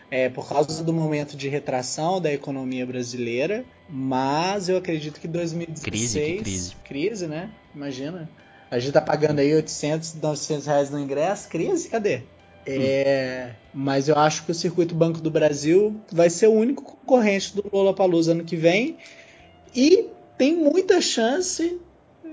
é, 0.09 0.29
por 0.29 0.49
causa 0.49 0.83
do 0.83 0.91
momento 0.91 1.37
de 1.37 1.47
retração 1.47 2.19
da 2.19 2.33
economia 2.33 2.87
brasileira. 2.87 3.63
Mas 3.87 4.67
eu 4.67 4.77
acredito 4.77 5.19
que 5.19 5.27
2016... 5.27 5.83
Crise, 5.83 6.19
que 6.19 6.37
crise. 6.43 6.75
Crise, 6.83 7.27
né? 7.27 7.51
Imagina. 7.75 8.29
A 8.69 8.79
gente 8.79 8.93
tá 8.93 9.01
pagando 9.01 9.39
aí 9.39 9.53
800, 9.53 10.15
900 10.15 10.65
reais 10.65 10.89
no 10.89 10.99
ingresso. 10.99 11.49
Crise? 11.49 11.89
Cadê? 11.89 12.21
É, 12.65 13.53
mas 13.73 14.07
eu 14.07 14.15
acho 14.17 14.45
que 14.45 14.51
o 14.51 14.55
Circuito 14.55 14.93
Banco 14.93 15.19
do 15.19 15.31
Brasil 15.31 15.99
vai 16.11 16.29
ser 16.29 16.47
o 16.47 16.53
único 16.53 16.83
concorrente 16.83 17.55
do 17.55 17.63
Lollapalooza 17.73 18.33
ano 18.33 18.43
que 18.43 18.55
vem 18.55 18.97
e 19.75 20.07
tem 20.37 20.55
muita 20.55 21.01
chance 21.01 21.81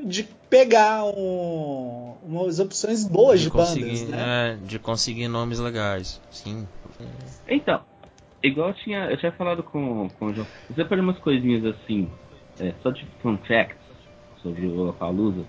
de 0.04 0.24
pegar 0.50 1.04
um- 1.04 2.14
umas 2.22 2.58
opções 2.60 3.04
boas 3.04 3.40
de, 3.40 3.50
bandas, 3.50 3.70
conseguir, 3.70 4.04
né? 4.06 4.58
é, 4.60 4.66
de 4.66 4.78
conseguir 4.78 5.28
nomes 5.28 5.58
legais. 5.58 6.20
Sim. 6.30 6.68
Então, 7.48 7.80
igual 8.42 8.68
eu 8.68 8.74
tinha, 8.74 9.10
eu 9.10 9.16
tinha 9.16 9.32
falado 9.32 9.62
com, 9.62 10.08
com 10.10 10.26
o 10.26 10.34
João, 10.34 10.46
eu 10.68 10.74
separei 10.74 11.02
umas 11.02 11.18
coisinhas 11.18 11.64
assim, 11.64 12.08
é, 12.60 12.74
só 12.82 12.90
de 12.90 13.06
fun 13.22 13.38
facts 13.48 13.87
sobre 14.48 14.66
o 14.66 14.74
Lollapalooza. 14.74 15.44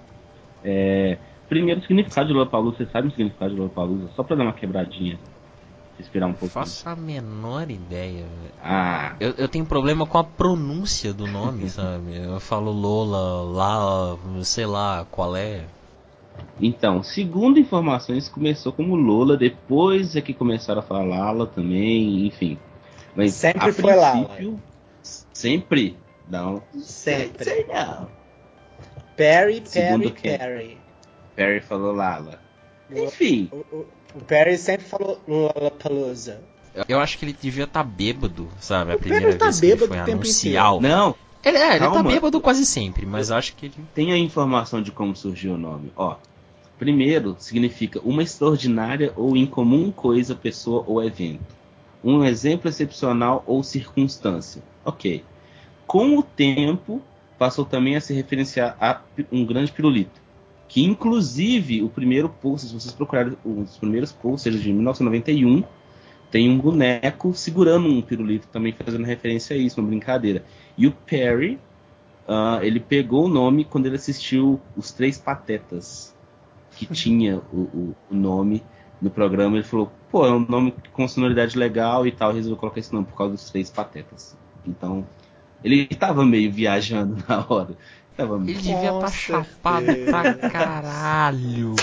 É, 0.64 1.18
primeiro, 1.48 1.80
o 1.80 1.84
significado 1.84 2.28
de 2.28 2.34
Lollapalooza, 2.34 2.78
você 2.78 2.86
sabe 2.88 3.08
o 3.08 3.12
significado 3.12 3.54
de 3.54 3.60
Lollapalooza? 3.60 4.10
Só 4.16 4.24
pra 4.24 4.36
dar 4.36 4.44
uma 4.44 4.54
quebradinha, 4.54 5.18
respirar 5.98 6.30
um 6.30 6.34
pouco. 6.34 6.54
Faço 6.54 6.88
a 6.88 6.96
menor 6.96 7.70
ideia. 7.70 8.24
velho. 8.26 8.54
Ah, 8.64 9.16
Eu, 9.20 9.32
eu 9.38 9.48
tenho 9.48 9.66
problema 9.66 10.06
com 10.06 10.18
a 10.18 10.24
pronúncia 10.24 11.14
do 11.14 11.28
nome, 11.28 11.68
sabe? 11.70 12.16
Eu 12.18 12.40
falo 12.40 12.72
Lola, 12.72 13.44
lá, 13.44 14.18
sei 14.44 14.66
lá 14.66 15.06
qual 15.10 15.36
é. 15.36 15.64
então, 16.62 17.04
segundo 17.04 17.60
informações, 17.60 18.30
começou 18.30 18.72
como 18.72 18.96
Lola, 18.96 19.36
depois 19.38 20.16
é 20.16 20.22
que 20.22 20.34
começaram 20.34 20.80
a 20.80 20.84
falar 20.84 21.04
Lala 21.04 21.48
também, 21.48 22.26
enfim. 22.28 22.58
Mas 23.16 23.34
Sempre 23.34 23.72
foi 23.74 23.96
Lala. 23.96 24.26
princípio, 24.26 24.60
Sempre? 25.34 25.98
Não. 26.30 26.62
Sempre. 26.78 27.44
Sei 27.44 27.66
não. 27.66 28.08
Perry, 29.20 29.62
Perry, 29.62 29.68
Segundo 29.70 30.12
quem? 30.12 30.38
Perry. 30.38 30.78
Perry 31.36 31.60
falou 31.62 31.94
Lala. 31.94 32.40
Enfim, 32.92 33.50
O, 33.52 33.58
o- 33.76 33.86
o 34.16 34.22
Perry 34.26 34.58
sempre 34.58 34.86
falou 34.86 35.20
Lollapalooza. 35.28 36.42
Eu 36.88 37.00
acho 37.00 37.18
que 37.18 37.26
ele 37.26 37.36
devia 37.40 37.66
estar 37.66 37.84
bêbado, 37.84 38.48
sabe? 38.60 38.92
A 38.92 38.96
O 38.96 39.00
primeira 39.00 39.26
Perry 39.28 39.38
tá 39.38 39.46
vez 39.46 39.60
que 39.60 39.66
ele 39.66 39.76
bêbado 39.76 39.88
foi 39.90 40.14
anunciar 40.14 40.80
não, 40.82 41.16
Ele, 41.44 41.58
é, 41.58 41.70
ele 41.72 41.80
tá 41.80 41.92
Calma. 41.92 42.10
bêbado 42.12 42.40
quase 42.42 42.66
sempre, 42.66 43.06
mas 43.06 43.32
acho 43.32 43.56
que 43.56 43.68
ele. 43.68 43.76
tem 43.94 44.12
a 44.12 44.18
informação 44.18 44.82
de 44.82 44.92
como 44.92 45.16
surgiu 45.16 45.54
o 45.54 45.58
nome. 45.58 45.92
Ó, 45.96 46.16
primeiro 46.78 47.36
significa 47.40 48.00
uma 48.04 48.24
extraordinária 48.24 49.12
ou 49.16 49.36
incomum 49.38 49.92
coisa, 49.92 50.34
pessoa 50.36 50.84
ou 50.88 51.04
evento. 51.04 51.42
Um 52.04 52.24
exemplo 52.24 52.70
excepcional 52.70 53.44
ou 53.46 53.62
circunstância. 53.64 54.62
Ok. 54.86 55.24
Com 55.86 56.18
o 56.18 56.24
tempo, 56.24 57.02
passou 57.40 57.66
também 57.66 57.96
a 57.96 58.02
se 58.02 58.14
referenciar 58.14 58.78
a 58.82 59.02
um 59.32 59.46
grande 59.46 59.72
pirulito. 59.72 60.22
Que 60.68 60.84
inclusive 60.84 61.82
o 61.84 61.90
primeiro 61.90 62.30
post, 62.30 62.68
se 62.68 62.74
vocês 62.74 62.94
procurarem 62.94 63.38
os 63.44 63.78
primeiros 63.78 64.12
posters 64.12 64.62
de 64.62 64.72
1991, 64.74 65.64
tem 66.32 66.50
um 66.50 66.60
boneco 66.60 67.34
segurando 67.34 67.88
um 67.90 68.02
pirulito 68.02 68.48
também 68.50 68.74
fazendo 68.74 69.06
referência 69.06 69.56
a 69.56 69.60
isso, 69.60 69.82
uma 69.82 69.88
brincadeira. 69.90 70.46
E 70.78 70.86
o 70.88 70.92
Perry, 70.92 71.60
ah, 72.28 72.60
ele 72.64 72.80
pegou 72.80 73.26
o 73.26 73.30
nome 73.30 73.66
quando 73.66 73.88
ele 73.88 73.96
assistiu 73.96 74.62
Os 74.78 74.92
Três 74.92 75.18
Patetas, 75.18 76.16
que 76.76 76.86
tinha 76.94 77.40
o, 77.52 77.58
o- 77.58 77.96
o 78.12 78.16
nome 78.16 78.64
no 79.02 79.10
programa. 79.10 79.58
Ele 79.58 79.64
falou, 79.66 79.92
pô, 80.12 80.26
é 80.28 80.32
um 80.32 80.40
nome 80.48 80.74
com 80.94 81.08
sonoridade 81.08 81.58
legal 81.58 82.06
e 82.06 82.12
tal. 82.12 82.32
Resolveu 82.34 82.58
colocar 82.60 82.80
esse 82.80 82.94
nome 82.94 83.08
por 83.08 83.16
causa 83.18 83.34
dos 83.34 83.50
Três 83.50 83.70
Patetas. 83.72 84.38
Então, 84.66 85.10
ele 85.64 85.86
tava 85.88 86.26
meio 86.26 86.52
viajando 86.52 87.24
na 87.28 87.46
hora. 87.48 87.76
Tava 88.16 88.36
Ele 88.36 88.44
meio 88.46 88.58
devia 88.58 88.90
Com 88.92 88.98
estar 88.98 89.12
chapado 89.12 89.86
certeza. 89.86 90.12
pra 90.12 90.50
caralho. 90.50 91.76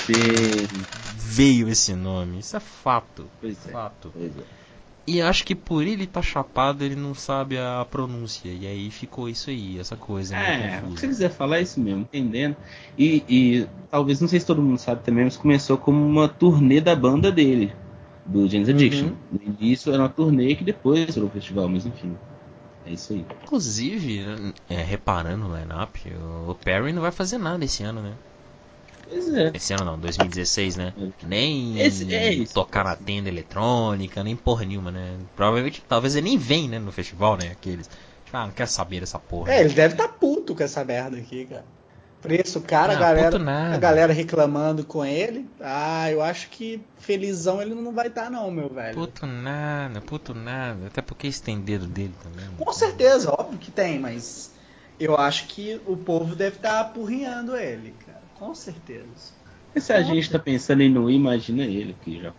Veio 1.17 1.69
esse 1.69 1.95
nome, 1.95 2.39
isso 2.39 2.57
é 2.57 2.61
fato. 2.61 3.27
Pois 3.41 3.67
é. 3.67 3.71
Fato. 3.71 4.11
Pois 4.13 4.37
é. 4.37 4.43
E 5.09 5.23
acho 5.23 5.45
que 5.45 5.55
por 5.55 5.83
ele 5.87 6.03
estar 6.03 6.21
chapado, 6.21 6.83
ele 6.83 6.97
não 6.97 7.15
sabe 7.15 7.57
a 7.57 7.87
pronúncia. 7.89 8.49
E 8.49 8.67
aí 8.67 8.91
ficou 8.91 9.29
isso 9.29 9.51
aí, 9.51 9.79
essa 9.79 9.97
coisa. 9.97 10.37
É, 10.37 10.81
confusa. 10.81 11.01
você 11.01 11.07
quiser 11.09 11.31
falar 11.31 11.59
é 11.59 11.63
isso 11.63 11.79
mesmo, 11.81 12.01
entendendo? 12.01 12.57
E, 12.99 13.23
e 13.29 13.67
talvez, 13.89 14.21
não 14.21 14.27
sei 14.27 14.41
se 14.41 14.47
todo 14.47 14.61
mundo 14.61 14.79
sabe 14.79 15.05
também, 15.05 15.25
mas 15.25 15.37
começou 15.37 15.79
como 15.79 16.05
uma 16.05 16.29
turnê 16.29 16.81
da 16.81 16.97
banda 16.97 17.31
dele, 17.31 17.73
do 18.25 18.49
James 18.49 18.69
Addiction. 18.69 19.11
No 19.31 19.41
início 19.61 19.93
era 19.93 20.03
uma 20.03 20.09
turnê 20.09 20.57
que 20.57 20.65
depois 20.65 21.15
virou 21.15 21.31
festival, 21.31 21.69
mas 21.69 21.87
enfim. 21.87 22.17
É 22.87 22.93
isso 22.93 23.13
aí. 23.13 23.25
Inclusive, 23.43 24.25
é, 24.69 24.83
reparando 24.83 25.49
no 25.49 25.57
line-up, 25.57 26.01
o 26.49 26.55
Perry 26.55 26.93
não 26.93 27.03
vai 27.03 27.13
fazer 27.13 27.39
nada 27.39 27.65
esse 27.65 27.83
ano, 27.83 28.03
né? 28.03 28.15
Pois 29.09 29.29
é. 29.35 29.51
Esse 29.55 29.73
ano 29.73 29.85
não, 29.85 29.99
2016, 29.99 30.77
né? 30.77 30.93
Nem 31.23 31.79
Esse- 31.81 32.13
é 32.15 32.45
tocar 32.47 32.85
na 32.85 32.97
tenda 32.97 33.29
eletrônica, 33.29 34.23
nem 34.23 34.37
porra 34.37 34.65
nenhuma, 34.65 34.91
né? 34.91 35.19
Provavelmente, 35.35 35.83
talvez 35.89 36.15
ele 36.17 36.29
nem 36.29 36.39
vem, 36.39 36.69
né, 36.69 36.79
no 36.79 36.93
festival, 36.93 37.37
né? 37.37 37.51
Aqueles. 37.53 37.89
Ah, 38.33 38.47
não 38.47 38.53
quero 38.53 38.69
saber 38.69 39.01
dessa 39.01 39.19
porra. 39.19 39.53
É, 39.53 39.61
ele 39.61 39.73
deve 39.75 39.95
estar 39.95 40.09
puto 40.09 40.55
com 40.55 40.63
essa 40.63 40.85
merda 40.85 41.17
aqui, 41.17 41.47
cara. 41.47 41.65
Preço 42.27 42.61
caro, 42.61 42.93
a 42.93 42.97
Ah, 42.97 42.99
galera, 42.99 43.31
puto 43.31 43.45
nada. 43.45 43.75
a 43.75 43.79
galera 43.79 44.13
reclamando 44.13 44.85
com 44.85 45.05
ele. 45.05 45.47
Ah, 45.61 46.11
eu 46.11 46.23
acho 46.23 46.49
que 46.51 46.81
felizão 46.99 47.61
ele 47.63 47.75
não 47.75 47.93
vai 47.93 48.09
estar 48.09 48.31
não, 48.31 48.51
meu 48.51 48.69
velho. 48.69 48.95
Puto 48.95 49.27
nada, 49.27 50.01
puto 50.01 50.35
nada. 50.35 50.87
Até 50.87 51.01
porque 51.03 51.29
dedo 51.61 51.87
dele 51.87 52.15
também. 52.23 52.47
Com 52.59 52.73
certeza, 52.73 53.31
óbvio 53.31 53.59
que 53.59 53.71
tem, 53.71 53.99
mas 53.99 54.51
eu 54.99 55.17
acho 55.17 55.47
que 55.47 55.81
o 55.87 55.97
povo 55.97 56.35
deve 56.35 56.57
estar 56.57 56.81
apurrinhando 56.81 57.57
ele, 57.57 57.95
cara. 58.05 58.23
Com 58.35 58.55
certeza. 58.55 59.35
E 59.75 59.81
se 59.81 59.93
a 59.93 60.03
gente 60.03 60.31
tá 60.31 60.39
pensando 60.39 60.83
em 60.83 60.91
não 60.91 61.09
ir, 61.11 61.17
imagina 61.17 61.63
ele 61.65 61.95
que 62.03 62.21
já. 62.21 62.33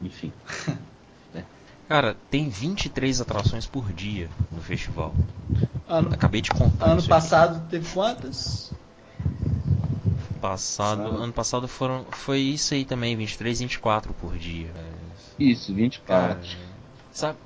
Enfim. 0.00 0.32
Cara, 1.88 2.14
tem 2.30 2.50
23 2.50 3.18
atrações 3.22 3.64
por 3.64 3.90
dia 3.94 4.28
no 4.52 4.60
festival. 4.60 5.14
Ano, 5.88 6.10
Acabei 6.12 6.42
de 6.42 6.50
contar. 6.50 6.84
ano 6.84 7.02
passado 7.02 7.66
teve 7.70 7.90
quantas? 7.94 8.70
Passado, 10.40 11.02
ano 11.02 11.32
passado 11.32 11.68
foram 11.68 12.04
foi 12.10 12.40
isso 12.40 12.74
aí 12.74 12.84
também, 12.84 13.16
23, 13.16 13.60
24 13.60 14.12
por 14.14 14.36
dia. 14.36 14.70
Isso, 15.38 15.74
24. 15.74 16.34
Cara, 16.34 16.40
sabe, 17.12 17.38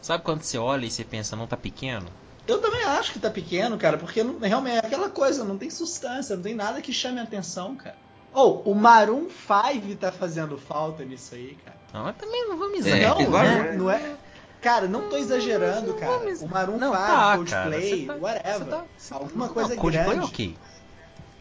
sabe 0.00 0.24
quando 0.24 0.42
você 0.42 0.58
olha 0.58 0.86
e 0.86 0.90
você 0.90 1.04
pensa, 1.04 1.36
não 1.36 1.46
tá 1.46 1.56
pequeno? 1.56 2.06
Eu 2.46 2.60
também 2.60 2.82
acho 2.84 3.12
que 3.12 3.18
tá 3.20 3.30
pequeno, 3.30 3.78
cara, 3.78 3.96
porque 3.96 4.22
não, 4.24 4.38
realmente 4.38 4.76
é 4.76 4.86
aquela 4.86 5.08
coisa, 5.08 5.44
não 5.44 5.56
tem 5.56 5.70
substância, 5.70 6.36
não 6.36 6.42
tem 6.42 6.54
nada 6.54 6.80
que 6.80 6.92
chame 6.92 7.20
a 7.20 7.22
atenção, 7.22 7.76
cara. 7.76 7.96
Ou 8.32 8.62
oh, 8.64 8.70
o 8.70 8.74
Maroon 8.74 9.26
5 9.28 9.96
tá 9.96 10.12
fazendo 10.12 10.56
falta 10.56 11.04
nisso 11.04 11.34
aí, 11.34 11.56
cara. 11.64 11.76
Não, 11.92 12.04
mas 12.04 12.16
também 12.16 12.48
não 12.48 12.56
vamos 12.56 12.86
É, 12.86 12.90
exagerar. 12.90 13.18
não, 13.18 13.30
né? 13.30 13.72
não, 13.72 13.78
não 13.84 13.90
é. 13.90 14.16
Cara, 14.62 14.86
não 14.86 15.08
tô 15.08 15.16
exagerando, 15.16 15.94
cara. 15.94 16.12
O 16.40 16.48
Maroon 16.48 16.74
5, 16.74 16.80
Não, 16.80 16.92
tá, 16.92 17.36
Coldplay, 17.36 18.06
cara, 18.06 18.18
tá- 18.18 18.26
whatever. 18.26 18.68
tá- 18.68 18.84
você- 18.96 19.14
Alguma 19.14 19.46
não, 19.46 19.54
coisa 19.54 19.76
Coldplay 19.76 20.04
grande. 20.04 20.20
é 20.20 20.24
ok. 20.24 20.56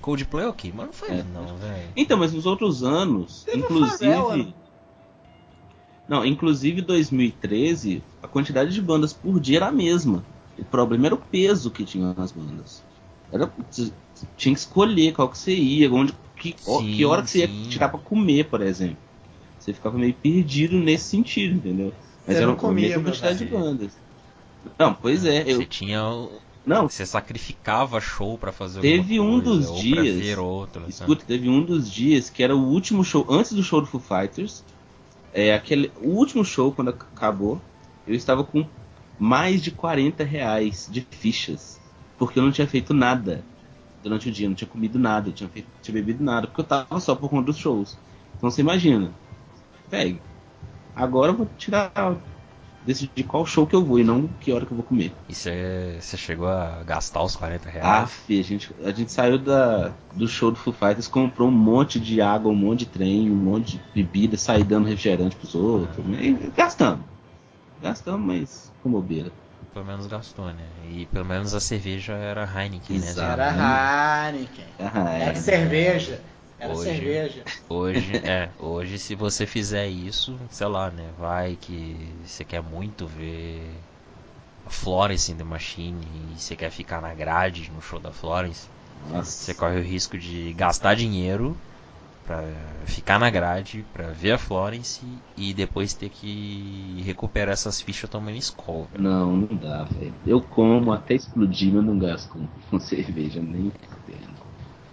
Coldplay 0.10 0.46
é 0.46 0.48
ok, 0.48 0.72
mas 0.76 0.86
não 0.88 0.94
foi 0.94 1.10
É. 1.12 1.24
não, 1.24 1.58
velho. 1.58 1.94
Então, 1.96 2.18
mas 2.18 2.34
nos 2.34 2.46
outros 2.46 2.84
anos, 2.84 3.46
inclusive. 3.54 4.00
Pharrell, 4.00 4.54
Não, 6.08 6.26
inclusive 6.26 6.82
2013, 6.82 8.02
a 8.22 8.28
quantidade 8.28 8.74
de 8.74 8.82
bandas 8.82 9.14
por 9.14 9.40
dia 9.40 9.58
era 9.58 9.68
a 9.68 9.72
mesma. 9.72 10.24
O 10.58 10.66
problema 10.66 11.06
era 11.06 11.16
o 11.16 11.18
peso 11.20 11.70
que 11.72 11.86
tinha 11.86 12.14
nas 12.14 12.32
bandas. 12.32 12.84
Era, 13.32 13.46
você 13.70 13.92
tinha 14.36 14.54
que 14.54 14.60
escolher 14.60 15.14
qual 15.14 15.30
que 15.30 15.38
você 15.38 15.54
ia, 15.56 15.92
onde, 15.92 16.14
que, 16.36 16.54
Sim, 16.58 16.96
que 16.96 17.06
hora 17.06 17.22
que 17.22 17.30
você 17.30 17.40
sim. 17.40 17.42
ia 17.42 17.70
tirar 17.70 17.90
pra 17.90 18.00
comer, 18.00 18.46
por 18.50 18.62
exemplo. 18.62 18.98
Você 19.60 19.74
ficava 19.74 19.98
meio 19.98 20.14
perdido 20.14 20.78
nesse 20.80 21.06
sentido, 21.10 21.56
entendeu? 21.56 21.94
Mas 22.26 22.38
Você 22.38 22.44
era 22.44 22.48
não 22.48 22.56
a 22.56 22.58
comia, 22.58 22.82
mesma 22.88 23.04
meu 23.04 23.12
quantidade 23.12 23.40
de 23.40 23.46
bandas. 23.46 23.98
Não, 24.80 24.94
pois 24.94 25.26
é, 25.26 25.44
eu. 25.44 25.60
Você 25.60 25.66
tinha. 25.66 26.04
o- 26.10 26.42
Não, 26.66 26.88
Você 26.90 27.06
sacrificava 27.06 28.00
show 28.00 28.38
pra 28.38 28.52
fazer 28.52 28.82
Teve 28.82 29.20
um 29.20 29.40
coisa, 29.40 29.72
dos 29.72 29.82
dias- 29.82 30.38
outro, 30.38 30.80
sabe? 30.92 30.92
Escuta, 30.92 31.26
teve 31.26 31.50
um 31.50 31.64
dos 31.64 31.90
dias 31.90 32.30
que 32.30 32.44
era 32.44 32.56
o 32.56 32.64
último 32.68 33.04
show, 33.04 33.26
antes 33.30 33.54
do 33.54 33.64
show 33.64 33.82
do 33.82 33.88
Foo 33.88 34.00
Fighters. 34.00 34.64
É 35.34 35.54
aquele, 35.54 35.92
o 36.02 36.10
último 36.10 36.44
show, 36.44 36.72
quando 36.74 36.90
ac- 36.90 37.06
acabou, 37.16 37.62
eu 38.08 38.16
estava 38.16 38.44
com 38.44 38.66
mais 39.18 39.62
de 39.62 39.72
40 39.72 40.24
reais 40.24 40.88
de 40.90 41.02
fichas. 41.12 41.80
Porque 42.18 42.40
eu 42.40 42.44
não 42.44 42.52
tinha 42.52 42.68
feito 42.68 42.94
nada 42.94 43.44
durante 44.04 44.30
o 44.30 44.32
dia, 44.32 44.48
não 44.48 44.56
tinha 44.56 44.68
comido 44.70 44.98
nada, 45.00 45.30
eu 45.30 45.34
tinha, 45.34 45.50
feito, 45.50 45.70
tinha 45.82 45.94
bebido 45.94 46.24
nada, 46.24 46.48
porque 46.48 46.62
eu 46.62 46.66
tava 46.66 47.00
só 47.00 47.16
por 47.16 47.30
conta 47.30 47.46
dos 47.48 47.58
shows. 47.58 47.98
Então 48.38 48.50
você 48.50 48.62
imagina, 48.62 49.14
pegue, 49.90 50.22
agora 50.96 51.32
eu 51.32 51.38
vou 51.38 51.48
tirar, 51.58 51.92
decidir 52.90 53.24
qual 53.24 53.46
show 53.46 53.68
que 53.68 53.76
eu 53.76 53.84
vou 53.86 54.00
e 54.00 54.04
não 54.04 54.28
que 54.28 54.52
hora 54.52 54.66
que 54.66 54.72
eu 54.72 54.78
vou 54.78 54.86
comer. 54.86 55.12
E 55.30 55.36
você 55.36 55.98
você 56.02 56.18
chegou 56.18 56.48
a 56.48 56.82
gastar 56.84 57.22
os 57.22 57.36
40 57.36 57.70
Ah, 57.70 57.72
reais? 57.72 58.12
fi, 58.12 58.40
a 58.40 58.44
gente, 58.44 58.76
a 58.84 58.92
gente 58.92 59.12
saiu 59.12 59.38
da, 59.38 59.92
do 60.16 60.28
show 60.28 60.50
do 60.50 60.58
Foo 60.58 60.74
Fighters, 60.74 61.08
comprou 61.08 61.50
um 61.50 61.52
monte 61.52 62.00
de 62.00 62.20
água, 62.20 62.52
um 62.52 62.56
monte 62.56 62.80
de 62.80 62.86
trem, 62.88 63.30
um 63.32 63.36
monte 63.36 63.78
de 63.78 63.82
bebida, 63.94 64.38
saí 64.38 64.64
dando 64.64 64.88
refrigerante 64.88 65.36
pros 65.36 65.54
outros. 65.54 66.04
E 66.20 66.32
gastamos. 66.58 67.06
Gastamos, 67.80 68.26
mas 68.26 68.72
com 68.82 68.90
bobeira. 68.90 69.32
Pelo 69.72 69.86
menos 69.86 70.08
gastou, 70.08 70.48
né? 70.48 70.66
E 70.84 71.06
pelo 71.06 71.26
menos 71.26 71.54
a 71.54 71.60
cerveja 71.60 72.14
era 72.14 72.44
Heineken, 72.44 72.98
né? 72.98 73.10
Exato. 73.10 73.40
Era 73.40 74.30
Heineken. 74.30 74.66
Ah, 74.80 75.14
é. 75.14 75.24
Era 75.26 75.36
cerveja. 75.36 76.20
Era 76.60 76.74
Hoje- 76.74 76.84
cerveja. 76.92 77.44
Hoje, 77.70 78.12
é, 78.26 78.50
hoje 78.60 78.98
se 79.00 79.16
você 79.16 79.46
fizer 79.46 79.88
isso, 79.88 80.38
sei 80.52 80.68
lá, 80.68 80.90
né? 80.92 81.10
Vai 81.18 81.56
que 81.56 81.96
você 82.26 82.44
quer 82.44 82.62
muito 82.62 83.08
ver 83.08 83.70
a 84.66 84.70
Florence 84.70 85.32
in 85.32 85.36
the 85.36 85.44
Machine 85.44 86.02
e 86.36 86.40
você 86.40 86.56
quer 86.56 86.70
ficar 86.72 87.02
na 87.02 87.14
grade 87.14 87.72
no 87.72 87.82
show 87.82 88.00
da 88.00 88.12
Florence, 88.12 88.68
Nossa. 89.12 89.32
você 89.32 89.54
corre 89.54 89.80
o 89.80 89.84
risco 89.84 90.18
de 90.18 90.54
gastar 90.54 90.96
dinheiro 90.96 91.56
pra 92.26 92.44
ficar 92.86 93.18
na 93.18 93.30
grade, 93.30 93.84
pra 93.94 94.12
ver 94.12 94.34
a 94.34 94.38
Florence 94.38 95.02
e 95.36 95.54
depois 95.54 95.94
ter 95.94 96.10
que 96.10 97.02
recuperar 97.06 97.54
essas 97.54 97.82
fichas 97.82 98.10
tomando 98.10 98.38
escol. 98.38 98.86
velho. 98.92 99.04
Não, 99.04 99.36
não 99.36 99.56
dá, 99.58 99.84
velho. 99.86 100.14
Eu 100.28 100.42
como 100.42 100.92
até 100.92 101.16
explodir, 101.16 101.74
mas 101.74 101.86
não 101.86 101.98
gasto 101.98 102.30
com, 102.30 102.48
com 102.70 102.80
cerveja 102.82 103.42
nem 103.42 103.72
fudendo. 103.90 104.29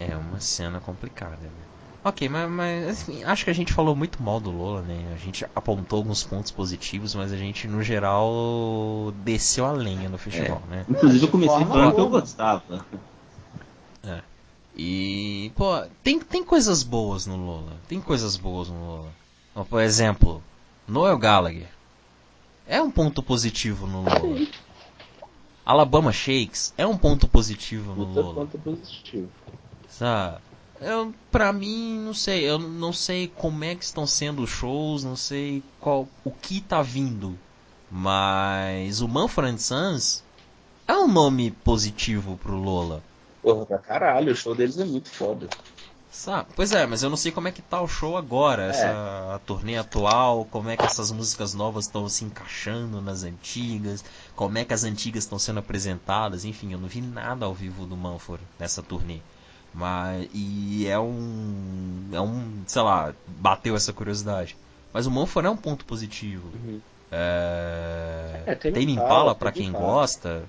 É 0.09 0.17
uma 0.17 0.41
cena 0.41 0.81
complicada, 0.81 1.37
né? 1.37 1.51
Ok, 2.05 2.29
mas, 2.29 2.49
mas, 2.49 2.89
assim, 2.89 3.25
acho 3.25 3.45
que 3.45 3.51
a 3.51 3.55
gente 3.55 3.73
falou 3.73 3.97
muito 3.97 4.23
mal 4.23 4.39
do 4.39 4.51
Lola, 4.51 4.83
né? 4.83 5.13
A 5.13 5.17
gente 5.17 5.45
apontou 5.55 5.97
alguns 5.99 6.23
pontos 6.23 6.53
positivos, 6.53 7.17
mas 7.17 7.33
a 7.33 7.37
gente, 7.37 7.67
no 7.67 7.83
geral, 7.83 9.13
desceu 9.25 9.67
a 9.67 9.73
lenha 9.73 10.09
no 10.09 10.17
festival, 10.17 10.63
né? 10.71 10.87
Inclusive 10.89 11.25
eu 11.25 11.31
comecei 11.31 11.65
falando 11.65 11.95
que 11.95 12.01
eu 12.01 12.09
gostava. 12.09 12.87
E, 14.77 15.51
pô, 15.57 15.83
tem, 16.03 16.21
tem 16.21 16.45
coisas 16.45 16.83
boas 16.83 17.27
no 17.27 17.37
Lola. 17.37 17.73
Tem 17.89 17.99
coisas 17.99 18.37
boas 18.37 18.69
no 18.69 18.79
Lola. 18.79 19.67
Por 19.69 19.81
exemplo, 19.81 20.43
Noel 20.87 21.17
Gallagher. 21.19 21.69
É 22.69 22.81
um 22.83 22.91
ponto 22.91 23.23
positivo 23.23 23.87
no 23.87 24.03
Lola. 24.03 24.47
Alabama 25.65 26.13
Shakes 26.13 26.75
é 26.77 26.87
um 26.87 26.97
ponto 26.97 27.27
positivo 27.27 27.95
no 27.95 28.05
Lola. 28.05 28.35
ponto 28.35 28.59
positivo. 28.59 29.29
Sabe? 29.89 30.39
Eu, 30.81 31.15
pra 31.31 31.53
mim, 31.53 31.99
não 31.99 32.13
sei. 32.15 32.43
Eu 32.43 32.59
não 32.59 32.93
sei 32.93 33.29
como 33.29 33.65
é 33.65 33.75
que 33.75 33.85
estão 33.85 34.07
sendo 34.07 34.43
os 34.43 34.51
shows, 34.51 35.05
não 35.05 35.17
sei 35.17 35.63
qual 35.81 36.09
o 36.25 36.31
que 36.31 36.61
tá 36.61 36.83
vindo. 36.83 37.39
Mas 37.91 39.01
o 39.01 39.09
Manfred 39.09 39.61
Sons 39.63 40.23
é 40.87 40.95
um 40.95 41.09
nome 41.09 41.51
positivo 41.51 42.37
pro 42.43 42.57
Lola. 42.57 43.03
Porra, 43.43 43.65
pra 43.65 43.79
caralho, 43.79 44.33
o 44.33 44.37
show 44.37 44.55
deles 44.55 44.79
é 44.79 44.85
muito 44.85 45.09
foda. 45.09 45.49
Sabe? 46.11 46.49
Pois 46.57 46.73
é, 46.73 46.87
mas 46.87 47.03
eu 47.03 47.11
não 47.11 47.17
sei 47.17 47.31
como 47.31 47.47
é 47.47 47.53
que 47.53 47.61
tá 47.61 47.81
o 47.81 47.87
show 47.87 48.17
agora, 48.17 48.65
essa 48.65 49.35
a 49.35 49.39
turnê 49.41 49.77
atual, 49.77 50.47
como 50.47 50.71
é 50.71 50.77
que 50.77 50.85
essas 50.85 51.11
músicas 51.11 51.53
novas 51.53 51.85
estão 51.85 52.09
se 52.09 52.25
encaixando 52.25 53.03
nas 53.03 53.23
antigas, 53.23 54.03
como 54.35 54.57
é 54.57 54.65
que 54.65 54.73
as 54.73 54.83
antigas 54.83 55.25
estão 55.25 55.39
sendo 55.39 55.59
apresentadas, 55.59 56.45
enfim, 56.47 56.73
eu 56.73 56.79
não 56.79 56.89
vi 56.89 57.03
nada 57.03 57.45
ao 57.45 57.53
vivo 57.53 57.85
do 57.85 57.97
Manford 57.97 58.43
nessa 58.59 58.83
turnê. 58.83 59.21
Mas 59.77 60.29
e 60.33 60.87
é 60.87 60.99
um 60.99 62.09
é 62.13 62.21
um, 62.21 62.63
sei 62.67 62.83
lá, 62.83 63.13
bateu 63.27 63.77
essa 63.77 63.93
curiosidade. 63.93 64.57
Mas 64.93 65.07
o 65.07 65.11
Manford 65.11 65.47
é 65.47 65.51
um 65.51 65.57
ponto 65.57 65.85
positivo. 65.85 66.49
Uhum. 66.55 66.81
É... 67.13 68.43
É, 68.47 68.55
Tame 68.55 68.93
Impala, 68.93 69.35
Tame 69.35 69.53
quem 69.53 69.69
Impala. 69.69 69.85
gosta? 69.85 70.49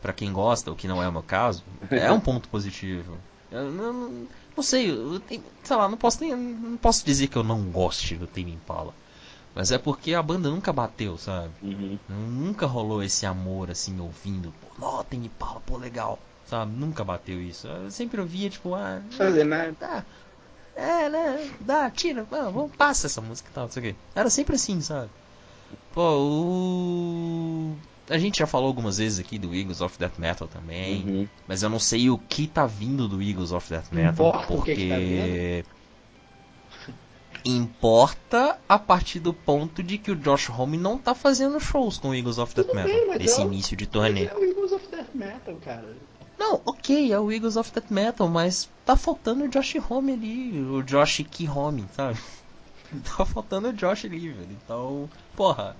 Pra 0.00 0.12
quem 0.12 0.32
gosta, 0.32 0.70
o 0.70 0.76
que 0.76 0.86
não 0.86 1.02
é 1.02 1.08
o 1.08 1.12
meu 1.12 1.22
caso, 1.22 1.64
é 1.90 2.12
um 2.12 2.20
ponto 2.20 2.48
positivo. 2.48 3.16
Eu 3.50 3.70
não, 3.70 3.92
não- 3.92 4.26
não 4.56 4.62
sei, 4.62 4.90
eu 4.90 5.18
tenho- 5.20 5.42
sei 5.62 5.76
lá, 5.76 5.88
não 5.88 5.96
posso, 5.96 6.20
nem- 6.20 6.36
não 6.36 6.76
posso 6.76 7.04
dizer 7.04 7.28
que 7.28 7.36
eu 7.36 7.42
não 7.42 7.62
goste 7.70 8.14
do 8.16 8.26
Tame 8.26 8.52
Impala. 8.52 8.92
Mas 9.54 9.70
é 9.72 9.78
porque 9.78 10.14
a 10.14 10.22
banda 10.22 10.50
nunca 10.50 10.72
bateu, 10.72 11.16
sabe? 11.16 11.50
Uhum. 11.62 11.98
Nunca 12.08 12.66
rolou 12.66 13.02
esse 13.02 13.24
amor 13.24 13.70
assim, 13.70 13.98
ouvindo. 14.00 14.52
Pô, 14.60 14.86
ó, 14.86 15.02
Tame 15.04 15.26
Impala, 15.26 15.60
pô, 15.64 15.76
legal. 15.76 16.18
Sabe? 16.46 16.72
Nunca 16.76 17.02
bateu 17.04 17.40
isso. 17.40 17.66
Eu 17.66 17.90
sempre 17.90 18.20
ouvia, 18.20 18.50
tipo, 18.50 18.74
ah, 18.74 19.00
Fazer 19.10 19.44
nada. 19.44 19.74
dá. 19.80 20.04
É, 20.76 21.08
né? 21.08 21.50
Dá, 21.60 21.88
tira, 21.90 22.24
vamos, 22.24 22.70
passa 22.76 23.06
essa 23.06 23.20
música 23.20 23.48
e 23.50 23.54
tal, 23.54 23.64
não 23.64 23.70
sei 23.70 23.80
o 23.82 23.86
quê. 23.86 23.94
Era 24.14 24.28
sempre 24.28 24.56
assim, 24.56 24.80
sabe? 24.80 25.08
Pô, 25.92 26.02
o. 26.18 27.76
A 28.10 28.18
gente 28.18 28.38
já 28.40 28.46
falou 28.46 28.66
algumas 28.66 28.98
vezes 28.98 29.18
aqui 29.18 29.38
do 29.38 29.54
Eagles 29.54 29.80
of 29.80 29.98
Death 29.98 30.18
Metal 30.18 30.46
também. 30.46 31.02
Uhum. 31.04 31.28
Mas 31.48 31.62
eu 31.62 31.70
não 31.70 31.78
sei 31.78 32.10
o 32.10 32.18
que 32.18 32.46
tá 32.46 32.66
vindo 32.66 33.08
do 33.08 33.22
Eagles 33.22 33.50
of 33.52 33.70
Death 33.70 33.90
Metal. 33.92 34.12
Importa 34.12 34.46
que 34.46 34.52
porque. 34.52 34.74
que 34.74 35.64
tá? 35.64 35.70
Importa 37.46 38.58
a 38.68 38.78
partir 38.78 39.20
do 39.20 39.32
ponto 39.34 39.82
de 39.82 39.98
que 39.98 40.10
o 40.10 40.16
Josh 40.16 40.48
Homme 40.48 40.78
não 40.78 40.96
tá 40.96 41.14
fazendo 41.14 41.60
shows 41.60 41.98
com 41.98 42.08
o 42.10 42.14
Eagles 42.14 42.38
of 42.38 42.54
Death 42.54 42.66
Tudo 42.66 42.76
Metal 42.76 42.90
bem, 43.08 43.18
nesse 43.18 43.40
é 43.40 43.44
o- 43.44 43.46
início 43.46 43.76
de 43.76 43.86
turnê. 43.86 44.24
É 44.24 44.34
o 44.34 44.42
Eagles 44.44 44.72
of 44.72 44.86
Death 44.88 45.14
Metal, 45.14 45.54
cara. 45.62 45.94
Não, 46.38 46.60
ok, 46.64 47.12
é 47.12 47.18
o 47.18 47.30
Eagles 47.30 47.56
of 47.56 47.72
Death 47.72 47.90
Metal, 47.90 48.28
mas 48.28 48.68
tá 48.84 48.96
faltando 48.96 49.44
o 49.44 49.48
Josh 49.48 49.76
Homme 49.88 50.12
ali, 50.12 50.60
o 50.60 50.82
Josh 50.82 51.22
Key 51.30 51.48
Homme, 51.48 51.86
sabe? 51.92 52.18
tá 53.16 53.24
faltando 53.24 53.68
o 53.68 53.72
Josh 53.72 54.04
ali, 54.04 54.30
velho. 54.30 54.52
Então, 54.64 55.08
porra, 55.36 55.76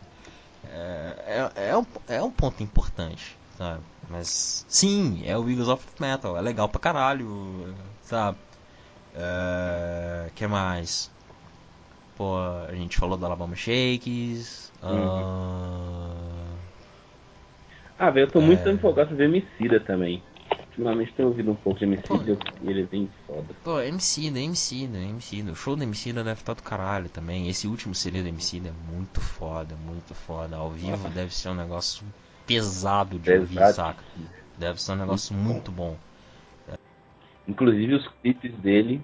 é, 0.65 1.51
é, 1.57 1.69
é 1.71 1.77
um, 1.79 1.87
é 2.09 2.23
um 2.23 2.31
ponto 2.31 2.63
importante, 2.63 3.37
sabe? 3.59 3.81
Mas, 4.11 4.65
sim, 4.69 5.23
é 5.27 5.37
o 5.37 5.49
Eagles 5.49 5.69
of 5.69 5.85
Death 5.87 6.01
Metal, 6.01 6.37
é 6.37 6.41
legal 6.41 6.69
pra 6.69 6.81
caralho, 6.81 7.75
sabe? 8.03 8.39
É, 9.15 10.31
que 10.35 10.47
mais? 10.47 11.11
Pô, 12.17 12.37
a 12.69 12.75
gente 12.75 12.97
falou 12.97 13.17
do 13.17 13.27
Alabama 13.27 13.57
Shakes. 13.57 14.71
ah, 14.83 16.55
Ah, 17.99 18.11
velho, 18.11 18.27
eu 18.27 18.31
tô 18.31 18.41
muito 18.41 18.69
É. 18.69 18.73
empolgado 18.73 19.09
pra 19.09 19.17
ver 19.17 19.25
Emicida 19.25 19.81
também. 19.81 20.23
Ultimamente 20.77 21.15
tenho 21.15 21.29
ouvido 21.29 21.53
um 21.53 21.55
pouco 21.55 21.79
de 21.79 21.85
Emicida 21.85 22.37
e 22.61 22.69
ele 22.69 22.83
é 22.83 22.87
bem 22.87 23.09
foda. 23.27 23.47
Pô, 23.63 23.81
MC 23.81 24.29
da 24.31 24.41
MC 24.41 24.89
da 24.89 24.99
MC 24.99 25.43
O 25.43 25.55
show 25.55 25.77
da 25.77 25.85
MC 25.85 26.13
deve 26.13 26.33
estar 26.33 26.55
do 26.55 26.63
caralho 26.65 27.09
também. 27.09 27.49
Esse 27.49 27.69
último 27.69 27.95
CD 27.95 28.23
da 28.23 28.29
MC 28.29 28.59
é 28.59 28.93
muito 28.93 29.21
foda, 29.21 29.77
muito 29.77 30.15
foda. 30.15 30.57
Ao 30.57 30.71
vivo 30.71 30.91
Nossa. 30.91 31.11
deve 31.11 31.33
ser 31.33 31.51
um 31.51 31.55
negócio 31.55 32.05
pesado 32.45 33.21
de 33.21 33.31
ouvir, 33.31 33.55
Pesado. 33.55 33.75
saca? 33.75 34.05
Deve 34.59 34.83
ser 34.83 34.93
um 34.93 34.97
negócio 34.97 35.35
muito 35.35 35.71
bom. 35.71 35.97
Inclusive 37.47 37.95
os 37.95 38.09
clipes 38.21 38.53
dele. 38.59 39.01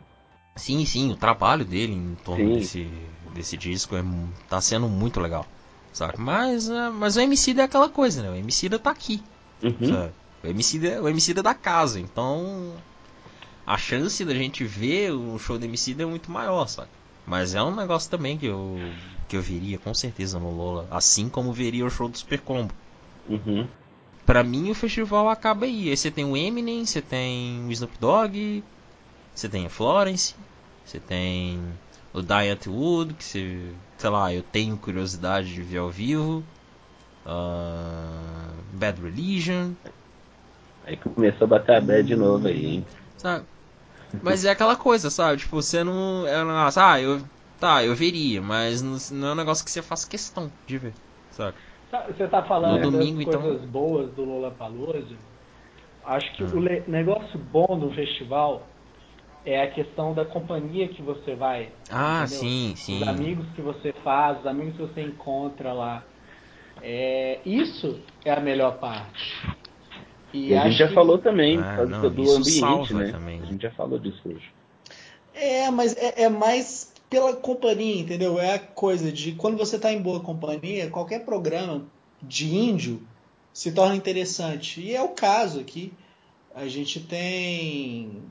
Sim, 0.56 0.84
sim, 0.84 1.12
o 1.12 1.16
trabalho 1.16 1.64
dele 1.64 1.92
em 1.92 2.16
torno 2.24 2.46
Sim. 2.46 2.58
desse, 2.58 2.90
desse 3.32 3.56
disco 3.56 3.94
é, 3.94 4.02
tá 4.48 4.60
sendo 4.60 4.88
muito 4.88 5.20
legal. 5.20 5.46
Saca? 5.92 6.20
Mas, 6.20 6.68
é, 6.68 6.90
mas 6.90 7.16
o 7.16 7.20
MC 7.20 7.52
é 7.58 7.62
aquela 7.62 7.88
coisa, 7.88 8.22
né? 8.22 8.30
O 8.30 8.34
MC 8.34 8.68
tá 8.78 8.90
aqui. 8.90 9.22
Uhum. 9.62 9.86
sabe? 9.86 10.12
O 10.42 10.46
Emicida, 10.46 11.02
o 11.02 11.08
Emicida 11.08 11.40
é 11.40 11.42
da 11.42 11.54
casa, 11.54 12.00
então 12.00 12.74
a 13.66 13.76
chance 13.76 14.24
da 14.24 14.34
gente 14.34 14.64
ver 14.64 15.12
o 15.12 15.38
show 15.38 15.58
do 15.58 15.64
Emicida 15.64 16.02
é 16.02 16.06
muito 16.06 16.30
maior, 16.30 16.66
sabe? 16.66 16.88
Mas 17.26 17.54
é 17.54 17.62
um 17.62 17.74
negócio 17.74 18.10
também 18.10 18.38
que 18.38 18.46
eu 18.46 18.78
que 19.28 19.36
eu 19.36 19.42
veria 19.42 19.78
com 19.78 19.94
certeza 19.94 20.40
no 20.40 20.50
Lola, 20.50 20.88
assim 20.90 21.28
como 21.28 21.52
veria 21.52 21.86
o 21.86 21.90
show 21.90 22.08
do 22.08 22.18
Super 22.18 22.40
Combo. 22.40 22.74
Uhum. 23.28 23.68
Pra 24.26 24.42
mim 24.42 24.70
o 24.70 24.74
festival 24.74 25.28
acaba 25.28 25.66
aí. 25.66 25.88
Aí 25.88 25.96
você 25.96 26.10
tem 26.10 26.24
o 26.24 26.36
Eminem, 26.36 26.84
você 26.84 27.00
tem 27.00 27.64
o 27.64 27.70
Snoop 27.70 27.96
Dogg, 28.00 28.64
você 29.32 29.48
tem 29.48 29.66
a 29.66 29.70
Florence, 29.70 30.34
você 30.84 30.98
tem 30.98 31.60
o 32.12 32.20
Diet 32.20 32.68
Wood, 32.68 33.14
que 33.14 33.22
você, 33.22 33.72
sei 33.96 34.10
lá, 34.10 34.34
eu 34.34 34.42
tenho 34.42 34.76
curiosidade 34.76 35.54
de 35.54 35.62
ver 35.62 35.78
ao 35.78 35.90
vivo. 35.90 36.42
Ah, 37.24 38.50
Bad 38.72 39.00
Religion, 39.00 39.72
Aí 40.90 40.96
começou 40.96 41.44
a 41.44 41.48
bater 41.48 41.76
a 41.76 41.80
bad 41.80 42.02
de 42.02 42.16
novo 42.16 42.48
aí, 42.48 42.66
hein? 42.66 42.86
sabe? 43.16 43.46
Mas 44.22 44.44
é 44.44 44.50
aquela 44.50 44.74
coisa, 44.74 45.08
sabe? 45.08 45.38
Tipo, 45.38 45.62
você 45.62 45.84
não. 45.84 46.26
É 46.26 46.42
um 46.42 46.46
negócio, 46.48 46.82
ah, 46.82 47.00
eu. 47.00 47.20
Tá, 47.60 47.84
eu 47.84 47.94
veria, 47.94 48.40
mas 48.40 48.82
não, 49.12 49.28
é 49.28 49.32
um 49.32 49.36
negócio 49.36 49.64
que 49.64 49.70
você 49.70 49.82
faz 49.82 50.04
questão 50.04 50.50
de 50.66 50.78
ver, 50.78 50.94
sabe? 51.30 51.54
Sabe, 51.90 52.12
Você 52.14 52.26
tá 52.26 52.42
falando 52.42 52.80
No 52.86 52.90
domingo, 52.90 53.18
das 53.18 53.28
então- 53.28 53.42
coisas 53.42 53.68
boas 53.68 54.10
do 54.14 54.24
Lollapalooza. 54.24 55.14
Acho 56.06 56.32
que 56.34 56.42
Ah. 56.42 56.46
o 56.54 56.90
negócio 56.90 57.38
bom 57.38 57.78
do 57.78 57.90
festival 57.90 58.66
é 59.44 59.62
a 59.62 59.70
questão 59.70 60.14
da 60.14 60.24
companhia 60.24 60.88
que 60.88 61.02
você 61.02 61.34
vai. 61.34 61.70
Ah, 61.90 62.22
entendeu? 62.24 62.38
sim, 62.40 62.72
sim. 62.76 63.02
Os 63.02 63.08
amigos 63.08 63.46
que 63.54 63.60
você 63.60 63.92
faz, 64.02 64.40
os 64.40 64.46
amigos 64.46 64.74
que 64.76 64.82
você 64.82 65.02
encontra 65.02 65.72
lá. 65.74 66.02
É, 66.82 67.40
isso 67.44 68.00
é 68.24 68.32
a 68.32 68.40
melhor 68.40 68.78
parte. 68.78 69.36
E, 70.32 70.48
E 70.50 70.54
a 70.56 70.68
gente 70.68 70.78
já 70.78 70.88
que- 70.88 70.94
falou 70.94 71.18
também, 71.18 71.58
Ah, 71.58 71.84
não, 71.84 72.02
do 72.10 72.30
ambiente, 72.32 72.94
né? 72.94 73.10
também. 73.10 73.40
A 73.42 73.46
gente 73.46 73.62
já 73.62 73.70
falou 73.72 73.98
disso 73.98 74.20
hoje. 74.24 74.52
É, 75.34 75.70
mas 75.70 75.96
é, 75.96 76.22
é 76.24 76.28
mais 76.28 76.92
pela 77.08 77.34
companhia, 77.34 78.00
entendeu? 78.00 78.38
É 78.38 78.54
a 78.54 78.58
coisa 78.58 79.10
de 79.10 79.32
quando 79.32 79.56
você 79.56 79.78
tá 79.78 79.92
em 79.92 80.00
boa 80.00 80.20
companhia, 80.20 80.88
qualquer 80.90 81.24
programa 81.24 81.84
de 82.22 82.54
índio 82.54 83.02
se 83.52 83.72
torna 83.72 83.96
interessante. 83.96 84.80
E 84.80 84.94
é 84.94 85.02
o 85.02 85.08
caso 85.08 85.58
aqui. 85.60 85.92
A 86.54 86.66
gente 86.68 87.00
tem. 87.00 88.22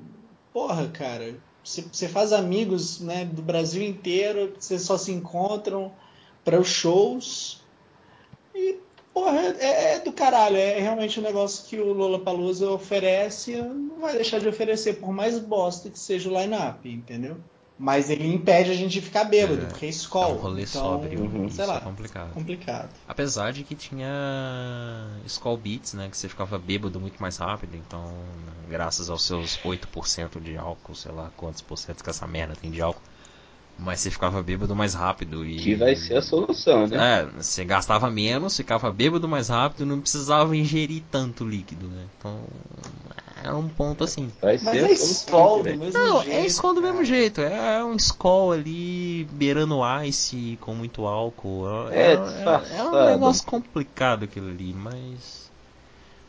Porra, 0.53 0.87
cara. 0.87 1.35
Você 1.63 1.81
você 1.91 2.07
faz 2.07 2.31
amigos 2.33 2.99
né, 3.01 3.25
do 3.25 3.41
Brasil 3.41 3.83
inteiro, 3.83 4.53
vocês 4.57 4.81
só 4.81 4.97
se 4.97 5.11
encontram 5.11 5.91
para 6.45 6.59
os 6.59 6.67
shows. 6.69 7.61
E, 8.55 8.77
porra, 9.13 9.37
é, 9.59 9.95
é 9.95 9.99
do 9.99 10.11
caralho. 10.11 10.57
É 10.57 10.79
realmente 10.79 11.19
um 11.19 11.23
negócio 11.23 11.65
que 11.67 11.79
o 11.79 11.93
Lollapalooza 11.93 12.69
oferece 12.69 13.53
e 13.53 13.61
não 13.61 13.99
vai 13.99 14.13
deixar 14.13 14.39
de 14.39 14.47
oferecer, 14.47 14.93
por 14.95 15.11
mais 15.11 15.37
bosta 15.39 15.89
que 15.89 15.99
seja 15.99 16.29
o 16.29 16.39
line-up, 16.39 16.87
entendeu? 16.89 17.37
Mas 17.81 18.09
ele 18.09 18.27
impede 18.27 18.71
a 18.71 18.73
gente 18.73 18.91
de 18.91 18.99
ficar 19.01 19.23
bêbado, 19.23 19.61
É, 19.61 19.65
porque 19.67 19.85
é 19.85 19.87
É 19.87 19.91
escola. 19.91 20.33
um 20.35 20.37
rolê 20.37 20.63
então, 20.63 20.81
sóbrio, 20.81 21.21
uhum, 21.21 21.49
sei 21.49 21.65
lá, 21.65 21.77
é 21.77 21.79
complicado. 21.79 22.33
complicado. 22.33 22.89
Apesar 23.07 23.53
de 23.53 23.63
que 23.63 23.73
tinha 23.73 24.09
Skull 25.25 25.55
Beats, 25.57 25.93
né? 25.93 26.09
Que 26.09 26.17
você 26.17 26.27
ficava 26.27 26.57
bêbado 26.59 26.99
muito 26.99 27.21
mais 27.21 27.37
rápido. 27.37 27.75
Então, 27.75 28.11
graças 28.69 29.09
aos 29.09 29.23
seus 29.23 29.57
8% 29.63 30.41
de 30.41 30.57
álcool, 30.57 30.93
sei 30.93 31.11
lá 31.13 31.31
quantos 31.37 31.61
por 31.61 31.77
cento 31.77 32.03
que 32.03 32.09
essa 32.09 32.27
merda 32.27 32.53
tem 32.59 32.69
de 32.69 32.81
álcool. 32.81 33.01
Mas 33.81 33.99
você 34.01 34.11
ficava 34.11 34.41
bêbado 34.43 34.75
mais 34.75 34.93
rápido. 34.93 35.45
E... 35.45 35.57
Que 35.57 35.75
vai 35.75 35.95
ser 35.95 36.17
a 36.17 36.21
solução, 36.21 36.85
né? 36.87 37.21
É, 37.21 37.25
você 37.41 37.63
gastava 37.63 38.09
menos, 38.09 38.55
ficava 38.57 38.91
bêbado 38.91 39.27
mais 39.27 39.47
rápido, 39.49 39.85
não 39.85 40.01
precisava 40.01 40.55
ingerir 40.55 41.03
tanto 41.09 41.45
líquido, 41.45 41.87
né? 41.87 42.05
Então, 42.17 42.39
é 43.43 43.51
um 43.53 43.69
ponto 43.69 44.03
assim. 44.03 44.29
Vai 44.41 44.57
Mas 44.61 44.79
ser 44.79 44.85
é 44.85 44.91
escola 44.91 45.57
do 45.59 45.63
velho. 45.63 45.79
mesmo 45.79 45.99
Não, 45.99 46.21
jeito. 46.21 46.35
é 46.35 46.45
Skol 46.47 46.73
do 46.73 46.81
mesmo 46.81 47.05
jeito. 47.05 47.41
É 47.41 47.83
um 47.83 47.95
Skol 47.95 48.51
ali 48.51 49.23
beirando 49.31 49.79
ice 50.05 50.57
com 50.61 50.73
muito 50.75 51.05
álcool. 51.05 51.89
É, 51.89 52.13
É 52.13 52.13
é, 52.13 52.77
é 52.77 52.83
um 52.83 53.05
negócio 53.05 53.45
complicado 53.45 54.23
aquilo 54.25 54.49
ali, 54.49 54.73
mas. 54.73 55.49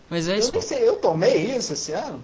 Mas 0.09 0.28
é 0.28 0.35
Eu 0.35 0.39
isso. 0.39 0.62
sei, 0.62 0.89
eu 0.89 0.97
tomei 0.97 1.56
isso 1.56 1.72
esse 1.72 1.93
ano? 1.93 2.22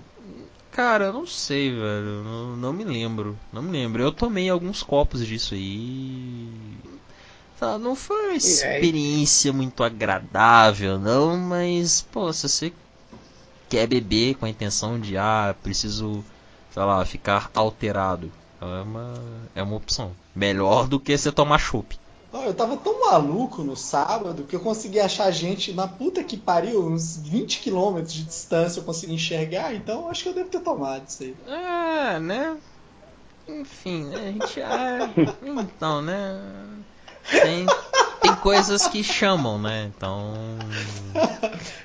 Cara, 0.76 1.06
eu 1.06 1.12
não 1.14 1.26
sei, 1.26 1.70
velho. 1.70 2.22
Não, 2.22 2.54
não 2.54 2.70
me 2.70 2.84
lembro. 2.84 3.34
Não 3.50 3.62
me 3.62 3.72
lembro. 3.72 4.02
Eu 4.02 4.12
tomei 4.12 4.50
alguns 4.50 4.82
copos 4.82 5.26
disso 5.26 5.54
aí. 5.54 6.50
Tá, 7.58 7.78
não 7.78 7.96
foi 7.96 8.26
uma 8.26 8.36
experiência 8.36 9.50
muito 9.54 9.82
agradável, 9.82 10.98
não, 10.98 11.38
mas, 11.38 12.02
pô, 12.02 12.30
se 12.30 12.46
você 12.46 12.72
quer 13.70 13.86
beber 13.86 14.34
com 14.34 14.44
a 14.44 14.50
intenção 14.50 15.00
de, 15.00 15.16
ah, 15.16 15.56
preciso, 15.62 16.22
sei 16.70 16.82
lá, 16.82 17.02
ficar 17.06 17.50
alterado, 17.54 18.30
é 18.60 18.64
uma, 18.82 19.14
é 19.54 19.62
uma 19.62 19.76
opção. 19.76 20.12
Melhor 20.34 20.86
do 20.86 21.00
que 21.00 21.16
você 21.16 21.32
tomar 21.32 21.58
chopp. 21.58 21.98
Eu 22.32 22.54
tava 22.54 22.76
tão 22.76 23.00
maluco 23.00 23.62
no 23.62 23.76
sábado 23.76 24.44
que 24.44 24.54
eu 24.54 24.60
consegui 24.60 25.00
achar 25.00 25.30
gente 25.30 25.72
na 25.72 25.88
puta 25.88 26.22
que 26.22 26.36
pariu, 26.36 26.86
uns 26.86 27.16
20 27.16 27.60
quilômetros 27.60 28.12
de 28.12 28.24
distância 28.24 28.80
eu 28.80 28.84
consegui 28.84 29.14
enxergar, 29.14 29.74
então 29.74 30.08
acho 30.08 30.22
que 30.22 30.28
eu 30.28 30.34
devo 30.34 30.50
ter 30.50 30.60
tomado 30.60 31.08
isso 31.08 31.22
aí. 31.22 31.36
É, 31.46 32.20
né? 32.20 32.56
Enfim, 33.48 34.04
né, 34.04 34.16
a 34.16 34.32
gente. 34.32 34.60
É, 34.60 34.98
então, 35.42 36.02
né? 36.02 36.40
Tem, 37.30 37.66
tem 38.20 38.34
coisas 38.36 38.86
que 38.86 39.02
chamam, 39.02 39.58
né? 39.58 39.90
Então. 39.96 40.34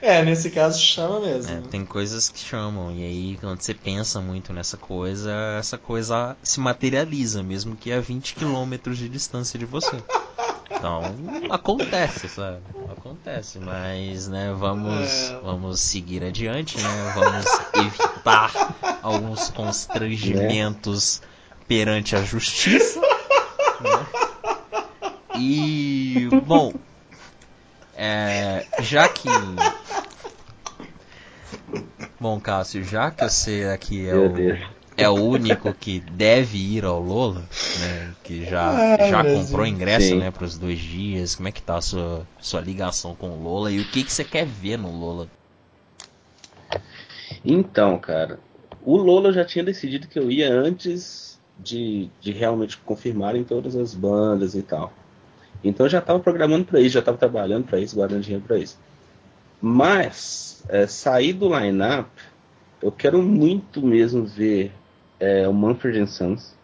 É, 0.01 0.23
nesse 0.25 0.49
caso 0.49 0.79
chama 0.81 1.19
mesmo. 1.19 1.51
É, 1.51 1.55
né? 1.57 1.63
tem 1.69 1.85
coisas 1.85 2.27
que 2.27 2.39
chamam. 2.39 2.91
E 2.91 3.03
aí, 3.03 3.37
quando 3.39 3.61
você 3.61 3.71
pensa 3.73 4.19
muito 4.19 4.51
nessa 4.51 4.75
coisa, 4.75 5.31
essa 5.59 5.77
coisa 5.77 6.35
se 6.41 6.59
materializa, 6.59 7.43
mesmo 7.43 7.75
que 7.75 7.91
a 7.91 7.99
20 8.01 8.33
km 8.33 8.91
de 8.93 9.07
distância 9.07 9.59
de 9.59 9.65
você. 9.65 9.95
Então, 10.71 11.03
acontece, 11.51 12.27
sabe? 12.27 12.61
Acontece, 12.91 13.59
mas, 13.59 14.27
né, 14.27 14.51
vamos, 14.57 15.29
É. 15.29 15.39
vamos 15.43 15.79
seguir 15.79 16.23
adiante, 16.23 16.77
né? 16.81 17.13
Vamos 17.13 17.45
evitar 17.75 18.51
alguns 19.03 19.49
constrangimentos 19.51 21.21
perante 21.67 22.15
a 22.15 22.23
justiça. 22.23 22.99
né? 22.99 24.05
E, 25.43 26.29
bom, 26.45 26.71
é, 27.95 28.63
já 28.79 29.07
que. 29.09 29.27
Bom, 32.19 32.39
Cássio, 32.39 32.83
já 32.83 33.09
que 33.09 33.27
você 33.27 33.67
aqui 33.73 34.07
é 34.07 34.15
o, 34.15 34.35
é 34.95 35.09
o 35.09 35.13
único 35.13 35.73
que 35.73 35.99
deve 35.99 36.59
ir 36.59 36.85
ao 36.85 37.01
Lola, 37.01 37.41
né? 37.79 38.13
Que 38.23 38.45
já, 38.45 38.69
Ai, 38.69 39.09
já 39.09 39.23
comprou 39.23 39.65
ingresso, 39.65 40.09
Sim. 40.09 40.19
né, 40.19 40.29
para 40.29 40.45
os 40.45 40.59
dois 40.59 40.77
dias. 40.77 41.35
Como 41.35 41.47
é 41.47 41.51
que 41.51 41.63
tá 41.63 41.77
a 41.77 41.81
sua, 41.81 42.27
sua 42.39 42.61
ligação 42.61 43.15
com 43.15 43.31
o 43.31 43.43
Lola 43.43 43.71
e 43.71 43.79
o 43.79 43.85
que, 43.85 44.03
que 44.03 44.13
você 44.13 44.23
quer 44.23 44.45
ver 44.45 44.77
no 44.77 44.95
Lola? 44.95 45.27
Então, 47.43 47.97
cara, 47.97 48.39
o 48.83 48.95
Lola 48.95 49.29
eu 49.29 49.33
já 49.33 49.43
tinha 49.43 49.65
decidido 49.65 50.07
que 50.07 50.19
eu 50.19 50.29
ia 50.29 50.53
antes 50.53 51.39
de, 51.57 52.09
de 52.21 52.31
realmente 52.31 52.77
confirmarem 52.77 53.43
todas 53.43 53.75
as 53.75 53.95
bandas 53.95 54.53
e 54.53 54.61
tal. 54.61 54.93
Então 55.63 55.85
eu 55.85 55.89
já 55.89 55.99
estava 55.99 56.19
programando 56.19 56.65
para 56.65 56.79
isso, 56.79 56.93
já 56.93 56.99
estava 56.99 57.17
trabalhando 57.17 57.65
para 57.65 57.79
isso, 57.79 57.95
guardando 57.95 58.21
dinheiro 58.21 58.43
para 58.45 58.57
isso. 58.57 58.77
Mas, 59.61 60.63
é, 60.69 60.87
sair 60.87 61.33
do 61.33 61.55
line-up, 61.55 62.09
eu 62.81 62.91
quero 62.91 63.21
muito 63.21 63.85
mesmo 63.85 64.25
ver 64.25 64.71
é, 65.19 65.47
o 65.47 65.53
Manfred 65.53 66.07
Sons, 66.07 66.55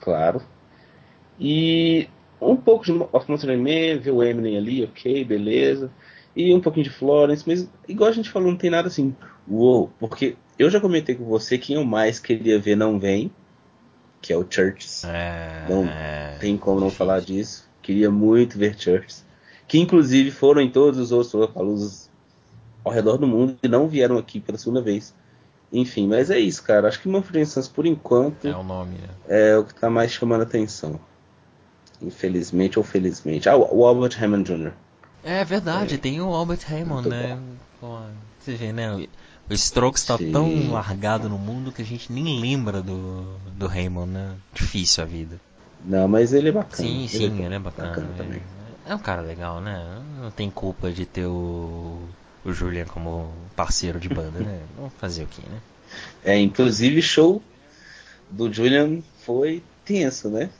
claro. 0.00 0.42
E 1.38 2.08
um 2.40 2.56
pouco 2.56 2.84
de 2.84 2.92
Of 2.92 3.30
Monster 3.30 3.56
Man, 3.56 4.00
ver 4.00 4.10
o 4.10 4.22
Eminem 4.22 4.58
ali, 4.58 4.84
ok, 4.84 5.24
beleza. 5.24 5.90
E 6.34 6.52
um 6.52 6.60
pouquinho 6.60 6.84
de 6.84 6.90
Florence, 6.90 7.44
mas 7.46 7.68
igual 7.88 8.10
a 8.10 8.12
gente 8.12 8.30
falou, 8.30 8.50
não 8.50 8.58
tem 8.58 8.68
nada 8.68 8.88
assim, 8.88 9.14
uou, 9.48 9.90
porque 10.00 10.36
eu 10.58 10.68
já 10.68 10.80
comentei 10.80 11.14
com 11.14 11.24
você 11.24 11.56
que 11.56 11.72
eu 11.74 11.84
mais 11.84 12.18
queria 12.18 12.58
ver 12.58 12.76
não 12.76 12.98
vem, 12.98 13.30
que 14.20 14.32
é 14.32 14.36
o 14.36 14.46
Churches. 14.48 15.04
É, 15.04 15.66
Não 15.68 15.84
é, 15.84 16.36
Tem 16.40 16.56
como 16.56 16.80
não 16.80 16.90
falar 16.90 17.20
disso. 17.20 17.68
Queria 17.84 18.10
muito 18.10 18.58
ver 18.58 18.74
Churches. 18.78 19.22
Que 19.68 19.78
inclusive 19.78 20.30
foram 20.30 20.62
em 20.62 20.70
todos 20.70 20.98
os 20.98 21.12
outros 21.12 21.34
Lollapaloozas 21.34 22.10
ao 22.82 22.90
redor 22.90 23.18
do 23.18 23.26
mundo 23.26 23.56
e 23.62 23.68
não 23.68 23.86
vieram 23.86 24.16
aqui 24.16 24.40
pela 24.40 24.56
segunda 24.56 24.80
vez. 24.80 25.14
Enfim, 25.70 26.08
mas 26.08 26.30
é 26.30 26.38
isso, 26.38 26.62
cara. 26.62 26.88
Acho 26.88 27.00
que 27.00 27.08
Manfred 27.08 27.44
Sons, 27.46 27.68
por 27.68 27.84
enquanto, 27.84 28.46
É 28.48 28.56
o 28.56 28.62
nome, 28.62 28.96
né? 28.96 29.08
é 29.28 29.56
o 29.58 29.64
que 29.64 29.74
tá 29.74 29.90
mais 29.90 30.12
chamando 30.12 30.40
a 30.40 30.44
atenção. 30.44 30.98
Infelizmente 32.00 32.78
ou 32.78 32.84
felizmente. 32.84 33.48
Ah, 33.48 33.56
o 33.56 33.84
Albert 33.86 34.16
Hammond 34.22 34.44
Jr. 34.50 34.72
É 35.22 35.44
verdade, 35.44 35.98
tem 35.98 36.20
o 36.20 36.28
Albert 36.34 36.60
Hammond, 36.70 37.08
né? 37.08 37.38
Pô, 37.80 37.98
você 38.38 38.54
vê, 38.54 38.72
né? 38.72 39.06
O 39.48 39.52
Strokes 39.54 40.04
tá 40.04 40.16
Sim. 40.16 40.32
tão 40.32 40.70
largado 40.72 41.28
no 41.28 41.38
mundo 41.38 41.70
que 41.72 41.82
a 41.82 41.84
gente 41.84 42.10
nem 42.12 42.40
lembra 42.40 42.80
do, 42.82 43.36
do 43.56 43.66
Hammond, 43.66 44.10
né? 44.12 44.34
Difícil 44.52 45.02
a 45.02 45.06
vida. 45.06 45.40
Não, 45.84 46.08
mas 46.08 46.32
ele 46.32 46.48
é 46.48 46.52
bacana. 46.52 46.88
Sim, 46.88 47.06
sim, 47.08 47.42
ele 47.44 47.54
é 47.54 47.58
bacana. 47.58 47.88
bacana 47.88 48.14
também. 48.16 48.42
É 48.86 48.94
um 48.94 48.98
cara 48.98 49.22
legal, 49.22 49.60
né? 49.60 50.02
Não 50.20 50.30
tem 50.30 50.50
culpa 50.50 50.90
de 50.90 51.06
ter 51.06 51.26
o, 51.26 51.98
o 52.44 52.52
Julian 52.52 52.84
como 52.86 53.30
parceiro 53.56 53.98
de 53.98 54.08
banda, 54.08 54.40
né? 54.40 54.60
Vamos 54.76 54.92
fazer 54.98 55.24
o 55.24 55.26
quê, 55.26 55.42
né? 55.50 55.58
É, 56.24 56.38
inclusive 56.38 57.00
show 57.02 57.42
do 58.30 58.52
Julian 58.52 59.00
foi 59.24 59.62
tenso, 59.84 60.28
né? 60.28 60.50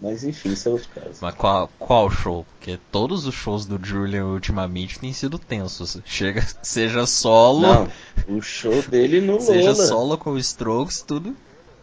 Mas 0.00 0.24
enfim, 0.24 0.52
isso 0.52 0.68
é 0.68 0.72
outro 0.72 0.88
caso. 0.88 1.18
Mas 1.22 1.34
qual, 1.34 1.70
qual 1.78 2.10
show? 2.10 2.44
Porque 2.44 2.76
todos 2.90 3.24
os 3.26 3.34
shows 3.34 3.64
do 3.64 3.78
Julian 3.82 4.26
ultimamente 4.26 4.98
têm 4.98 5.12
sido 5.12 5.38
tensos. 5.38 5.98
Chega, 6.04 6.44
seja 6.62 7.06
solo, 7.06 7.62
Não, 7.62 7.88
o 8.36 8.42
show 8.42 8.82
dele 8.82 9.20
no 9.20 9.38
seja 9.40 9.72
Lola. 9.72 9.86
solo 9.86 10.18
com 10.18 10.32
o 10.32 10.38
Strokes, 10.38 11.02
tudo. 11.02 11.36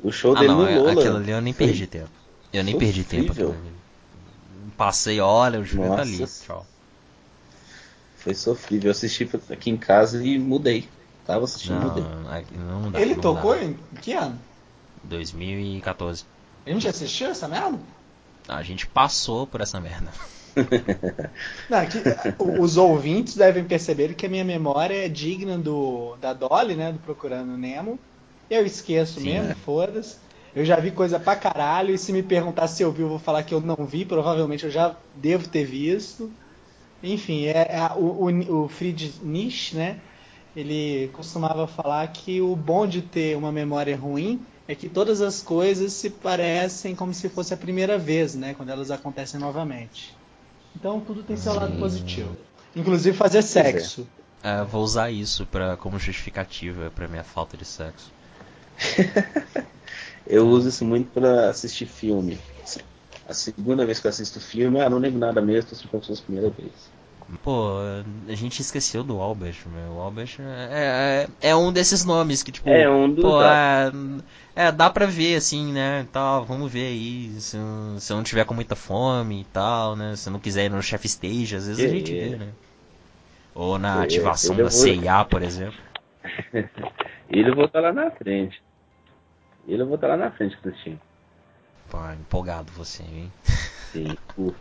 O 0.03 0.11
show 0.11 0.35
Ah 0.35 0.39
dele 0.41 0.49
não, 0.49 0.63
no 0.63 0.67
é- 0.67 0.77
Lola. 0.77 0.91
aquilo 0.91 1.15
ali 1.17 1.31
eu 1.31 1.41
nem 1.41 1.53
perdi 1.53 1.87
tempo. 1.87 2.18
Eu 2.51 2.63
nem 2.63 2.77
perdi 2.77 3.03
tempo 3.03 3.27
sofrível. 3.27 3.51
ali. 3.51 3.80
Passei, 4.77 5.19
olha, 5.19 5.59
o 5.59 5.65
Julian 5.65 5.95
tá 5.95 6.01
ali. 6.01 6.26
Tchau. 6.26 6.65
Foi 8.17 8.34
sofrível. 8.34 8.88
Eu 8.88 8.91
assisti 8.91 9.30
aqui 9.51 9.69
em 9.69 9.77
casa 9.77 10.23
e 10.23 10.38
mudei. 10.39 10.88
Tava 11.26 11.45
assistindo, 11.45 11.80
mudei. 11.81 12.03
Não, 12.03 12.31
aqui 12.31 12.57
não 12.57 12.91
dá. 12.91 12.99
Ele 12.99 13.15
não 13.15 13.21
tocou 13.21 13.55
dá. 13.55 13.63
em 13.63 13.77
que 14.01 14.13
ano? 14.13 14.39
2014. 15.03 16.26
A 16.65 16.69
gente 16.71 16.88
assistiu 16.88 17.30
essa 17.30 17.47
merda? 17.47 17.80
A 18.47 18.63
gente 18.63 18.88
passou 18.88 19.45
por 19.45 19.61
essa 19.61 19.80
merda. 19.80 20.11
Não, 21.69 21.77
aqui, 21.77 21.99
o- 22.39 22.61
os 22.61 22.76
ouvintes 22.76 23.35
devem 23.35 23.63
perceber 23.63 24.15
que 24.15 24.26
a 24.26 24.30
minha 24.30 24.43
memória 24.43 25.05
é 25.05 25.07
digna 25.07 25.57
do 25.57 26.15
da 26.19 26.34
Dolly, 26.34 26.76
né? 26.76 26.91
Do 26.91 26.99
Procurando 26.99 27.55
Nemo. 27.55 27.99
Eu 28.49 28.65
esqueço 28.65 29.19
Sim, 29.19 29.26
mesmo, 29.26 29.51
é. 29.51 29.55
foda-se. 29.55 30.17
Eu 30.60 30.65
já 30.65 30.76
vi 30.77 30.91
coisa 30.91 31.18
pra 31.18 31.38
caralho, 31.38 31.94
e 31.94 31.98
se 31.98 32.11
me 32.11 32.22
perguntar 32.22 32.68
se 32.68 32.84
eu 32.84 32.91
vi, 32.91 33.02
eu 33.02 33.07
vou 33.07 33.18
falar 33.18 33.44
que 33.44 33.53
eu 33.53 33.61
não 33.61 33.86
vi, 33.86 34.03
provavelmente 34.03 34.65
eu 34.65 34.69
já 34.69 34.94
devo 35.15 35.48
ter 35.48 35.64
visto. 35.64 36.30
Enfim, 37.02 37.45
é, 37.45 37.77
é- 37.77 37.94
o, 37.95 38.26
o, 38.30 38.64
o 38.65 38.68
Friedrich 38.68 39.23
Nietzsche, 39.23 39.77
né? 39.77 40.02
Ele 40.53 41.07
costumava 41.14 41.65
falar 41.65 42.06
que 42.10 42.41
o 42.41 42.57
bom 42.57 42.86
de 42.86 43.02
ter 43.02 43.38
uma 43.38 43.53
memória 43.53 43.95
ruim 43.95 44.45
é 44.68 44.76
que 44.76 44.90
todas 44.90 45.22
as 45.22 45.41
coisas 45.41 45.94
se 45.94 46.10
parecem 46.10 46.94
como 46.94 47.14
se 47.14 47.30
fosse 47.30 47.53
a 47.53 47.57
primeira 47.57 47.98
vez, 47.98 48.36
né? 48.36 48.53
Quando 48.53 48.69
elas 48.69 48.91
acontecem 48.91 49.40
novamente. 49.40 50.11
Então 50.76 50.99
tudo 50.99 51.23
tem 51.23 51.38
seu 51.38 51.53
lado 51.53 51.72
Sim. 51.72 51.80
positivo. 51.80 52.36
Inclusive 52.76 53.15
fazer 53.15 53.41
sexo. 53.44 54.06
É, 54.44 54.64
vou 54.64 54.84
usar 54.84 55.10
isso 55.10 55.45
pra, 55.45 55.77
como 55.77 55.98
justificativa 55.99 56.91
pra 56.91 57.07
minha 57.07 57.23
falta 57.23 57.56
de 57.56 57.65
sexo. 57.65 58.11
Eu 60.30 60.47
uso 60.47 60.69
isso 60.69 60.85
muito 60.85 61.10
pra 61.11 61.49
assistir 61.49 61.88
filme. 61.88 62.38
A 63.27 63.34
segunda 63.34 63.85
vez 63.85 63.99
que 63.99 64.07
eu 64.07 64.10
assisto 64.10 64.39
filme, 64.39 64.80
ah, 64.80 64.89
não 64.89 64.97
lembro 64.99 65.19
nada 65.19 65.41
mesmo, 65.41 65.68
assistindo 65.68 65.91
como 65.91 66.03
se 66.03 66.10
fosse 66.10 66.22
a 66.22 66.26
primeira 66.26 66.49
vez. 66.49 66.89
Pô, 67.43 67.77
a 68.27 68.34
gente 68.35 68.60
esqueceu 68.60 69.03
do 69.03 69.19
Albert, 69.22 69.56
meu. 69.68 69.93
O 69.93 70.01
Albert 70.01 70.35
é, 70.39 71.27
é, 71.41 71.49
é 71.49 71.56
um 71.56 71.72
desses 71.72 72.03
nomes 72.03 72.41
que, 72.41 72.51
tipo. 72.51 72.68
É, 72.68 72.89
um 72.89 73.14
dos 73.14 73.23
Pô, 73.23 73.41
é, 73.43 73.91
é, 74.56 74.72
dá 74.72 74.89
pra 74.89 75.06
ver, 75.06 75.35
assim, 75.35 75.72
né? 75.72 76.07
Tal, 76.11 76.43
vamos 76.45 76.72
ver 76.72 76.88
aí. 76.88 77.30
Se, 77.39 77.56
eu- 77.57 77.99
se 77.99 78.11
eu 78.11 78.18
não 78.18 78.23
tiver 78.23 78.45
com 78.45 78.53
muita 78.56 78.76
fome 78.76 79.41
e 79.41 79.45
tal, 79.45 79.95
né? 79.95 80.15
Se 80.15 80.27
eu 80.27 80.34
não 80.34 80.39
quiser 80.39 80.65
ir 80.65 80.69
no 80.69 80.81
chef 80.81 81.06
stage, 81.06 81.56
às 81.56 81.68
vezes 81.68 81.84
a 81.84 81.88
É. 81.88 81.89
gente 81.89 82.15
vê, 82.15 82.35
né? 82.35 82.47
Ou 83.53 83.77
na 83.77 84.01
É, 84.01 84.06
ativação 84.06 84.56
da 84.56 84.64
vou- 84.64 84.72
CIA, 84.72 85.23
por 85.26 85.43
exemplo. 85.43 85.80
Ele 87.30 87.53
vou 87.53 87.65
estar 87.65 87.80
lá 87.81 87.93
na 87.93 88.10
frente. 88.11 88.60
Ele 89.69 89.83
eu 89.83 89.85
vou 89.85 89.95
estar 89.95 90.07
lá 90.07 90.17
na 90.17 90.31
frente, 90.31 90.57
Cristinho. 90.57 90.99
Pô, 91.91 91.97
empolgado 92.11 92.71
você, 92.71 93.03
hein? 93.03 93.31
Sim, 93.91 94.17
curto. 94.35 94.59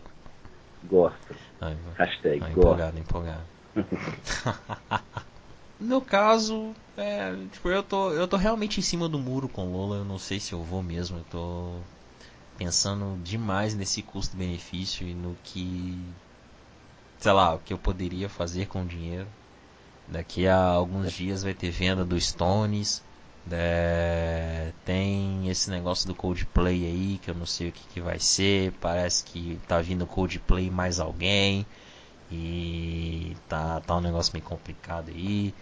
Gosto. 0.85 1.35
Ai, 1.61 1.77
Hashtag 1.97 2.45
Ah, 2.45 2.49
gosto. 2.51 2.59
empolgado, 2.59 2.99
empolgado. 2.99 3.45
no 5.81 5.87
meu 5.87 6.03
caso, 6.03 6.75
é, 6.97 7.35
tipo, 7.51 7.71
eu 7.71 7.83
tô, 7.83 8.13
eu 8.13 8.29
tô 8.29 8.37
realmente 8.37 8.81
em 8.81 8.83
cima 8.83 9.09
do 9.09 9.19
muro 9.19 9.49
com 9.49 9.73
Lola, 9.73 9.97
eu 9.97 10.05
não 10.05 10.19
sei 10.19 10.39
se 10.39 10.53
eu 10.53 10.63
vou 10.63 10.83
mesmo, 10.83 11.19
eu 11.19 11.25
tô 11.31 11.81
pensando 12.59 13.19
demais 13.23 13.75
nesse 13.75 14.03
custo-benefício 14.03 15.07
e 15.07 15.15
no 15.15 15.37
que, 15.43 16.05
sei 17.19 17.33
lá, 17.33 17.55
o 17.55 17.61
que 17.61 17.73
eu 17.73 17.79
poderia 17.79 18.29
fazer 18.29 18.67
com 18.67 18.83
o 18.83 18.87
dinheiro. 18.87 19.27
Daqui 20.07 20.47
a 20.47 20.59
alguns 20.59 21.13
dias 21.13 21.43
vai 21.43 21.55
ter 21.55 21.71
venda 21.71 22.05
do 22.05 22.21
Stones, 22.21 23.03
é, 23.53 24.73
tem 24.85 25.49
esse 25.49 25.71
negócio 25.71 26.07
do 26.07 26.15
Coldplay 26.15 26.85
aí, 26.85 27.21
que 27.23 27.31
eu 27.31 27.35
não 27.35 27.47
sei 27.47 27.69
o 27.69 27.73
que, 27.73 27.87
que 27.89 28.01
vai 28.01 28.19
ser. 28.19 28.73
Parece 28.81 29.25
que 29.25 29.59
tá 29.67 29.81
vindo 29.81 30.07
Coldplay 30.07 30.71
mais 30.71 31.01
alguém. 31.01 31.67
E 32.31 33.37
tá, 33.49 33.81
tá 33.81 33.97
um 33.97 34.01
negócio 34.01 34.33
meio 34.33 34.45
complicado 34.45 35.11
aí. 35.11 35.55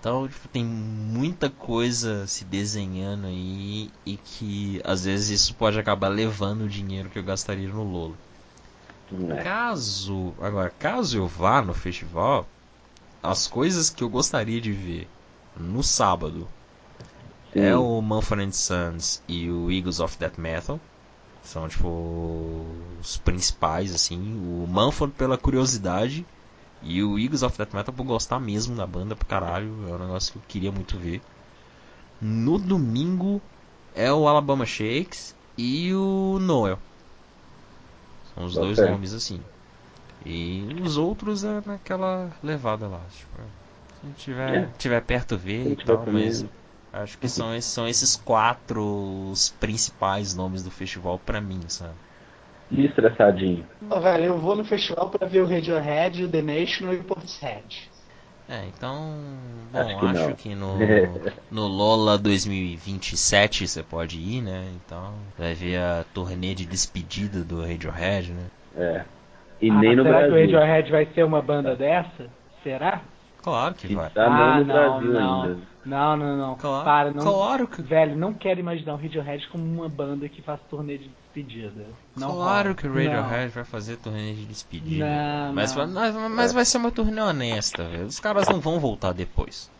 Então, 0.00 0.28
tipo, 0.28 0.48
tem 0.48 0.64
muita 0.64 1.48
coisa 1.48 2.26
se 2.26 2.44
desenhando 2.44 3.26
aí. 3.26 3.90
E 4.04 4.16
que 4.16 4.80
às 4.84 5.04
vezes 5.04 5.40
isso 5.40 5.54
pode 5.54 5.78
acabar 5.78 6.08
levando 6.08 6.62
o 6.62 6.68
dinheiro 6.68 7.08
que 7.10 7.18
eu 7.18 7.22
gastaria 7.22 7.68
no 7.68 7.82
Lolo. 7.82 8.16
É. 9.30 9.42
Caso, 9.42 10.34
agora, 10.40 10.70
caso 10.70 11.16
eu 11.16 11.26
vá 11.26 11.62
no 11.62 11.74
festival, 11.74 12.48
as 13.22 13.46
coisas 13.46 13.90
que 13.90 14.02
eu 14.02 14.08
gostaria 14.08 14.60
de 14.60 14.72
ver 14.72 15.08
no 15.56 15.82
sábado 15.82 16.48
Sim. 17.54 17.60
é 17.60 17.76
o 17.76 18.02
Mumford 18.02 18.54
Sons 18.54 19.22
e 19.28 19.48
o 19.50 19.70
Eagles 19.70 20.00
of 20.00 20.18
Death 20.18 20.38
Metal. 20.38 20.78
São, 21.42 21.68
tipo, 21.68 22.64
os 23.00 23.16
principais, 23.18 23.94
assim. 23.94 24.18
O 24.18 24.66
Mumford 24.66 25.14
pela 25.14 25.38
curiosidade 25.38 26.26
e 26.82 27.02
o 27.02 27.18
Eagles 27.18 27.42
of 27.42 27.56
Death 27.56 27.72
Metal 27.72 27.94
por 27.94 28.04
gostar 28.04 28.40
mesmo 28.40 28.74
da 28.76 28.86
banda 28.86 29.14
pro 29.14 29.26
caralho. 29.26 29.68
É 29.88 29.92
um 29.92 29.98
negócio 29.98 30.32
que 30.32 30.38
eu 30.38 30.42
queria 30.48 30.72
muito 30.72 30.98
ver. 30.98 31.20
No 32.20 32.58
domingo 32.58 33.40
é 33.94 34.12
o 34.12 34.26
Alabama 34.26 34.66
Shakes 34.66 35.34
e 35.56 35.92
o 35.94 36.38
Noel. 36.40 36.78
São 38.34 38.44
os 38.44 38.54
Bota 38.54 38.66
dois 38.66 38.78
nomes, 38.78 39.12
assim. 39.12 39.40
E 40.24 40.66
os 40.82 40.96
outros 40.96 41.44
é 41.44 41.60
naquela 41.64 42.30
levada 42.42 42.88
lá. 42.88 43.00
Tipo, 43.10 43.42
se 44.00 44.24
tiver, 44.24 44.54
É. 44.54 44.68
tiver 44.78 45.00
perto 45.02 45.36
ver 45.36 45.72
e 45.72 45.76
tal, 45.76 46.06
mas 46.10 46.40
também. 46.40 46.50
Acho 47.02 47.18
que 47.18 47.28
são 47.28 47.54
esses, 47.54 47.70
são 47.72 47.86
esses 47.88 48.16
quatro 48.16 48.82
os 49.30 49.50
principais 49.50 50.34
nomes 50.34 50.62
do 50.62 50.70
festival 50.70 51.18
pra 51.18 51.40
mim, 51.40 51.60
sabe? 51.68 51.94
E 52.70 52.86
estressadinho. 52.86 53.66
Ô, 53.90 54.00
velho, 54.00 54.24
eu 54.24 54.38
vou 54.38 54.56
no 54.56 54.64
festival 54.64 55.10
pra 55.10 55.26
ver 55.26 55.40
o 55.40 55.46
Radiohead, 55.46 56.24
o 56.24 56.28
The 56.30 56.42
National 56.42 56.94
e 56.94 56.98
o 56.98 57.04
Portishead. 57.04 57.90
É, 58.48 58.66
então, 58.66 59.14
bom, 59.72 59.80
Acho 59.80 59.98
que 59.98 60.06
acho 60.06 60.34
que 60.34 60.54
no, 60.54 60.76
no 61.50 61.66
Lola 61.66 62.18
2027 62.18 63.66
você 63.66 63.82
pode 63.82 64.18
ir, 64.18 64.42
né? 64.42 64.70
Então, 64.76 65.14
vai 65.38 65.54
ver 65.54 65.78
a 65.78 66.04
turnê 66.12 66.54
de 66.54 66.66
despedida 66.66 67.42
do 67.42 67.62
Radiohead, 67.62 68.32
né? 68.32 68.46
É. 68.76 69.04
E 69.60 69.70
Ah, 69.70 69.74
nem 69.80 69.96
no 69.96 70.02
será 70.02 70.18
que 70.20 70.26
o 70.26 70.32
Brasil. 70.32 70.58
Radiohead 70.58 70.90
vai 70.90 71.06
ser 71.14 71.24
uma 71.24 71.40
banda 71.40 71.74
dessa? 71.76 72.28
Será? 72.62 73.02
Claro 73.44 73.74
que 73.74 73.94
vai. 73.94 74.08
Tá 74.10 74.28
não 74.28 74.36
ah, 74.36 74.58
no 74.58 74.64
não, 74.64 74.74
Brasil 74.74 75.12
não. 75.12 75.42
ainda. 75.42 75.58
Não, 75.84 76.16
não, 76.16 76.36
não. 76.38 76.54
Claro, 76.56 76.84
Para, 76.84 77.12
não. 77.12 77.22
claro 77.22 77.68
que 77.68 77.82
Velho, 77.82 78.16
não 78.16 78.32
quero 78.32 78.58
imaginar 78.58 78.94
o 78.94 78.96
Radiohead 78.96 79.46
como 79.48 79.62
uma 79.62 79.88
banda 79.88 80.26
que 80.30 80.40
faz 80.40 80.58
turnê 80.70 80.96
de 80.96 81.08
despedida. 81.08 81.84
Não 82.16 82.32
Claro 82.32 82.70
rola. 82.70 82.74
que 82.74 82.86
o 82.88 82.94
Radiohead 82.94 83.48
vai 83.52 83.64
fazer 83.64 83.98
turnê 83.98 84.32
de 84.32 84.46
despedida. 84.46 85.04
Não, 85.04 85.52
mas, 85.52 85.76
não. 85.76 85.92
vai- 85.92 86.10
mas, 86.12 86.30
mas 86.32 86.52
vai 86.54 86.64
ser 86.64 86.78
uma 86.78 86.90
turnê 86.90 87.20
honesta, 87.20 87.84
velho. 87.84 88.06
Os 88.06 88.18
caras 88.18 88.48
não 88.48 88.60
vão 88.60 88.80
voltar 88.80 89.12
depois. 89.12 89.70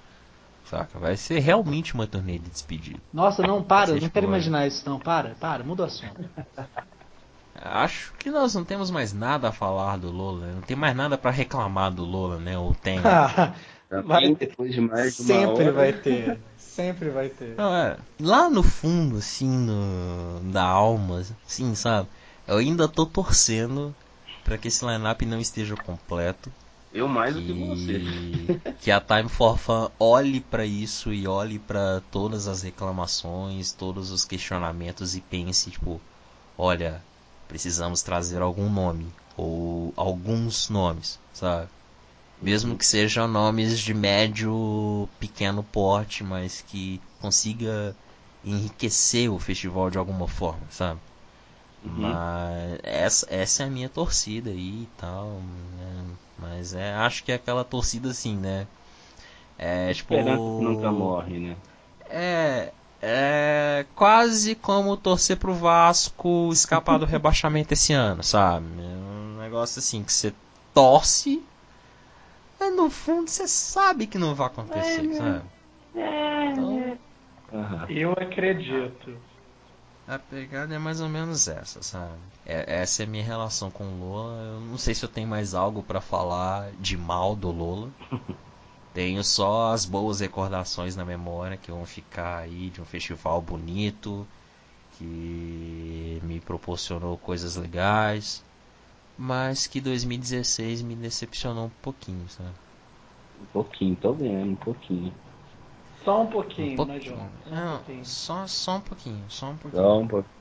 Saca? 0.65 0.99
Vai 0.99 1.17
ser 1.17 1.39
realmente 1.41 1.95
uma 1.95 2.07
turnê 2.07 2.39
de 2.39 2.51
despedida. 2.51 2.99
Nossa, 3.13 3.43
não, 3.43 3.63
para, 3.63 3.93
não 3.93 3.99
quero 4.01 4.13
foram. 4.13 4.29
imaginar 4.29 4.67
isso 4.67 4.89
não, 4.89 4.99
para, 4.99 5.35
para, 5.37 5.65
muda 5.65 5.85
o 5.85 5.87
assunto. 5.87 6.23
Acho 7.55 8.13
que 8.19 8.31
nós 8.31 8.55
não 8.55 8.65
temos 8.65 8.91
mais 8.91 9.13
nada 9.13 9.49
a 9.49 9.53
falar 9.53 9.97
do 9.97 10.11
Lola. 10.11 10.47
Não 10.53 10.63
tem 10.63 10.77
mais 10.77 10.95
nada 10.97 11.17
pra 11.17 11.31
reclamar 11.31 11.93
do 11.93 12.05
Lola, 12.05 12.39
né? 12.39 12.59
Ou 12.59 12.75
tem. 12.75 13.01
Também, 13.89 14.07
Vai- 14.07 14.35
depois 14.35 14.75
de 14.75 14.81
mais 14.81 15.15
de 15.17 15.23
uma 15.23 15.27
Sempre 15.41 15.63
hora, 15.65 15.73
vai 15.73 15.93
ter, 15.93 16.41
sempre 16.59 17.11
vai 17.11 17.29
ter. 17.29 17.55
Não, 17.57 17.73
é, 17.73 17.97
lá 18.21 18.51
no 18.51 18.63
fundo, 18.63 19.19
assim, 19.19 19.49
no, 19.49 20.41
da 20.53 20.65
alma, 20.65 21.23
assim, 21.47 21.75
sabe? 21.77 22.09
Eu 22.49 22.57
ainda 22.57 22.89
tô 22.89 23.07
torcendo 23.07 23.95
pra 24.43 24.59
que 24.59 24.67
esse 24.69 24.85
line-up 24.85 25.25
não 25.27 25.39
esteja 25.39 25.77
completo. 25.77 26.51
Eu 26.93 27.07
mais 27.07 27.35
do 27.35 27.43
que 27.43 27.53
você. 27.53 28.01
que, 28.83 28.91
a 28.91 29.01
Time 29.01 29.29
for 29.29 29.57
Fun 29.59 29.89
olhe 29.99 30.41
pra 30.41 30.65
isso 30.67 31.13
e 31.13 31.27
olhe 31.29 31.59
pra 31.59 32.01
todas 32.11 32.49
as 32.49 32.63
reclamações, 32.63 33.71
todos 33.73 34.11
os 34.11 34.25
questionamentos 34.25 35.15
e 35.15 35.21
pense, 35.21 35.71
tipo, 35.71 36.01
olha, 36.59 37.01
precisamos 37.49 38.03
trazer 38.03 38.43
algum 38.43 38.69
nome 38.71 39.07
ou 39.37 39.93
alguns 39.97 40.69
nomes, 40.69 41.19
sabe? 41.33 41.69
Mesmo 42.41 42.77
que 42.77 42.85
sejam 42.85 43.27
nomes 43.27 43.79
de 43.79 43.95
médio, 43.95 45.09
pequeno 45.19 45.63
porte, 45.63 46.23
mas 46.23 46.63
que 46.67 47.01
consiga 47.21 47.97
enriquecer 48.45 49.31
o 49.31 49.39
festival 49.39 49.91
de 49.91 49.97
alguma 49.99 50.29
forma, 50.29 50.67
sabe? 50.71 51.01
Uhum. 51.85 51.93
Mas 51.97 52.81
essa, 52.83 53.27
essa 53.31 53.63
é 53.63 53.67
a 53.67 53.71
minha 53.71 53.89
torcida 53.89 54.51
aí 54.51 54.83
e 54.83 54.89
tal. 54.99 55.41
né? 55.79 56.05
Mas 56.39 56.75
é, 56.75 56.95
acho 56.95 57.25
que 57.25 57.33
é 57.33 57.37
aquela 57.37 57.65
torcida 57.65 58.11
assim, 58.11 58.37
né? 58.37 58.67
É 59.59 59.93
tipo. 59.95 60.15
Esperança 60.15 60.43
que 60.43 60.65
nunca 60.65 60.91
morre, 60.93 61.39
né? 61.39 61.57
É. 62.09 62.73
É 63.07 63.85
quase 63.95 64.55
como 64.55 64.97
torcer 64.97 65.37
pro 65.37 65.53
Vasco 65.53 66.49
escapar 66.51 66.99
do 66.99 67.05
rebaixamento 67.07 67.75
esse 67.75 67.93
ano, 67.93 68.23
sabe? 68.23 68.67
É 68.81 68.81
um 68.81 69.37
negócio 69.39 69.79
assim 69.79 70.03
que 70.03 70.11
você 70.11 70.33
torce, 70.73 71.43
mas 72.59 72.75
no 72.75 72.89
fundo 72.89 73.29
você 73.31 73.47
sabe 73.47 74.07
que 74.07 74.17
não 74.17 74.35
vai 74.35 74.47
acontecer, 74.47 75.15
sabe? 75.15 75.43
Então, 76.51 76.99
Aham. 77.53 77.87
Eu 77.91 78.13
acredito. 78.13 79.19
a 80.09 80.19
pegada 80.19 80.75
é 80.75 80.79
mais 80.79 81.01
ou 81.03 81.09
menos 81.09 81.47
essa, 81.47 81.83
sabe? 81.83 82.15
É- 82.47 82.81
essa 82.81 83.03
é 83.03 83.05
a 83.05 83.09
minha 83.09 83.23
relação 83.23 83.71
com 83.71 83.85
o 83.85 83.99
Lola. 84.01 84.43
Eu 84.45 84.61
não 84.61 84.79
sei 84.79 84.95
se 84.95 85.05
eu 85.05 85.11
tenho 85.11 85.29
mais 85.29 85.53
algo 85.55 85.83
pra 85.83 86.01
falar 86.01 86.71
de 86.81 86.97
mal 86.97 87.37
do 87.37 87.51
Lola. 87.51 87.91
Tenho 88.95 89.23
só 89.25 89.73
as 89.73 89.85
boas 89.85 90.21
recordações 90.21 90.97
na 90.97 91.05
memória 91.05 91.57
que 91.57 91.71
vão 91.71 91.85
ficar 91.85 92.39
aí 92.39 92.71
de 92.71 92.81
um 92.81 92.85
festival 92.85 93.43
bonito 93.43 94.27
que 94.99 96.21
me 96.23 96.41
proporcionou 96.41 97.19
coisas 97.19 97.57
legais, 97.57 98.43
mas 99.19 99.67
que 99.67 99.81
2016 99.81 100.83
me 100.83 100.95
decepcionou 100.95 101.67
um 101.67 101.71
pouquinho, 101.83 102.29
sabe? 102.31 102.51
Um 103.43 103.47
pouquinho, 103.47 103.97
tô 103.97 104.13
vendo, 104.13 104.53
um 104.53 104.57
pouquinho. 104.57 105.13
Só 106.05 106.23
um 106.23 106.27
pouquinho, 106.27 106.83
Um 106.83 106.87
né. 106.87 107.01
João? 107.01 107.29
Só 107.43 107.51
um 107.51 107.57
Não, 107.57 107.77
pouquinho. 107.79 108.05
só, 108.05 108.47
só 108.47 108.77
um 108.77 108.81
pouquinho, 108.81 109.25
só 109.29 109.47
um 109.47 109.57
pouquinho. 109.57 109.83
Só 109.83 109.99
um 110.01 110.09
pouquinho. 110.09 110.35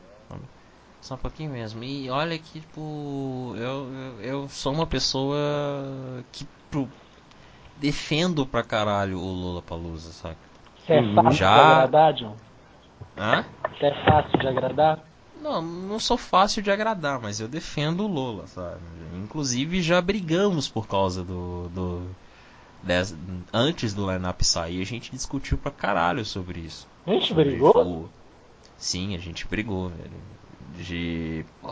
Só 1.02 1.16
um 1.16 1.18
pouquinho 1.18 1.52
mesmo. 1.52 1.84
E 1.84 2.10
olha 2.10 2.38
que, 2.40 2.60
tipo, 2.62 3.54
eu, 3.58 3.94
eu, 3.94 4.22
eu 4.22 4.50
sou 4.50 4.74
uma 4.74 4.88
pessoa 4.88 5.38
que 6.32 6.46
pro, 6.70 6.88
defendo 7.78 8.46
pra 8.46 8.64
caralho 8.64 9.20
o 9.20 9.32
Lula 9.34 9.62
Palusa, 9.62 10.12
sabe? 10.12 10.38
Você 10.86 10.94
é 10.94 11.00
Uhum. 11.02 11.16
fácil 11.16 11.32
Já- 11.34 11.54
de 11.56 11.72
agradar, 11.72 12.18
João? 12.18 12.36
Hã? 13.18 13.46
Você 13.78 13.86
é 13.86 14.06
fácil 14.06 14.40
de 14.40 14.48
agradar? 14.48 15.00
Não, 15.42 15.62
não 15.62 16.00
sou 16.00 16.18
fácil 16.18 16.62
de 16.62 16.72
agradar, 16.72 17.20
mas 17.20 17.40
eu 17.40 17.48
defendo 17.48 18.06
o 18.06 18.08
Lola, 18.08 18.48
sabe? 18.48 18.80
Inclusive 19.24 19.82
já 19.82 20.02
brigamos 20.02 20.68
por 20.70 20.88
causa 20.88 21.24
do. 21.24 21.68
do 21.70 22.02
des- 22.82 23.16
antes 23.54 23.94
do 23.94 24.10
lineup 24.10 24.42
sair, 24.42 24.82
a 24.82 24.86
gente 24.86 25.12
discutiu 25.12 25.58
pra 25.58 25.72
caralho 25.72 26.24
sobre 26.26 26.60
isso. 26.62 26.88
A 27.06 27.12
gente 27.12 27.28
Sobre 27.28 27.44
brigou? 27.46 27.74
o- 27.76 28.10
Sim, 28.78 29.16
a 29.16 29.20
gente 29.20 29.46
brigou, 29.48 29.90
velho. 29.90 30.12
De. 30.78 31.46
pô, 31.62 31.70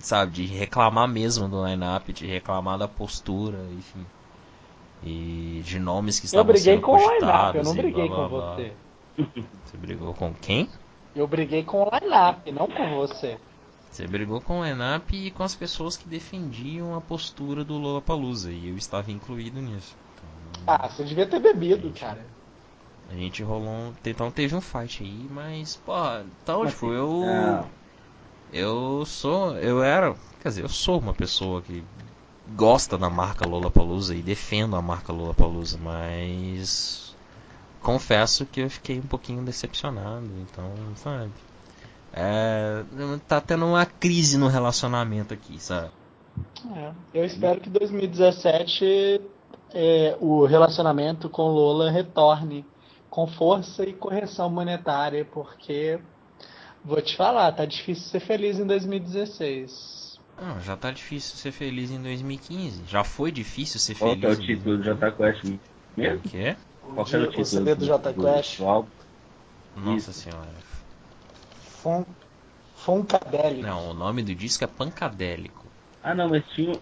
Sabe, 0.00 0.32
de 0.32 0.46
reclamar 0.46 1.08
mesmo 1.08 1.48
do 1.48 1.64
lineup, 1.66 2.08
de 2.12 2.26
reclamar 2.26 2.78
da 2.78 2.86
postura, 2.88 3.58
enfim. 3.72 4.04
E 5.04 5.62
de 5.64 5.78
nomes 5.78 6.18
que 6.18 6.24
Eu 6.24 6.28
estavam 6.28 6.46
briguei 6.52 6.74
sendo 6.74 6.82
com 6.82 6.92
o 6.92 6.96
line-up, 6.96 7.20
cogitados 7.20 7.56
eu 7.56 7.64
não 7.64 7.72
e 7.72 7.76
briguei 7.76 8.08
blá, 8.08 8.16
com 8.16 8.28
blá, 8.28 8.40
blá. 8.40 8.54
você. 8.54 8.72
Você 9.64 9.76
brigou 9.76 10.14
com 10.14 10.34
quem? 10.34 10.68
Eu 11.14 11.26
briguei 11.26 11.62
com 11.62 11.82
o 11.82 11.90
line-up, 11.90 12.50
não 12.50 12.66
com 12.66 12.96
você. 12.96 13.38
Você 13.90 14.08
brigou 14.08 14.40
com 14.40 14.60
o 14.60 14.64
Enap 14.64 15.12
e 15.12 15.30
com 15.30 15.44
as 15.44 15.54
pessoas 15.54 15.96
que 15.96 16.08
defendiam 16.08 16.96
a 16.96 17.00
postura 17.00 17.62
do 17.62 17.78
Lollapalooza, 17.78 18.50
e 18.50 18.70
eu 18.70 18.76
estava 18.76 19.12
incluído 19.12 19.60
nisso. 19.60 19.94
Ah, 20.66 20.88
você 20.88 21.04
devia 21.04 21.26
ter 21.26 21.38
bebido, 21.38 21.92
cara. 21.92 22.24
A 23.10 23.14
gente 23.14 23.42
rolou 23.42 23.68
um... 23.68 23.92
Então 24.04 24.30
teve 24.30 24.56
um 24.56 24.60
fight 24.60 25.04
aí, 25.04 25.28
mas, 25.30 25.76
pô, 25.76 25.92
então, 26.42 26.64
Mas 26.64 26.72
tipo, 26.72 26.90
eu... 26.90 27.22
ah, 27.26 27.64
Eu 28.52 29.04
sou... 29.06 29.56
Eu 29.58 29.82
era... 29.82 30.14
Quer 30.42 30.48
dizer, 30.48 30.64
eu 30.64 30.68
sou 30.68 30.98
uma 30.98 31.14
pessoa 31.14 31.62
que 31.62 31.84
gosta 32.48 32.98
da 32.98 33.08
marca 33.08 33.46
Lollapalooza 33.46 34.14
e 34.14 34.22
defendo 34.22 34.76
a 34.76 34.82
marca 34.82 35.12
Lollapalooza, 35.12 35.78
mas... 35.78 37.14
Confesso 37.80 38.46
que 38.46 38.60
eu 38.60 38.70
fiquei 38.70 38.98
um 38.98 39.06
pouquinho 39.06 39.42
decepcionado, 39.42 40.28
então, 40.40 40.72
sabe... 40.96 41.30
É... 42.12 42.84
Tá 43.26 43.40
tendo 43.40 43.66
uma 43.66 43.84
crise 43.84 44.38
no 44.38 44.48
relacionamento 44.48 45.34
aqui, 45.34 45.60
sabe? 45.60 45.90
É, 46.74 46.92
eu 47.12 47.24
espero 47.24 47.60
que 47.60 47.68
2017 47.68 49.20
é, 49.72 50.16
o 50.20 50.46
relacionamento 50.46 51.28
com 51.28 51.48
Lola 51.48 51.90
retorne 51.90 52.64
com 53.10 53.26
força 53.26 53.84
e 53.84 53.92
correção 53.92 54.50
monetária, 54.50 55.24
porque 55.24 56.00
vou 56.84 57.00
te 57.00 57.16
falar, 57.16 57.52
tá 57.52 57.64
difícil 57.64 58.08
ser 58.08 58.20
feliz 58.20 58.58
em 58.58 58.66
2016. 58.66 60.03
Não, 60.40 60.60
já 60.60 60.76
tá 60.76 60.90
difícil 60.90 61.36
ser 61.36 61.52
feliz 61.52 61.90
em 61.90 62.02
2015. 62.02 62.84
Já 62.88 63.04
foi 63.04 63.30
difícil 63.30 63.78
ser 63.80 63.94
Qual 63.94 64.10
feliz 64.10 64.20
que 64.20 64.26
é 64.26 64.28
o 64.28 64.32
em 64.32 64.46
título 64.46 64.76
do 64.76 64.82
2015. 64.82 64.84
Jota 64.84 65.12
Quest 65.12 65.44
O 65.44 66.00
mesmo? 66.00 66.20
quê? 66.20 66.56
Qual 66.94 67.06
que 67.06 67.14
era 67.14 67.24
o 67.24 67.26
O 67.26 67.30
título 67.30 67.44
CD 67.46 67.74
do 67.74 67.86
Jota 67.86 68.12
Quest. 68.12 68.60
Nossa 69.76 70.10
Isso. 70.10 70.20
senhora. 70.20 70.48
Fun, 71.82 72.04
Funkadelic. 72.76 73.62
Não, 73.62 73.90
o 73.90 73.94
nome 73.94 74.22
do 74.22 74.34
disco 74.34 74.64
é 74.64 74.66
Pancadélico. 74.66 75.64
Ah, 76.02 76.14
não, 76.14 76.28
mas 76.28 76.44
tinha. 76.54 76.78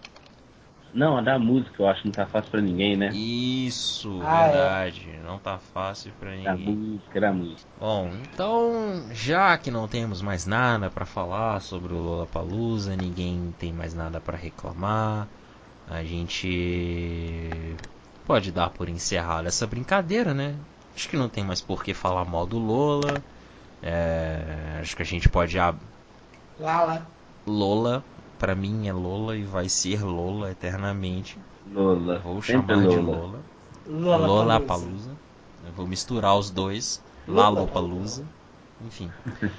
Não, 0.93 1.17
a 1.17 1.21
da 1.21 1.37
música 1.37 1.81
eu 1.81 1.87
acho 1.89 2.01
que 2.03 2.07
não 2.07 2.13
tá 2.13 2.25
fácil 2.27 2.51
pra 2.51 2.61
ninguém, 2.61 2.95
né? 2.95 3.19
Isso, 3.67 4.25
Ah, 4.25 4.47
é. 4.47 4.77
verdade. 4.77 5.17
Não 5.23 5.39
tá 5.39 5.59
fácil 5.59 6.13
pra 6.19 6.35
Da 6.43 6.55
ninguém. 6.55 6.77
música, 6.77 7.19
da 7.19 7.33
música. 7.33 7.69
Bom, 7.79 8.07
então, 8.15 9.07
já 9.13 9.57
que 9.57 9.69
não 9.71 9.87
temos 9.87 10.21
mais 10.21 10.45
nada 10.45 10.89
pra 10.89 11.05
falar 11.05 11.61
sobre 11.61 11.93
o 11.93 11.97
Lollapalooza, 11.99 12.95
ninguém 12.95 13.53
tem 13.59 13.73
mais 13.73 13.93
nada 13.93 14.21
pra 14.21 14.37
reclamar, 14.37 15.29
a 15.87 16.03
gente 16.03 17.77
pode 18.25 18.51
dar 18.51 18.69
por 18.71 18.89
encerrada 18.89 19.47
essa 19.49 19.67
brincadeira, 19.67 20.33
né? 20.33 20.57
Acho 20.95 21.09
que 21.09 21.17
não 21.17 21.29
tem 21.29 21.43
mais 21.43 21.61
por 21.61 21.83
que 21.83 21.93
falar 21.93 22.25
mal 22.25 22.45
do 22.47 22.57
Lola. 22.59 23.23
É, 23.81 24.79
acho 24.81 24.95
que 24.95 25.01
a 25.03 25.05
gente 25.05 25.29
pode 25.29 25.59
ab- 25.59 25.81
lá. 26.59 27.07
Lola, 27.45 28.03
pra 28.43 28.55
mim 28.55 28.89
é 28.89 28.91
Lola 28.91 29.37
e 29.37 29.43
vai 29.43 29.69
ser 29.69 30.03
Lola 30.03 30.51
eternamente. 30.51 31.39
Lola. 31.71 32.19
Vou 32.19 32.41
Sempre 32.41 32.75
chamar 32.75 32.89
de 32.89 32.97
Lola. 32.97 33.15
Lola. 33.15 33.39
Lola, 33.87 34.27
Lollapalooza. 34.27 35.11
Eu 35.65 35.71
vou 35.71 35.87
misturar 35.87 36.37
os 36.37 36.49
dois. 36.51 37.01
Lalopalusa. 37.25 38.25
Enfim, 38.85 39.09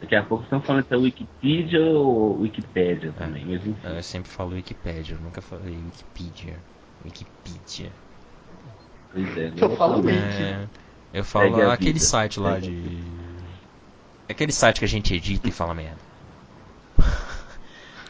Daqui 0.00 0.14
a 0.14 0.22
pouco 0.22 0.44
estão 0.44 0.60
falando 0.60 0.84
que 0.84 0.94
é 0.94 0.96
Wikipedia 0.96 1.80
ou 1.80 2.38
Wikipédia 2.42 3.12
também, 3.18 3.44
mas 3.44 3.66
enfim. 3.66 3.76
eu 3.82 4.02
sempre 4.04 4.30
falo 4.30 4.54
Wikipédia, 4.54 5.16
eu 5.16 5.20
nunca 5.20 5.42
falei 5.42 5.76
Wikipedia. 5.76 6.56
Wikipedia. 7.04 7.90
Pois 9.12 9.36
é, 9.36 9.52
Eu 9.56 9.76
falo. 9.76 10.08
É, 10.08 10.68
eu 11.12 11.24
falo 11.24 11.70
aquele 11.72 11.94
vida. 11.94 12.04
site 12.04 12.38
lá 12.38 12.60
de. 12.60 13.02
Aquele 14.28 14.52
site 14.52 14.78
que 14.78 14.84
a 14.84 14.88
gente 14.88 15.12
edita 15.12 15.48
e 15.48 15.50
fala 15.50 15.74
merda. 15.74 16.07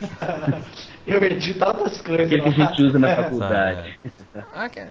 Eu 1.06 1.22
edito 1.24 1.64
altas 1.64 2.00
coisas. 2.00 2.26
Aquele 2.26 2.42
que 2.42 2.48
a 2.48 2.66
gente 2.66 2.82
usa 2.82 2.98
na 2.98 3.08
É. 3.10 3.16
faculdade. 3.16 4.00
Ah, 4.52 4.68
que- 4.68 4.86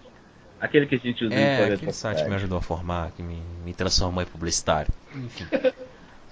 Aquele 0.59 0.85
que 0.87 0.95
a 0.95 0.97
gente 0.99 1.23
usa 1.25 1.35
no 1.35 1.39
É, 1.41 1.63
aquele 1.65 1.85
da 1.85 1.93
site 1.93 2.15
me 2.15 2.19
faculdade. 2.21 2.35
ajudou 2.35 2.57
a 2.57 2.61
formar, 2.61 3.11
que 3.11 3.21
me, 3.21 3.41
me 3.63 3.73
transformou 3.73 4.23
em 4.23 4.25
publicitário. 4.25 4.91
Enfim. 5.15 5.45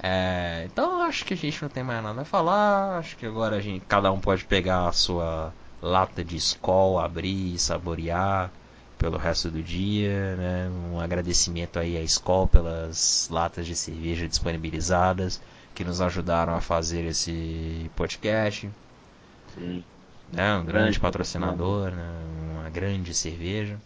É, 0.08 0.66
então 0.66 1.02
acho 1.04 1.24
que 1.26 1.34
a 1.34 1.38
gente 1.38 1.60
não 1.62 1.70
tem 1.70 1.82
mais 1.82 2.04
nada 2.04 2.22
a 2.22 2.26
falar. 2.26 3.00
Acho 3.00 3.16
que 3.16 3.26
agora 3.26 3.56
a 3.56 3.62
gente, 3.62 3.86
cada 3.86 4.12
um 4.12 4.20
pode 4.20 4.44
pegar 4.44 4.88
a 4.88 4.92
sua 4.92 5.54
lata 5.82 6.24
de 6.24 6.36
Skol, 6.36 7.00
abrir 7.00 7.56
e 7.56 7.58
saborear 7.58 8.52
pelo 9.00 9.18
resto 9.18 9.50
do 9.50 9.64
dia. 9.64 10.36
Né? 10.36 10.70
Um 10.92 11.00
agradecimento 11.00 11.80
aí 11.80 11.98
à 11.98 12.02
Skol 12.04 12.46
pelas 12.46 13.30
latas 13.32 13.66
de 13.66 13.74
cerveja 13.76 14.28
disponibilizadas 14.28 15.42
que 15.76 15.84
nos 15.84 16.02
ajudaram 16.02 16.56
a 16.56 16.62
fazer 16.62 17.06
esse 17.06 17.92
podcast. 17.96 18.70
Sim. 19.54 19.84
né? 20.32 20.56
Um 20.58 20.66
grande 20.66 21.00
patrocinador, 21.00 21.92
né? 21.92 22.10
uma 22.54 22.70
grande 22.70 23.14
cerveja. 23.14 23.78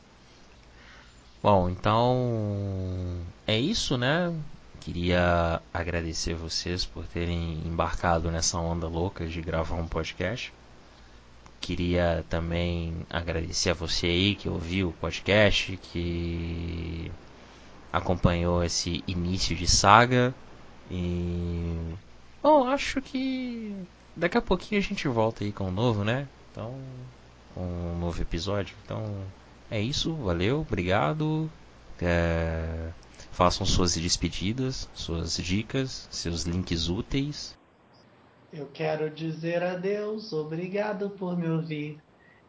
Bom, 1.41 1.69
então 1.69 3.17
é 3.47 3.57
isso, 3.59 3.97
né? 3.97 4.33
Queria 4.79 5.61
agradecer 5.73 6.33
vocês 6.33 6.85
por 6.85 7.05
terem 7.05 7.61
embarcado 7.65 8.29
nessa 8.31 8.57
onda 8.57 8.87
louca 8.87 9.25
de 9.25 9.41
gravar 9.41 9.75
um 9.75 9.87
podcast. 9.87 10.53
Queria 11.59 12.23
também 12.29 13.05
agradecer 13.09 13.71
a 13.71 13.73
você 13.73 14.07
aí 14.07 14.35
que 14.35 14.47
ouviu 14.47 14.89
o 14.89 14.93
podcast, 14.93 15.77
que 15.77 17.11
acompanhou 17.91 18.63
esse 18.63 19.03
início 19.07 19.55
de 19.55 19.67
saga. 19.67 20.33
E. 20.89 21.93
Bom, 22.41 22.67
acho 22.67 23.01
que 23.01 23.75
daqui 24.15 24.37
a 24.37 24.41
pouquinho 24.41 24.79
a 24.79 24.83
gente 24.83 25.07
volta 25.07 25.43
aí 25.43 25.51
com 25.51 25.65
um 25.65 25.71
novo, 25.71 26.03
né? 26.03 26.27
Então, 26.51 26.73
com 27.53 27.61
um 27.61 27.99
novo 27.99 28.21
episódio. 28.21 28.75
Então, 28.85 29.03
é 29.69 29.79
isso. 29.79 30.13
Valeu, 30.13 30.61
obrigado. 30.61 31.49
É, 32.01 32.91
Façam 33.39 33.65
suas 33.65 33.95
despedidas, 33.95 34.89
suas 34.93 35.37
dicas, 35.37 36.09
seus 36.11 36.43
links 36.43 36.89
úteis. 36.89 37.57
Eu 38.51 38.67
quero 38.73 39.09
dizer 39.09 39.63
adeus, 39.63 40.33
obrigado 40.33 41.09
por 41.11 41.37
me 41.37 41.47
ouvir. 41.47 41.99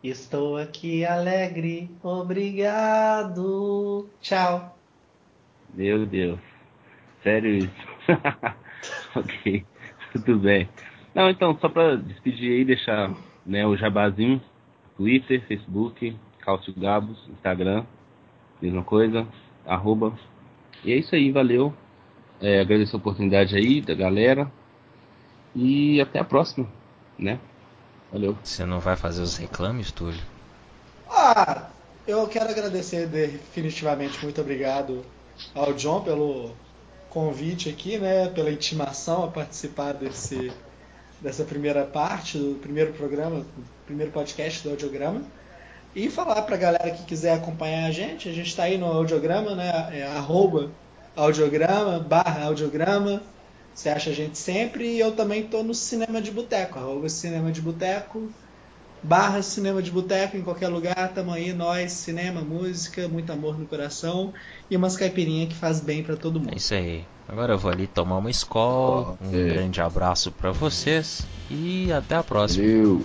Estou 0.03 0.57
aqui 0.57 1.05
alegre, 1.05 1.89
obrigado. 2.03 4.09
Tchau. 4.21 4.77
Meu 5.73 6.05
Deus. 6.05 6.41
Sério 7.23 7.59
isso? 7.59 7.90
ok, 9.15 9.65
tudo 10.13 10.39
bem. 10.39 10.69
Não, 11.15 11.29
então, 11.29 11.57
só 11.61 11.69
pra 11.69 11.97
despedir 11.97 12.53
aí, 12.53 12.65
deixar 12.65 13.13
né, 13.45 13.67
o 13.67 13.77
jabazinho, 13.77 14.41
Twitter, 14.97 15.45
Facebook, 15.47 16.17
Cálcio 16.41 16.75
Gabos, 16.77 17.19
Instagram, 17.29 17.85
mesma 18.61 18.85
coisa, 18.85 19.27
arroba. 19.67 20.13
E 20.85 20.93
é 20.93 20.97
isso 20.97 21.15
aí, 21.15 21.31
valeu. 21.31 21.75
É, 22.41 22.61
agradeço 22.61 22.97
a 22.97 22.99
oportunidade 22.99 23.57
aí 23.57 23.81
da 23.81 23.95
galera. 23.95 24.51
E 25.55 26.01
até 26.01 26.21
a 26.21 26.25
próxima, 26.25 26.67
né? 27.19 27.39
Valeu. 28.13 28.37
Você 28.43 28.65
não 28.65 28.81
vai 28.81 28.97
fazer 28.97 29.23
os 29.23 29.37
reclames, 29.37 29.93
Túlio? 29.93 30.21
Ah, 31.09 31.69
eu 32.07 32.27
quero 32.29 32.51
agradecer 32.51 33.07
definitivamente, 33.07 34.23
muito 34.23 34.41
obrigado 34.41 35.05
ao 35.55 35.73
John 35.73 36.03
pelo 36.03 36.55
convite 37.11 37.69
aqui, 37.69 37.99
né, 37.99 38.29
pela 38.29 38.51
intimação 38.51 39.25
a 39.25 39.29
participar 39.29 39.93
desse 39.93 40.51
dessa 41.21 41.45
primeira 41.45 41.85
parte 41.85 42.39
do 42.39 42.59
primeiro 42.63 42.95
programa, 42.95 43.45
primeiro 43.85 44.11
podcast 44.11 44.63
do 44.63 44.71
Audiograma. 44.71 45.23
E 45.95 46.09
falar 46.09 46.41
pra 46.43 46.57
galera 46.57 46.91
que 46.93 47.05
quiser 47.05 47.35
acompanhar 47.35 47.87
a 47.87 47.91
gente, 47.91 48.27
a 48.27 48.33
gente 48.33 48.57
tá 48.57 48.63
aí 48.63 48.79
no 48.79 48.87
Audiograma, 48.87 49.55
né, 49.55 49.91
é 49.93 50.07
arroba 50.07 50.71
audiograma, 51.15 51.99
barra 51.99 52.45
audiograma, 52.47 53.23
você 53.75 53.89
acha 53.91 54.11
a 54.11 54.13
gente 54.15 54.39
sempre, 54.39 54.87
e 54.87 55.01
eu 55.01 55.13
também 55.13 55.43
tô 55.43 55.63
no 55.63 55.75
Cinema 55.75 56.23
de 56.23 56.31
Boteco, 56.31 56.79
arroba 56.79 57.09
Cinema 57.09 57.51
de 57.53 57.61
Boteco, 57.61 58.31
barra 59.03 59.43
Cinema 59.43 59.83
de 59.83 59.91
Boteco 59.91 60.37
em 60.37 60.43
qualquer 60.43 60.69
lugar, 60.69 61.13
tamo 61.15 61.33
aí, 61.33 61.53
nós, 61.53 61.93
cinema, 61.93 62.43
música, 62.43 63.09
muito 63.09 63.31
amor 63.33 63.59
no 63.59 63.67
coração 63.67 64.33
e 64.71 64.77
umas 64.77 64.97
caipirinhas 64.97 65.49
que 65.49 65.55
faz 65.59 65.81
bem 65.81 66.03
pra 66.03 66.17
todo 66.17 66.39
É 66.39 66.43
mundo. 66.43 66.57
isso 66.57 66.75
aí. 66.75 67.05
Agora 67.29 67.53
eu 67.55 67.59
vou 67.59 67.71
ali 67.71 67.87
tomar 67.87 68.19
uma 68.19 68.31
escola. 68.31 69.17
Um 69.21 69.33
É. 69.33 69.49
grande 69.49 69.81
abraço 69.81 70.33
pra 70.33 70.51
vocês 70.51 71.23
e 71.51 71.93
até 71.93 72.17
a 72.17 72.23
próxima. 72.23 72.65
Valeu. 72.67 73.01